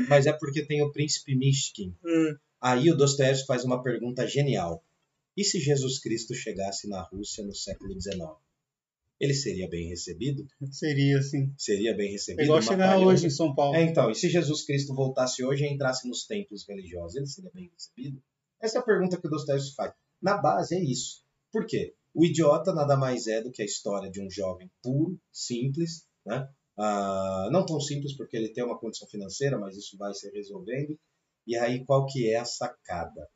mas 0.08 0.26
é 0.26 0.32
porque 0.32 0.62
tem 0.66 0.82
o 0.82 0.90
príncipe 0.92 1.34
Mishkin. 1.36 1.94
Aí 2.60 2.90
o 2.90 2.96
Dostoiévski 2.96 3.46
faz 3.46 3.64
uma 3.64 3.82
pergunta 3.82 4.26
genial. 4.26 4.82
E 5.36 5.44
se 5.44 5.60
Jesus 5.60 6.00
Cristo 6.00 6.34
chegasse 6.34 6.88
na 6.88 7.00
Rússia 7.02 7.44
no 7.44 7.54
século 7.54 7.94
XIX? 7.98 8.18
Ele 9.20 9.34
seria 9.34 9.68
bem 9.68 9.88
recebido? 9.88 10.46
Seria 10.70 11.18
assim. 11.18 11.52
Seria 11.56 11.94
bem 11.96 12.08
É 12.08 12.12
recebido? 12.12 12.44
igual 12.44 12.62
chegar 12.62 12.98
hoje 12.98 13.26
em 13.26 13.30
São 13.30 13.54
Paulo. 13.54 13.74
É, 13.74 13.82
então, 13.82 14.10
e 14.10 14.14
se 14.14 14.28
Jesus 14.28 14.64
Cristo 14.64 14.94
voltasse 14.94 15.44
hoje 15.44 15.64
e 15.64 15.68
entrasse 15.72 16.08
nos 16.08 16.24
templos 16.24 16.64
religiosos, 16.68 17.16
ele 17.16 17.26
seria 17.26 17.50
bem 17.52 17.68
recebido? 17.72 18.22
Essa 18.60 18.78
é 18.78 18.80
a 18.80 18.84
pergunta 18.84 19.20
que 19.20 19.26
o 19.26 19.30
Dostoiévski 19.30 19.74
faz. 19.74 19.92
Na 20.22 20.36
base 20.36 20.76
é 20.76 20.80
isso. 20.80 21.22
Por 21.52 21.66
quê? 21.66 21.94
O 22.14 22.24
idiota 22.24 22.72
nada 22.72 22.96
mais 22.96 23.26
é 23.26 23.42
do 23.42 23.50
que 23.50 23.62
a 23.62 23.64
história 23.64 24.10
de 24.10 24.20
um 24.20 24.30
jovem 24.30 24.70
puro, 24.82 25.20
simples, 25.32 26.06
né? 26.24 26.48
Ah, 26.76 27.48
não 27.50 27.66
tão 27.66 27.80
simples 27.80 28.16
porque 28.16 28.36
ele 28.36 28.50
tem 28.50 28.64
uma 28.64 28.78
condição 28.78 29.08
financeira, 29.08 29.58
mas 29.58 29.76
isso 29.76 29.96
vai 29.96 30.14
se 30.14 30.30
resolvendo. 30.30 30.98
E 31.46 31.56
aí, 31.56 31.84
qual 31.84 32.06
que 32.06 32.30
é 32.30 32.36
a 32.36 32.44
sacada? 32.44 33.28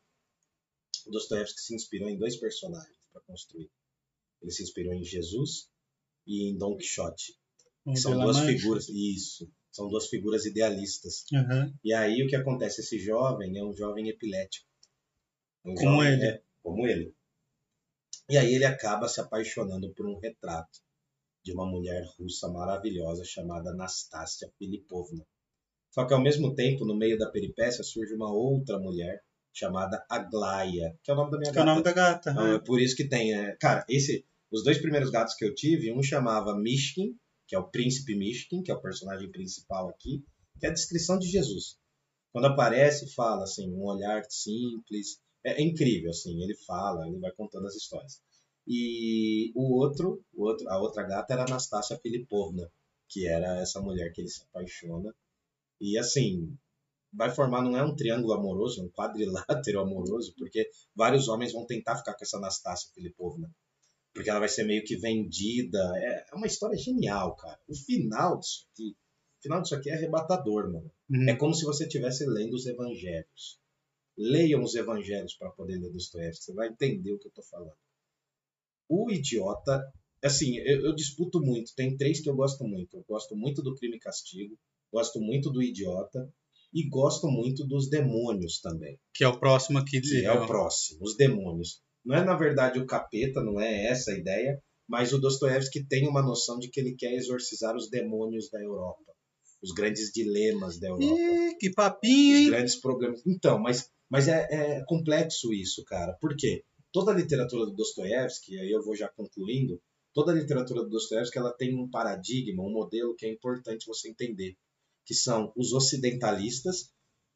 O 1.07 1.11
Dostoiévski 1.11 1.61
se 1.61 1.75
inspirou 1.75 2.09
em 2.09 2.17
dois 2.19 2.37
personagens 2.37 2.97
para 3.13 3.23
construir. 3.23 3.69
Ele 4.43 4.51
se 4.51 4.63
inspirou 4.63 4.93
em 4.93 5.05
Jesus 5.05 5.69
e 6.27 6.51
em 6.51 6.57
Don 6.59 6.77
Quixote. 6.77 7.35
São 7.97 8.13
duas 8.19 8.37
Mancha. 8.37 8.49
figuras, 8.53 8.89
isso, 8.89 9.51
são 9.71 9.89
duas 9.89 10.07
figuras 10.09 10.45
idealistas. 10.45 11.25
Aham. 11.35 11.73
E 11.83 11.93
aí 11.93 12.23
o 12.23 12.29
que 12.29 12.37
acontece? 12.37 12.81
Esse 12.81 12.99
jovem 12.99 13.57
é 13.59 13.65
um 13.65 13.75
jovem 13.75 14.09
epilético. 14.09 14.67
Um 15.65 15.75
Como 15.75 15.97
jovem- 16.03 16.13
ele. 16.13 16.25
É, 16.27 16.43
como 16.63 16.87
ele. 16.87 17.15
E 18.31 18.37
aí 18.39 18.55
ele 18.55 18.65
acaba 18.65 19.09
se 19.09 19.21
apaixonando 19.21 19.93
por 19.95 20.07
um 20.07 20.19
retrato 20.19 20.79
de 21.45 21.53
uma 21.53 21.67
mulher 21.67 22.05
russa 22.19 22.49
maravilhosa 22.49 23.25
chamada 23.25 23.71
Anastasia 23.71 24.49
Filipovna. 24.59 25.25
Só 25.91 26.07
que 26.07 26.15
ao 26.15 26.23
mesmo 26.23 26.55
tempo, 26.55 26.85
no 26.87 26.97
meio 26.97 27.19
da 27.19 27.31
peripécia, 27.31 27.83
surge 27.83 28.15
uma 28.15 28.33
outra 28.33 28.79
mulher 28.79 29.21
chamada 29.53 30.05
Aglaia, 30.09 30.97
que 31.03 31.11
é 31.11 31.15
o 31.15 31.17
nome 31.17 31.33
da 31.33 31.39
minha 31.39 31.53
Que 31.53 31.59
é 31.59 31.63
o 31.63 31.65
gata. 31.65 31.71
nome 31.73 31.83
da 31.85 31.93
gata. 31.93 32.33
Né? 32.33 32.55
é 32.55 32.59
por 32.61 32.81
isso 32.81 32.97
que 32.97 33.09
tem, 33.09 33.35
é, 33.35 33.57
cara, 33.57 33.85
esse, 33.89 34.25
os 34.53 34.63
dois 34.63 34.79
primeiros 34.79 35.11
gatos 35.11 35.35
que 35.35 35.45
eu 35.45 35.55
tive, 35.55 35.93
um 35.93 36.03
chamava 36.03 36.55
Mishkin, 36.59 37.17
que 37.49 37.57
é 37.57 37.59
o 37.59 37.71
príncipe 37.71 38.15
Mishkin, 38.15 38.63
que 38.63 38.71
é 38.71 38.75
o 38.75 38.83
personagem 38.83 39.31
principal 39.31 39.89
aqui, 39.89 40.23
que 40.61 40.67
é 40.67 40.69
a 40.69 40.73
descrição 40.73 41.19
de 41.19 41.27
Jesus. 41.27 41.79
Quando 42.33 42.47
aparece, 42.47 43.13
fala 43.15 43.45
assim, 43.45 43.71
um 43.73 43.85
olhar 43.85 44.23
simples, 44.29 45.21
é, 45.45 45.61
é 45.61 45.63
incrível 45.63 46.11
assim, 46.11 46.43
ele 46.43 46.55
fala, 46.67 47.07
ele 47.09 47.19
vai 47.19 47.33
contando 47.33 47.67
as 47.67 47.75
histórias. 47.75 48.21
E 48.67 49.53
o 49.57 49.75
outro, 49.81 50.25
o 50.33 50.45
outro, 50.45 50.69
a 50.69 50.79
outra 50.79 51.03
gata 51.03 51.33
era 51.33 51.43
Anastasia 51.43 51.99
Filipovna, 51.99 52.71
que 53.09 53.27
era 53.27 53.59
essa 53.61 53.81
mulher 53.81 54.13
que 54.13 54.21
ele 54.21 54.29
se 54.29 54.43
apaixona. 54.45 55.15
E 55.81 55.99
assim, 55.99 56.57
vai 57.13 57.31
formar 57.31 57.63
não 57.63 57.77
é 57.77 57.85
um 57.85 57.95
triângulo 57.95 58.33
amoroso, 58.33 58.81
é 58.81 58.85
um 58.85 58.91
quadrilátero 58.91 59.81
amoroso, 59.83 60.35
porque 60.39 60.71
vários 60.95 61.29
homens 61.29 61.53
vão 61.53 61.67
tentar 61.67 61.97
ficar 61.97 62.15
com 62.15 62.25
essa 62.25 62.37
Anastasia 62.37 62.91
Filipovna. 62.95 63.51
Porque 64.15 64.29
ela 64.31 64.41
vai 64.41 64.49
ser 64.49 64.65
meio 64.65 64.85
que 64.85 64.97
vendida. 64.97 65.79
É 65.97 66.27
é 66.33 66.35
uma 66.35 66.47
história 66.47 66.77
genial, 66.77 67.35
cara. 67.37 67.59
O 67.69 67.75
final 67.75 68.39
disso 68.39 68.67
aqui, 68.73 68.97
o 69.39 69.43
final 69.43 69.63
disso 69.63 69.75
aqui 69.75 69.91
é 69.91 69.95
arrebatador, 69.95 70.71
mano. 70.73 70.91
Uhum. 71.11 71.29
É 71.31 71.37
como 71.37 71.55
se 71.55 71.65
você 71.65 71.85
estivesse 71.85 72.25
lendo 72.27 72.55
os 72.55 72.67
evangelhos. 72.67 73.59
Leiam 74.17 74.63
os 74.63 74.75
evangelhos 74.75 75.35
para 75.35 75.51
poder 75.51 75.79
ler 75.79 75.91
Dostoiévski, 75.91 76.45
você 76.45 76.53
vai 76.53 76.69
entender 76.69 77.13
o 77.13 77.19
que 77.19 77.29
eu 77.29 77.33
tô 77.33 77.43
falando. 77.43 77.73
O 78.89 79.11
idiota, 79.11 79.83
assim, 80.23 80.59
eu, 80.59 80.87
eu 80.87 80.95
disputo 80.95 81.41
muito. 81.41 81.75
Tem 81.75 81.97
três 81.97 82.21
que 82.21 82.29
eu 82.29 82.35
gosto 82.37 82.65
muito. 82.65 82.97
Eu 82.99 83.05
gosto 83.09 83.35
muito 83.35 83.63
do 83.63 83.75
Crime 83.75 83.97
e 83.97 84.01
Castigo, 84.01 84.59
gosto 84.93 85.19
muito 85.21 85.51
do 85.51 85.63
Idiota 85.63 86.31
e 86.75 86.87
gosto 86.89 87.27
muito 87.29 87.67
dos 87.67 87.89
Demônios 87.89 88.61
também 88.61 88.99
Que 89.15 89.25
é 89.25 89.29
o 89.29 89.39
próximo 89.39 89.79
aqui. 89.79 89.93
que 89.93 90.01
de- 90.01 90.25
é 90.27 90.33
o 90.33 90.47
próximo, 90.47 91.01
os 91.03 91.17
demônios. 91.17 91.83
Não 92.05 92.17
é, 92.17 92.25
na 92.25 92.37
verdade, 92.37 92.79
o 92.79 92.87
capeta, 92.87 93.43
não 93.43 93.61
é 93.61 93.87
essa 93.87 94.11
a 94.11 94.19
ideia, 94.19 94.61
mas 94.89 95.13
o 95.13 95.19
Dostoiévski 95.19 95.85
tem 95.85 96.09
uma 96.09 96.23
noção 96.23 96.59
de 96.59 96.69
que 96.69 96.81
ele 96.81 96.95
quer 96.95 97.15
exorcizar 97.15 97.77
os 97.77 97.89
demônios 97.89 98.51
da 98.51 98.61
Europa, 98.61 99.13
os 99.63 99.73
grandes 99.73 100.13
dilemas 100.13 100.79
da 100.79 100.89
Europa, 100.89 101.15
Ih, 101.15 101.57
que 101.59 101.71
papinho, 101.71 102.37
os 102.37 102.43
hein? 102.43 102.51
grandes 102.51 102.77
problemas. 102.77 103.23
Então, 103.27 103.59
mas, 103.59 103.89
mas 104.11 104.29
é, 104.29 104.47
é 104.51 104.85
complexo 104.87 105.53
isso, 105.53 105.85
cara. 105.85 106.13
Por 106.21 106.37
quê? 106.37 106.65
Toda 106.93 107.13
a 107.13 107.15
literatura 107.15 107.65
do 107.65 107.75
Dostoiévski, 107.75 108.59
aí 108.59 108.71
eu 108.71 108.83
vou 108.83 108.95
já 108.95 109.09
concluindo, 109.09 109.81
toda 110.13 110.33
a 110.33 110.35
literatura 110.35 110.83
do 110.83 110.91
Dostoiévski 110.91 111.39
ela 111.39 111.53
tem 111.53 111.75
um 111.75 111.89
paradigma, 111.89 112.63
um 112.63 112.73
modelo 112.73 113.15
que 113.17 113.25
é 113.25 113.31
importante 113.33 113.87
você 113.87 114.11
entender, 114.11 114.57
que 115.07 115.15
são 115.15 115.53
os 115.57 115.73
ocidentalistas, 115.73 116.91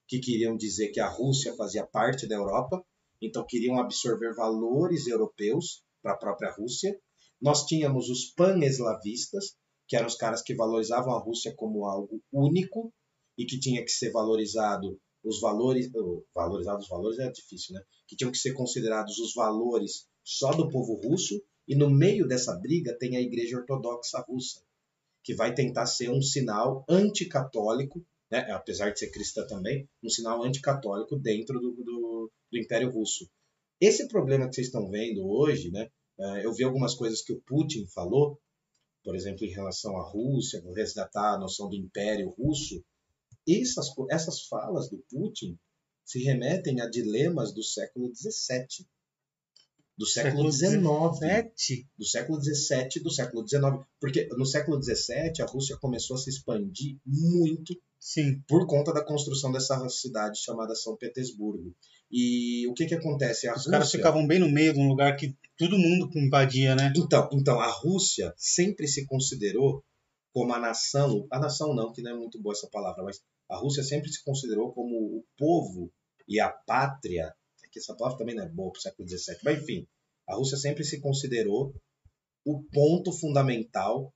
que 0.06 0.18
queriam 0.18 0.56
dizer 0.56 0.88
que 0.88 1.00
a 1.00 1.08
Rússia 1.08 1.54
fazia 1.56 1.86
parte 1.86 2.26
da 2.26 2.34
Europa, 2.34 2.84
então 3.20 3.44
queriam 3.46 3.78
absorver 3.78 4.34
valores 4.34 5.06
europeus 5.06 5.82
para 6.02 6.12
a 6.12 6.18
própria 6.18 6.52
Rússia. 6.52 6.98
Nós 7.40 7.64
tínhamos 7.66 8.08
os 8.08 8.32
pan-eslavistas, 8.34 9.56
que 9.88 9.96
eram 9.96 10.06
os 10.06 10.16
caras 10.16 10.42
que 10.42 10.54
valorizavam 10.54 11.14
a 11.14 11.20
Rússia 11.20 11.54
como 11.56 11.86
algo 11.86 12.20
único 12.32 12.92
e 13.38 13.44
que 13.44 13.58
tinha 13.58 13.84
que 13.84 13.90
ser 13.90 14.10
valorizado 14.10 14.98
os 15.24 15.40
valores, 15.40 15.90
valorizado 16.34 16.78
os 16.78 16.88
valores 16.88 17.18
é 17.18 17.30
difícil, 17.30 17.74
né? 17.74 17.82
Que 18.06 18.16
tinham 18.16 18.30
que 18.30 18.38
ser 18.38 18.52
considerados 18.52 19.18
os 19.18 19.34
valores 19.34 20.06
só 20.24 20.52
do 20.52 20.68
povo 20.68 20.94
russo 21.04 21.42
e 21.66 21.74
no 21.74 21.90
meio 21.90 22.26
dessa 22.28 22.54
briga 22.56 22.96
tem 22.98 23.16
a 23.16 23.20
Igreja 23.20 23.58
Ortodoxa 23.58 24.24
Russa, 24.28 24.62
que 25.24 25.34
vai 25.34 25.52
tentar 25.52 25.86
ser 25.86 26.10
um 26.10 26.22
sinal 26.22 26.84
anticatólico 26.88 28.04
né, 28.30 28.50
apesar 28.50 28.90
de 28.90 28.98
ser 28.98 29.10
cristã 29.10 29.46
também, 29.46 29.88
um 30.02 30.08
sinal 30.08 30.42
anticatólico 30.42 31.16
dentro 31.16 31.60
do, 31.60 31.72
do, 31.72 32.32
do 32.50 32.58
Império 32.58 32.90
Russo. 32.90 33.28
Esse 33.80 34.08
problema 34.08 34.48
que 34.48 34.54
vocês 34.54 34.68
estão 34.68 34.88
vendo 34.88 35.28
hoje, 35.28 35.70
né, 35.70 35.90
eh, 36.18 36.44
eu 36.44 36.52
vi 36.52 36.64
algumas 36.64 36.94
coisas 36.94 37.22
que 37.22 37.32
o 37.32 37.40
Putin 37.42 37.86
falou, 37.88 38.40
por 39.04 39.14
exemplo, 39.14 39.44
em 39.44 39.50
relação 39.50 39.96
à 39.98 40.02
Rússia, 40.02 40.62
resgatar 40.74 41.34
a 41.34 41.38
noção 41.38 41.68
do 41.68 41.76
Império 41.76 42.30
Russo. 42.30 42.84
Essas, 43.48 43.86
essas 44.10 44.42
falas 44.46 44.88
do 44.88 44.98
Putin 45.08 45.56
se 46.04 46.20
remetem 46.22 46.80
a 46.80 46.88
dilemas 46.88 47.52
do 47.54 47.62
século 47.62 48.12
XVII, 48.14 48.86
do 49.97 50.07
século 50.07 50.53
XIX 50.53 50.74
do 51.97 52.05
século 52.05 52.42
XVII 52.42 53.03
do 53.03 53.11
século 53.11 53.49
XIX. 53.49 53.62
Porque 54.01 54.28
no 54.36 54.44
século 54.44 54.82
XVII 54.82 55.40
a 55.40 55.47
Rússia 55.47 55.76
começou 55.78 56.16
a 56.16 56.18
se 56.18 56.30
expandir 56.30 56.99
muito 57.05 57.74
Sim. 57.99 58.42
por 58.47 58.66
conta 58.66 58.92
da 58.92 59.05
construção 59.05 59.51
dessa 59.51 59.88
cidade 59.88 60.38
chamada 60.38 60.74
São 60.74 60.97
Petersburgo. 60.97 61.74
E 62.11 62.66
o 62.68 62.74
que 62.74 62.86
que 62.86 62.94
acontece? 62.94 63.49
A 63.49 63.53
Os 63.53 63.59
Rússia... 63.59 63.72
caras 63.72 63.90
ficavam 63.90 64.26
bem 64.26 64.38
no 64.38 64.51
meio 64.51 64.72
de 64.72 64.78
um 64.78 64.88
lugar 64.88 65.16
que 65.16 65.34
todo 65.59 65.78
mundo 65.78 66.11
invadia, 66.14 66.76
né? 66.76 66.92
Então, 66.94 67.28
então, 67.32 67.59
a 67.59 67.70
Rússia 67.70 68.32
sempre 68.36 68.86
se 68.86 69.07
considerou 69.07 69.82
como 70.32 70.53
a 70.53 70.61
nação, 70.61 71.26
a 71.32 71.40
nação 71.40 71.74
não, 71.74 71.92
que 71.92 72.03
não 72.03 72.11
é 72.12 72.14
muito 72.14 72.40
boa 72.40 72.53
essa 72.53 72.68
palavra, 72.68 73.03
mas 73.03 73.22
a 73.49 73.57
Rússia 73.57 73.82
sempre 73.82 74.12
se 74.12 74.22
considerou 74.22 74.72
como 74.72 74.94
o 74.94 75.24
povo 75.36 75.90
e 76.28 76.38
a 76.38 76.51
pátria, 76.51 77.34
essa 77.78 77.94
palavra 77.96 78.18
também 78.18 78.34
não 78.34 78.44
é 78.44 78.48
boa 78.48 78.70
para 78.72 78.78
o 78.78 78.82
século 78.82 79.08
XVII, 79.08 79.38
mas 79.44 79.62
enfim, 79.62 79.86
a 80.28 80.34
Rússia 80.34 80.56
sempre 80.56 80.84
se 80.84 81.00
considerou 81.00 81.74
o 82.44 82.62
ponto 82.72 83.12
fundamental 83.12 84.12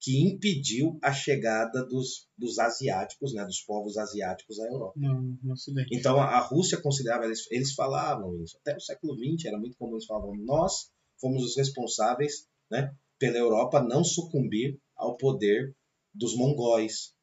que 0.00 0.20
impediu 0.20 0.98
a 1.00 1.12
chegada 1.12 1.84
dos, 1.86 2.26
dos 2.36 2.58
asiáticos, 2.58 3.32
né, 3.34 3.44
dos 3.44 3.60
povos 3.60 3.96
asiáticos 3.96 4.58
à 4.58 4.66
Europa. 4.66 4.94
No 5.42 5.52
Ocidente. 5.52 5.94
Então 5.96 6.20
a 6.20 6.24
a 6.24 6.40
Rússia 6.40 6.80
considerava, 6.80 7.24
eles, 7.24 7.48
eles 7.52 7.72
falavam 7.72 8.42
isso, 8.42 8.58
até 8.58 8.76
o 8.76 8.80
século 8.80 9.14
XX 9.16 9.44
era 9.46 9.58
muito 9.58 9.76
comum, 9.76 9.92
eles 9.92 10.06
falavam, 10.06 10.34
nós 10.38 10.90
fomos 11.20 11.44
os 11.44 11.56
responsáveis 11.56 12.48
né, 12.70 12.92
pela 13.18 13.38
Europa 13.38 13.80
não 13.80 14.02
sucumbir 14.02 14.76
ao 14.96 15.16
poder 15.16 15.72
dos 16.12 16.36
mongóis, 16.36 17.14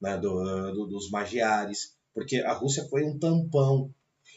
né, 0.00 0.18
do- 0.18 0.72
do- 0.72 0.86
dos 0.88 1.10
magiares, 1.10 1.96
porque 2.12 2.36
a 2.40 2.52
Rússia 2.52 2.86
foi 2.90 3.02
um 3.02 3.18
tampão. 3.18 3.90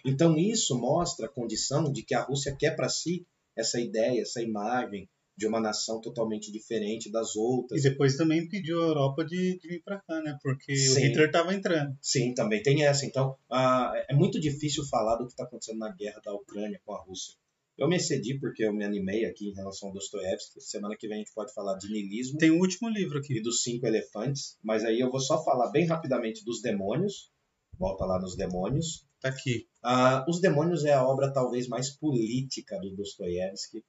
Então 0.05 0.37
isso 0.37 0.77
mostra 0.79 1.25
a 1.25 1.29
condição 1.29 1.91
de 1.91 2.03
que 2.03 2.13
a 2.13 2.21
Rússia 2.23 2.55
quer 2.57 2.75
para 2.75 2.89
si 2.89 3.25
essa 3.55 3.79
ideia, 3.79 4.21
essa 4.21 4.41
imagem 4.41 5.09
de 5.35 5.47
uma 5.47 5.61
nação 5.61 6.01
totalmente 6.01 6.51
diferente 6.51 7.09
das 7.09 7.33
E 7.35 7.39
outras. 7.39 7.81
depois 7.81 8.17
também 8.17 8.47
pediu 8.49 8.81
a 8.81 8.87
Europa 8.87 9.23
de, 9.23 9.57
de 9.57 9.67
vir 9.69 9.81
pra 9.81 9.97
cá, 10.01 10.21
né? 10.21 10.37
Porque 10.43 10.73
o 10.73 10.75
Sim. 10.75 10.99
Hitler 11.07 11.31
tava 11.31 11.53
entrando. 11.53 11.97
Sim, 12.01 12.33
também 12.33 12.61
tem 12.61 12.83
essa. 12.83 13.05
Então, 13.05 13.37
ah, 13.49 13.93
é 14.09 14.13
muito 14.13 14.37
difícil 14.37 14.85
falar 14.85 15.15
do 15.15 15.25
que 15.25 15.31
está 15.31 15.45
acontecendo 15.45 15.79
na 15.79 15.93
guerra 15.93 16.19
da 16.25 16.33
Ucrânia 16.33 16.81
com 16.85 16.93
a 16.93 17.01
Rússia. 17.01 17.35
Eu 17.77 17.87
me 17.87 17.95
excedi 17.95 18.37
porque 18.37 18.65
eu 18.65 18.73
me 18.73 18.83
animei 18.83 19.23
aqui 19.23 19.47
em 19.47 19.53
relação 19.55 19.87
ao 19.87 19.93
Dostoiévski. 19.93 20.59
Semana 20.59 20.97
que 20.97 21.07
vem 21.07 21.15
a 21.15 21.19
gente 21.19 21.33
pode 21.33 21.53
falar 21.53 21.77
de 21.77 21.87
niilismo 21.89 22.37
Tem 22.37 22.51
o 22.51 22.59
último 22.59 22.89
livro 22.89 23.17
e 23.17 23.19
aqui. 23.21 23.41
dos 23.41 23.63
cinco 23.63 23.87
elefantes, 23.87 24.57
mas 24.61 24.83
aí 24.83 24.99
eu 24.99 25.09
vou 25.09 25.21
só 25.21 25.41
falar 25.45 25.71
bem 25.71 25.85
rapidamente 25.85 26.43
dos 26.43 26.61
demônios. 26.61 27.31
Volta 27.77 28.03
lá 28.03 28.19
nos 28.19 28.35
demônios. 28.35 29.05
Tá 29.21 29.29
aqui. 29.29 29.68
Ah, 29.81 30.25
Os 30.27 30.41
Demônios 30.41 30.83
é 30.83 30.93
a 30.93 31.07
obra 31.07 31.31
talvez 31.31 31.67
mais 31.67 31.89
política 31.89 32.79
do 32.79 32.95
Dostoiévski, 32.95 33.83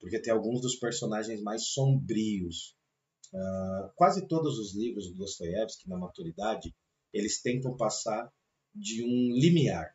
porque 0.00 0.20
tem 0.20 0.32
alguns 0.32 0.60
dos 0.60 0.76
personagens 0.76 1.42
mais 1.42 1.68
sombrios. 1.68 2.74
Ah, 3.34 3.90
quase 3.94 4.26
todos 4.26 4.58
os 4.58 4.74
livros 4.74 5.08
do 5.08 5.16
Dostoiévski, 5.16 5.88
na 5.88 5.98
maturidade, 5.98 6.74
eles 7.12 7.40
tentam 7.40 7.76
passar 7.76 8.32
de 8.74 9.02
um 9.02 9.38
limiar. 9.38 9.94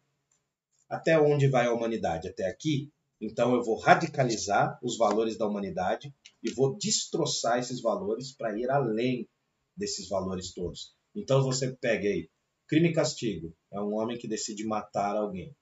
Até 0.89 1.19
onde 1.19 1.47
vai 1.47 1.67
a 1.67 1.73
humanidade? 1.73 2.27
Até 2.27 2.47
aqui? 2.49 2.91
Então 3.19 3.53
eu 3.53 3.63
vou 3.63 3.79
radicalizar 3.79 4.79
os 4.83 4.97
valores 4.97 5.37
da 5.37 5.47
humanidade 5.47 6.13
e 6.43 6.51
vou 6.51 6.75
destroçar 6.77 7.59
esses 7.59 7.81
valores 7.81 8.35
para 8.35 8.57
ir 8.57 8.69
além 8.69 9.29
desses 9.77 10.09
valores 10.09 10.53
todos. 10.53 10.95
Então 11.15 11.43
você 11.43 11.75
pega 11.77 12.07
aí, 12.07 12.29
crime 12.71 12.91
e 12.91 12.93
castigo, 12.93 13.53
é 13.69 13.81
um 13.81 13.95
homem 13.95 14.17
que 14.17 14.29
decide 14.29 14.65
matar 14.65 15.17
alguém. 15.17 15.53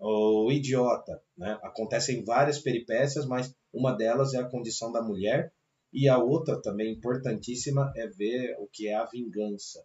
O 0.00 0.50
idiota, 0.50 1.22
né? 1.38 1.56
Acontecem 1.62 2.24
várias 2.24 2.58
peripécias, 2.58 3.24
mas 3.26 3.54
uma 3.72 3.92
delas 3.92 4.34
é 4.34 4.38
a 4.38 4.50
condição 4.50 4.90
da 4.90 5.00
mulher 5.00 5.52
e 5.92 6.08
a 6.08 6.18
outra 6.18 6.60
também 6.60 6.94
importantíssima 6.94 7.92
é 7.94 8.08
ver 8.08 8.56
o 8.58 8.66
que 8.66 8.88
é 8.88 8.94
a 8.94 9.06
vingança. 9.06 9.84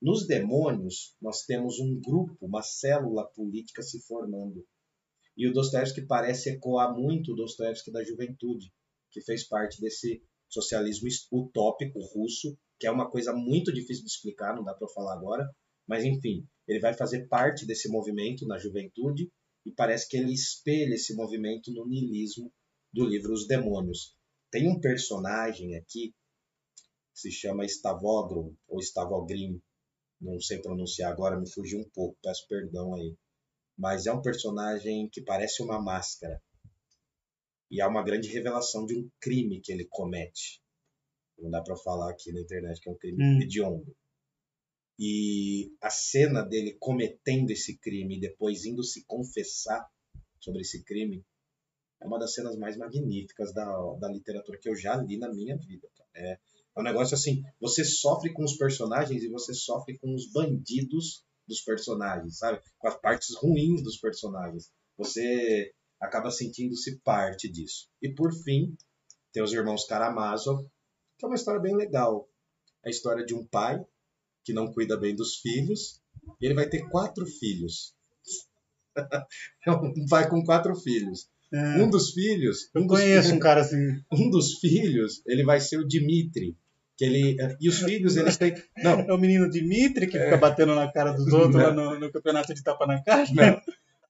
Nos 0.00 0.26
demônios, 0.26 1.14
nós 1.22 1.44
temos 1.44 1.78
um 1.78 2.00
grupo, 2.00 2.36
uma 2.44 2.62
célula 2.62 3.24
política 3.28 3.80
se 3.80 4.04
formando. 4.04 4.66
E 5.36 5.46
o 5.46 5.52
Dostoevsky 5.52 6.04
parece 6.04 6.50
ecoar 6.50 6.92
muito 6.98 7.30
o 7.30 7.36
Dostoevsky 7.36 7.92
da 7.92 8.02
juventude, 8.02 8.72
que 9.12 9.20
fez 9.20 9.46
parte 9.46 9.80
desse 9.80 10.20
socialismo 10.48 11.08
utópico 11.30 12.00
russo, 12.12 12.58
que 12.80 12.88
é 12.88 12.90
uma 12.90 13.08
coisa 13.08 13.32
muito 13.32 13.72
difícil 13.72 14.04
de 14.04 14.10
explicar, 14.10 14.56
não 14.56 14.64
dá 14.64 14.74
para 14.74 14.88
falar 14.88 15.14
agora, 15.14 15.48
mas 15.86 16.04
enfim, 16.04 16.46
ele 16.66 16.80
vai 16.80 16.94
fazer 16.94 17.26
parte 17.28 17.66
desse 17.66 17.88
movimento 17.88 18.46
na 18.46 18.58
juventude 18.58 19.30
e 19.64 19.72
parece 19.72 20.08
que 20.08 20.16
ele 20.16 20.32
espelha 20.32 20.94
esse 20.94 21.14
movimento 21.14 21.72
no 21.72 21.86
niilismo 21.86 22.52
do 22.92 23.06
livro 23.06 23.32
Os 23.32 23.46
Demônios. 23.46 24.16
Tem 24.50 24.68
um 24.68 24.80
personagem 24.80 25.76
aqui 25.76 26.14
que 27.14 27.20
se 27.20 27.30
chama 27.30 27.64
Stavogrum 27.64 28.54
ou 28.68 28.80
Stavogrim, 28.80 29.60
não 30.20 30.40
sei 30.40 30.60
pronunciar 30.60 31.10
agora, 31.10 31.38
me 31.38 31.50
fugiu 31.50 31.80
um 31.80 31.90
pouco, 31.90 32.18
peço 32.22 32.46
perdão 32.48 32.94
aí. 32.94 33.16
Mas 33.76 34.06
é 34.06 34.12
um 34.12 34.22
personagem 34.22 35.08
que 35.10 35.22
parece 35.22 35.62
uma 35.62 35.80
máscara. 35.80 36.40
E 37.70 37.80
há 37.80 37.88
uma 37.88 38.04
grande 38.04 38.28
revelação 38.28 38.84
de 38.84 38.96
um 38.96 39.10
crime 39.18 39.60
que 39.60 39.72
ele 39.72 39.86
comete. 39.90 40.62
Não 41.38 41.50
dá 41.50 41.62
para 41.62 41.76
falar 41.76 42.10
aqui 42.10 42.30
na 42.32 42.40
internet 42.40 42.80
que 42.80 42.88
é 42.88 42.92
um 42.92 42.98
crime 42.98 43.24
hum. 43.24 43.40
hediondo. 43.40 43.96
E 45.04 45.74
a 45.80 45.90
cena 45.90 46.42
dele 46.42 46.76
cometendo 46.78 47.50
esse 47.50 47.76
crime 47.76 48.16
e 48.16 48.20
depois 48.20 48.64
indo 48.64 48.84
se 48.84 49.04
confessar 49.04 49.84
sobre 50.38 50.60
esse 50.60 50.84
crime 50.84 51.24
é 52.00 52.06
uma 52.06 52.20
das 52.20 52.32
cenas 52.34 52.56
mais 52.56 52.76
magníficas 52.76 53.52
da, 53.52 53.64
da 53.98 54.08
literatura 54.08 54.60
que 54.60 54.68
eu 54.68 54.76
já 54.76 54.94
li 54.94 55.18
na 55.18 55.28
minha 55.28 55.56
vida. 55.56 55.88
É, 56.14 56.34
é 56.34 56.80
um 56.80 56.84
negócio 56.84 57.16
assim, 57.16 57.42
você 57.60 57.84
sofre 57.84 58.32
com 58.32 58.44
os 58.44 58.56
personagens 58.56 59.24
e 59.24 59.28
você 59.28 59.52
sofre 59.52 59.98
com 59.98 60.14
os 60.14 60.30
bandidos 60.30 61.24
dos 61.48 61.60
personagens, 61.62 62.38
sabe? 62.38 62.62
Com 62.78 62.86
as 62.86 63.00
partes 63.00 63.34
ruins 63.34 63.82
dos 63.82 63.98
personagens. 63.98 64.70
Você 64.96 65.74
acaba 66.00 66.30
sentindo-se 66.30 67.00
parte 67.00 67.50
disso. 67.50 67.88
E 68.00 68.08
por 68.08 68.32
fim, 68.44 68.76
tem 69.32 69.42
os 69.42 69.52
irmãos 69.52 69.84
Karamazov, 69.84 70.64
que 71.18 71.24
é 71.24 71.28
uma 71.28 71.34
história 71.34 71.60
bem 71.60 71.74
legal. 71.74 72.28
É 72.84 72.88
a 72.88 72.90
história 72.90 73.26
de 73.26 73.34
um 73.34 73.44
pai 73.44 73.84
que 74.44 74.52
não 74.52 74.72
cuida 74.72 74.96
bem 74.96 75.14
dos 75.14 75.36
filhos, 75.36 76.00
e 76.40 76.46
ele 76.46 76.54
vai 76.54 76.68
ter 76.68 76.88
quatro 76.88 77.26
filhos. 77.26 77.94
é 79.66 79.70
um 79.70 80.06
pai 80.08 80.28
com 80.28 80.44
quatro 80.44 80.74
filhos. 80.74 81.28
É. 81.52 81.82
Um 81.82 81.90
dos 81.90 82.12
filhos. 82.12 82.70
Eu 82.74 82.82
um 82.82 82.86
conheço 82.86 83.28
filhos, 83.28 83.32
um 83.32 83.38
cara 83.38 83.60
assim. 83.60 84.02
Um 84.10 84.30
dos 84.30 84.58
filhos, 84.58 85.22
ele 85.26 85.44
vai 85.44 85.60
ser 85.60 85.78
o 85.78 85.86
Dimitri. 85.86 86.56
Que 86.96 87.04
ele, 87.04 87.36
e 87.60 87.68
os 87.68 87.78
filhos, 87.80 88.16
eles 88.16 88.36
têm. 88.36 88.54
Não. 88.78 89.00
É 89.00 89.12
o 89.12 89.18
menino 89.18 89.50
Dimitri 89.50 90.06
que 90.06 90.18
fica 90.18 90.34
é. 90.34 90.38
batendo 90.38 90.74
na 90.74 90.90
cara 90.90 91.12
dos 91.12 91.32
outros 91.32 91.62
lá 91.62 91.72
no, 91.72 91.98
no, 91.98 92.12
campeonato 92.12 92.54
de 92.54 92.62
tapa 92.62 92.86
na 92.86 93.02
cara? 93.02 93.26
Não. 93.32 93.60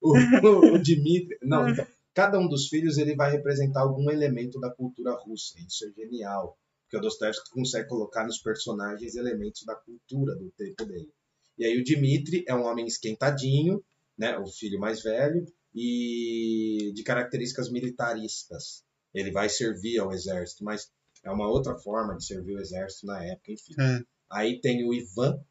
O, 0.01 0.17
o, 0.19 0.75
o 0.75 0.79
Dimitri. 0.79 1.37
Não, 1.43 1.69
então, 1.69 1.87
cada 2.15 2.39
um 2.39 2.49
dos 2.49 2.69
filhos 2.69 2.99
ele 2.99 3.15
vai 3.15 3.31
representar 3.31 3.83
algum 3.83 4.11
elemento 4.11 4.61
da 4.61 4.71
cultura 4.71 5.13
russa. 5.13 5.55
Isso 5.67 5.85
é 5.87 5.93
genial. 5.93 6.57
Porque 6.93 6.99
o 6.99 7.09
Dostoevsky 7.09 7.51
consegue 7.51 7.89
colocar 7.89 8.27
nos 8.27 8.39
personagens 8.39 9.15
elementos 9.15 9.65
da 9.65 9.75
cultura 9.75 10.37
do 10.37 10.51
tempo 10.51 10.85
dele. 10.85 11.11
E 11.57 11.65
aí 11.65 11.79
o 11.79 11.83
Dimitri 11.83 12.45
é 12.47 12.55
um 12.55 12.65
homem 12.65 12.87
esquentadinho, 12.87 13.83
né, 14.17 14.37
o 14.37 14.47
filho 14.47 14.79
mais 14.79 15.03
velho, 15.03 15.47
e 15.75 16.93
de 16.95 17.03
características 17.03 17.71
militaristas. 17.71 18.85
Ele 19.15 19.31
vai 19.31 19.49
servir 19.49 20.01
ao 20.01 20.13
exército, 20.13 20.65
mas 20.65 20.91
é 21.25 21.31
uma 21.31 21.49
outra 21.49 21.75
forma 21.79 22.15
de 22.15 22.27
servir 22.27 22.57
o 22.57 22.61
exército 22.61 23.07
na 23.07 23.25
época, 23.25 23.53
enfim. 23.53 23.73
É. 23.81 24.01
Aí 24.31 24.61
tem 24.61 24.87
o 24.87 24.93
Ivan, 24.93 25.43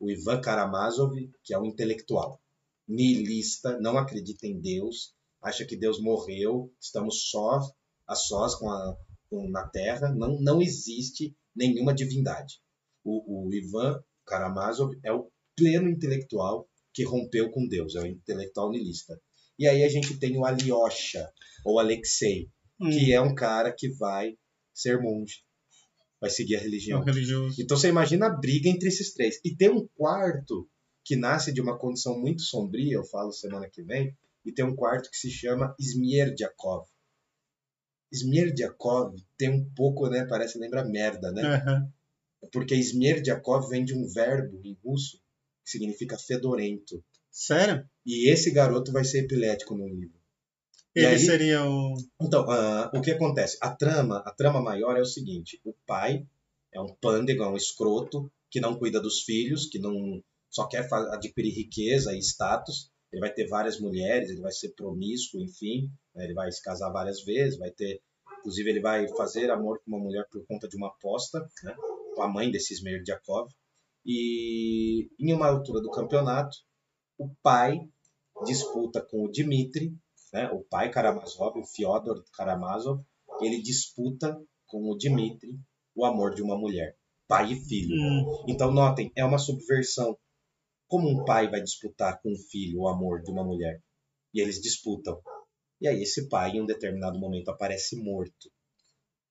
o 0.00 0.10
Ivan 0.10 0.40
Karamazov, 0.40 1.12
que 1.44 1.52
é 1.52 1.58
um 1.58 1.66
intelectual, 1.66 2.40
nihilista, 2.86 3.78
não 3.78 3.98
acredita 3.98 4.46
em 4.46 4.58
Deus, 4.58 5.14
acha 5.42 5.66
que 5.66 5.76
Deus 5.76 6.00
morreu, 6.00 6.72
estamos 6.80 7.28
só 7.28 7.60
a 8.06 8.14
sós 8.14 8.54
com 8.54 8.70
a, 8.70 8.96
com, 9.28 9.48
na 9.48 9.66
Terra, 9.68 10.12
não, 10.14 10.40
não 10.40 10.62
existe 10.62 11.36
nenhuma 11.54 11.94
divindade. 11.94 12.54
O, 13.04 13.46
o 13.46 13.54
Ivan 13.54 14.02
Karamazov 14.26 14.98
é 15.04 15.12
o 15.12 15.30
pleno 15.56 15.88
intelectual 15.88 16.68
que 16.92 17.04
rompeu 17.04 17.50
com 17.50 17.66
Deus, 17.66 17.94
é 17.94 18.00
o 18.00 18.06
intelectual 18.06 18.70
nihilista. 18.70 19.20
E 19.58 19.66
aí 19.66 19.82
a 19.82 19.88
gente 19.88 20.18
tem 20.18 20.36
o 20.36 20.44
Alyosha, 20.44 21.28
ou 21.64 21.78
Alexei, 21.78 22.48
hum. 22.80 22.90
que 22.90 23.12
é 23.12 23.20
um 23.20 23.34
cara 23.34 23.72
que 23.76 23.88
vai 23.90 24.36
ser 24.72 25.00
monge. 25.00 25.42
Vai 26.20 26.30
seguir 26.30 26.56
a 26.56 26.60
religião. 26.60 27.00
Então 27.58 27.76
você 27.76 27.88
imagina 27.88 28.26
a 28.26 28.36
briga 28.36 28.68
entre 28.68 28.88
esses 28.88 29.12
três. 29.12 29.40
E 29.44 29.54
tem 29.54 29.70
um 29.70 29.86
quarto 29.96 30.68
que 31.04 31.16
nasce 31.16 31.52
de 31.52 31.60
uma 31.60 31.78
condição 31.78 32.18
muito 32.18 32.42
sombria, 32.42 32.94
eu 32.94 33.04
falo 33.04 33.32
semana 33.32 33.68
que 33.70 33.82
vem, 33.82 34.14
e 34.44 34.52
tem 34.52 34.64
um 34.64 34.76
quarto 34.76 35.10
que 35.10 35.16
se 35.16 35.30
chama 35.30 35.74
Smerdyakov. 35.78 36.86
Smerdyakov 38.12 39.14
tem 39.36 39.50
um 39.50 39.64
pouco, 39.74 40.08
né, 40.08 40.26
parece 40.26 40.58
lembra 40.58 40.84
merda, 40.84 41.30
né? 41.32 41.64
Uhum. 41.66 42.48
Porque 42.52 42.74
Smerdyakov 42.74 43.68
vem 43.68 43.84
de 43.84 43.94
um 43.94 44.06
verbo 44.06 44.60
em 44.64 44.76
russo 44.84 45.18
que 45.64 45.70
significa 45.70 46.16
fedorento. 46.18 47.02
Sério? 47.30 47.88
E 48.06 48.30
esse 48.30 48.50
garoto 48.50 48.90
vai 48.92 49.04
ser 49.04 49.24
epilético 49.24 49.76
no 49.76 49.86
livro. 49.86 50.18
Ele 50.94 51.06
aí, 51.06 51.18
seria 51.18 51.64
o. 51.64 51.94
Então, 52.20 52.44
uh, 52.44 52.96
o 52.96 53.00
que 53.00 53.12
acontece? 53.12 53.58
A 53.60 53.70
trama, 53.70 54.18
a 54.26 54.32
trama 54.32 54.60
maior 54.60 54.96
é 54.96 55.00
o 55.00 55.06
seguinte: 55.06 55.60
o 55.64 55.72
pai 55.86 56.26
é 56.72 56.80
um 56.80 56.94
pândego, 56.94 57.44
é 57.44 57.48
um 57.48 57.56
escroto 57.56 58.30
que 58.50 58.60
não 58.60 58.76
cuida 58.76 59.00
dos 59.00 59.22
filhos, 59.22 59.66
que 59.66 59.78
não 59.78 60.22
só 60.50 60.66
quer 60.66 60.88
adquirir 60.92 61.54
riqueza 61.54 62.14
e 62.14 62.18
status. 62.18 62.90
Ele 63.12 63.20
vai 63.20 63.32
ter 63.32 63.46
várias 63.46 63.78
mulheres, 63.80 64.30
ele 64.30 64.40
vai 64.40 64.52
ser 64.52 64.70
promíscuo, 64.70 65.40
enfim, 65.40 65.90
né? 66.18 66.24
ele 66.24 66.34
vai 66.34 66.50
se 66.50 66.62
casar 66.62 66.90
várias 66.90 67.22
vezes, 67.22 67.58
vai 67.58 67.70
ter, 67.70 68.00
inclusive 68.40 68.68
ele 68.68 68.80
vai 68.80 69.08
fazer 69.08 69.50
amor 69.50 69.80
com 69.84 69.92
uma 69.92 70.04
mulher 70.04 70.26
por 70.30 70.44
conta 70.46 70.68
de 70.68 70.76
uma 70.76 70.88
aposta, 70.88 71.40
né? 71.62 71.74
com 72.14 72.22
a 72.22 72.28
mãe 72.28 72.50
desse 72.50 72.74
Smerdyakov. 72.74 73.48
E 74.04 75.08
em 75.18 75.32
uma 75.32 75.48
altura 75.48 75.80
do 75.80 75.90
campeonato, 75.90 76.56
o 77.18 77.28
pai 77.42 77.78
disputa 78.44 79.00
com 79.02 79.24
o 79.24 79.30
Dmitri, 79.30 79.92
né, 80.32 80.50
o 80.50 80.62
pai 80.64 80.90
Karamazov, 80.90 81.58
o 81.58 81.66
Fyodor 81.66 82.22
Karamazov, 82.34 83.02
ele 83.40 83.60
disputa 83.60 84.38
com 84.66 84.90
o 84.90 84.96
Dmitri 84.96 85.58
o 85.94 86.04
amor 86.04 86.34
de 86.34 86.42
uma 86.42 86.56
mulher, 86.56 86.96
pai 87.26 87.52
e 87.52 87.60
filho. 87.60 87.94
Hum. 87.94 88.44
Então, 88.48 88.72
notem, 88.72 89.10
é 89.16 89.24
uma 89.24 89.38
subversão. 89.38 90.16
Como 90.86 91.08
um 91.08 91.24
pai 91.24 91.50
vai 91.50 91.60
disputar 91.60 92.20
com 92.22 92.30
um 92.30 92.38
filho 92.50 92.80
o 92.80 92.88
amor 92.88 93.22
de 93.22 93.30
uma 93.30 93.44
mulher? 93.44 93.82
E 94.32 94.40
eles 94.40 94.60
disputam. 94.60 95.20
E 95.80 95.86
aí, 95.86 96.02
esse 96.02 96.28
pai, 96.28 96.52
em 96.52 96.62
um 96.62 96.66
determinado 96.66 97.18
momento, 97.18 97.50
aparece 97.50 97.96
morto. 97.96 98.50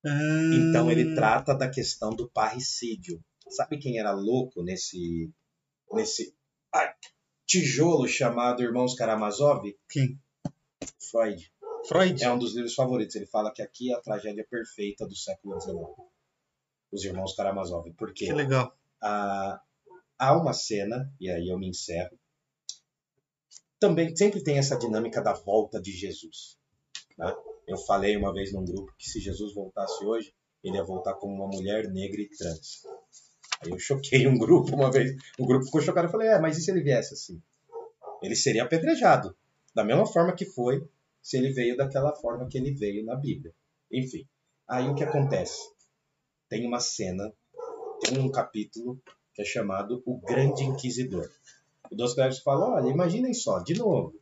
Hum. 0.04 0.70
Então, 0.70 0.90
ele 0.90 1.14
trata 1.14 1.54
da 1.54 1.68
questão 1.68 2.10
do 2.10 2.28
parricídio. 2.30 3.22
Sabe 3.48 3.78
quem 3.78 3.98
era 3.98 4.12
louco 4.12 4.62
nesse. 4.62 5.30
nesse. 5.92 6.34
Ai, 6.72 6.92
tijolo 7.46 8.06
chamado 8.06 8.62
Irmãos 8.62 8.94
Karamazov? 8.94 9.62
Quem? 9.88 10.18
Freud. 11.10 11.52
Freud? 11.86 12.22
É 12.22 12.30
um 12.30 12.38
dos 12.38 12.54
livros 12.54 12.74
favoritos. 12.74 13.16
Ele 13.16 13.26
fala 13.26 13.52
que 13.52 13.62
aqui 13.62 13.92
é 13.92 13.96
a 13.96 14.00
tragédia 14.00 14.46
perfeita 14.48 15.06
do 15.06 15.16
século 15.16 15.60
XIX. 15.60 15.76
Os 16.92 17.04
Irmãos 17.04 17.34
Karamazov. 17.34 17.90
Por 17.92 18.12
quê? 18.12 18.26
Que 18.26 18.32
legal. 18.32 18.74
Ah, 19.02 19.60
há 20.18 20.36
uma 20.36 20.52
cena, 20.52 21.12
e 21.20 21.30
aí 21.30 21.48
eu 21.48 21.58
me 21.58 21.68
encerro. 21.68 22.18
Também 23.78 24.14
sempre 24.16 24.42
tem 24.42 24.58
essa 24.58 24.76
dinâmica 24.76 25.22
da 25.22 25.32
volta 25.32 25.80
de 25.80 25.92
Jesus. 25.92 26.58
Né? 27.16 27.34
Eu 27.66 27.76
falei 27.76 28.16
uma 28.16 28.32
vez 28.32 28.52
num 28.52 28.64
grupo 28.64 28.92
que 28.98 29.08
se 29.08 29.20
Jesus 29.20 29.54
voltasse 29.54 30.04
hoje, 30.04 30.34
ele 30.62 30.76
ia 30.76 30.84
voltar 30.84 31.14
como 31.14 31.34
uma 31.34 31.46
mulher 31.46 31.88
negra 31.88 32.20
e 32.20 32.28
trans. 32.28 32.82
Aí 33.60 33.70
eu 33.70 33.78
choquei 33.78 34.26
um 34.26 34.38
grupo 34.38 34.74
uma 34.74 34.90
vez. 34.90 35.14
O 35.38 35.46
grupo 35.46 35.64
ficou 35.66 35.80
chocado. 35.80 36.06
Eu 36.06 36.10
falei, 36.10 36.28
é, 36.28 36.40
mas 36.40 36.56
e 36.56 36.60
se 36.60 36.70
ele 36.70 36.82
viesse 36.82 37.14
assim? 37.14 37.42
Ele 38.22 38.34
seria 38.34 38.64
apedrejado. 38.64 39.36
Da 39.74 39.84
mesma 39.84 40.06
forma 40.06 40.34
que 40.34 40.44
foi 40.44 40.88
se 41.22 41.36
ele 41.36 41.52
veio 41.52 41.76
daquela 41.76 42.14
forma 42.14 42.48
que 42.48 42.58
ele 42.58 42.72
veio 42.72 43.04
na 43.04 43.14
Bíblia. 43.14 43.54
Enfim. 43.92 44.26
Aí 44.68 44.88
o 44.88 44.94
que 44.94 45.04
acontece? 45.04 45.58
Tem 46.48 46.66
uma 46.66 46.80
cena, 46.80 47.32
tem 48.00 48.18
um 48.18 48.30
capítulo 48.30 49.00
que 49.34 49.42
é 49.42 49.44
chamado 49.44 50.02
O 50.06 50.18
Grande 50.18 50.64
Inquisidor. 50.64 51.28
O 51.90 51.96
Dostoevsky 51.96 52.42
fala, 52.42 52.74
olha, 52.74 52.90
imaginem 52.90 53.32
só, 53.32 53.60
de 53.60 53.74
novo, 53.74 54.14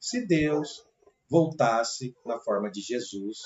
se 0.00 0.26
Deus 0.26 0.84
voltasse 1.28 2.14
na 2.24 2.38
forma 2.38 2.70
de 2.70 2.80
Jesus, 2.80 3.38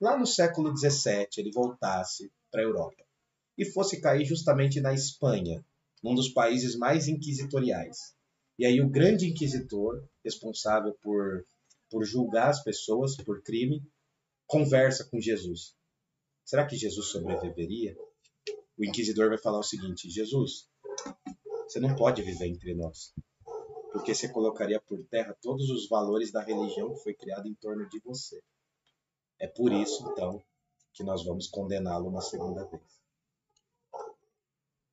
lá 0.00 0.18
no 0.18 0.26
século 0.26 0.76
XVII, 0.76 1.28
ele 1.38 1.52
voltasse 1.52 2.30
para 2.50 2.60
a 2.60 2.64
Europa 2.64 3.04
e 3.56 3.64
fosse 3.64 4.00
cair 4.00 4.24
justamente 4.24 4.80
na 4.80 4.92
Espanha, 4.92 5.64
num 6.02 6.14
dos 6.14 6.28
países 6.30 6.76
mais 6.76 7.06
inquisitoriais. 7.06 8.14
E 8.58 8.66
aí 8.66 8.80
o 8.80 8.88
grande 8.88 9.28
inquisitor, 9.28 10.02
responsável 10.24 10.94
por, 11.02 11.44
por 11.90 12.04
julgar 12.04 12.48
as 12.48 12.62
pessoas 12.62 13.16
por 13.16 13.42
crime, 13.42 13.82
conversa 14.46 15.04
com 15.04 15.20
Jesus. 15.20 15.74
Será 16.44 16.66
que 16.66 16.76
Jesus 16.76 17.06
sobreviveria? 17.06 17.96
O 18.76 18.84
inquisidor 18.84 19.28
vai 19.28 19.38
falar 19.38 19.60
o 19.60 19.64
seguinte: 19.64 20.10
Jesus, 20.10 20.68
você 21.72 21.80
não 21.80 21.96
pode 21.96 22.20
viver 22.22 22.48
entre 22.48 22.74
nós, 22.74 23.14
porque 23.92 24.14
você 24.14 24.28
colocaria 24.28 24.78
por 24.78 25.02
terra 25.04 25.34
todos 25.40 25.70
os 25.70 25.88
valores 25.88 26.30
da 26.30 26.42
religião 26.42 26.92
que 26.92 27.02
foi 27.02 27.14
criada 27.14 27.48
em 27.48 27.54
torno 27.54 27.88
de 27.88 27.98
você. 28.00 28.42
É 29.40 29.46
por 29.46 29.72
isso, 29.72 30.06
então, 30.12 30.42
que 30.92 31.02
nós 31.02 31.24
vamos 31.24 31.48
condená-lo 31.48 32.08
uma 32.10 32.20
segunda 32.20 32.64
vez. 32.66 32.82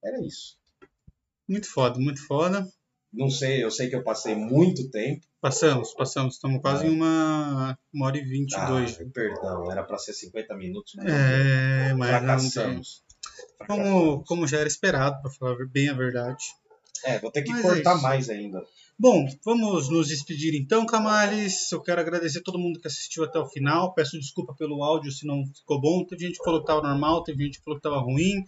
Era 0.02 0.26
isso. 0.26 0.58
Muito 1.48 1.70
foda, 1.70 2.00
muito 2.00 2.26
foda. 2.26 2.66
Não 3.12 3.30
sei, 3.30 3.62
eu 3.62 3.72
sei 3.72 3.90
que 3.90 3.96
eu 3.96 4.04
passei 4.04 4.36
muito 4.36 4.90
tempo. 4.90 5.26
Passamos, 5.42 5.94
passamos. 5.94 6.36
Estamos 6.36 6.62
quase 6.62 6.86
em 6.88 6.90
uma, 6.92 7.78
uma 7.94 8.06
hora 8.06 8.18
e 8.18 8.24
vinte 8.24 8.52
e 8.54 8.56
Ah, 8.56 8.70
dois. 8.70 8.98
perdão, 9.12 9.70
era 9.70 9.84
para 9.84 9.98
ser 9.98 10.14
50 10.14 10.56
minutos, 10.56 10.94
mas 10.96 11.08
É, 11.08 11.94
mas 11.94 12.12
não 12.12 12.20
fracassamos. 12.20 13.04
Como, 13.68 14.24
como 14.24 14.48
já 14.48 14.60
era 14.60 14.68
esperado, 14.68 15.22
para 15.22 15.32
falar 15.32 15.66
bem 15.68 15.90
a 15.90 15.94
verdade. 15.94 16.46
É, 17.06 17.20
vou 17.20 17.32
ter 17.32 17.44
que 17.44 17.52
Mas 17.52 17.60
é 17.60 17.64
cortar 17.64 17.94
isso. 17.96 18.04
mais 18.04 18.30
ainda. 18.30 18.62
Bom, 18.98 19.26
vamos 19.46 19.90
nos 19.90 20.08
despedir 20.10 20.54
então, 20.56 20.86
Camales. 20.86 21.72
Eu 21.72 21.82
quero 21.82 22.02
agradecer 22.02 22.42
todo 22.42 22.60
mundo 22.60 22.80
que 22.80 22.88
assistiu 22.88 23.24
até 23.24 23.40
o 23.40 23.48
final. 23.48 23.94
Peço 23.94 24.20
desculpa 24.20 24.54
pelo 24.58 24.84
áudio 24.84 25.12
se 25.12 25.26
não 25.26 25.42
ficou 25.56 25.80
bom. 25.80 26.06
Teve 26.06 26.26
gente 26.26 26.38
que 26.38 26.44
falou 26.44 26.60
que 26.60 26.66
estava 26.70 26.86
normal, 26.86 27.24
teve 27.24 27.46
gente 27.46 27.60
que 27.60 27.64
falou 27.64 27.80
que 27.80 27.88
estava 27.88 28.04
ruim. 28.04 28.44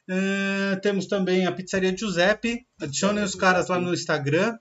É, 0.08 0.76
temos 0.76 1.06
também 1.06 1.46
a 1.46 1.52
Pizzaria 1.52 1.96
Giuseppe. 1.96 2.66
Adicionem 2.80 3.22
os 3.24 3.34
caras 3.34 3.68
lá 3.68 3.78
no 3.78 3.92
Instagram. 3.94 4.58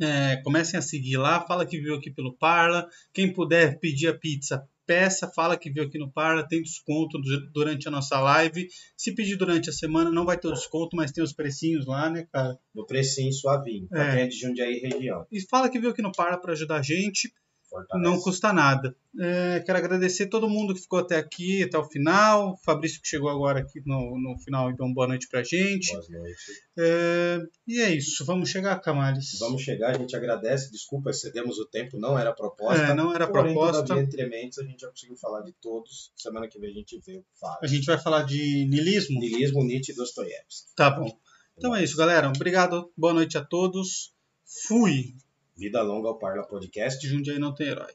É, 0.00 0.36
comecem 0.42 0.78
a 0.78 0.82
seguir 0.82 1.16
lá. 1.16 1.40
Fala 1.46 1.64
que 1.66 1.78
viu 1.80 1.94
aqui 1.94 2.10
pelo 2.10 2.36
Parla. 2.36 2.88
Quem 3.12 3.32
puder 3.32 3.78
pedir 3.78 4.08
a 4.08 4.14
pizza, 4.18 4.66
peça. 4.86 5.30
Fala 5.34 5.56
que 5.56 5.70
viu 5.70 5.84
aqui 5.84 5.98
no 5.98 6.10
Parla. 6.10 6.46
Tem 6.46 6.62
desconto 6.62 7.18
du- 7.20 7.50
durante 7.52 7.86
a 7.86 7.90
nossa 7.90 8.18
live. 8.20 8.68
Se 8.96 9.14
pedir 9.14 9.36
durante 9.36 9.70
a 9.70 9.72
semana, 9.72 10.10
não 10.10 10.24
vai 10.24 10.36
ter 10.38 10.48
o 10.48 10.52
desconto, 10.52 10.96
mas 10.96 11.12
tem 11.12 11.22
os 11.22 11.32
precinhos 11.32 11.86
lá, 11.86 12.10
né, 12.10 12.26
cara? 12.32 12.58
No 12.74 12.86
precinho 12.86 13.32
suavinho. 13.32 13.86
Pra 13.88 14.04
É. 14.04 14.12
quem 14.14 14.22
é 14.22 14.26
de 14.26 14.36
Jundiaí 14.38 14.78
região. 14.80 15.26
E 15.30 15.40
fala 15.48 15.68
que 15.70 15.78
viu 15.78 15.90
aqui 15.90 16.02
no 16.02 16.12
Parla 16.12 16.40
para 16.40 16.52
ajudar 16.52 16.76
a 16.78 16.82
gente. 16.82 17.32
Fortaleza. 17.74 18.08
Não 18.08 18.20
custa 18.20 18.52
nada. 18.52 18.94
É, 19.18 19.60
quero 19.60 19.78
agradecer 19.78 20.26
todo 20.26 20.48
mundo 20.48 20.74
que 20.74 20.80
ficou 20.80 21.00
até 21.00 21.16
aqui, 21.16 21.64
até 21.64 21.76
o 21.76 21.84
final. 21.84 22.56
Fabrício 22.64 23.00
que 23.00 23.08
chegou 23.08 23.28
agora 23.28 23.60
aqui 23.60 23.82
no, 23.84 24.16
no 24.16 24.38
final, 24.38 24.70
então 24.70 24.92
boa 24.92 25.08
noite 25.08 25.28
pra 25.28 25.42
gente. 25.42 25.92
Boa 25.92 26.20
noite. 26.20 26.62
É, 26.78 27.38
e 27.66 27.80
é 27.80 27.92
isso, 27.92 28.24
vamos 28.24 28.48
chegar, 28.48 28.78
Camales. 28.80 29.36
Vamos 29.40 29.62
chegar, 29.62 29.90
a 29.90 29.98
gente 29.98 30.14
agradece. 30.14 30.70
Desculpa, 30.70 31.10
excedemos 31.10 31.58
o 31.58 31.66
tempo, 31.66 31.98
não 31.98 32.16
era 32.16 32.32
proposta. 32.32 32.80
É, 32.80 32.94
não 32.94 33.12
era 33.12 33.26
Porém, 33.26 33.54
proposta. 33.54 33.98
entre 33.98 34.26
mentes, 34.26 34.58
a 34.58 34.64
gente 34.64 34.80
já 34.80 34.88
conseguiu 34.88 35.16
falar 35.16 35.40
de 35.40 35.52
todos. 35.60 36.12
Semana 36.16 36.46
que 36.48 36.60
vem 36.60 36.70
a 36.70 36.74
gente 36.74 37.00
vê 37.04 37.16
o. 37.18 37.24
A 37.60 37.66
gente 37.66 37.86
vai 37.86 37.98
falar 37.98 38.22
de 38.22 38.66
niilismo? 38.66 39.18
Nilismo, 39.18 39.64
Nietzsche 39.64 39.92
e 39.92 39.96
Dostoiévski. 39.96 40.74
Tá 40.76 40.90
bom. 40.90 41.10
Então 41.56 41.74
é 41.74 41.82
isso, 41.82 41.96
galera. 41.96 42.28
Obrigado, 42.28 42.92
boa 42.96 43.12
noite 43.12 43.36
a 43.36 43.44
todos. 43.44 44.12
Fui. 44.66 45.14
Vida 45.56 45.82
longa 45.82 46.08
ao 46.08 46.18
Parla 46.18 46.46
Podcast. 46.46 47.06
Jundiaí 47.06 47.38
não 47.38 47.54
tem 47.54 47.68
herói. 47.68 47.92